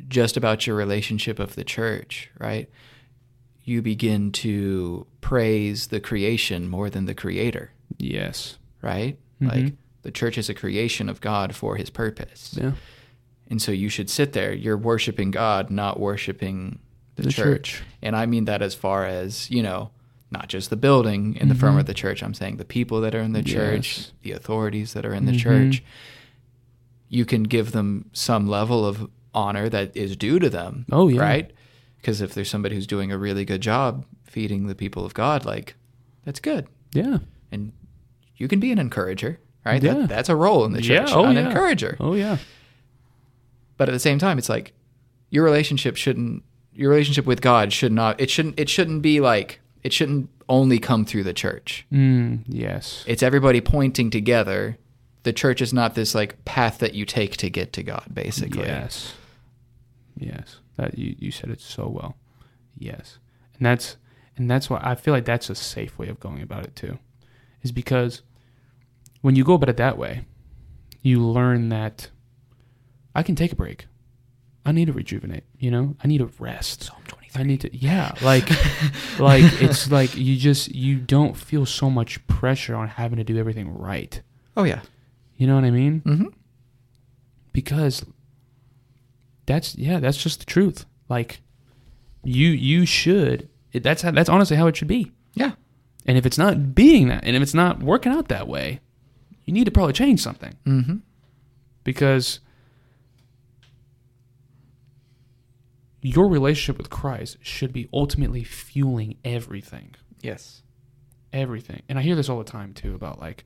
just 0.07 0.36
about 0.36 0.66
your 0.68 0.76
relationship 0.76 1.39
of 1.39 1.55
the 1.55 1.64
church, 1.64 2.30
right? 2.39 2.70
You 3.64 3.82
begin 3.82 4.32
to 4.34 5.05
praise 5.22 5.88
the 5.88 5.99
creation 5.99 6.68
more 6.70 6.89
than 6.89 7.05
the 7.05 7.14
creator, 7.14 7.72
Yes. 7.97 8.57
right? 8.82 9.18
Mhm. 9.41 9.47
Like 9.51 9.74
the 10.01 10.12
church 10.12 10.38
is 10.38 10.49
a 10.49 10.53
creation 10.53 11.07
of 11.07 11.22
God 11.22 11.55
for 11.55 11.76
his 11.78 11.89
purpose. 11.89 12.57
Yeah. 12.59 12.72
And 13.49 13.62
so 13.62 13.72
you 13.72 13.89
should 13.89 14.09
sit 14.09 14.34
there. 14.34 14.53
You're 14.53 14.78
worshiping 14.78 15.30
God, 15.32 15.70
not 15.70 15.99
worshiping 15.99 16.80
the, 17.16 17.24
The 17.24 17.32
church. 17.32 17.74
church. 17.74 17.84
And 18.01 18.16
I 18.16 18.26
mean 18.26 18.45
that 18.45 18.62
as 18.62 18.74
far 18.74 19.05
as, 19.05 19.49
you 19.51 19.62
know, 19.62 19.91
not 20.32 20.48
just 20.48 20.70
the 20.70 20.76
building 20.78 21.36
in 21.36 21.50
the 21.50 21.56
firm 21.56 21.78
of 21.78 21.86
the 21.86 21.94
church. 21.94 22.24
I'm 22.24 22.34
saying 22.34 22.58
the 22.58 22.66
people 22.66 23.02
that 23.02 23.14
are 23.14 23.20
in 23.22 23.34
the 23.34 23.44
church, 23.44 23.90
Mm-hmm. 23.92 24.02
Yes. 24.02 24.12
the 24.22 24.32
authorities 24.32 24.94
that 24.94 25.06
are 25.06 25.14
in 25.14 25.26
the 25.26 25.34
Mhm. 25.34 25.40
church. 25.40 25.84
You 27.10 27.26
can 27.26 27.44
give 27.44 27.72
them 27.74 28.10
some 28.14 28.48
level 28.48 28.86
of 28.86 29.10
honor 29.34 29.68
that 29.70 29.96
is 29.96 30.16
due 30.16 30.40
to 30.40 30.50
them. 30.50 30.86
Oh, 30.92 31.10
yeah. 31.10 31.22
Right? 31.22 31.52
Because 31.98 32.22
if 32.22 32.34
there's 32.34 32.50
somebody 32.50 32.76
who's 32.76 32.88
doing 32.88 33.12
a 33.12 33.18
really 33.18 33.44
good 33.46 33.62
job 33.62 34.06
feeding 34.26 34.68
the 34.68 34.76
people 34.76 35.06
of 35.06 35.14
God, 35.14 35.46
like 35.46 35.76
That's 36.24 36.40
good. 36.40 36.68
Yeah. 36.94 37.18
And 37.52 37.74
you 38.38 38.48
can 38.48 38.60
be 38.60 38.72
an 38.72 38.78
encourager, 38.80 39.40
right? 39.66 39.82
Yeah. 39.84 39.94
That, 39.96 40.10
that's 40.10 40.30
a 40.30 40.36
role 40.36 40.64
in 40.66 40.72
the 40.74 40.80
church. 40.82 40.90
Yeah, 40.92 41.06
church, 41.06 41.16
oh, 41.16 41.26
an 41.26 41.36
yeah. 41.36 41.48
encourager. 41.50 41.98
Oh 42.00 42.14
yeah. 42.14 42.38
But 43.78 43.90
at 43.90 43.92
the 43.94 44.00
same 44.00 44.20
time, 44.20 44.38
it's 44.38 44.48
like 44.50 44.74
your 45.30 45.44
relationship 45.44 45.96
shouldn't 45.98 46.44
your 46.74 46.90
relationship 46.90 47.26
with 47.26 47.42
God 47.42 47.74
should 47.74 47.92
not 47.92 48.22
it 48.22 48.30
shouldn't 48.30 48.58
it 48.60 48.70
shouldn't 48.70 49.02
be 49.02 49.20
like 49.20 49.60
it 49.84 49.94
shouldn't 49.94 50.30
only 50.50 50.80
come 50.80 51.06
through 51.06 51.24
the 51.24 51.34
church. 51.34 51.86
Mm, 51.92 52.44
yes. 52.48 53.04
It's 53.08 53.24
everybody 53.24 53.62
pointing 53.62 54.10
together. 54.10 54.78
The 55.24 55.34
church 55.34 55.62
is 55.62 55.74
not 55.74 55.96
this 55.96 56.16
like 56.16 56.44
path 56.46 56.80
that 56.80 56.94
you 56.94 57.06
take 57.06 57.38
to 57.38 57.50
get 57.50 57.74
to 57.74 57.84
God, 57.84 58.06
basically. 58.14 58.66
Yes. 58.66 59.14
Yes. 60.18 60.58
That 60.78 60.98
you, 60.98 61.16
you 61.20 61.32
said 61.32 61.50
it 61.50 61.62
so 61.62 61.88
well. 61.88 62.16
Yes. 62.78 63.18
And 63.58 63.66
that's 63.66 63.98
and 64.38 64.50
that's 64.50 64.70
why 64.70 64.80
I 64.84 64.96
feel 64.96 65.14
like 65.14 65.26
that's 65.26 65.50
a 65.50 65.56
safe 65.56 65.98
way 65.98 66.08
of 66.08 66.20
going 66.20 66.42
about 66.42 66.64
it 66.64 66.76
too. 66.76 67.00
Is 67.62 67.72
because 67.72 68.22
when 69.22 69.36
you 69.36 69.44
go 69.44 69.54
about 69.54 69.70
it 69.70 69.78
that 69.78 69.98
way, 69.98 70.26
you 71.02 71.20
learn 71.20 71.70
that 71.70 72.10
I 73.16 73.24
can 73.24 73.36
take 73.36 73.52
a 73.52 73.56
break. 73.56 73.88
I 74.66 74.72
need 74.72 74.86
to 74.86 74.94
rejuvenate, 74.94 75.44
you 75.58 75.72
know? 75.72 75.96
I 76.04 76.08
need 76.08 76.20
to 76.20 76.32
rest. 76.40 76.84
Psalm 76.84 77.02
23. 77.08 77.21
I 77.36 77.44
need 77.44 77.62
to 77.62 77.76
yeah, 77.76 78.12
like 78.22 78.50
like 79.20 79.44
it's 79.62 79.90
like 79.92 80.16
you 80.18 80.36
just 80.38 80.74
you 80.76 80.96
don't 80.98 81.36
feel 81.38 81.66
so 81.66 81.90
much 81.90 82.26
pressure 82.28 82.76
on 82.76 82.88
having 82.90 83.18
to 83.18 83.24
do 83.24 83.38
everything 83.38 83.74
right. 83.78 84.22
Oh 84.58 84.64
yeah. 84.64 84.82
You 85.38 85.48
know 85.48 85.56
what 85.56 85.64
I 85.64 85.72
mean? 85.72 86.02
Mm-hmm. 86.02 86.28
because 87.54 88.06
that's 89.46 89.76
yeah 89.76 90.00
that's 90.00 90.18
just 90.22 90.40
the 90.40 90.46
truth 90.46 90.86
like 91.10 91.42
you 92.24 92.50
you 92.50 92.86
should 92.86 93.50
that's 93.74 94.02
how, 94.04 94.12
that's 94.12 94.30
honestly 94.30 94.56
how 94.56 94.68
it 94.68 94.76
should 94.78 94.88
be 94.88 95.12
Yeah. 95.34 95.54
and 96.06 96.18
if 96.18 96.26
it's 96.26 96.38
not 96.38 96.76
being 96.76 97.08
that 97.08 97.24
and 97.24 97.36
if 97.36 97.42
it's 97.42 97.54
not 97.56 97.82
working 97.82 98.12
out 98.12 98.28
that 98.28 98.48
way 98.48 98.80
you 99.46 99.54
need 99.54 99.66
to 99.66 99.72
probably 99.72 99.94
change 99.94 100.22
something 100.22 100.54
Mm-hmm. 100.66 100.98
because 101.84 102.40
your 106.02 106.28
relationship 106.28 106.78
with 106.78 106.89
Christ 106.89 107.38
should 107.41 107.72
be 107.74 107.88
ultimately 107.93 108.43
fueling 108.43 109.18
everything 109.24 109.95
Yes. 110.22 110.62
everything. 111.34 111.82
And 111.89 111.97
I 111.99 112.02
hear 112.02 112.16
this 112.16 112.30
all 112.30 112.38
the 112.38 112.43
time 112.43 112.74
too 112.74 112.93
about 112.95 113.20
like 113.20 113.45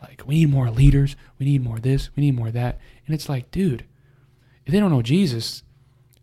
like 0.00 0.22
we 0.26 0.36
need 0.36 0.50
more 0.50 0.70
leaders, 0.70 1.16
we 1.38 1.46
need 1.46 1.62
more 1.62 1.78
this, 1.80 2.10
we 2.16 2.22
need 2.22 2.34
more 2.36 2.50
that. 2.52 2.78
And 3.06 3.14
it's 3.14 3.28
like, 3.28 3.50
dude, 3.50 3.84
if 4.64 4.72
they 4.72 4.78
don't 4.78 4.90
know 4.92 5.02
Jesus, 5.02 5.64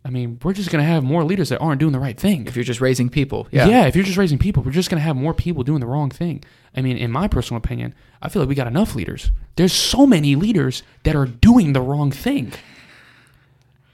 I 0.02 0.08
mean, 0.08 0.38
we're 0.42 0.52
just 0.54 0.70
going 0.70 0.82
to 0.82 0.88
have 0.90 1.02
more 1.04 1.24
leaders 1.24 1.48
that 1.50 1.58
aren't 1.58 1.80
doing 1.80 1.92
the 1.92 1.98
right 1.98 2.18
thing. 2.18 2.46
If 2.46 2.54
you're 2.56 2.64
just 2.64 2.80
raising 2.80 3.10
people. 3.10 3.48
yeah. 3.50 3.66
Yeah. 3.68 3.86
if 3.86 3.94
you're 3.96 4.04
just 4.04 4.16
raising 4.16 4.38
people, 4.38 4.62
we're 4.62 4.70
just 4.70 4.88
going 4.88 5.00
to 5.00 5.04
have 5.04 5.16
more 5.16 5.34
people 5.34 5.62
doing 5.62 5.80
the 5.80 5.86
wrong 5.86 6.08
thing. 6.10 6.42
I 6.74 6.80
mean, 6.80 6.96
in 6.96 7.10
my 7.10 7.26
personal 7.28 7.58
opinion, 7.58 7.92
I 8.22 8.28
feel 8.30 8.40
like 8.40 8.48
we 8.48 8.54
got 8.54 8.66
enough 8.68 8.94
leaders. 8.94 9.30
There's 9.56 9.72
so 9.74 10.06
many 10.06 10.36
leaders 10.36 10.82
that 11.02 11.14
are 11.16 11.26
doing 11.26 11.72
the 11.74 11.80
wrong 11.82 12.10
thing. 12.12 12.52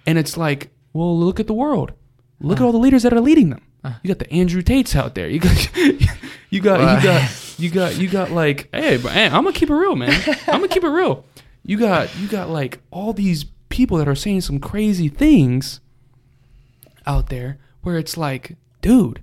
And 0.07 0.19
it's 0.19 0.37
like, 0.37 0.71
well, 0.93 1.19
look 1.19 1.41
at 1.41 1.47
the 1.47 1.55
world. 1.55 1.93
Look 2.41 2.61
at 2.61 2.65
all 2.65 2.73
the 2.73 2.79
leaders 2.79 3.05
that 3.05 3.13
are 3.13 3.21
leading 3.21 3.51
them. 3.51 3.63
You 4.03 4.09
got 4.09 4.19
the 4.19 4.33
Andrew 4.33 4.63
Tates 4.63 4.95
out 4.95 5.15
there. 5.15 5.29
You 5.29 5.41
got, 5.41 5.77
you 5.77 6.61
got, 6.61 6.81
you 6.81 7.03
got, 7.03 7.59
you 7.59 7.71
got, 7.71 7.99
you 7.99 8.09
got 8.09 8.31
like, 8.31 8.69
hey, 8.73 8.97
but, 8.97 9.13
hey, 9.13 9.27
I'm 9.27 9.45
gonna 9.45 9.53
keep 9.53 9.71
it 9.71 9.75
real, 9.75 9.97
man. 9.97 10.13
I'm 10.47 10.61
gonna 10.61 10.69
keep 10.69 10.85
it 10.85 10.89
real. 10.89 11.25
You 11.65 11.79
got, 11.79 12.17
you 12.19 12.29
got 12.29 12.49
like 12.49 12.81
all 12.91 13.13
these 13.13 13.45
people 13.69 13.97
that 13.99 14.09
are 14.09 14.15
saying 14.15 14.43
some 14.43 14.61
crazy 14.61 15.09
things 15.09 15.81
out 17.07 17.29
there 17.29 17.59
where 17.83 17.99
it's 17.99 18.17
like, 18.17 18.57
dude, 18.83 19.23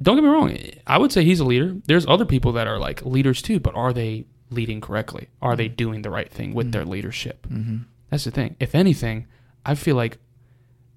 don't 0.00 0.16
get 0.16 0.24
me 0.24 0.30
wrong. 0.30 0.56
I 0.86 0.98
would 0.98 1.12
say 1.12 1.24
he's 1.24 1.40
a 1.40 1.44
leader. 1.44 1.76
There's 1.86 2.06
other 2.06 2.24
people 2.24 2.52
that 2.52 2.66
are 2.66 2.78
like 2.78 3.04
leaders 3.04 3.42
too, 3.42 3.60
but 3.60 3.74
are 3.74 3.92
they 3.92 4.26
leading 4.50 4.80
correctly? 4.80 5.28
Are 5.42 5.56
they 5.56 5.68
doing 5.68 6.02
the 6.02 6.10
right 6.10 6.30
thing 6.30 6.54
with 6.54 6.72
their 6.72 6.84
leadership? 6.84 7.46
Mm-hmm. 7.48 7.84
That's 8.10 8.24
the 8.24 8.30
thing. 8.30 8.56
If 8.60 8.74
anything, 8.74 9.26
I 9.64 9.74
feel 9.74 9.96
like 9.96 10.18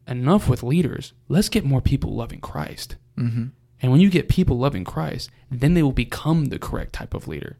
enough 0.07 0.47
with 0.49 0.63
leaders. 0.63 1.13
Let's 1.28 1.49
get 1.49 1.65
more 1.65 1.82
people 1.82 2.15
loving 2.15 2.39
Christ. 2.39 2.95
Mm-hmm. 3.18 3.47
And 3.82 3.91
when 3.91 4.01
you 4.01 4.09
get 4.09 4.28
people 4.28 4.57
loving 4.57 4.84
Christ, 4.84 5.30
then 5.51 5.74
they 5.74 5.84
will 5.84 5.91
become 5.91 6.45
the 6.45 6.59
correct 6.59 6.93
type 6.93 7.13
of 7.13 7.28
leader. 7.28 7.57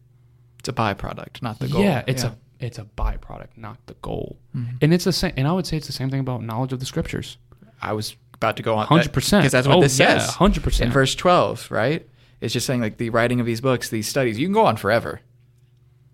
It's 0.60 0.70
a 0.70 0.74
byproduct, 0.74 1.42
not 1.42 1.60
the 1.60 1.68
goal. 1.68 1.82
Yeah, 1.82 2.04
it's 2.08 2.24
a 2.24 2.36
it's 2.60 2.80
a 2.80 2.86
byproduct, 2.86 3.50
not 3.56 3.78
the 3.86 3.94
goal. 3.96 4.40
Mhm. 4.56 4.78
And 4.82 4.94
it's 4.94 5.04
the 5.04 5.14
same. 5.14 5.34
And 5.38 5.48
I 5.48 5.52
would 5.52 5.68
say 5.68 5.78
it's 5.78 5.88
the 5.88 5.94
same 5.94 6.10
thing 6.10 6.20
about 6.20 6.44
knowledge 6.44 6.74
of 6.74 6.80
the 6.80 6.86
scriptures. 6.86 7.38
I 7.82 7.94
was 7.94 8.16
about 8.34 8.58
to 8.58 8.64
go 8.64 8.76
on. 8.76 8.88
Hundred 8.88 9.14
percent. 9.14 9.44
Because 9.44 9.52
that's 9.52 9.68
what 9.68 9.78
oh, 9.78 9.82
this 9.82 10.00
yeah, 10.00 10.18
says. 10.18 10.36
Hundred 10.36 10.58
in 10.58 10.64
percent. 10.64 10.94
verse 10.94 11.14
12, 11.16 11.70
right? 11.70 12.08
It's 12.42 12.54
just 12.54 12.66
saying 12.66 12.82
like 12.82 12.98
the 12.98 13.10
writing 13.12 13.40
of 13.40 13.46
these 13.46 13.62
books, 13.62 13.90
these 13.90 14.08
studies, 14.08 14.40
you 14.40 14.48
can 14.48 14.54
go 14.54 14.66
on 14.66 14.78
forever. 14.78 15.22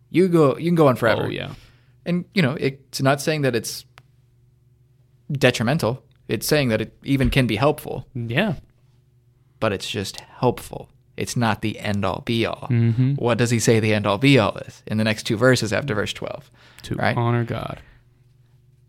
You 0.09 0.27
go 0.27 0.57
you 0.57 0.65
can 0.65 0.75
go 0.75 0.87
on 0.87 0.95
forever. 0.95 1.23
Oh 1.23 1.29
yeah. 1.29 1.53
And 2.05 2.25
you 2.33 2.41
know, 2.41 2.57
it's 2.59 3.01
not 3.01 3.21
saying 3.21 3.41
that 3.43 3.55
it's 3.55 3.85
detrimental. 5.31 6.03
It's 6.27 6.47
saying 6.47 6.69
that 6.69 6.81
it 6.81 6.97
even 7.03 7.29
can 7.29 7.47
be 7.47 7.55
helpful, 7.57 8.07
Yeah. 8.15 8.55
but 9.59 9.73
it's 9.73 9.89
just 9.89 10.19
helpful. 10.21 10.89
It's 11.17 11.35
not 11.35 11.61
the 11.61 11.77
end 11.79 12.03
all 12.05 12.21
be 12.25 12.45
all. 12.45 12.67
Mm-hmm. 12.71 13.13
What 13.15 13.37
does 13.37 13.51
he 13.51 13.59
say 13.59 13.79
the 13.79 13.93
end 13.93 14.07
all 14.07 14.17
be 14.17 14.39
all 14.39 14.57
is 14.57 14.81
in 14.87 14.97
the 14.97 15.03
next 15.03 15.23
two 15.23 15.37
verses 15.37 15.71
after 15.71 15.93
verse 15.93 16.13
12? 16.13 16.49
To 16.83 16.95
Right. 16.95 17.15
honor 17.15 17.43
God. 17.43 17.79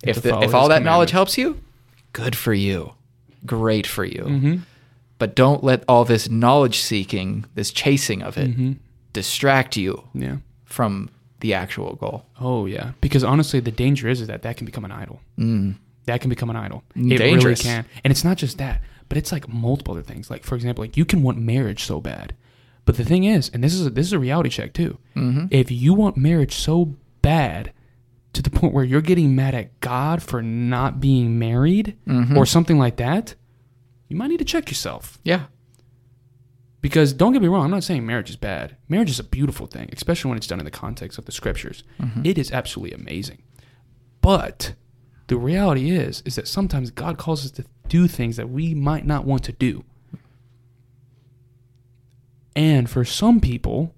If 0.02 0.22
the, 0.22 0.38
if 0.40 0.54
all 0.54 0.68
that 0.68 0.82
knowledge 0.82 1.10
helps 1.10 1.36
you, 1.38 1.60
good 2.12 2.36
for 2.36 2.54
you. 2.54 2.92
Great 3.46 3.86
for 3.86 4.04
you. 4.04 4.22
Mm-hmm. 4.22 4.56
But 5.18 5.34
don't 5.34 5.62
let 5.62 5.84
all 5.88 6.04
this 6.04 6.28
knowledge 6.30 6.78
seeking, 6.80 7.44
this 7.54 7.70
chasing 7.70 8.22
of 8.22 8.36
it, 8.38 8.50
Mm-hmm. 8.50 8.72
distract 9.12 9.76
you 9.76 10.04
Yeah. 10.14 10.36
from 10.64 11.10
the 11.40 11.52
actual 11.54 11.94
goal. 11.96 12.24
Oh 12.40 12.64
yeah. 12.66 12.92
Because 13.00 13.22
honestly, 13.24 13.60
the 13.60 13.70
danger 13.70 14.08
is, 14.08 14.20
is 14.22 14.28
that 14.28 14.42
that 14.42 14.56
can 14.56 14.64
become 14.66 14.84
an 14.84 14.92
idol. 14.92 15.20
Mm. 15.38 15.76
That 16.06 16.20
can 16.20 16.28
become 16.30 16.50
an 16.50 16.56
idol. 16.56 16.82
It 16.94 17.18
Dangerous. 17.18 17.44
really 17.44 17.74
can. 17.76 17.86
And 18.04 18.10
it's 18.10 18.24
not 18.24 18.36
just 18.36 18.58
that, 18.58 18.82
but 19.08 19.16
it's 19.18 19.32
like 19.32 19.48
multiple 19.48 19.92
other 19.94 20.02
things. 20.02 20.30
Like 20.30 20.44
for 20.44 20.54
example, 20.54 20.84
like 20.84 20.96
you 20.96 21.04
can 21.04 21.22
want 21.22 21.38
marriage 21.38 21.84
so 21.84 22.00
bad, 22.00 22.34
but 22.84 22.96
the 22.96 23.04
thing 23.04 23.24
is, 23.24 23.50
and 23.54 23.64
this 23.64 23.72
is 23.74 23.86
a, 23.86 23.90
this 23.90 24.06
is 24.06 24.12
a 24.12 24.18
reality 24.18 24.50
check 24.50 24.72
too. 24.74 24.98
Mm-hmm. 25.16 25.46
If 25.50 25.70
you 25.70 25.94
want 25.94 26.16
marriage 26.16 26.54
so 26.54 26.94
bad 27.22 27.72
to 28.34 28.42
the 28.42 28.50
point 28.58 28.74
where 28.74 28.84
you're 28.84 29.00
getting 29.00 29.34
mad 29.34 29.54
at 29.54 29.80
God 29.80 30.22
for 30.22 30.42
not 30.42 31.00
being 31.00 31.38
married 31.38 31.96
Mhm. 32.06 32.36
or 32.36 32.44
something 32.44 32.78
like 32.78 32.96
that, 32.96 33.34
you 34.08 34.16
might 34.16 34.28
need 34.28 34.38
to 34.40 34.44
check 34.44 34.68
yourself. 34.68 35.18
Yeah. 35.24 35.44
Because 36.82 37.14
don't 37.14 37.32
get 37.32 37.40
me 37.40 37.48
wrong, 37.48 37.64
I'm 37.64 37.70
not 37.70 37.82
saying 37.84 38.04
marriage 38.04 38.28
is 38.28 38.36
bad. 38.36 38.76
Marriage 38.90 39.08
is 39.08 39.18
a 39.18 39.24
beautiful 39.24 39.66
thing, 39.66 39.88
especially 39.94 40.28
when 40.28 40.36
it's 40.36 40.46
done 40.46 40.58
in 40.58 40.66
the 40.66 40.70
context 40.70 41.16
of 41.18 41.24
the 41.24 41.32
scriptures. 41.32 41.82
Mhm. 41.98 42.26
It 42.26 42.36
is 42.36 42.52
absolutely 42.52 42.94
amazing. 42.94 43.38
But 44.20 44.74
the 45.28 45.36
reality 45.36 45.90
is 45.90 46.22
is 46.24 46.34
that 46.36 46.46
sometimes 46.48 46.90
God 46.90 47.18
calls 47.18 47.44
us 47.44 47.50
to 47.52 47.64
do 47.88 48.06
things 48.08 48.36
that 48.36 48.50
we 48.50 48.74
might 48.74 49.06
not 49.06 49.24
want 49.24 49.42
to 49.44 49.52
do. 49.52 49.84
And 52.56 52.88
for 52.88 53.04
some 53.04 53.40
people, 53.40 53.94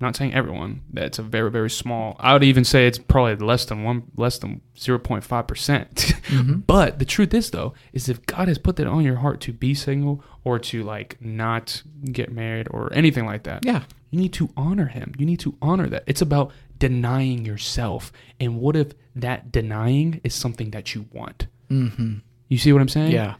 not 0.00 0.16
saying 0.16 0.34
everyone, 0.34 0.82
that's 0.92 1.18
a 1.18 1.22
very 1.22 1.50
very 1.50 1.70
small. 1.70 2.16
I 2.18 2.32
would 2.34 2.44
even 2.44 2.64
say 2.64 2.86
it's 2.86 2.98
probably 2.98 3.36
less 3.36 3.64
than 3.64 3.82
one 3.84 4.04
less 4.16 4.38
than 4.38 4.60
0.5%. 4.76 5.46
percent 5.46 5.94
Mhm. 6.26 6.62
But 6.66 6.98
the 6.98 7.04
truth 7.04 7.32
is, 7.32 7.50
though, 7.50 7.74
is 7.92 8.08
if 8.08 8.24
God 8.26 8.48
has 8.48 8.58
put 8.58 8.76
that 8.76 8.86
on 8.86 9.02
your 9.04 9.16
heart 9.16 9.40
to 9.42 9.52
be 9.52 9.72
single 9.74 10.22
or 10.42 10.58
to 10.58 10.82
like 10.82 11.16
not 11.22 11.82
get 12.12 12.32
married 12.32 12.66
or 12.70 12.92
anything 12.92 13.24
like 13.24 13.44
that, 13.44 13.64
Yeah. 13.64 13.84
you 14.10 14.18
need 14.20 14.32
to 14.34 14.50
honor 14.56 14.86
Him. 14.86 15.12
You 15.16 15.24
need 15.26 15.40
to 15.40 15.56
honor 15.62 15.88
that. 15.88 16.04
It's 16.06 16.22
about 16.22 16.52
denying 16.84 17.46
yourself. 17.46 18.12
And 18.38 18.60
what 18.60 18.76
if 18.76 18.92
that 19.16 19.50
denying 19.50 20.20
is 20.22 20.34
something 20.34 20.70
that 20.72 20.94
you 20.94 21.06
want? 21.12 21.46
Mm-hmm. 21.70 22.16
You 22.48 22.58
see 22.58 22.74
what 22.74 22.82
I'm 22.82 22.90
saying? 22.90 23.12
Yeah. 23.12 23.36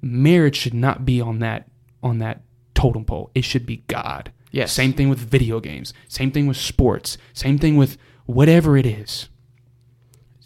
Marriage 0.00 0.56
should 0.56 0.72
not 0.72 1.04
be 1.04 1.20
on 1.20 1.40
that 1.40 1.68
on 2.02 2.20
that 2.20 2.40
totem 2.74 3.04
pole. 3.04 3.30
It 3.34 3.44
should 3.44 3.66
be 3.66 3.82
God. 3.88 4.32
Yes. 4.50 4.72
Same 4.72 4.94
thing 4.94 5.10
with 5.10 5.18
video 5.18 5.60
games. 5.60 5.92
Same 6.08 6.30
thing 6.30 6.46
with 6.46 6.56
sports. 6.56 7.18
Same 7.34 7.58
thing 7.58 7.76
with 7.76 7.98
whatever 8.24 8.78
it 8.78 8.86
is. 8.86 9.28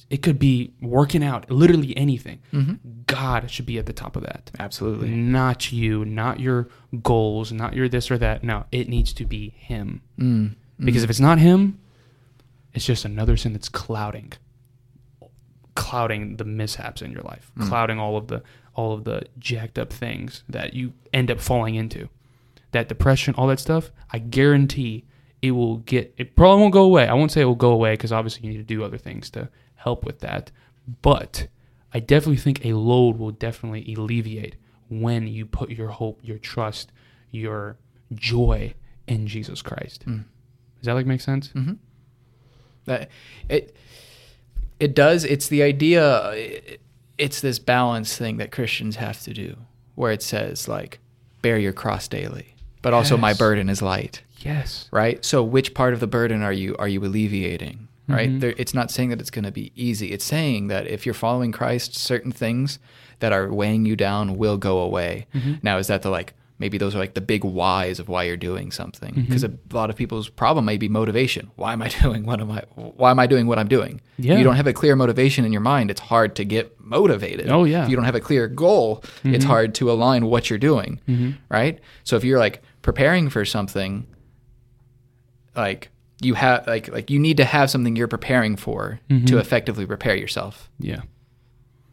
It 0.08 0.22
could 0.22 0.40
be 0.40 0.72
working 0.80 1.22
out, 1.22 1.48
literally 1.52 1.96
anything. 1.96 2.40
Mm-hmm. 2.52 3.02
God 3.06 3.48
should 3.48 3.66
be 3.66 3.78
at 3.78 3.86
the 3.86 3.92
top 3.92 4.16
of 4.16 4.24
that. 4.24 4.50
Absolutely. 4.58 5.08
Not 5.08 5.70
you, 5.70 6.04
not 6.04 6.40
your 6.40 6.66
goals, 7.00 7.52
not 7.52 7.74
your 7.74 7.88
this 7.88 8.10
or 8.10 8.18
that. 8.18 8.42
No, 8.42 8.64
it 8.72 8.88
needs 8.88 9.12
to 9.12 9.24
be 9.24 9.50
Him. 9.50 10.02
Mm. 10.18 10.56
Because 10.80 11.04
if 11.04 11.10
it's 11.10 11.20
not 11.20 11.38
Him, 11.38 11.78
it's 12.74 12.84
just 12.84 13.04
another 13.04 13.36
sin 13.36 13.52
that's 13.52 13.68
clouding, 13.68 14.32
clouding 15.74 16.36
the 16.36 16.44
mishaps 16.44 17.02
in 17.02 17.12
your 17.12 17.22
life, 17.22 17.50
Mm. 17.58 17.68
clouding 17.68 17.98
all 17.98 18.16
of 18.16 18.28
the 18.28 18.42
all 18.76 18.92
of 18.92 19.04
the 19.04 19.22
jacked 19.38 19.78
up 19.78 19.92
things 19.92 20.44
that 20.48 20.74
you 20.74 20.92
end 21.12 21.30
up 21.30 21.40
falling 21.40 21.74
into. 21.74 22.08
That 22.70 22.88
depression, 22.88 23.34
all 23.36 23.48
that 23.48 23.58
stuff, 23.58 23.90
I 24.12 24.18
guarantee 24.20 25.04
it 25.42 25.50
will 25.50 25.78
get. 25.78 26.14
It 26.16 26.36
probably 26.36 26.60
won't 26.62 26.72
go 26.72 26.84
away. 26.84 27.08
I 27.08 27.14
won't 27.14 27.32
say 27.32 27.40
it 27.40 27.46
will 27.46 27.56
go 27.56 27.72
away 27.72 27.94
because 27.94 28.12
obviously 28.12 28.46
you 28.46 28.52
need 28.52 28.58
to 28.58 28.74
do 28.74 28.84
other 28.84 28.96
things 28.96 29.28
to 29.30 29.48
help 29.74 30.04
with 30.04 30.20
that. 30.20 30.52
But 31.02 31.48
I 31.92 31.98
definitely 31.98 32.36
think 32.36 32.64
a 32.64 32.74
load 32.74 33.18
will 33.18 33.32
definitely 33.32 33.92
alleviate 33.94 34.54
when 34.88 35.26
you 35.26 35.46
put 35.46 35.70
your 35.70 35.88
hope, 35.88 36.20
your 36.22 36.38
trust, 36.38 36.92
your 37.32 37.76
joy 38.14 38.74
in 39.08 39.26
Jesus 39.26 39.62
Christ. 39.62 40.04
Mm. 40.06 40.24
Does 40.78 40.86
that 40.86 40.94
like 40.94 41.06
make 41.06 41.20
sense? 41.20 41.48
That 42.86 43.08
it 43.48 43.74
it 44.78 44.94
does. 44.94 45.24
It's 45.24 45.48
the 45.48 45.62
idea. 45.62 46.30
it- 46.32 46.80
It's 47.18 47.42
this 47.42 47.58
balance 47.58 48.16
thing 48.16 48.38
that 48.38 48.50
Christians 48.50 48.96
have 48.96 49.20
to 49.24 49.34
do, 49.34 49.56
where 49.94 50.10
it 50.10 50.22
says 50.22 50.66
like, 50.68 51.00
bear 51.42 51.58
your 51.58 51.74
cross 51.74 52.08
daily, 52.08 52.54
but 52.80 52.94
also 52.94 53.18
my 53.18 53.34
burden 53.34 53.68
is 53.68 53.82
light. 53.82 54.22
Yes. 54.38 54.88
Right. 54.90 55.22
So 55.22 55.42
which 55.44 55.74
part 55.74 55.92
of 55.92 56.00
the 56.00 56.06
burden 56.06 56.40
are 56.42 56.52
you 56.52 56.74
are 56.78 56.88
you 56.88 57.04
alleviating? 57.04 57.88
Right. 58.08 58.30
Mhm. 58.30 58.40
There, 58.40 58.54
it's 58.56 58.72
not 58.72 58.90
saying 58.90 59.10
that 59.10 59.20
it's 59.20 59.30
going 59.30 59.44
to 59.44 59.52
be 59.52 59.70
easy. 59.76 60.12
It's 60.12 60.24
saying 60.24 60.68
that 60.68 60.86
if 60.86 61.04
you're 61.04 61.14
following 61.14 61.52
Christ, 61.52 61.94
certain 61.94 62.32
things 62.32 62.78
that 63.18 63.32
are 63.34 63.52
weighing 63.52 63.84
you 63.84 63.96
down 63.96 64.38
will 64.38 64.56
go 64.56 64.78
away. 64.78 65.26
Mhm. 65.34 65.62
Now, 65.62 65.76
is 65.76 65.88
that 65.88 66.00
the 66.00 66.08
like 66.10 66.32
maybe 66.60 66.78
those 66.78 66.94
are 66.94 66.98
like 66.98 67.14
the 67.14 67.20
big 67.20 67.42
whys 67.42 67.98
of 67.98 68.08
why 68.08 68.22
you're 68.24 68.36
doing 68.36 68.70
something? 68.70 69.14
Because 69.26 69.42
a 69.42 69.50
lot 69.72 69.90
of 69.90 69.96
people's 69.96 70.28
problem 70.28 70.64
may 70.66 70.76
be 70.76 70.88
motivation. 70.88 71.50
Why 71.56 71.72
am 71.72 71.82
I 71.82 71.88
doing 72.02 72.24
what 72.24 72.40
am 72.40 72.50
I? 72.52 72.62
Why 72.76 73.10
am 73.10 73.18
I 73.18 73.26
doing 73.26 73.46
what 73.48 73.58
I'm 73.58 73.66
doing? 73.68 74.00
Yeah. 74.18 74.34
If 74.34 74.38
you 74.38 74.44
don't 74.44 74.56
have 74.56 74.66
a 74.68 74.72
clear 74.72 74.94
motivation 74.94 75.44
in 75.44 75.50
your 75.52 75.62
mind, 75.62 75.90
it's 75.90 76.00
hard 76.00 76.36
to 76.36 76.44
get 76.44 76.78
motivated. 76.78 77.48
Oh, 77.50 77.64
yeah. 77.64 77.82
If 77.84 77.88
you 77.90 77.96
don't 77.96 78.04
have 78.04 78.14
a 78.14 78.20
clear 78.20 78.46
goal, 78.46 79.02
it's 79.24 79.44
Mhm. 79.44 79.48
hard 79.48 79.74
to 79.76 79.90
align 79.90 80.26
what 80.26 80.50
you're 80.50 80.58
doing. 80.58 81.00
Mhm. 81.08 81.34
Right. 81.48 81.80
So 82.04 82.16
if 82.16 82.22
you're 82.24 82.38
like 82.38 82.62
preparing 82.82 83.30
for 83.30 83.44
something, 83.44 84.06
like 85.56 85.88
you 86.20 86.34
have 86.34 86.66
like 86.66 86.88
like 86.88 87.10
you 87.10 87.18
need 87.18 87.36
to 87.38 87.44
have 87.44 87.70
something 87.70 87.96
you're 87.96 88.08
preparing 88.08 88.56
for 88.56 89.00
Mhm. 89.10 89.26
to 89.28 89.38
effectively 89.38 89.86
prepare 89.86 90.14
yourself. 90.16 90.70
Yeah. 90.78 91.00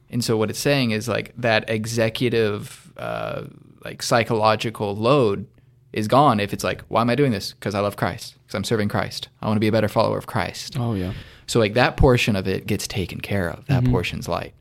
And 0.09 0.23
so 0.23 0.37
what 0.37 0.49
it's 0.49 0.59
saying 0.59 0.91
is 0.91 1.07
like 1.07 1.33
that 1.37 1.69
executive, 1.69 2.91
uh, 2.97 3.43
like 3.87 4.03
psychological 4.03 4.95
load 4.95 5.47
is 5.93 6.07
gone 6.07 6.39
if 6.39 6.53
it's 6.53 6.63
like, 6.63 6.81
why 6.89 7.01
am 7.01 7.09
I 7.09 7.15
doing 7.15 7.31
this? 7.31 7.53
Because 7.53 7.73
I 7.73 7.79
love 7.79 7.95
Christ. 7.95 8.35
Because 8.43 8.55
I'm 8.55 8.63
serving 8.63 8.89
Christ. 8.89 9.29
I 9.41 9.47
want 9.47 9.55
to 9.55 9.61
be 9.61 9.67
a 9.67 9.71
better 9.71 9.87
follower 9.87 10.17
of 10.17 10.27
Christ. 10.27 10.77
Oh 10.79 10.93
yeah. 10.93 11.13
So 11.47 11.59
like 11.59 11.73
that 11.75 11.95
portion 11.97 12.35
of 12.35 12.47
it 12.47 12.67
gets 12.67 12.87
taken 12.87 13.19
care 13.21 13.49
of. 13.49 13.65
That 13.67 13.83
Mhm. 13.83 13.91
portion's 13.91 14.27
light. 14.27 14.53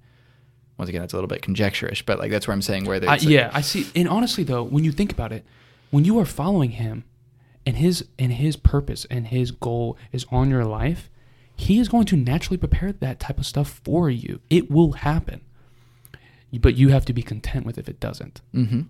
Once 0.78 0.89
again, 0.89 1.01
that's 1.01 1.12
a 1.12 1.16
little 1.16 1.28
bit 1.28 1.43
conjecturish, 1.43 2.05
but 2.07 2.19
like 2.19 2.31
that's 2.31 2.47
where 2.47 2.55
I'm 2.55 2.62
saying 2.62 2.85
where 2.85 2.97
I, 2.97 3.01
there's 3.01 3.24
yeah, 3.24 3.51
I 3.53 3.61
see. 3.62 3.86
And 3.97 4.09
honestly, 4.09 4.44
though, 4.44 4.62
when 4.62 4.85
you 4.85 4.93
think 4.93 5.11
about 5.11 5.32
it, 5.32 5.44
when 5.90 6.05
you 6.05 6.19
are 6.20 6.24
following 6.27 6.70
him, 6.73 7.05
and 7.65 7.77
his 7.78 8.05
and 8.19 8.32
his 8.32 8.55
purpose 8.57 9.07
and 9.11 9.27
his 9.27 9.51
goal 9.51 9.97
is 10.12 10.24
on 10.31 10.51
your 10.51 10.65
life, 10.65 11.11
he 11.57 11.78
is 11.81 11.89
going 11.89 12.05
to 12.07 12.16
naturally 12.16 12.59
prepare 12.59 12.93
that 12.93 13.19
type 13.19 13.39
of 13.39 13.47
stuff 13.47 13.81
for 13.82 14.09
you. 14.11 14.40
It 14.51 14.70
will 14.70 14.93
happen, 14.93 15.40
but 16.61 16.77
you 16.77 16.90
have 16.90 17.05
to 17.07 17.12
be 17.12 17.23
content 17.23 17.66
with 17.66 17.78
if 17.78 17.89
it 17.89 17.98
doesn't. 17.98 18.40
hmm 18.53 18.82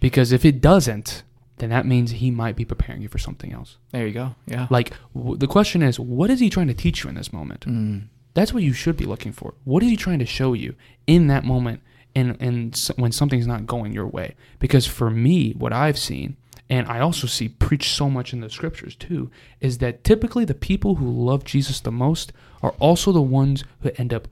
Because 0.00 0.32
if 0.32 0.44
it 0.44 0.60
doesn't, 0.60 1.22
then 1.58 1.70
that 1.70 1.86
means 1.86 2.12
he 2.12 2.30
might 2.30 2.54
be 2.56 2.64
preparing 2.64 3.02
you 3.02 3.08
for 3.08 3.18
something 3.18 3.52
else. 3.52 3.78
There 3.90 4.06
you 4.06 4.12
go. 4.14 4.34
Yeah. 4.46 4.68
Like 4.70 4.92
w- 5.14 5.36
the 5.36 5.48
question 5.48 5.82
is, 5.82 5.98
what 5.98 6.30
is 6.30 6.38
he 6.40 6.48
trying 6.50 6.68
to 6.68 6.74
teach 6.74 7.02
you 7.02 7.10
in 7.10 7.16
this 7.16 7.32
moment? 7.32 7.66
Mm. 7.66 8.04
That's 8.34 8.52
what 8.54 8.62
you 8.62 8.72
should 8.72 8.96
be 8.96 9.04
looking 9.06 9.32
for. 9.32 9.54
What 9.64 9.82
is 9.82 9.90
he 9.90 9.96
trying 9.96 10.20
to 10.20 10.26
show 10.26 10.52
you 10.52 10.74
in 11.06 11.26
that 11.26 11.44
moment 11.44 11.80
and 12.14 12.36
and 12.40 12.74
s- 12.74 12.92
when 12.96 13.10
something's 13.12 13.46
not 13.48 13.66
going 13.66 13.92
your 13.92 14.06
way? 14.06 14.36
Because 14.60 14.86
for 14.86 15.10
me, 15.10 15.52
what 15.52 15.72
I've 15.72 15.98
seen 15.98 16.36
and 16.70 16.86
I 16.86 17.00
also 17.00 17.26
see 17.26 17.48
preached 17.48 17.94
so 17.96 18.08
much 18.10 18.32
in 18.32 18.40
the 18.40 18.50
scriptures 18.50 18.94
too 18.94 19.30
is 19.60 19.78
that 19.78 20.04
typically 20.04 20.44
the 20.44 20.54
people 20.54 20.96
who 20.96 21.10
love 21.10 21.42
Jesus 21.44 21.80
the 21.80 21.90
most 21.90 22.32
are 22.62 22.74
also 22.78 23.10
the 23.10 23.22
ones 23.22 23.64
who 23.80 23.90
end 23.96 24.12
up 24.14 24.28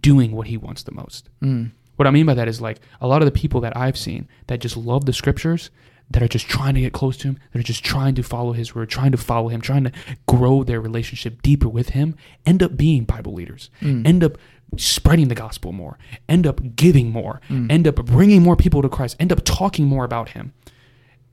doing 0.00 0.32
what 0.32 0.46
he 0.46 0.56
wants 0.56 0.82
the 0.84 0.92
most. 0.92 1.28
Mm. 1.42 1.72
What 2.00 2.06
I 2.06 2.12
mean 2.12 2.24
by 2.24 2.32
that 2.32 2.48
is 2.48 2.62
like 2.62 2.80
a 3.02 3.06
lot 3.06 3.20
of 3.20 3.26
the 3.26 3.30
people 3.30 3.60
that 3.60 3.76
I've 3.76 3.98
seen 3.98 4.26
that 4.46 4.60
just 4.60 4.74
love 4.74 5.04
the 5.04 5.12
scriptures, 5.12 5.68
that 6.10 6.22
are 6.22 6.28
just 6.28 6.48
trying 6.48 6.72
to 6.72 6.80
get 6.80 6.94
close 6.94 7.18
to 7.18 7.28
him, 7.28 7.38
that 7.52 7.58
are 7.58 7.62
just 7.62 7.84
trying 7.84 8.14
to 8.14 8.22
follow 8.22 8.52
his 8.54 8.74
word, 8.74 8.88
trying 8.88 9.12
to 9.12 9.18
follow 9.18 9.48
him, 9.48 9.60
trying 9.60 9.84
to 9.84 9.92
grow 10.26 10.64
their 10.64 10.80
relationship 10.80 11.42
deeper 11.42 11.68
with 11.68 11.90
him, 11.90 12.16
end 12.46 12.62
up 12.62 12.74
being 12.74 13.04
Bible 13.04 13.34
leaders, 13.34 13.68
Mm. 13.82 14.06
end 14.06 14.24
up 14.24 14.38
spreading 14.78 15.28
the 15.28 15.34
gospel 15.34 15.72
more, 15.72 15.98
end 16.26 16.46
up 16.46 16.74
giving 16.74 17.10
more, 17.10 17.42
Mm. 17.50 17.70
end 17.70 17.86
up 17.86 17.96
bringing 17.96 18.42
more 18.42 18.56
people 18.56 18.80
to 18.80 18.88
Christ, 18.88 19.14
end 19.20 19.30
up 19.30 19.44
talking 19.44 19.84
more 19.86 20.06
about 20.06 20.30
him. 20.30 20.54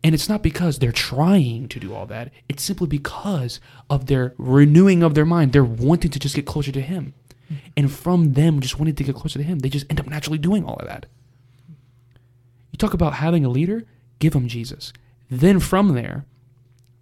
And 0.03 0.13
it's 0.13 0.27
not 0.27 0.43
because 0.43 0.79
they're 0.79 0.91
trying 0.91 1.69
to 1.69 1.79
do 1.79 1.93
all 1.93 2.05
that. 2.07 2.33
It's 2.49 2.61
simply 2.61 2.87
because 2.87 3.61
of 3.89 4.07
their 4.07 4.35
renewing 4.37 5.01
of 5.01 5.13
their 5.15 5.25
mind. 5.25 5.53
They're 5.53 5.63
wanting 5.63 6.11
to 6.11 6.19
just 6.19 6.35
get 6.35 6.45
closer 6.45 6.73
to 6.73 6.81
Him. 6.81 7.13
And 7.75 7.91
from 7.91 8.33
them 8.33 8.59
just 8.59 8.79
wanting 8.79 8.95
to 8.95 9.03
get 9.03 9.15
closer 9.15 9.39
to 9.39 9.43
Him, 9.43 9.59
they 9.59 9.69
just 9.69 9.85
end 9.89 9.99
up 9.99 10.07
naturally 10.07 10.37
doing 10.37 10.63
all 10.65 10.75
of 10.75 10.87
that. 10.87 11.05
You 12.71 12.77
talk 12.77 12.93
about 12.93 13.13
having 13.13 13.45
a 13.45 13.49
leader, 13.49 13.85
give 14.19 14.33
him 14.33 14.47
Jesus. 14.47 14.93
Then 15.29 15.59
from 15.59 15.93
there, 15.93 16.25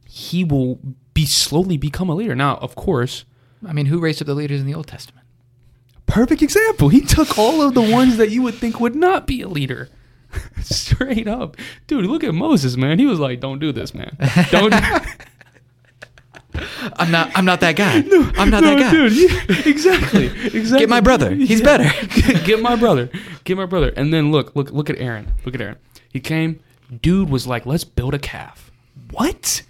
he 0.07 0.43
will 0.43 0.79
be 1.13 1.25
slowly 1.25 1.77
become 1.77 2.09
a 2.09 2.15
leader. 2.15 2.35
Now, 2.35 2.57
of 2.57 2.75
course, 2.75 3.25
I 3.65 3.73
mean, 3.73 3.87
who 3.87 3.99
raised 3.99 4.21
up 4.21 4.27
the 4.27 4.35
leaders 4.35 4.61
in 4.61 4.67
the 4.67 4.75
Old 4.75 4.87
Testament? 4.87 5.25
perfect 6.05 6.41
example. 6.41 6.89
He 6.89 7.01
took 7.01 7.37
all 7.37 7.61
of 7.61 7.73
the 7.73 7.81
ones 7.81 8.17
that 8.17 8.29
you 8.29 8.41
would 8.43 8.55
think 8.55 8.79
would 8.79 8.95
not 8.95 9.27
be 9.27 9.41
a 9.41 9.47
leader. 9.47 9.89
Straight 10.61 11.27
up. 11.27 11.57
Dude, 11.87 12.05
look 12.05 12.23
at 12.23 12.33
Moses, 12.33 12.77
man. 12.77 12.99
He 12.99 13.05
was 13.05 13.19
like, 13.19 13.39
don't 13.39 13.59
do 13.59 13.71
this, 13.71 13.93
man. 13.93 14.17
Don't. 14.51 14.73
I'm 16.97 17.11
not. 17.11 17.31
I'm 17.35 17.45
not 17.45 17.59
that 17.61 17.75
guy. 17.75 17.97
I'm 18.37 18.49
not 18.49 18.63
No, 18.63 18.75
that 18.75 18.79
guy. 18.79 18.91
Dude, 18.91 19.13
yeah, 19.13 19.69
exactly. 19.69 20.27
Exactly. 20.55 20.79
Get 20.79 20.89
my 20.89 21.01
brother. 21.01 21.33
He's 21.33 21.59
Yeah. 21.61 21.65
better. 21.77 22.05
get, 22.21 22.45
get 22.45 22.61
my 22.61 22.75
brother. 22.75 23.09
Get 23.43 23.57
my 23.57 23.65
brother. 23.65 23.89
And 23.95 24.13
then 24.13 24.31
look, 24.31 24.55
look, 24.55 24.71
look 24.71 24.89
at 24.89 24.97
Aaron. 24.97 25.33
Look 25.45 25.55
at 25.55 25.61
Aaron. 25.61 25.77
He 26.11 26.19
came. 26.19 26.59
Dude 27.01 27.29
was 27.29 27.45
like, 27.47 27.65
let's 27.65 27.83
build 27.83 28.13
a 28.13 28.19
calf. 28.19 28.71
What? 29.11 29.63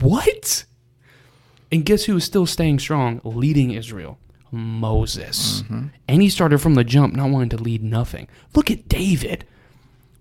What? 0.00 0.64
And 1.70 1.84
guess 1.84 2.04
who 2.04 2.16
is 2.16 2.24
still 2.24 2.46
staying 2.46 2.78
strong, 2.78 3.20
leading 3.24 3.70
Israel? 3.72 4.18
Moses. 4.50 5.62
Mm-hmm. 5.62 5.86
And 6.08 6.22
he 6.22 6.30
started 6.30 6.58
from 6.58 6.74
the 6.74 6.84
jump, 6.84 7.14
not 7.14 7.30
wanting 7.30 7.50
to 7.50 7.58
lead 7.58 7.82
nothing. 7.82 8.28
Look 8.54 8.70
at 8.70 8.88
David. 8.88 9.44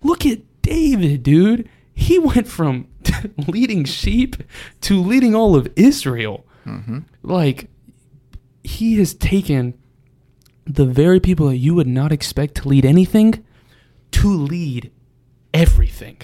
Look 0.04 0.26
at 0.26 0.40
David, 0.62 1.24
dude. 1.24 1.70
He 2.00 2.20
went 2.20 2.48
from 2.48 2.88
leading 3.48 3.84
sheep 3.84 4.36
to 4.82 5.02
leading 5.02 5.34
all 5.34 5.56
of 5.56 5.68
Israel. 5.76 6.46
Mm-hmm. 6.64 7.00
Like, 7.24 7.70
he 8.64 9.00
has 9.00 9.16
taken 9.16 9.74
the 10.66 10.86
very 10.86 11.20
people 11.20 11.48
that 11.48 11.58
you 11.58 11.74
would 11.74 11.88
not 11.88 12.12
expect 12.12 12.54
to 12.56 12.68
lead 12.68 12.86
anything 12.86 13.44
to 14.12 14.28
lead 14.30 14.92
everything. 15.56 16.18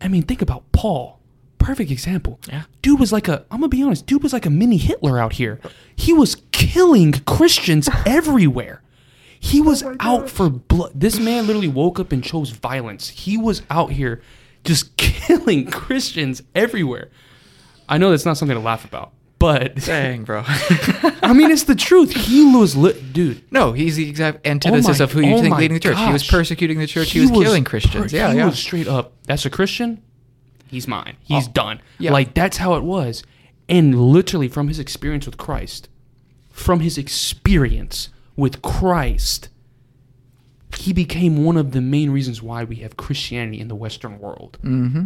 I 0.00 0.06
mean, 0.06 0.22
think 0.22 0.42
about 0.42 0.70
Paul. 0.70 1.18
Perfect 1.58 1.90
example. 1.90 2.38
Yeah. 2.48 2.62
Dude 2.82 3.00
was 3.00 3.12
like 3.12 3.26
a, 3.26 3.44
I'm 3.50 3.58
gonna 3.58 3.68
be 3.68 3.82
honest, 3.82 4.06
dude 4.06 4.22
was 4.22 4.32
like 4.32 4.46
a 4.46 4.50
mini 4.50 4.76
Hitler 4.76 5.18
out 5.18 5.32
here. 5.34 5.58
He 5.96 6.12
was 6.12 6.36
killing 6.52 7.12
Christians 7.26 7.88
everywhere. 8.06 8.80
He 9.42 9.60
was 9.60 9.82
oh 9.82 9.96
out 10.00 10.28
for 10.28 10.50
blood. 10.50 10.92
This 10.94 11.18
man 11.18 11.46
literally 11.46 11.66
woke 11.66 11.98
up 11.98 12.12
and 12.12 12.22
chose 12.22 12.50
violence. 12.50 13.08
He 13.08 13.38
was 13.38 13.62
out 13.70 13.90
here 13.92 14.20
just 14.64 14.96
killing 14.98 15.70
Christians 15.70 16.42
everywhere. 16.54 17.08
I 17.88 17.96
know 17.98 18.10
that's 18.10 18.26
not 18.26 18.36
something 18.36 18.56
to 18.56 18.62
laugh 18.62 18.84
about, 18.84 19.12
but 19.38 19.76
Dang, 19.76 20.24
bro. 20.24 20.44
I 20.46 21.32
mean, 21.34 21.50
it's 21.50 21.64
the 21.64 21.74
truth. 21.74 22.12
He 22.14 22.54
was 22.54 22.76
lit, 22.76 23.12
dude. 23.14 23.42
no, 23.50 23.72
he's 23.72 23.96
the 23.96 24.08
exact 24.08 24.46
antithesis 24.46 24.98
my- 24.98 25.04
of 25.04 25.12
who 25.12 25.22
you 25.22 25.34
oh 25.34 25.40
think 25.40 25.56
leading 25.56 25.74
the 25.74 25.80
church. 25.80 25.98
He 25.98 26.12
was 26.12 26.24
persecuting 26.26 26.78
the 26.78 26.86
church. 26.86 27.10
He, 27.10 27.20
was, 27.20 27.30
killing 27.30 27.64
Christians. 27.64 28.12
per- 28.12 28.16
yeah, 28.16 28.30
he 28.32 28.36
yeah. 28.38 28.46
was 28.46 28.58
straight 28.58 28.86
up. 28.86 29.14
That's 29.24 29.46
a 29.46 29.50
Christian. 29.50 30.02
He's 30.68 30.86
mine. 30.86 31.16
He's 31.24 31.48
Oh, 31.48 31.52
done. 31.52 31.80
yeah. 31.98 32.12
Like 32.12 32.34
that's 32.34 32.58
how 32.58 32.74
it 32.74 32.84
was, 32.84 33.24
and 33.70 33.98
literally 34.12 34.48
from 34.48 34.68
his 34.68 34.78
experience 34.78 35.24
with 35.26 35.38
Christ, 35.38 35.88
from 36.50 36.80
his 36.80 36.96
experience 36.98 38.10
with 38.40 38.62
Christ, 38.62 39.48
he 40.78 40.92
became 40.92 41.44
one 41.44 41.56
of 41.56 41.72
the 41.72 41.80
main 41.80 42.10
reasons 42.10 42.42
why 42.42 42.64
we 42.64 42.76
have 42.76 42.96
Christianity 42.96 43.60
in 43.60 43.68
the 43.68 43.74
Western 43.74 44.18
world. 44.18 44.58
mm-hmm. 44.62 45.04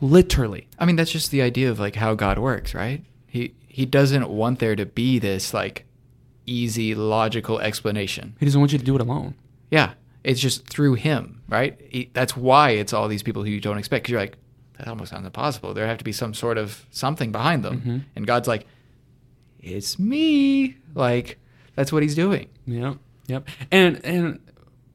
Literally. 0.00 0.66
I 0.80 0.84
mean, 0.84 0.96
that's 0.96 1.12
just 1.12 1.30
the 1.30 1.42
idea 1.42 1.70
of 1.70 1.78
like 1.78 1.94
how 1.94 2.14
God 2.14 2.38
works, 2.38 2.74
right? 2.74 3.04
He 3.28 3.54
he 3.68 3.86
doesn't 3.86 4.28
want 4.28 4.58
there 4.58 4.74
to 4.74 4.84
be 4.84 5.18
this 5.20 5.54
like 5.54 5.84
easy 6.44 6.94
logical 6.94 7.60
explanation. 7.60 8.34
He 8.40 8.46
doesn't 8.46 8.60
want 8.60 8.72
you 8.72 8.78
to 8.78 8.84
do 8.84 8.96
it 8.96 9.00
alone. 9.00 9.34
Yeah, 9.70 9.92
it's 10.24 10.40
just 10.40 10.68
through 10.68 10.94
him, 10.94 11.42
right? 11.48 11.80
He, 11.88 12.10
that's 12.14 12.36
why 12.36 12.70
it's 12.70 12.92
all 12.92 13.06
these 13.06 13.22
people 13.22 13.44
who 13.44 13.50
you 13.50 13.60
don't 13.60 13.78
expect. 13.78 14.02
Because 14.04 14.10
you're 14.12 14.20
like, 14.20 14.36
that 14.78 14.88
almost 14.88 15.12
sounds 15.12 15.24
impossible. 15.24 15.72
There 15.72 15.86
have 15.86 15.98
to 15.98 16.04
be 16.04 16.12
some 16.12 16.34
sort 16.34 16.58
of 16.58 16.84
something 16.90 17.30
behind 17.30 17.64
them, 17.64 17.80
Mhm. 17.80 18.02
and 18.16 18.26
God's 18.26 18.48
like, 18.48 18.66
it's 19.60 20.00
me. 20.00 20.76
Like 20.96 21.38
that's 21.74 21.92
what 21.92 22.02
He's 22.02 22.14
doing. 22.14 22.48
Yep. 22.66 22.96
Yep. 23.28 23.48
And 23.70 24.04
and 24.04 24.40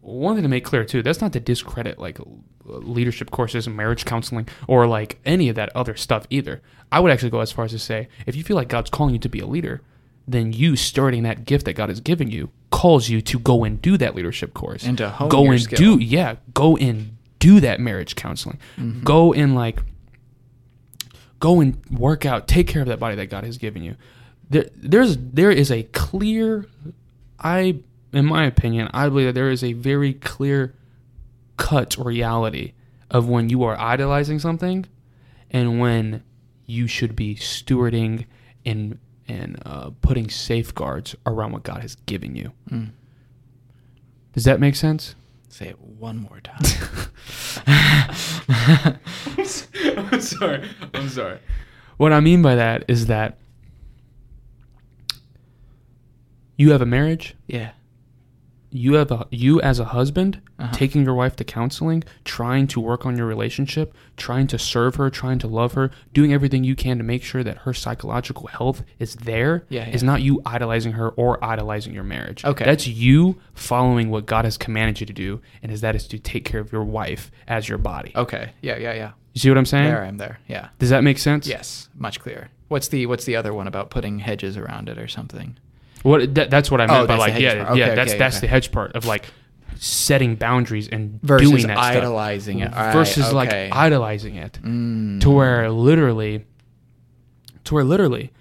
one 0.01 0.35
thing 0.35 0.43
to 0.43 0.49
make 0.49 0.63
clear 0.65 0.83
too, 0.85 1.01
that's 1.01 1.21
not 1.21 1.33
to 1.33 1.39
discredit 1.39 1.99
like 1.99 2.17
leadership 2.65 3.31
courses 3.31 3.65
and 3.67 3.75
marriage 3.75 4.05
counseling 4.05 4.47
or 4.67 4.87
like 4.87 5.19
any 5.25 5.49
of 5.49 5.55
that 5.55 5.69
other 5.75 5.95
stuff 5.95 6.25
either. 6.29 6.61
I 6.91 6.99
would 6.99 7.11
actually 7.11 7.29
go 7.31 7.39
as 7.39 7.51
far 7.51 7.65
as 7.65 7.71
to 7.71 7.79
say, 7.79 8.07
if 8.25 8.35
you 8.35 8.43
feel 8.43 8.55
like 8.55 8.67
God's 8.69 8.89
calling 8.89 9.13
you 9.13 9.19
to 9.19 9.29
be 9.29 9.39
a 9.39 9.45
leader, 9.47 9.81
then 10.27 10.51
you 10.53 10.75
starting 10.75 11.23
that 11.23 11.45
gift 11.45 11.65
that 11.65 11.73
God 11.73 11.89
has 11.89 11.99
given 12.01 12.29
you 12.29 12.49
calls 12.71 13.09
you 13.09 13.21
to 13.21 13.39
go 13.39 13.63
and 13.63 13.81
do 13.81 13.97
that 13.97 14.15
leadership 14.15 14.53
course. 14.53 14.83
And 14.85 14.97
to 14.97 15.09
hone 15.09 15.29
go 15.29 15.43
your 15.45 15.53
and 15.53 15.61
skill. 15.61 15.97
do 15.97 16.03
yeah, 16.03 16.35
go 16.53 16.75
and 16.77 17.17
do 17.39 17.59
that 17.61 17.79
marriage 17.79 18.15
counseling. 18.15 18.59
Mhm. 18.77 19.03
Go 19.03 19.33
and 19.33 19.55
like 19.55 19.79
go 21.39 21.59
and 21.61 21.77
work 21.91 22.25
out, 22.25 22.47
take 22.47 22.67
care 22.67 22.81
of 22.81 22.87
that 22.87 22.99
body 22.99 23.15
that 23.15 23.27
God 23.27 23.43
has 23.43 23.57
given 23.57 23.83
you. 23.83 23.95
There 24.49 24.65
there's 24.75 25.17
there 25.17 25.51
is 25.51 25.71
a 25.71 25.83
clear 25.83 26.65
I 27.39 27.79
in 28.13 28.25
my 28.25 28.45
opinion, 28.45 28.89
I 28.93 29.09
believe 29.09 29.27
that 29.27 29.35
there 29.35 29.51
is 29.51 29.63
a 29.63 29.73
very 29.73 30.13
clear 30.13 30.73
cut 31.57 31.97
reality 31.97 32.73
of 33.09 33.27
when 33.27 33.49
you 33.49 33.63
are 33.63 33.79
idolizing 33.79 34.39
something 34.39 34.85
and 35.51 35.79
when 35.79 36.23
you 36.65 36.87
should 36.87 37.15
be 37.15 37.35
stewarding 37.35 38.25
and 38.65 38.99
and 39.27 39.61
uh, 39.65 39.91
putting 40.01 40.29
safeguards 40.29 41.15
around 41.25 41.51
what 41.51 41.63
God 41.63 41.81
has 41.81 41.95
given 42.05 42.35
you. 42.35 42.53
Mm. 42.69 42.91
Does 44.33 44.45
that 44.45 44.59
make 44.59 44.75
sense? 44.75 45.15
Say 45.49 45.67
it 45.67 45.79
one 45.79 46.17
more 46.17 46.39
time. 46.41 46.61
I'm 50.11 50.21
sorry. 50.21 50.69
I'm 50.93 51.09
sorry. 51.09 51.39
What 51.97 52.13
I 52.13 52.19
mean 52.19 52.41
by 52.41 52.55
that 52.55 52.85
is 52.87 53.07
that 53.07 53.37
you 56.57 56.71
have 56.71 56.81
a 56.81 56.85
marriage, 56.85 57.35
yeah. 57.47 57.71
you 58.69 58.95
have 58.95 59.11
a 59.11 59.25
you 59.31 59.61
as 59.61 59.79
a 59.79 59.85
husband 59.85 60.41
Uh-huh. 60.59 60.73
taking 60.73 61.03
your 61.05 61.13
wife 61.13 61.35
to 61.35 61.43
counseling, 61.43 62.03
trying 62.25 62.65
to 62.65 62.79
work 62.79 63.05
on 63.05 63.15
your 63.15 63.27
relationship, 63.27 63.93
trying 64.17 64.47
to 64.47 64.57
serve 64.57 64.95
her, 64.95 65.07
trying 65.11 65.37
to 65.37 65.47
love 65.47 65.73
her, 65.73 65.91
doing 66.13 66.33
everything 66.33 66.63
you 66.63 66.75
can 66.75 66.97
to 66.97 67.03
make 67.03 67.21
sure 67.23 67.43
that 67.43 67.59
her 67.59 67.73
psychological 67.75 68.47
health 68.47 68.81
is 68.97 69.13
there. 69.17 69.65
Yeah, 69.69 69.87
Is 69.87 70.01
yeah. 70.01 70.07
not 70.07 70.21
you 70.23 70.41
idolizing 70.47 70.93
her 70.93 71.09
or 71.11 71.37
idolizing 71.45 71.93
your 71.93 72.03
marriage. 72.03 72.43
Okay. 72.43 72.65
That's 72.65 72.87
you 72.87 73.39
following 73.53 74.09
what 74.09 74.25
God 74.25 74.45
has 74.45 74.57
commanded 74.57 74.99
you 74.99 75.05
to 75.05 75.13
do, 75.13 75.41
and 75.61 75.71
is 75.71 75.81
that 75.81 75.95
is 75.95 76.07
to 76.07 76.17
take 76.17 76.43
care 76.43 76.59
of 76.59 76.71
your 76.71 76.83
wife 76.83 77.29
as 77.47 77.69
your 77.69 77.77
body. 77.77 78.11
Okay. 78.15 78.53
Yeah, 78.63 78.77
yeah, 78.77 78.93
yeah. 78.93 79.11
You 79.33 79.39
see 79.39 79.49
what 79.49 79.59
I'm 79.59 79.65
saying? 79.67 79.85
There 79.91 80.03
I'm 80.03 80.17
there. 80.17 80.39
Yeah. 80.47 80.69
Does 80.79 80.89
that 80.89 81.03
make 81.03 81.19
sense? 81.19 81.47
Yes, 81.47 81.87
much 81.95 82.19
clearer. 82.19 82.49
What's 82.69 82.87
the 82.87 83.05
what's 83.05 83.25
the 83.25 83.35
other 83.35 83.53
one 83.53 83.67
about 83.67 83.91
putting 83.91 84.17
hedges 84.19 84.57
around 84.57 84.89
it 84.89 84.97
or 84.97 85.07
something? 85.07 85.55
What 86.07 86.35
that, 86.35 86.49
that's 86.49 86.69
what 86.71 86.79
I 86.81 86.87
meant 86.87 87.01
Oh, 87.03 87.07
by 87.07 87.17
like 87.17 87.39
yeah 87.39 87.63
part. 87.65 87.77
yeah 87.77 87.85
Okay, 87.87 87.95
that's 87.95 88.11
okay, 88.11 88.17
that's 88.19 88.37
okay. 88.37 88.47
the 88.47 88.51
hedge 88.51 88.71
part 88.71 88.95
of 88.95 89.05
like 89.05 89.25
setting 89.75 90.35
boundaries 90.35 90.87
and 90.87 91.19
Versus 91.21 91.49
doing 91.49 91.67
that 91.67 91.77
stuff. 91.77 91.85
idolizing 91.97 92.59
it. 92.59 92.73
All 92.73 92.79
right, 92.81 92.93
versus 92.93 93.31
like 93.33 93.51
idolizing 93.53 94.35
it 94.35 94.59
Mm. 94.63 95.21
to 95.21 95.29
where 95.29 95.69
literally 95.71 96.45
to 97.65 97.73
where 97.75 97.83
literally 97.83 98.31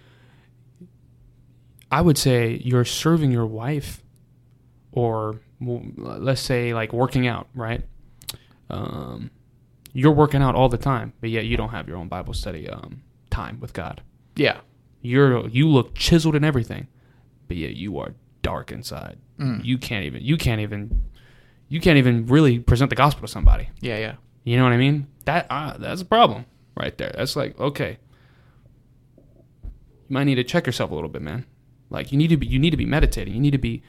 I 1.91 2.01
would 2.01 2.19
say 2.19 2.61
you're 2.65 2.85
serving 2.85 3.31
your 3.31 3.47
wife 3.47 4.03
or 4.93 5.41
let's 5.61 6.41
say 6.41 6.75
like 6.75 6.93
working 6.93 7.27
out 7.27 7.49
right 7.55 7.83
um, 8.71 9.31
you're 9.93 10.13
working 10.13 10.43
out 10.43 10.55
all 10.55 10.69
the 10.69 10.79
time 10.79 11.13
but 11.21 11.31
yet 11.31 11.45
you 11.47 11.57
don't 11.57 11.71
have 11.71 11.89
your 11.89 11.97
own 11.97 12.09
Bible 12.09 12.35
study 12.35 12.69
um, 12.69 13.03
time 13.31 13.59
with 13.61 13.73
God 13.73 14.01
Yeah. 14.37 14.59
you're 15.01 15.49
you 15.49 15.69
look 15.69 15.95
chiseled 15.95 16.35
and 16.35 16.45
everything, 16.45 16.89
but 17.49 17.57
yet 17.57 17.77
you 17.77 17.99
are 17.99 18.15
dark 18.43 18.71
inside. 18.71 19.19
Mm. 19.39 19.65
You 19.65 19.79
can't 19.79 20.05
even 20.05 20.23
you 20.23 20.37
can't 20.37 20.61
even 20.61 21.05
you 21.69 21.81
can't 21.81 21.99
even 21.99 22.27
really 22.27 22.59
present 22.59 22.91
the 22.91 22.97
gospel 22.97 23.23
to 23.23 23.29
somebody. 23.29 23.69
Yeah, 23.81 23.99
yeah. 23.99 24.15
You 24.45 24.57
know 24.57 24.65
what 24.65 24.73
I 24.73 24.77
mean? 24.77 25.09
That 25.25 25.47
uh, 25.51 25.77
that's 25.79 26.03
a 26.03 26.05
problem 26.05 26.47
right 26.77 26.97
there. 26.97 27.13
That's 27.17 27.37
like 27.37 27.59
okay, 27.59 27.99
you 29.65 30.15
might 30.15 30.25
need 30.25 30.37
to 30.37 30.45
check 30.45 30.67
yourself 30.67 30.91
a 30.91 30.95
little 30.95 31.11
bit, 31.11 31.23
man. 31.23 31.45
Like 31.91 32.13
you 32.13 32.19
need 32.19 32.29
to 32.29 32.37
be 32.37 32.47
you 32.47 32.59
need 32.59 32.71
to 32.71 32.77
be 32.77 32.87
meditating. 32.87 33.35
You 33.35 33.41
need 33.41 33.53
to 33.53 33.59
be 33.59 33.83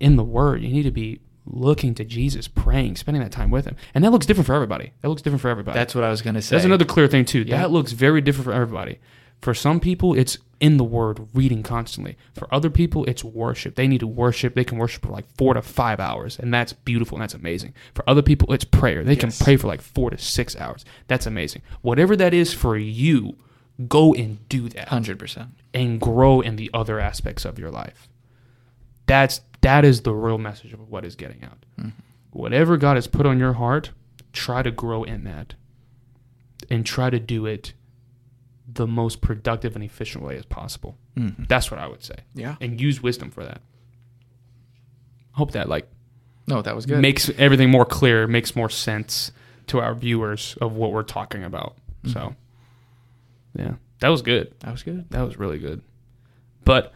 in 0.00 0.16
the 0.16 0.24
Word. 0.24 0.62
You 0.62 0.68
need 0.68 0.84
to 0.84 0.90
be 0.90 1.20
looking 1.44 1.94
to 1.94 2.04
Jesus, 2.04 2.48
praying, 2.48 2.96
spending 2.96 3.22
that 3.22 3.32
time 3.32 3.50
with 3.50 3.66
Him, 3.66 3.76
and 3.94 4.04
that 4.04 4.10
looks 4.10 4.26
different 4.26 4.46
for 4.46 4.54
everybody. 4.54 4.92
That 5.02 5.08
looks 5.08 5.22
different 5.22 5.42
for 5.42 5.48
everybody. 5.48 5.76
That's 5.76 5.94
what 5.94 6.04
I 6.04 6.10
was 6.10 6.22
gonna 6.22 6.42
say. 6.42 6.56
That's 6.56 6.64
another 6.64 6.84
clear 6.84 7.08
thing 7.08 7.24
too. 7.24 7.42
Yeah. 7.42 7.58
That 7.58 7.70
looks 7.70 7.92
very 7.92 8.20
different 8.20 8.46
for 8.46 8.52
everybody. 8.52 8.98
For 9.42 9.54
some 9.54 9.80
people, 9.80 10.14
it's 10.14 10.38
in 10.60 10.76
the 10.78 10.84
Word, 10.84 11.28
reading 11.34 11.62
constantly. 11.62 12.16
For 12.34 12.52
other 12.52 12.70
people, 12.70 13.04
it's 13.04 13.22
worship. 13.22 13.74
They 13.74 13.86
need 13.86 14.00
to 14.00 14.06
worship. 14.06 14.54
They 14.54 14.64
can 14.64 14.78
worship 14.78 15.04
for 15.04 15.12
like 15.12 15.26
four 15.36 15.54
to 15.54 15.62
five 15.62 16.00
hours, 16.00 16.38
and 16.38 16.52
that's 16.52 16.72
beautiful 16.72 17.16
and 17.16 17.22
that's 17.22 17.34
amazing. 17.34 17.74
For 17.94 18.08
other 18.08 18.22
people, 18.22 18.52
it's 18.52 18.64
prayer. 18.64 19.04
They 19.04 19.16
can 19.16 19.30
pray 19.32 19.56
for 19.56 19.66
like 19.66 19.82
four 19.82 20.10
to 20.10 20.18
six 20.18 20.56
hours. 20.56 20.84
That's 21.08 21.26
amazing. 21.26 21.62
Whatever 21.82 22.16
that 22.16 22.32
is 22.32 22.54
for 22.54 22.76
you, 22.76 23.36
go 23.88 24.14
and 24.14 24.48
do 24.48 24.68
that 24.70 24.88
hundred 24.88 25.18
percent. 25.18 25.50
and 25.74 26.00
grow 26.00 26.40
in 26.40 26.56
the 26.56 26.70
other 26.72 26.98
aspects 26.98 27.44
of 27.44 27.58
your 27.58 27.70
life. 27.70 28.08
That's 29.06 29.42
that 29.60 29.84
is 29.84 30.02
the 30.02 30.14
real 30.14 30.38
message 30.38 30.72
of 30.72 30.88
what 30.88 31.04
is 31.04 31.16
getting 31.16 31.44
out. 31.44 31.64
Mhm. 31.78 31.92
Whatever 32.30 32.76
God 32.76 32.96
has 32.96 33.06
put 33.06 33.26
on 33.26 33.38
your 33.38 33.54
heart, 33.54 33.90
try 34.32 34.62
to 34.62 34.70
grow 34.70 35.02
in 35.04 35.24
that. 35.24 35.54
And 36.70 36.84
try 36.86 37.10
to 37.10 37.20
do 37.20 37.44
it 37.46 37.74
the 38.76 38.86
most 38.86 39.20
productive 39.20 39.74
and 39.74 39.84
efficient 39.84 40.24
way 40.24 40.36
as 40.36 40.44
possible. 40.46 40.96
Mm-hmm. 41.16 41.44
That's 41.48 41.70
what 41.70 41.80
I 41.80 41.86
would 41.88 42.02
say. 42.02 42.16
Yeah. 42.34 42.56
And 42.60 42.80
use 42.80 43.02
wisdom 43.02 43.30
for 43.30 43.44
that. 43.44 43.60
Hope 45.32 45.50
that 45.52 45.68
like 45.68 45.88
No, 46.46 46.62
that 46.62 46.74
was 46.74 46.86
good. 46.86 47.00
makes 47.00 47.28
everything 47.36 47.70
more 47.70 47.84
clear, 47.84 48.26
makes 48.26 48.54
more 48.56 48.70
sense 48.70 49.32
to 49.66 49.80
our 49.80 49.94
viewers 49.94 50.56
of 50.60 50.74
what 50.76 50.92
we're 50.92 51.02
talking 51.02 51.42
about. 51.44 51.76
Mhm. 52.04 52.12
So 52.12 52.36
yeah. 53.58 53.74
That 54.00 54.08
was 54.08 54.22
good. 54.22 54.54
that 54.60 54.70
was 54.72 54.82
good. 54.82 55.08
That 55.10 55.22
was 55.22 55.38
really 55.38 55.58
good. 55.58 55.82
But 56.64 56.92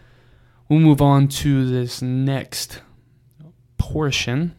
we'll 0.69 0.81
move 0.81 1.01
on 1.01 1.28
to 1.28 1.69
this 1.69 2.02
next 2.02 2.82
portion, 3.78 4.55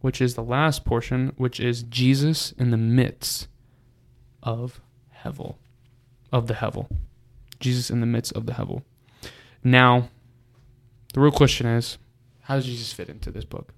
which 0.00 0.20
is 0.20 0.34
the 0.34 0.42
last 0.42 0.84
portion, 0.84 1.32
which 1.36 1.60
is 1.60 1.82
Jesus 1.82 2.52
in 2.52 2.70
the 2.70 2.76
midst 2.78 3.48
of 4.42 4.80
Hevel, 5.24 5.56
of 6.34 6.48
the 6.48 6.54
Hevel. 6.54 6.90
Jesus 7.60 7.88
in 7.88 8.00
the 8.00 8.06
midst 8.06 8.32
of 8.32 8.44
the 8.44 8.52
Hevel. 8.52 8.82
Now, 9.62 10.10
the 11.14 11.20
real 11.20 11.30
question 11.30 11.66
is, 11.66 11.96
how 12.40 12.56
does 12.56 12.66
Jesus 12.66 12.92
fit 12.92 13.08
into 13.08 13.30
this 13.30 13.44
book? 13.44 13.72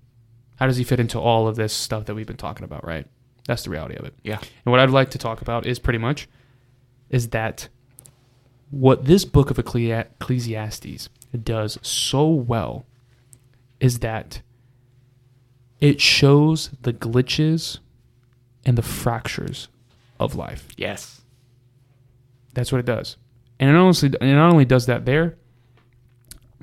How 0.56 0.66
does 0.66 0.78
he 0.78 0.84
fit 0.84 0.98
into 0.98 1.20
all 1.20 1.46
of 1.46 1.56
this 1.56 1.74
stuff 1.74 2.06
that 2.06 2.14
we've 2.14 2.26
been 2.26 2.38
talking 2.38 2.64
about, 2.64 2.84
right? 2.84 3.06
That's 3.46 3.62
the 3.62 3.70
reality 3.70 3.94
of 3.96 4.06
it. 4.06 4.14
Yeah. 4.24 4.38
And 4.40 4.72
what 4.72 4.80
I'd 4.80 4.90
like 4.90 5.10
to 5.10 5.18
talk 5.18 5.42
about 5.42 5.66
is 5.66 5.78
pretty 5.78 5.98
much 5.98 6.28
is 7.10 7.28
that 7.28 7.68
what 8.70 9.04
this 9.04 9.24
book 9.24 9.50
of 9.50 9.58
Ecclesiastes 9.58 11.08
does 11.44 11.78
so 11.82 12.26
well 12.26 12.86
is 13.78 13.98
that 14.00 14.40
it 15.80 16.00
shows 16.00 16.70
the 16.80 16.92
glitches 16.92 17.78
and 18.64 18.78
the 18.78 18.82
fractures 18.82 19.68
of 20.18 20.34
life. 20.34 20.68
Yes. 20.76 21.20
That's 22.56 22.72
what 22.72 22.78
it 22.78 22.86
does. 22.86 23.18
And 23.60 23.68
it 23.68 23.76
honestly 23.76 24.08
it 24.08 24.22
not 24.22 24.50
only 24.50 24.64
does 24.64 24.86
that 24.86 25.04
there, 25.04 25.36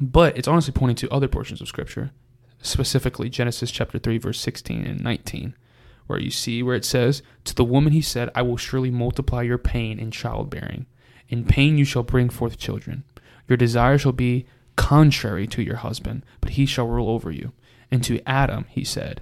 but 0.01 0.35
it's 0.35 0.47
honestly 0.47 0.73
pointing 0.73 0.95
to 0.95 1.13
other 1.13 1.27
portions 1.27 1.61
of 1.61 1.67
scripture, 1.67 2.09
specifically 2.63 3.29
Genesis 3.29 3.69
chapter 3.69 3.99
3 3.99 4.17
verse 4.17 4.39
16 4.39 4.87
and 4.87 5.03
19, 5.03 5.55
where 6.07 6.19
you 6.19 6.31
see 6.31 6.63
where 6.63 6.75
it 6.75 6.83
says, 6.83 7.21
"To 7.43 7.53
the 7.53 7.63
woman 7.63 7.93
he 7.93 8.01
said, 8.01 8.31
I 8.33 8.41
will 8.41 8.57
surely 8.57 8.89
multiply 8.89 9.43
your 9.43 9.59
pain 9.59 9.99
in 9.99 10.09
childbearing. 10.09 10.87
In 11.29 11.45
pain 11.45 11.77
you 11.77 11.85
shall 11.85 12.01
bring 12.01 12.29
forth 12.29 12.57
children. 12.57 13.03
Your 13.47 13.57
desire 13.57 13.99
shall 13.99 14.13
be 14.13 14.47
contrary 14.75 15.45
to 15.45 15.61
your 15.61 15.77
husband, 15.77 16.25
but 16.41 16.53
he 16.53 16.65
shall 16.65 16.87
rule 16.87 17.09
over 17.09 17.29
you." 17.29 17.53
And 17.91 18.03
to 18.05 18.27
Adam 18.27 18.65
he 18.67 18.83
said, 18.83 19.21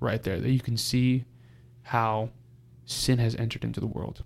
right 0.00 0.22
there, 0.22 0.40
that 0.40 0.50
you 0.50 0.60
can 0.60 0.76
see 0.76 1.24
how 1.82 2.30
sin 2.84 3.18
has 3.18 3.34
entered 3.36 3.64
into 3.64 3.80
the 3.80 3.86
world. 3.86 4.22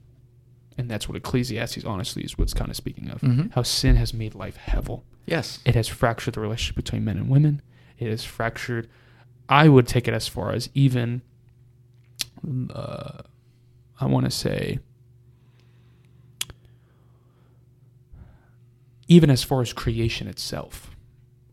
And 0.79 0.91
that's 0.91 1.09
what 1.09 1.17
Ecclesiastes 1.17 1.85
honestly 1.85 2.23
is 2.23 2.39
what's 2.39 2.55
kind 2.55 2.71
of 2.71 2.77
speaking 2.77 3.11
of. 3.11 3.21
Mhm. 3.21 3.53
How 3.53 3.63
sin 3.63 3.97
has 3.97 4.15
made 4.15 4.35
life 4.35 4.57
hevel. 4.59 5.03
Yes. 5.27 5.59
It 5.65 5.75
has 5.75 5.89
fractured 5.89 6.35
the 6.35 6.41
relationship 6.41 6.77
between 6.77 7.05
men 7.05 7.17
and 7.17 7.29
women. 7.29 7.61
It 7.99 8.09
has 8.09 8.25
fractured, 8.25 8.89
I 9.49 9.69
would 9.69 9.87
take 9.87 10.09
it 10.09 10.15
as 10.15 10.27
far 10.27 10.53
as 10.53 10.71
even, 10.75 11.23
uh, 12.71 13.23
I 14.01 14.07
want 14.07 14.25
to 14.25 14.31
say, 14.31 14.79
even 19.09 19.29
as 19.31 19.43
far 19.43 19.61
as 19.61 19.73
creation 19.73 20.29
itself 20.29 20.90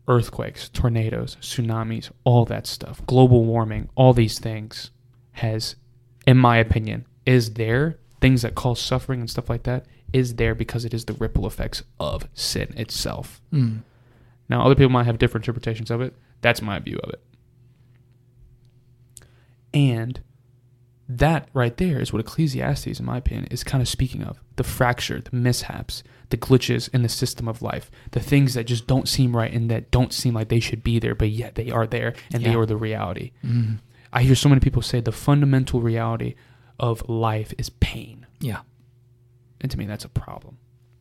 earthquakes, 0.08 0.68
tornadoes, 0.68 1.36
tsunamis, 1.40 2.10
all 2.24 2.44
that 2.46 2.66
stuff, 2.66 3.04
global 3.06 3.44
warming, 3.44 3.88
all 3.94 4.12
these 4.12 4.38
things 4.38 4.90
has, 5.32 5.76
in 6.26 6.36
my 6.36 6.56
opinion, 6.56 7.06
is 7.26 7.54
there 7.54 7.98
things 8.20 8.42
that 8.42 8.54
cause 8.54 8.80
suffering 8.80 9.20
and 9.20 9.30
stuff 9.30 9.48
like 9.48 9.62
that 9.64 9.86
is 10.12 10.36
there 10.36 10.54
because 10.54 10.84
it 10.84 10.94
is 10.94 11.04
the 11.04 11.12
ripple 11.14 11.46
effects 11.46 11.82
of 12.00 12.28
sin 12.34 12.72
itself. 12.76 13.40
Mm. 13.52 13.82
Now, 14.48 14.64
other 14.64 14.74
people 14.74 14.90
might 14.90 15.04
have 15.04 15.18
different 15.18 15.44
interpretations 15.44 15.90
of 15.90 16.00
it. 16.00 16.14
That's 16.40 16.62
my 16.62 16.78
view 16.78 16.98
of 17.02 17.10
it. 17.10 17.22
And 19.74 20.20
that 21.08 21.48
right 21.54 21.76
there 21.76 22.00
is 22.00 22.12
what 22.12 22.20
Ecclesiastes, 22.20 23.00
in 23.00 23.06
my 23.06 23.16
opinion, 23.16 23.46
is 23.50 23.64
kind 23.64 23.80
of 23.80 23.88
speaking 23.88 24.22
of 24.22 24.40
the 24.56 24.64
fracture, 24.64 25.20
the 25.20 25.34
mishaps, 25.34 26.02
the 26.28 26.36
glitches 26.36 26.92
in 26.92 27.02
the 27.02 27.08
system 27.08 27.48
of 27.48 27.62
life, 27.62 27.90
the 28.10 28.20
things 28.20 28.54
that 28.54 28.64
just 28.64 28.86
don't 28.86 29.08
seem 29.08 29.34
right 29.34 29.52
and 29.52 29.70
that 29.70 29.90
don't 29.90 30.12
seem 30.12 30.34
like 30.34 30.48
they 30.48 30.60
should 30.60 30.84
be 30.84 30.98
there, 30.98 31.14
but 31.14 31.30
yet 31.30 31.54
they 31.54 31.70
are 31.70 31.86
there 31.86 32.14
and 32.32 32.44
they 32.44 32.54
are 32.54 32.66
the 32.66 32.76
reality. 32.76 33.32
Mm. 33.42 33.78
I 34.12 34.22
hear 34.22 34.34
so 34.34 34.48
many 34.48 34.60
people 34.60 34.82
say 34.82 35.00
the 35.00 35.12
fundamental 35.12 35.80
reality 35.80 36.34
of 36.78 37.08
life 37.08 37.54
is 37.56 37.70
pain. 37.70 38.26
Yeah. 38.40 38.60
And 39.60 39.70
to 39.70 39.78
me, 39.78 39.86
that's 39.86 40.04
a 40.04 40.10
problem. 40.10 40.58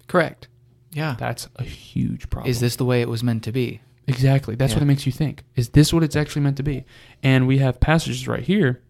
Correct. 0.08 0.48
Yeah. 0.94 1.16
That's 1.20 1.50
a 1.58 1.64
huge 1.64 2.30
problem. 2.30 2.50
Is 2.50 2.60
this 2.60 2.78
the 2.78 2.86
way 2.86 3.02
it 3.02 3.10
was 3.10 3.24
meant 3.24 3.44
to 3.44 3.52
be? 3.52 3.82
Exactly. 4.08 4.56
That's 4.56 4.74
what 4.74 4.82
it 4.82 4.86
makes 4.86 5.06
you 5.06 5.12
think. 5.12 5.44
Is 5.56 5.70
this 5.70 5.92
what 5.92 6.02
it's 6.02 6.16
actually 6.16 6.44
meant 6.44 6.58
to 6.58 6.64
be? 6.64 6.86
And 7.22 7.46
we 7.46 7.58
have 7.58 7.82
passages 7.82 8.26
right 8.26 8.44
here. 8.44 8.82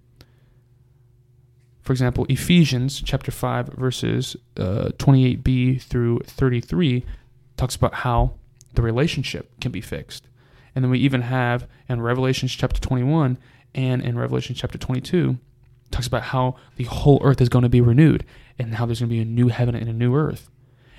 For 1.88 1.93
example, 1.93 2.26
Ephesians 2.27 3.01
chapter 3.01 3.31
5, 3.31 3.69
verses 3.69 4.35
uh, 4.57 4.89
28b 4.97 5.81
through 5.84 6.19
33 6.26 7.05
talks 7.55 7.77
about 7.77 7.93
how 7.93 8.34
the 8.73 8.81
relationship 8.81 9.57
can 9.61 9.72
be 9.72 9.80
fixed. 9.80 10.27
And 10.76 10.84
then 10.84 10.91
we 10.91 10.99
even 10.99 11.22
have 11.22 11.65
in 11.88 12.01
Revelations 12.01 12.51
chapter 12.51 12.81
21 12.81 13.38
and 13.73 14.01
in 14.01 14.18
Revelation 14.18 14.53
chapter 14.53 14.77
22 14.77 15.38
talks 15.89 16.07
about 16.07 16.23
how 16.23 16.57
the 16.76 16.84
whole 16.84 17.22
earth 17.23 17.39
is 17.39 17.47
going 17.47 17.64
to 17.64 17.69
be 17.69 17.80
renewed 17.80 18.26
and 18.59 18.76
how 18.76 18.85
there's 18.85 18.99
going 18.99 19.09
to 19.09 19.15
be 19.15 19.22
a 19.22 19.26
new 19.26 19.47
heaven 19.47 19.73
and 19.73 19.88
a 19.88 19.93
new 19.93 20.14
earth. 20.14 20.49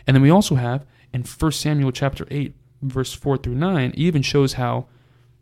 And 0.06 0.16
then 0.16 0.22
we 0.22 0.30
also 0.30 0.54
have 0.54 0.86
in 1.12 1.22
1 1.22 1.52
Samuel 1.52 1.92
chapter 1.92 2.26
8 2.30 2.54
verse 2.80 3.12
4 3.12 3.36
through 3.36 3.56
9 3.56 3.90
it 3.90 3.94
even 3.98 4.22
shows 4.22 4.54
how 4.54 4.86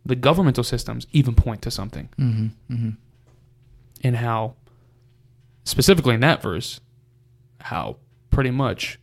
the 0.05 0.16
governmental 0.16 0.64
systems 0.64 1.06
even 1.12 1.36
point 1.36 1.62
to 1.62 1.70
something 1.70 2.09
Mm-hmm. 2.18 2.74
Mm-hmm. 2.74 2.90
and 4.02 4.16
how 4.16 4.56
specifically 5.66 6.14
in 6.14 6.20
that 6.20 6.40
verse 6.40 6.80
how 7.60 7.97
pretty 8.30 8.51
much 8.51 8.98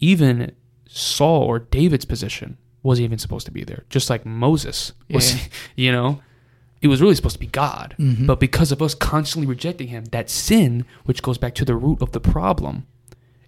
even 0.00 0.52
Saul 0.88 1.42
or 1.42 1.58
David's 1.58 2.04
position 2.04 2.56
wasn't 2.82 3.04
even 3.04 3.18
supposed 3.18 3.46
to 3.46 3.52
be 3.52 3.64
there 3.64 3.84
just 3.90 4.08
like 4.10 4.24
Moses 4.24 4.92
was 5.10 5.34
Yeah. 5.34 5.40
you 5.76 5.92
know 5.92 6.20
it 6.80 6.86
was 6.88 7.00
really 7.02 7.14
supposed 7.16 7.34
to 7.34 7.40
be 7.40 7.46
God 7.46 7.94
Mhm. 7.98 8.26
but 8.26 8.40
because 8.40 8.72
of 8.72 8.80
us 8.80 8.94
constantly 8.94 9.46
rejecting 9.46 9.88
him 9.88 10.04
that 10.06 10.30
sin 10.30 10.84
which 11.04 11.22
goes 11.22 11.38
back 11.38 11.54
to 11.56 11.64
the 11.64 11.74
root 11.76 12.00
of 12.00 12.12
the 12.12 12.20
problem 12.20 12.86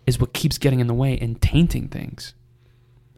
is 0.07 0.19
what 0.21 0.33
keeps 0.33 0.59
getting 0.59 0.81
in 0.81 0.89
the 0.89 0.95
way 0.95 1.17
and 1.19 1.41
tainting 1.41 1.89
things 1.89 2.35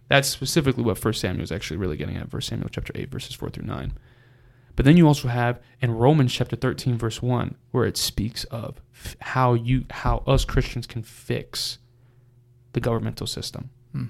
that's 0.08 0.28
specifically 0.28 0.84
what 0.84 0.98
First 0.98 1.20
Samuel 1.22 1.42
is 1.42 1.50
actually 1.50 1.78
really 1.78 1.96
getting 1.96 2.18
at. 2.18 2.30
First 2.30 2.48
Samuel 2.48 2.68
chapter 2.70 2.92
eight, 2.94 3.10
verses 3.10 3.34
four 3.34 3.48
through 3.48 3.64
nine. 3.64 3.94
But 4.74 4.84
then 4.84 4.96
you 4.96 5.06
also 5.06 5.28
have 5.28 5.60
in 5.80 5.90
Romans 5.90 6.32
chapter 6.32 6.56
thirteen, 6.56 6.96
verse 6.96 7.20
one, 7.20 7.56
where 7.72 7.84
it 7.84 7.96
speaks 7.96 8.44
of 8.44 8.80
f- 8.94 9.16
how 9.20 9.54
you 9.54 9.84
how 9.90 10.22
us 10.26 10.44
Christians 10.44 10.86
can 10.86 11.02
fix 11.02 11.78
the 12.72 12.80
governmental 12.80 13.26
system. 13.26 13.70
Hmm. 13.92 14.06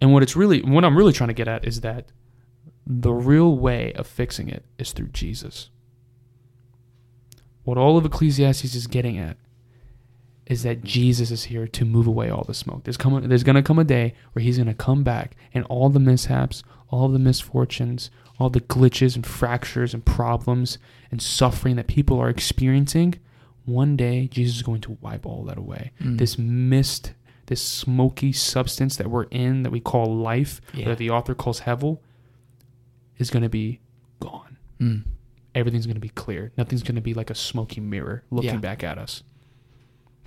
And 0.00 0.12
what 0.12 0.22
it's 0.22 0.36
really 0.36 0.60
what 0.60 0.84
I'm 0.84 0.96
really 0.96 1.14
trying 1.14 1.28
to 1.28 1.34
get 1.34 1.48
at 1.48 1.66
is 1.66 1.80
that 1.80 2.12
the 2.86 3.12
real 3.12 3.56
way 3.56 3.92
of 3.94 4.06
fixing 4.06 4.48
it 4.48 4.64
is 4.78 4.92
through 4.92 5.08
Jesus. 5.08 5.70
What 7.62 7.78
all 7.78 7.96
of 7.96 8.04
Ecclesiastes 8.04 8.74
is 8.74 8.86
getting 8.86 9.16
at 9.16 9.36
is 10.46 10.64
that 10.64 10.82
Jesus 10.82 11.30
is 11.30 11.44
here 11.44 11.68
to 11.68 11.84
move 11.84 12.08
away 12.08 12.28
all 12.28 12.42
the 12.42 12.54
smoke. 12.54 12.82
There's 12.84 12.96
come 12.96 13.26
there's 13.28 13.44
going 13.44 13.56
to 13.56 13.62
come 13.62 13.78
a 13.78 13.84
day 13.84 14.14
where 14.32 14.42
he's 14.42 14.56
going 14.56 14.66
to 14.66 14.74
come 14.74 15.04
back 15.04 15.36
and 15.54 15.64
all 15.66 15.88
the 15.88 16.00
mishaps, 16.00 16.64
all 16.88 17.08
the 17.08 17.20
misfortunes, 17.20 18.10
all 18.40 18.50
the 18.50 18.60
glitches 18.60 19.14
and 19.14 19.26
fractures 19.26 19.92
and 19.94 20.04
problems 20.04 20.78
and 21.10 21.20
suffering 21.20 21.76
that 21.76 21.86
people 21.86 22.18
are 22.18 22.28
experiencing, 22.30 23.14
one 23.66 23.96
day 23.96 24.26
Jesus 24.28 24.56
is 24.56 24.62
going 24.62 24.80
to 24.82 24.96
wipe 25.00 25.26
all 25.26 25.44
that 25.44 25.58
away. 25.58 25.92
Mm. 26.00 26.18
This 26.18 26.38
mist, 26.38 27.12
this 27.46 27.60
smoky 27.60 28.32
substance 28.32 28.96
that 28.96 29.08
we're 29.10 29.24
in 29.24 29.62
that 29.62 29.70
we 29.70 29.80
call 29.80 30.16
life, 30.16 30.60
Yeah. 30.72 30.86
that 30.86 30.98
the 30.98 31.10
author 31.10 31.34
calls 31.34 31.60
hevel, 31.60 31.98
is 33.18 33.30
going 33.30 33.42
to 33.42 33.48
be 33.50 33.80
gone. 34.20 34.56
Mm. 34.80 35.02
Everything's 35.54 35.86
going 35.86 35.96
to 35.96 36.00
be 36.00 36.08
clear. 36.08 36.52
Nothing's 36.56 36.82
going 36.82 36.94
to 36.94 37.00
be 37.00 37.12
like 37.12 37.28
a 37.28 37.34
smoky 37.34 37.80
mirror 37.80 38.24
looking 38.30 38.50
Yeah. 38.50 38.56
back 38.56 38.82
at 38.82 38.96
us. 38.98 39.22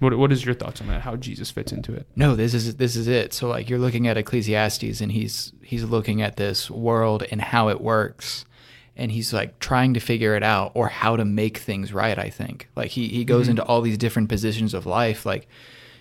What 0.03 0.17
what 0.17 0.31
is 0.31 0.45
your 0.45 0.53
thoughts 0.53 0.81
on 0.81 0.87
that? 0.87 1.01
How 1.01 1.15
Jesus 1.15 1.49
fits 1.49 1.71
into 1.71 1.93
it? 1.93 2.05
No, 2.15 2.35
this 2.35 2.53
is 2.53 2.75
this 2.75 2.95
is 2.95 3.07
it. 3.07 3.33
So 3.33 3.47
like 3.47 3.69
you're 3.69 3.79
looking 3.79 4.07
at 4.07 4.17
Ecclesiastes 4.17 5.01
and 5.01 5.11
he's 5.11 5.53
he's 5.63 5.83
looking 5.83 6.21
at 6.21 6.35
this 6.37 6.69
world 6.69 7.23
and 7.31 7.41
how 7.41 7.69
it 7.69 7.81
works 7.81 8.45
and 8.95 9.11
he's 9.11 9.33
like 9.33 9.57
trying 9.59 9.93
to 9.95 9.99
figure 9.99 10.35
it 10.35 10.43
out 10.43 10.71
or 10.75 10.87
how 10.89 11.15
to 11.15 11.25
make 11.25 11.57
things 11.57 11.91
right, 11.93 12.19
I 12.19 12.29
think. 12.29 12.69
Like 12.75 12.91
he 12.91 13.07
he 13.07 13.23
goes 13.25 13.47
Mhm. 13.47 13.51
into 13.51 13.63
all 13.63 13.81
these 13.81 13.97
different 13.97 14.29
positions 14.29 14.73
of 14.73 14.85
life 14.85 15.25
like 15.25 15.47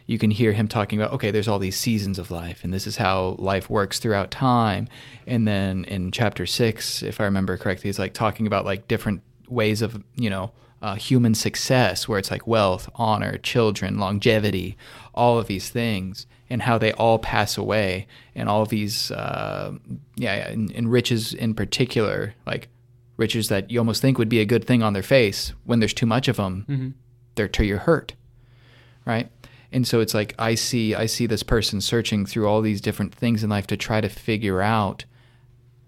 you 0.06 0.18
can 0.18 0.32
hear 0.32 0.52
him 0.52 0.66
talking 0.66 1.00
about 1.00 1.12
okay, 1.12 1.30
there's 1.30 1.46
all 1.48 1.60
these 1.60 1.76
seasons 1.76 2.18
of 2.18 2.30
life 2.30 2.64
and 2.64 2.74
this 2.74 2.86
is 2.88 2.96
how 2.96 3.36
life 3.38 3.70
works 3.70 3.98
throughout 4.00 4.30
time. 4.32 4.88
And 5.28 5.46
then 5.46 5.84
in 5.84 6.10
chapter 6.10 6.44
6, 6.44 7.02
if 7.04 7.20
I 7.20 7.24
remember 7.24 7.56
correctly, 7.56 7.88
he's 7.88 8.00
like 8.00 8.12
talking 8.12 8.46
about 8.48 8.64
like 8.64 8.88
different 8.88 9.22
ways 9.48 9.80
of, 9.80 10.02
you 10.16 10.28
know, 10.28 10.50
uh, 10.82 10.96
human 10.96 11.34
success, 11.34 12.06
where 12.08 12.18
it's 12.18 12.30
like 12.30 12.46
wealth, 12.46 12.90
honor, 12.96 13.38
children, 13.38 13.98
longevity, 13.98 14.76
all 15.14 15.38
of 15.38 15.46
these 15.46 15.70
things, 15.70 16.26
and 16.50 16.62
how 16.62 16.76
they 16.76 16.92
all 16.92 17.18
pass 17.18 17.56
away, 17.56 18.06
and 18.34 18.48
all 18.48 18.62
of 18.62 18.68
these, 18.68 19.10
uh, 19.12 19.72
yeah, 20.16 20.36
yeah, 20.36 20.48
and, 20.48 20.70
and 20.72 20.90
riches 20.92 21.32
in 21.32 21.54
particular, 21.54 22.34
like 22.46 22.68
riches 23.16 23.48
that 23.48 23.70
you 23.70 23.78
almost 23.78 24.02
think 24.02 24.18
would 24.18 24.28
be 24.28 24.40
a 24.40 24.44
good 24.44 24.66
thing 24.66 24.82
on 24.82 24.92
their 24.92 25.02
face, 25.02 25.52
when 25.64 25.78
there's 25.80 25.94
too 25.94 26.06
much 26.06 26.28
of 26.28 26.36
them, 26.36 26.66
Mm-hmm. 26.68 26.88
they're 27.36 27.48
to 27.48 27.64
your 27.64 27.78
hurt, 27.78 28.14
right? 29.06 29.30
And 29.70 29.86
so 29.86 30.00
it's 30.00 30.12
like 30.12 30.34
I 30.38 30.54
see 30.54 30.94
I 30.94 31.06
see 31.06 31.24
this 31.26 31.42
person 31.42 31.80
searching 31.80 32.26
through 32.26 32.46
all 32.46 32.60
these 32.60 32.82
different 32.82 33.14
things 33.14 33.42
in 33.42 33.48
life 33.48 33.66
to 33.68 33.76
try 33.76 34.02
to 34.02 34.08
figure 34.10 34.60
out 34.60 35.06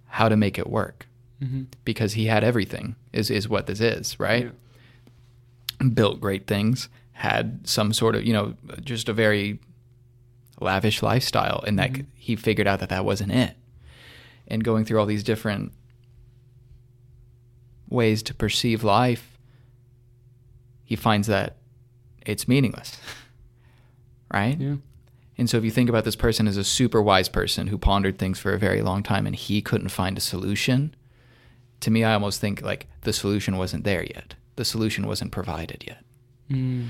how 0.06 0.28
to 0.30 0.36
make 0.36 0.58
it 0.58 0.68
work 0.70 1.06
Mm-hmm. 1.42 1.64
because 1.84 2.12
he 2.14 2.26
had 2.26 2.44
everything 2.44 2.94
is 3.12 3.28
is 3.28 3.48
what 3.48 3.66
this 3.66 3.80
is, 3.80 4.18
right? 4.18 4.52
Built 5.90 6.20
great 6.20 6.46
things, 6.46 6.88
had 7.12 7.60
some 7.64 7.92
sort 7.92 8.14
of, 8.14 8.24
you 8.24 8.32
know, 8.32 8.54
just 8.82 9.08
a 9.08 9.12
very 9.12 9.58
lavish 10.60 11.02
lifestyle, 11.02 11.62
and 11.66 11.78
that 11.78 11.92
Mhm. 11.92 12.06
he 12.14 12.36
figured 12.36 12.66
out 12.66 12.80
that 12.80 12.88
that 12.88 13.04
wasn't 13.04 13.32
it. 13.32 13.56
And 14.46 14.62
going 14.64 14.84
through 14.84 15.00
all 15.00 15.06
these 15.06 15.24
different 15.24 15.72
ways 17.88 18.22
to 18.24 18.34
perceive 18.34 18.82
life, 18.84 19.38
he 20.84 20.96
finds 20.96 21.28
that 21.28 21.56
it's 22.26 22.48
meaningless, 22.48 22.98
right? 24.32 24.58
Yeah. 24.58 24.76
And 25.36 25.50
so 25.50 25.58
if 25.58 25.64
you 25.64 25.70
think 25.70 25.88
about 25.88 26.04
this 26.04 26.16
person 26.16 26.46
as 26.46 26.56
a 26.56 26.64
super 26.64 27.02
wise 27.02 27.28
person 27.28 27.66
who 27.66 27.76
pondered 27.78 28.18
things 28.18 28.38
for 28.38 28.52
a 28.52 28.58
very 28.58 28.82
long 28.82 29.02
time 29.02 29.26
and 29.26 29.34
he 29.34 29.60
couldn't 29.60 29.88
find 29.88 30.16
a 30.16 30.20
solution, 30.20 30.94
to 31.80 31.90
me, 31.90 32.04
I 32.04 32.14
almost 32.14 32.40
think 32.40 32.62
like 32.62 32.86
the 33.02 33.12
solution 33.12 33.56
wasn't 33.56 33.84
there 33.84 34.04
yet. 34.04 34.34
The 34.56 34.64
solution 34.64 35.06
wasn't 35.06 35.32
provided 35.32 35.84
yet. 35.86 36.04
Mm. 36.50 36.88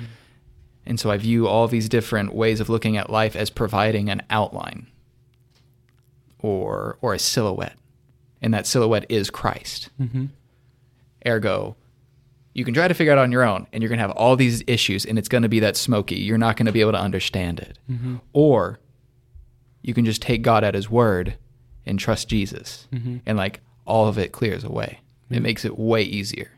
And 0.86 1.00
so 1.00 1.10
I 1.10 1.16
view 1.16 1.46
all 1.46 1.66
these 1.66 1.88
different 1.88 2.34
ways 2.34 2.60
of 2.60 2.68
looking 2.68 2.96
at 2.96 3.10
life 3.10 3.36
as 3.36 3.50
providing 3.50 4.10
an 4.10 4.22
outline 4.30 4.86
or 6.38 6.98
or 7.00 7.14
a 7.14 7.18
silhouette. 7.18 7.76
And 8.42 8.52
that 8.52 8.66
silhouette 8.66 9.06
is 9.08 9.30
Christ. 9.30 9.88
Mm-hmm. 9.98 10.26
Ergo, 11.26 11.76
you 12.52 12.64
can 12.64 12.74
try 12.74 12.86
to 12.86 12.94
figure 12.94 13.12
it 13.12 13.18
out 13.18 13.22
on 13.22 13.32
your 13.32 13.42
own 13.42 13.66
and 13.72 13.82
you're 13.82 13.88
going 13.88 13.98
to 13.98 14.06
have 14.06 14.10
all 14.10 14.36
these 14.36 14.62
issues 14.66 15.06
and 15.06 15.18
it's 15.18 15.28
going 15.28 15.42
to 15.42 15.48
be 15.48 15.60
that 15.60 15.76
smoky. 15.76 16.16
You're 16.16 16.36
not 16.36 16.56
going 16.56 16.66
to 16.66 16.72
be 16.72 16.82
able 16.82 16.92
to 16.92 17.00
understand 17.00 17.60
it. 17.60 17.78
Mm-hmm. 17.90 18.16
Or 18.34 18.78
you 19.80 19.94
can 19.94 20.04
just 20.04 20.20
take 20.20 20.42
God 20.42 20.64
at 20.64 20.74
his 20.74 20.90
word 20.90 21.36
and 21.86 21.98
trust 21.98 22.28
Jesus. 22.28 22.86
Mm-hmm. 22.92 23.18
And 23.24 23.38
like 23.38 23.60
all 23.86 24.08
of 24.08 24.18
it 24.18 24.32
clears 24.32 24.64
away. 24.64 25.00
It 25.30 25.40
makes 25.40 25.64
it 25.64 25.78
way 25.78 26.02
easier. 26.02 26.50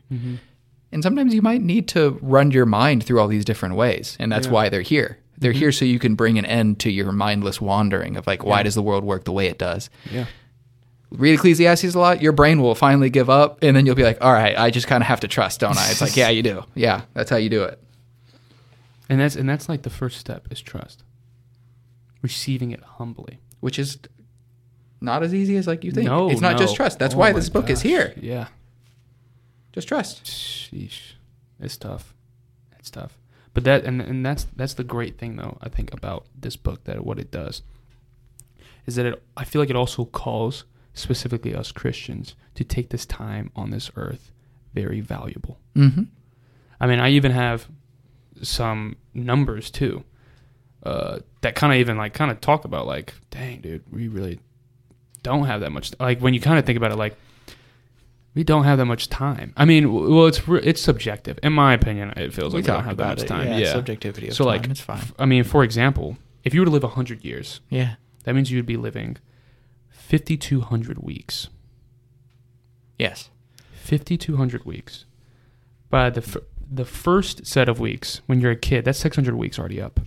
Mm-hmm. 0.87 0.95
And 0.95 1.03
sometimes 1.03 1.33
you 1.33 1.41
might 1.41 1.61
need 1.61 1.87
to 1.89 2.17
run 2.21 2.51
your 2.51 2.65
mind 2.65 3.03
through 3.03 3.19
all 3.19 3.27
these 3.27 3.45
different 3.45 3.75
ways. 3.75 4.15
And 4.19 4.31
that's 4.31 4.47
Yeah. 4.47 4.53
why 4.53 4.69
they're 4.69 4.81
here. 4.81 5.17
They're 5.37 5.53
Mhm. 5.53 5.57
here 5.57 5.71
so 5.71 5.85
you 5.85 5.99
can 5.99 6.15
bring 6.15 6.37
an 6.39 6.45
end 6.45 6.79
to 6.79 6.91
your 6.91 7.11
mindless 7.11 7.61
wandering 7.61 8.17
of 8.17 8.25
like, 8.25 8.43
why 8.43 8.59
Yeah. 8.59 8.63
does 8.63 8.75
the 8.75 8.81
world 8.81 9.03
work 9.03 9.25
the 9.25 9.31
way 9.31 9.47
it 9.47 9.59
does? 9.59 9.89
Yeah. 10.11 10.25
Read 11.11 11.33
Ecclesiastes 11.35 11.93
a 11.95 11.99
lot, 11.99 12.21
your 12.21 12.31
brain 12.33 12.61
will 12.61 12.75
finally 12.75 13.09
give 13.09 13.29
up. 13.29 13.59
And 13.61 13.75
then 13.75 13.85
you'll 13.85 13.95
be 13.95 14.03
like, 14.03 14.17
all 14.19 14.33
right, 14.33 14.57
I 14.57 14.71
just 14.71 14.87
kind 14.87 15.01
of 15.03 15.07
have 15.07 15.19
to 15.21 15.27
trust, 15.27 15.59
don't 15.59 15.77
I? 15.77 15.89
It's 15.91 16.01
like, 16.01 16.17
yeah, 16.17 16.29
you 16.29 16.41
do. 16.43 16.63
Yeah, 16.75 17.01
that's 17.13 17.29
how 17.29 17.37
you 17.37 17.49
do 17.49 17.63
it. 17.63 17.81
And 19.09 19.19
that's 19.21 19.35
and 19.37 19.47
that's 19.47 19.69
like 19.69 19.83
the 19.83 19.89
first 19.89 20.19
step 20.19 20.47
is 20.51 20.59
trust. 20.61 21.03
Receiving 22.21 22.71
it 22.71 22.81
humbly. 22.97 23.39
Which 23.61 23.79
is 23.79 23.99
not 24.99 25.23
as 25.23 25.33
easy 25.33 25.55
as 25.55 25.65
like 25.67 25.83
you 25.85 25.91
think. 25.91 26.07
No, 26.07 26.29
it's 26.29 26.41
not 26.41 26.53
no. 26.53 26.57
just 26.57 26.75
trust. 26.75 26.99
That's 26.99 27.15
Oh 27.15 27.17
why 27.19 27.31
this 27.31 27.47
book 27.49 27.69
is 27.69 27.81
here. 27.81 28.13
Yeah. 28.19 28.47
Just 29.77 29.89
trust. 29.89 30.23
Sheesh, 30.23 31.13
it's 31.59 31.77
tough. 31.77 32.15
It's 32.79 32.89
tough. 32.89 33.19
But 33.53 33.63
that 33.65 33.85
and 33.85 34.01
and 34.01 34.25
that's 34.25 34.47
that's 34.55 34.73
the 34.73 34.83
great 34.83 35.19
thing 35.19 35.35
though 35.35 35.59
I 35.61 35.69
think 35.69 35.93
about 35.93 36.25
this 36.35 36.55
book 36.55 36.85
that 36.85 37.05
what 37.05 37.19
it 37.19 37.29
does 37.29 37.61
is 38.87 38.95
that 38.95 39.05
it 39.05 39.23
I 39.37 39.43
feel 39.43 39.61
like 39.61 39.69
it 39.69 39.75
also 39.75 40.05
calls 40.05 40.63
specifically 40.95 41.53
us 41.53 41.71
Christians 41.71 42.33
to 42.55 42.63
take 42.63 42.89
this 42.89 43.05
time 43.05 43.51
on 43.55 43.69
this 43.69 43.91
earth 43.95 44.31
very 44.73 44.99
valuable. 44.99 45.59
Mm-hmm. 45.75 46.05
I 46.81 46.87
mean, 46.87 46.99
I 46.99 47.09
even 47.09 47.31
have 47.33 47.67
some 48.41 48.95
numbers 49.13 49.69
too 49.69 50.03
uh, 50.81 51.19
that 51.41 51.53
kind 51.53 51.71
of 51.71 51.77
even 51.77 51.97
like 51.97 52.15
kind 52.15 52.31
of 52.31 52.41
talk 52.41 52.65
about 52.65 52.87
like, 52.87 53.13
dang, 53.29 53.61
dude, 53.61 53.83
we 53.93 54.07
really 54.07 54.39
don't 55.21 55.45
have 55.45 55.61
that 55.61 55.71
much. 55.71 55.91
Like 55.99 56.19
when 56.19 56.33
you 56.33 56.41
kind 56.41 56.57
of 56.57 56.65
think 56.65 56.77
about 56.77 56.91
it, 56.91 56.97
like 56.97 57.15
we 58.37 58.43
don't 58.43 58.63
have 58.65 58.77
that 58.77 58.85
much 58.85 59.09
time. 59.09 59.51
I 59.57 59.65
mean, 59.65 59.83
w- 59.85 60.13
well, 60.15 60.27
it's 60.27 60.47
re- 60.47 60.61
it's 60.63 60.79
subjective. 60.79 61.39
In 61.43 61.53
my 61.53 61.73
opinion, 61.73 62.13
it 62.15 62.33
feels 62.33 62.53
like 62.53 62.63
we, 62.63 62.67
don't 62.67 62.83
have 62.83 62.97
that 62.97 63.17
much 63.17 63.27
time. 63.27 63.47
Yeah, 63.47 63.57
Yeah. 63.57 63.73
subjectivity 63.73 64.29
So, 64.31 64.43
time. 64.45 64.53
like, 64.61 64.69
it's 64.69 64.79
fine. 64.81 65.01
I 65.17 65.25
mean, 65.25 65.43
for 65.43 65.63
example, 65.63 66.17
if 66.43 66.53
you 66.53 66.61
were 66.61 66.65
to 66.65 66.71
live 66.71 66.83
hundred 66.83 67.25
years, 67.25 67.61
Yeah. 67.69 67.95
that 68.23 68.35
means 68.35 68.51
you 68.51 68.57
would 68.59 68.65
be 68.67 68.77
living 68.77 69.17
fifty 69.89 70.37
two 70.37 70.61
hundred 70.61 70.99
weeks. 70.99 71.49
Yes. 72.99 73.29
5200 73.73 74.65
weeks 74.65 75.05
by 75.89 76.09
the 76.09 76.21
f- 76.21 76.37
the 76.69 76.83
first 76.85 77.45
set 77.47 77.69
of 77.69 77.79
weeks 77.79 78.21
when 78.25 78.41
you're 78.41 78.51
a 78.51 78.55
kid 78.57 78.83
that's 78.85 78.99
600 78.99 79.35
weeks 79.35 79.57
already 79.57 79.81
up 79.81 80.01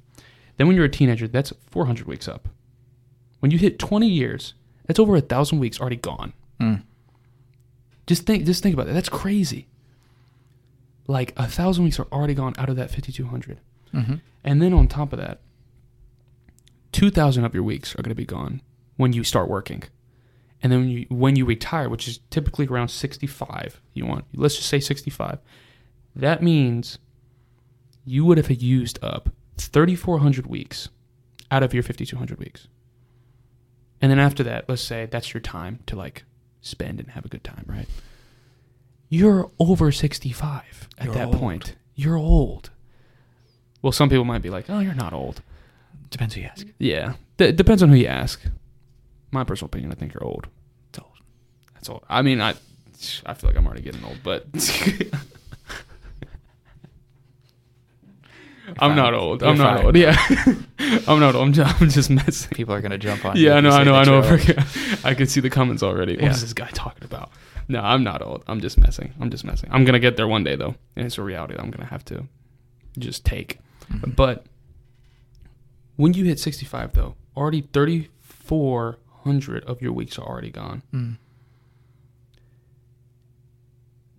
then 0.59 0.66
when 0.66 0.77
you're 0.77 0.85
a 0.85 0.90
teenager 0.90 1.27
that's 1.27 1.52
400 1.70 2.07
weeks 2.07 2.28
up 2.28 2.48
when 3.39 3.51
you 3.51 3.57
hit 3.57 3.78
20 3.78 4.07
years 4.07 4.52
that's 4.86 4.98
over 5.01 5.16
a 5.16 5.23
thousand 5.23 5.59
weeks 5.61 5.81
already 5.81 5.97
gone 5.97 6.35
Mm. 6.61 6.82
Just 8.06 8.27
think 8.27 8.44
just 8.44 8.62
think 8.62 8.74
about 8.74 8.86
that. 8.86 8.93
That's 8.93 9.09
crazy. 9.09 9.68
Like 11.06 11.32
a 11.36 11.47
thousand 11.47 11.85
weeks 11.85 11.98
are 11.98 12.06
already 12.12 12.35
gone 12.35 12.55
out 12.59 12.68
of 12.68 12.77
that 12.77 12.90
5200 12.90 13.59
Mm-hmm. 13.93 14.14
and 14.44 14.62
then 14.62 14.72
on 14.72 14.86
top 14.86 15.12
of 15.12 15.18
that 15.18 15.40
2000 16.93 17.44
of 17.44 17.55
your 17.55 17.62
weeks 17.64 17.93
are 17.97 18.02
going 18.02 18.10
to 18.10 18.14
be 18.14 18.24
gone 18.24 18.62
when 18.97 19.12
you 19.12 19.24
start 19.24 19.48
working. 19.48 19.82
And 20.62 20.70
then 20.70 20.81
when 20.81 20.89
you, 20.90 21.06
when 21.09 21.35
you 21.36 21.44
retire 21.44 21.89
which 21.89 22.06
is 22.06 22.20
typically 22.31 22.66
around 22.66 22.89
65 22.89 23.81
you 23.94 24.06
want 24.06 24.27
let's 24.35 24.56
just 24.56 24.68
say 24.68 24.78
65 24.78 25.39
that 26.14 26.40
means 26.43 26.98
you 28.05 28.24
would 28.24 28.39
have 28.39 28.51
used 28.51 28.98
up 29.02 29.31
3400 29.56 30.47
weeks 30.47 30.89
out 31.51 31.62
of 31.62 31.74
your 31.74 31.82
5200 31.82 32.39
weeks. 32.39 32.68
And 34.01 34.10
then 34.10 34.18
after 34.20 34.43
that 34.44 34.68
let's 34.68 34.82
say 34.82 35.06
that's 35.06 35.35
your 35.35 35.40
time 35.40 35.81
to 35.86 35.97
like 35.97 36.24
spend 36.60 37.00
and 37.00 37.10
have 37.10 37.24
a 37.24 37.28
good 37.28 37.44
time 37.44 37.64
right? 37.66 37.86
You're 39.08 39.50
over 39.58 39.90
65 39.90 40.88
at 40.98 41.04
You're 41.06 41.14
that 41.14 41.26
old. 41.28 41.36
point. 41.38 41.74
You're 41.94 42.16
old. 42.16 42.70
Well 43.82 43.92
some 43.92 44.08
people 44.08 44.24
might 44.24 44.42
be 44.42 44.50
like 44.50 44.68
oh 44.68 44.78
you're 44.80 44.94
not 44.94 45.12
old. 45.12 45.42
Depends 46.10 46.34
who 46.34 46.40
you 46.42 46.46
ask. 46.48 46.66
yeah. 46.78 47.14
D- 47.36 47.52
depends 47.52 47.82
on 47.82 47.88
who 47.88 47.94
you 47.96 48.06
ask. 48.06 48.40
My 49.32 49.44
personal 49.44 49.66
opinion 49.66 49.92
i 49.92 49.94
think 49.94 50.12
you're 50.14 50.24
old. 50.24 50.48
It's 50.90 50.98
old. 50.98 51.18
that's 51.74 51.88
all. 51.88 52.02
I 52.08 52.22
mean 52.22 52.40
i 52.40 52.54
i 53.24 53.32
feel 53.34 53.48
like 53.48 53.56
i'm 53.56 53.66
already 53.66 53.80
getting 53.82 54.04
old 54.04 54.18
but 54.22 54.44
i'm 58.78 58.94
not 58.97 59.12
old 59.14 59.40
You're 59.40 59.51
i'm 59.51 59.59
not 59.59 59.76
fine. 59.78 59.86
old 59.86 59.97
yeah 59.97 60.16
i'm 61.09 61.18
not 61.20 61.34
old 61.34 61.47
i'm 61.48 61.52
just, 61.52 61.80
I'm 61.82 61.88
just 61.90 62.10
messing 62.10 62.51
People 62.55 62.74
are 62.74 62.80
gonna 62.80 62.98
jump 62.98 63.24
on. 63.24 63.36
you 63.36 63.47
yeah, 63.48 63.55
I 63.56 63.60
know, 63.60 63.70
I 63.70 63.84
know, 63.84 63.94
I 63.94 64.05
know. 64.05 64.22
I 65.05 65.14
can 65.14 65.26
see 65.26 65.40
the 65.40 65.51
comments 65.51 65.82
already. 65.82 66.14
What 66.14 66.22
Yeah. 66.24 66.30
is 66.30 66.40
this 66.42 66.52
guy 66.52 66.68
talking 66.72 67.05
about? 67.05 67.30
No, 67.68 67.80
I'm 67.80 68.02
not 68.05 68.20
old. 68.22 68.42
I'm 68.48 68.60
just 68.60 68.76
messing. 68.78 69.12
I'm 69.20 69.30
just 69.30 69.44
messing. 69.44 69.70
I'm 69.72 69.84
gonna 69.84 69.98
get 70.01 70.16
there 70.16 70.26
one 70.28 70.44
day 70.44 70.56
though, 70.56 70.74
and 70.97 71.06
it's 71.06 71.18
a 71.18 71.22
reality 71.22 71.55
that 71.55 71.62
I'm 71.62 71.70
gonna 71.70 71.86
have 71.88 72.05
to 72.06 72.26
just 72.98 73.24
take. 73.24 73.59
Mhm. 73.92 74.14
But 74.16 74.44
when 75.97 76.12
you 76.14 76.24
hit 76.24 76.38
65 76.38 76.92
though, 76.92 77.14
already 77.36 77.62
3,400 77.72 79.64
of 79.64 79.80
your 79.80 79.92
weeks 79.92 80.18
are 80.18 80.26
already 80.26 80.51
gone, 80.51 80.82
Mm. 80.92 81.16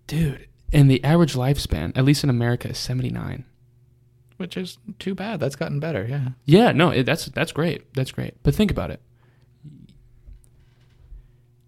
dude. 0.08 0.48
And 0.74 0.90
the 0.90 1.04
average 1.04 1.34
lifespan, 1.34 1.92
at 1.98 2.06
least 2.06 2.24
in 2.24 2.30
America, 2.30 2.70
is 2.70 2.78
79. 2.78 3.44
Which 4.42 4.58
is 4.58 4.78
too 5.00 5.16
bad. 5.16 5.40
That's 5.40 5.56
gotten 5.56 5.80
better. 5.80 6.06
Yeah. 6.10 6.30
Yeah, 6.46 6.72
no, 6.74 6.90
it, 6.90 7.04
that's 7.06 7.26
that's 7.28 7.52
great. 7.52 7.94
That's 7.94 8.12
great. 8.12 8.34
But 8.44 8.54
think 8.56 8.72
about 8.72 8.92
it. 8.92 9.02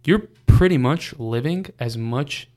You're 0.06 0.28
pretty 0.48 0.78
much 0.78 1.18
living 1.18 1.68
as 1.80 1.98
much 1.98 2.50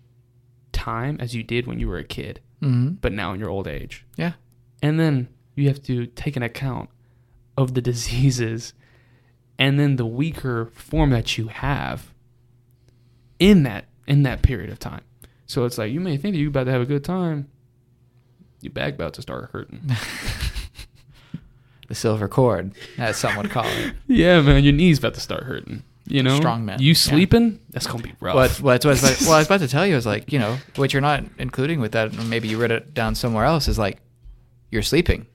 time 0.73 1.17
as 1.21 1.35
you 1.35 1.43
did 1.43 1.67
when 1.67 1.79
you 1.79 1.89
were 1.89 1.99
a 1.99 2.05
kid, 2.05 2.41
Mm-hmm. 2.63 2.95
but 3.03 3.13
now 3.13 3.33
in 3.35 3.41
your 3.41 3.51
old 3.51 3.69
age. 3.69 4.05
Yeah. 4.17 4.33
And 4.83 4.99
then 4.99 5.29
you 5.55 5.69
have 5.69 5.83
to 5.85 6.07
take 6.07 6.37
an 6.37 6.43
account 6.43 6.89
of 7.57 7.75
the 7.75 7.83
diseases 7.91 8.73
and 9.59 9.79
then 9.79 9.97
the 9.97 10.07
weaker 10.07 10.67
form 10.75 11.11
that 11.11 11.37
you 11.39 11.49
have 11.49 12.13
in 13.39 13.63
that 13.65 13.85
in 14.07 14.23
that 14.25 14.43
period 14.43 14.71
of 14.71 14.79
time. 14.79 15.03
So 15.47 15.65
it's 15.65 15.79
like 15.79 15.93
you 15.93 16.01
may 16.01 16.17
think 16.17 16.35
that 16.35 16.39
you're 16.41 16.49
about 16.49 16.65
to 16.65 16.73
have 16.73 16.81
a 16.83 16.87
good 16.87 17.05
time. 17.05 17.49
Your 18.61 18.73
back 18.73 18.95
about 18.95 19.15
to 19.15 19.23
start 19.23 19.51
hurting. 19.53 19.81
The 21.89 21.95
silver 21.95 22.27
cord, 22.27 22.73
as 22.99 23.17
some 23.17 23.37
would 23.37 23.51
call 23.51 23.65
it. 23.65 23.95
Yeah, 24.09 24.41
man, 24.41 24.65
your 24.65 24.73
knees 24.73 24.99
about 24.99 25.15
to 25.15 25.21
start 25.21 25.45
hurting. 25.45 25.85
You 26.09 26.21
know, 26.25 26.37
Strong 26.37 26.65
man, 26.65 26.81
You 26.81 26.89
yeah. 26.89 26.95
sleeping? 26.95 27.61
That's 27.71 27.87
gonna 27.87 28.03
be 28.03 28.13
rough. 28.19 28.35
What, 28.35 28.51
what, 28.61 28.85
what 28.85 28.87
I 28.87 28.89
was 28.89 29.03
about, 29.05 29.21
well, 29.23 29.33
I 29.35 29.39
was 29.39 29.47
about 29.47 29.61
to 29.61 29.69
tell 29.69 29.87
you 29.87 29.95
is 29.95 30.05
like, 30.05 30.33
you 30.33 30.41
know, 30.41 30.57
what 30.75 30.93
you're 30.93 31.01
not 31.01 31.23
including 31.39 31.79
with 31.79 31.93
that, 31.93 32.13
or 32.19 32.23
maybe 32.25 32.49
you 32.49 32.61
wrote 32.61 32.73
it 32.73 32.93
down 32.93 33.15
somewhere 33.15 33.45
else, 33.45 33.69
is 33.69 33.79
like 33.79 33.99
you're 34.73 34.83
sleeping 34.83 35.27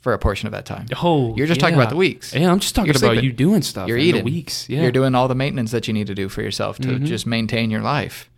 for 0.00 0.14
a 0.14 0.18
portion 0.18 0.46
of 0.46 0.52
that 0.52 0.64
time. 0.64 0.86
Oh, 1.02 1.36
You're 1.36 1.46
just 1.46 1.60
talking 1.60 1.74
about 1.76 1.90
the 1.90 1.96
weeks. 1.96 2.34
Yeah, 2.34 2.50
I'm 2.50 2.60
just 2.60 2.74
talking 2.74 2.86
You're 2.86 2.96
about 2.98 3.08
sleeping. 3.16 3.24
you 3.24 3.32
doing 3.32 3.60
stuff. 3.60 3.86
You're 3.88 3.98
in 3.98 4.04
eating. 4.04 4.24
the 4.24 4.30
weeks. 4.32 4.68
Yeah, 4.70 4.82
You're 4.82 4.90
doing 4.92 5.14
all 5.14 5.28
the 5.28 5.34
maintenance 5.34 5.70
that 5.72 5.86
you 5.86 5.92
need 5.92 6.06
to 6.06 6.14
do 6.14 6.30
for 6.30 6.40
yourself 6.40 6.78
to 6.78 6.88
Mhm. 6.88 7.04
just 7.04 7.26
maintain 7.26 7.70
your 7.70 7.80
life. 7.82 8.30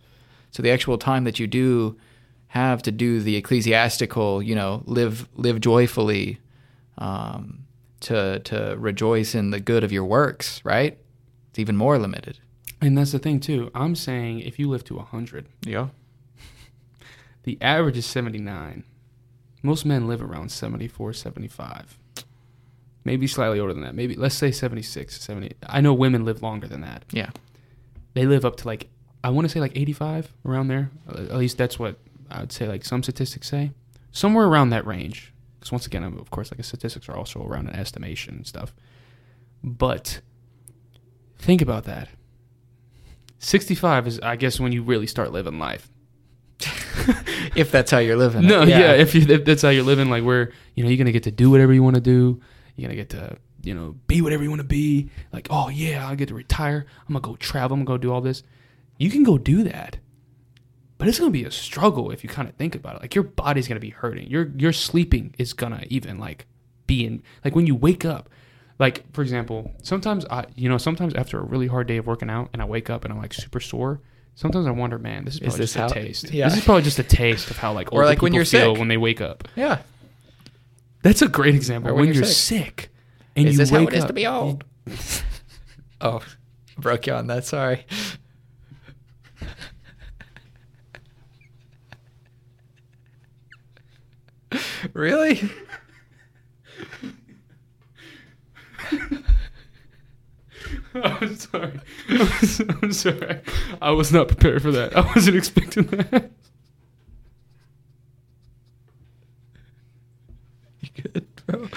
So 0.51 0.61
the 0.63 0.71
actual 0.71 0.97
time 0.97 1.23
that 1.25 1.39
you 1.39 1.47
do 1.47 1.97
have 2.57 2.81
to 2.83 2.91
do 2.91 3.19
the 3.21 3.35
ecclesiastical, 3.35 4.41
you 4.43 4.55
know, 4.55 4.83
live 4.85 5.27
live 5.35 5.59
joyfully, 5.61 6.39
um, 6.97 7.65
to 8.01 8.39
to 8.39 8.75
rejoice 8.77 9.33
in 9.35 9.51
the 9.51 9.59
good 9.59 9.83
of 9.83 9.91
your 9.91 10.05
works, 10.05 10.61
right? 10.65 10.97
It's 11.49 11.59
even 11.59 11.75
more 11.77 11.97
limited. 11.97 12.39
and 12.81 12.97
that's 12.97 13.11
the 13.11 13.19
thing 13.19 13.39
too. 13.39 13.71
I'm 13.73 13.95
saying 13.95 14.39
if 14.41 14.59
you 14.59 14.69
live 14.69 14.83
to 14.85 14.95
100, 14.95 15.47
Yeah. 15.65 15.87
the 17.43 17.57
average 17.61 17.97
is 17.97 18.05
79. 18.05 18.83
Most 19.63 19.85
men 19.85 20.07
live 20.07 20.21
around 20.21 20.51
74, 20.51 21.13
75. 21.13 21.97
Maybe 23.03 23.25
slightly 23.27 23.59
older 23.59 23.73
than 23.73 23.83
that. 23.83 23.95
Maybe 23.95 24.15
let's 24.15 24.35
say 24.35 24.51
76, 24.51 25.19
70. 25.19 25.53
I 25.67 25.81
know 25.81 25.93
women 25.93 26.25
live 26.25 26.43
longer 26.43 26.67
than 26.67 26.81
that. 26.81 27.05
Yeah. 27.11 27.29
They 28.13 28.25
live 28.25 28.45
up 28.45 28.55
to 28.57 28.67
like 28.67 28.89
I 29.23 29.29
want 29.31 29.45
to 29.45 29.49
say 29.49 29.59
like 29.59 29.75
85 29.75 30.31
around 30.45 30.67
there. 30.67 30.91
At 31.09 31.35
least 31.37 31.57
that's 31.57 31.79
what 31.79 31.97
I 32.29 32.41
would 32.41 32.51
say 32.51 32.67
like 32.67 32.85
some 32.85 33.03
statistics 33.03 33.49
say. 33.49 33.71
Somewhere 34.11 34.45
around 34.45 34.69
that 34.69 34.85
range. 34.85 35.33
Cuz 35.59 35.71
once 35.71 35.85
again, 35.85 36.03
of 36.03 36.29
course, 36.29 36.51
like 36.51 36.63
statistics 36.63 37.09
are 37.09 37.15
also 37.15 37.43
around 37.43 37.67
an 37.67 37.75
estimation 37.75 38.35
and 38.35 38.47
stuff. 38.47 38.73
But 39.63 40.21
think 41.37 41.61
about 41.61 41.85
that. 41.85 42.09
65 43.39 44.07
is 44.07 44.19
I 44.21 44.35
guess 44.35 44.59
when 44.59 44.71
you 44.71 44.83
really 44.83 45.07
start 45.07 45.31
living 45.31 45.59
life. 45.59 45.89
If 47.55 47.71
that's 47.71 47.89
how 47.89 47.97
you're 47.97 48.17
living. 48.17 48.45
No, 48.45 48.63
yeah. 48.63 48.91
if 48.93 49.15
you 49.15 49.21
if 49.21 49.45
that's 49.45 49.61
how 49.61 49.69
you're 49.69 49.83
living, 49.83 50.09
like 50.09 50.23
where 50.23 50.51
you 50.75 50.83
know 50.83 50.89
you're 50.89 50.97
gonna 50.97 51.11
get 51.11 51.23
to 51.23 51.31
do 51.31 51.49
whatever 51.49 51.73
you 51.73 51.81
want 51.81 51.95
to 51.95 52.01
do, 52.01 52.39
you're 52.75 52.87
gonna 52.87 52.95
get 52.95 53.09
to 53.09 53.37
you 53.63 53.73
know 53.73 53.95
be 54.07 54.21
whatever 54.21 54.43
you 54.43 54.49
want 54.49 54.61
to 54.61 54.67
be. 54.67 55.09
Like, 55.33 55.47
oh 55.49 55.69
yeah, 55.69 56.07
I 56.07 56.15
get 56.15 56.27
to 56.27 56.35
retire. 56.35 56.85
I'm 57.07 57.13
gonna 57.13 57.21
go 57.21 57.35
travel. 57.37 57.75
I'm 57.75 57.83
gonna 57.83 57.97
go 57.97 58.01
do 58.01 58.11
all 58.11 58.21
this. 58.21 58.43
You 58.97 59.09
can 59.09 59.23
go 59.23 59.37
do 59.37 59.63
that, 59.63 59.97
but 60.97 61.07
it's 61.07 61.19
gonna 61.19 61.31
be 61.31 61.43
a 61.45 61.51
struggle 61.51 62.11
if 62.11 62.23
you 62.23 62.29
kind 62.29 62.47
of 62.47 62.55
think 62.55 62.75
about 62.75 62.95
it. 62.95 63.01
Like 63.01 63.15
your 63.15 63.23
body's 63.23 63.67
gonna 63.67 63.79
be 63.79 63.89
hurting. 63.91 64.29
Your 64.29 64.51
your 64.57 64.73
sleeping 64.73 65.33
is 65.37 65.53
gonna 65.53 65.83
even 65.89 66.17
like 66.17 66.45
be 66.87 67.05
in 67.05 67.23
like 67.45 67.55
when 67.55 67.67
you 67.67 67.75
wake 67.75 68.05
up. 68.05 68.29
Like 68.79 69.11
for 69.13 69.21
example, 69.21 69.73
sometimes 69.83 70.25
I 70.29 70.45
you 70.55 70.69
know 70.69 70.77
sometimes 70.77 71.13
after 71.15 71.39
a 71.39 71.43
really 71.43 71.67
hard 71.67 71.87
day 71.87 71.97
of 71.97 72.07
working 72.07 72.29
out 72.29 72.49
and 72.53 72.61
I 72.61 72.65
wake 72.65 72.89
up 72.89 73.03
and 73.05 73.13
I'm 73.13 73.19
like 73.19 73.33
super 73.33 73.59
sore. 73.59 74.01
Sometimes 74.35 74.67
I 74.67 74.71
wonder, 74.71 74.99
man, 74.99 75.25
this 75.25 75.35
is 75.35 75.39
probably 75.39 75.57
this 75.57 75.73
just 75.73 75.91
a 75.91 75.93
taste. 75.95 76.29
yeah. 76.31 76.47
This 76.47 76.59
is 76.59 76.63
probably 76.65 76.83
just 76.83 76.99
a 76.99 77.03
taste 77.03 77.49
of 77.49 77.57
how 77.57 77.73
like 77.73 77.91
Or 77.91 78.05
like 78.05 78.21
when 78.21 78.31
people 78.31 78.35
you're 78.35 78.45
feel 78.45 78.73
sick. 78.75 78.79
when 78.79 78.87
they 78.87 78.97
wake 78.97 79.19
up. 79.19 79.47
Yeah. 79.55 79.79
That's 81.01 81.23
a 81.23 81.27
great 81.27 81.55
example. 81.55 81.89
Or 81.89 81.93
When, 81.95 82.01
when 82.01 82.13
you're 82.13 82.23
you're 82.23 82.31
sick, 82.31 82.89
and 83.35 83.47
is 83.47 83.53
you 83.53 83.57
this 83.57 83.69
how 83.71 83.79
wake 83.79 83.89
it 83.89 83.93
is 83.95 84.03
up, 84.03 84.07
to 84.09 84.13
be 84.13 84.27
old? 84.27 84.63
oh, 86.01 86.21
broke 86.77 87.07
you 87.07 87.13
on 87.13 87.27
that. 87.27 87.45
Sorry. 87.45 87.85
really? 94.93 95.49
I'm 100.93 101.35
sorry. 101.35 101.79
I'm 102.09 102.91
sorry. 102.91 103.41
I 103.81 103.91
was 103.91 104.11
not 104.11 104.27
prepared 104.27 104.61
for 104.61 104.71
that. 104.71 104.95
I 104.95 105.01
wasn't 105.01 105.37
expecting 105.37 105.83
that. 105.87 106.31
You 110.81 110.89
good, 111.03 111.27
bro? 111.45 111.69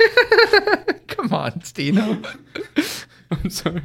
Come 1.08 1.32
on, 1.34 1.52
Stino. 1.60 2.24
I'm 3.30 3.50
sorry. 3.50 3.82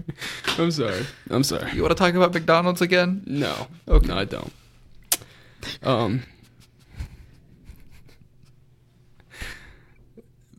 I'm 0.58 0.72
sorry. 0.72 1.06
I'm 1.30 1.44
sorry. 1.44 1.72
You 1.74 1.82
want 1.82 1.92
to 1.92 1.98
talk 2.04 2.14
about 2.16 2.34
McDonald's 2.34 2.82
again? 2.82 3.24
No. 3.28 3.68
Okay. 3.88 4.08
No, 4.08 4.18
I 4.18 4.26
don't. 4.26 4.54
Um. 5.84 6.24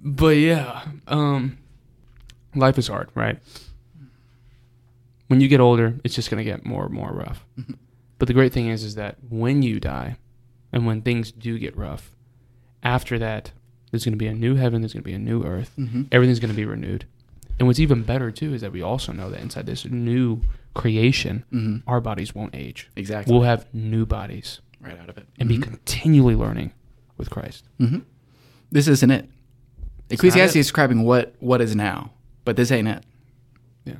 But 0.09 0.37
yeah, 0.37 0.83
um, 1.09 1.59
life 2.55 2.79
is 2.79 2.87
hard, 2.87 3.09
right? 3.17 3.41
When 5.27 5.41
you 5.41 5.49
get 5.49 5.59
older, 5.61 5.95
it's 6.05 6.15
just 6.15 6.31
gonna 6.31 6.45
get 6.45 6.65
more 6.65 6.85
and 6.85 6.95
more 6.95 7.11
rough. 7.11 7.45
But 8.19 8.29
the 8.29 8.35
great 8.35 8.53
thing 8.53 8.69
is, 8.69 8.85
is 8.85 8.95
that 8.95 9.17
when 9.29 9.63
you 9.63 9.81
die, 9.81 10.17
and 10.73 10.87
when 10.87 11.03
things 11.03 11.33
do 11.33 11.59
get 11.59 11.77
rough, 11.77 12.13
after 12.83 13.19
that, 13.19 13.51
there's 13.91 14.05
gonna 14.05 14.17
be 14.17 14.29
a 14.29 14.35
new 14.35 14.55
heaven. 14.55 14.81
There's 14.81 14.93
gonna 14.93 15.03
be 15.03 15.13
a 15.15 15.19
new 15.19 15.43
earth. 15.43 15.73
Mm-hmm. 15.77 16.03
Everything's 16.13 16.39
gonna 16.41 16.55
be 16.55 16.65
renewed. 16.65 17.05
And 17.59 17.67
what's 17.67 17.81
even 17.81 18.03
better 18.05 18.31
too 18.31 18.55
is 18.55 18.61
that 18.61 18.73
we 18.73 18.83
also 18.83 19.13
know 19.13 19.29
that 19.31 19.41
inside 19.41 19.67
this 19.67 19.85
new 19.87 20.43
creation, 20.75 21.45
Mm-hmm. 21.53 21.89
our 21.89 22.01
bodies 22.01 22.33
won't 22.35 22.55
age. 22.55 22.89
Exactly. 22.95 23.33
We'll 23.33 23.43
have 23.45 23.67
new 23.75 24.07
bodies 24.07 24.61
right 24.81 24.99
out 25.01 25.09
of 25.09 25.19
it. 25.19 25.27
and 25.41 25.49
be 25.49 25.59
continually 25.59 26.37
learning 26.37 26.73
with 27.17 27.31
Christ. 27.31 27.65
hmm 27.79 27.99
This 28.71 28.87
isn't 28.87 29.11
it. 29.11 29.29
Ecclesiastes 30.11 30.57
is 30.57 30.67
describing 30.67 31.05
what 31.05 31.35
what 31.41 31.61
is 31.61 31.75
now, 31.75 32.13
but 32.45 32.57
this 32.57 32.71
ain't 32.71 32.89
it. 32.89 33.05
Yeah. 33.85 33.97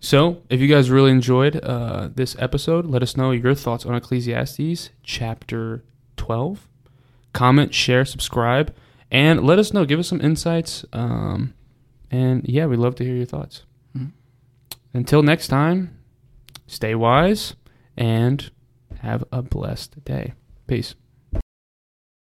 So, 0.00 0.42
if 0.48 0.60
you 0.60 0.66
guys 0.68 0.90
really 0.90 1.10
enjoyed 1.10 1.56
uh, 1.62 2.08
this 2.14 2.34
episode, 2.38 2.86
let 2.86 3.02
us 3.02 3.16
know 3.16 3.32
your 3.32 3.54
thoughts 3.54 3.84
on 3.84 3.94
Ecclesiastes 3.94 4.90
chapter 5.02 5.84
12. 6.16 6.66
Comment, 7.34 7.74
share, 7.74 8.06
subscribe, 8.06 8.74
and 9.10 9.44
let 9.44 9.58
us 9.58 9.74
know. 9.74 9.84
Give 9.84 9.98
us 10.00 10.08
some 10.08 10.20
insights. 10.22 10.86
Um, 10.94 11.52
and 12.10 12.48
yeah, 12.48 12.64
we'd 12.64 12.78
love 12.78 12.94
to 12.96 13.04
hear 13.04 13.14
your 13.14 13.26
thoughts. 13.26 13.64
Mhm. 13.96 14.12
Until 14.94 15.22
next 15.22 15.48
time, 15.48 15.96
stay 16.66 16.94
wise 16.94 17.54
and 17.96 18.50
have 19.00 19.22
a 19.30 19.42
blessed 19.42 20.02
day. 20.04 20.32
Peace. 20.66 20.94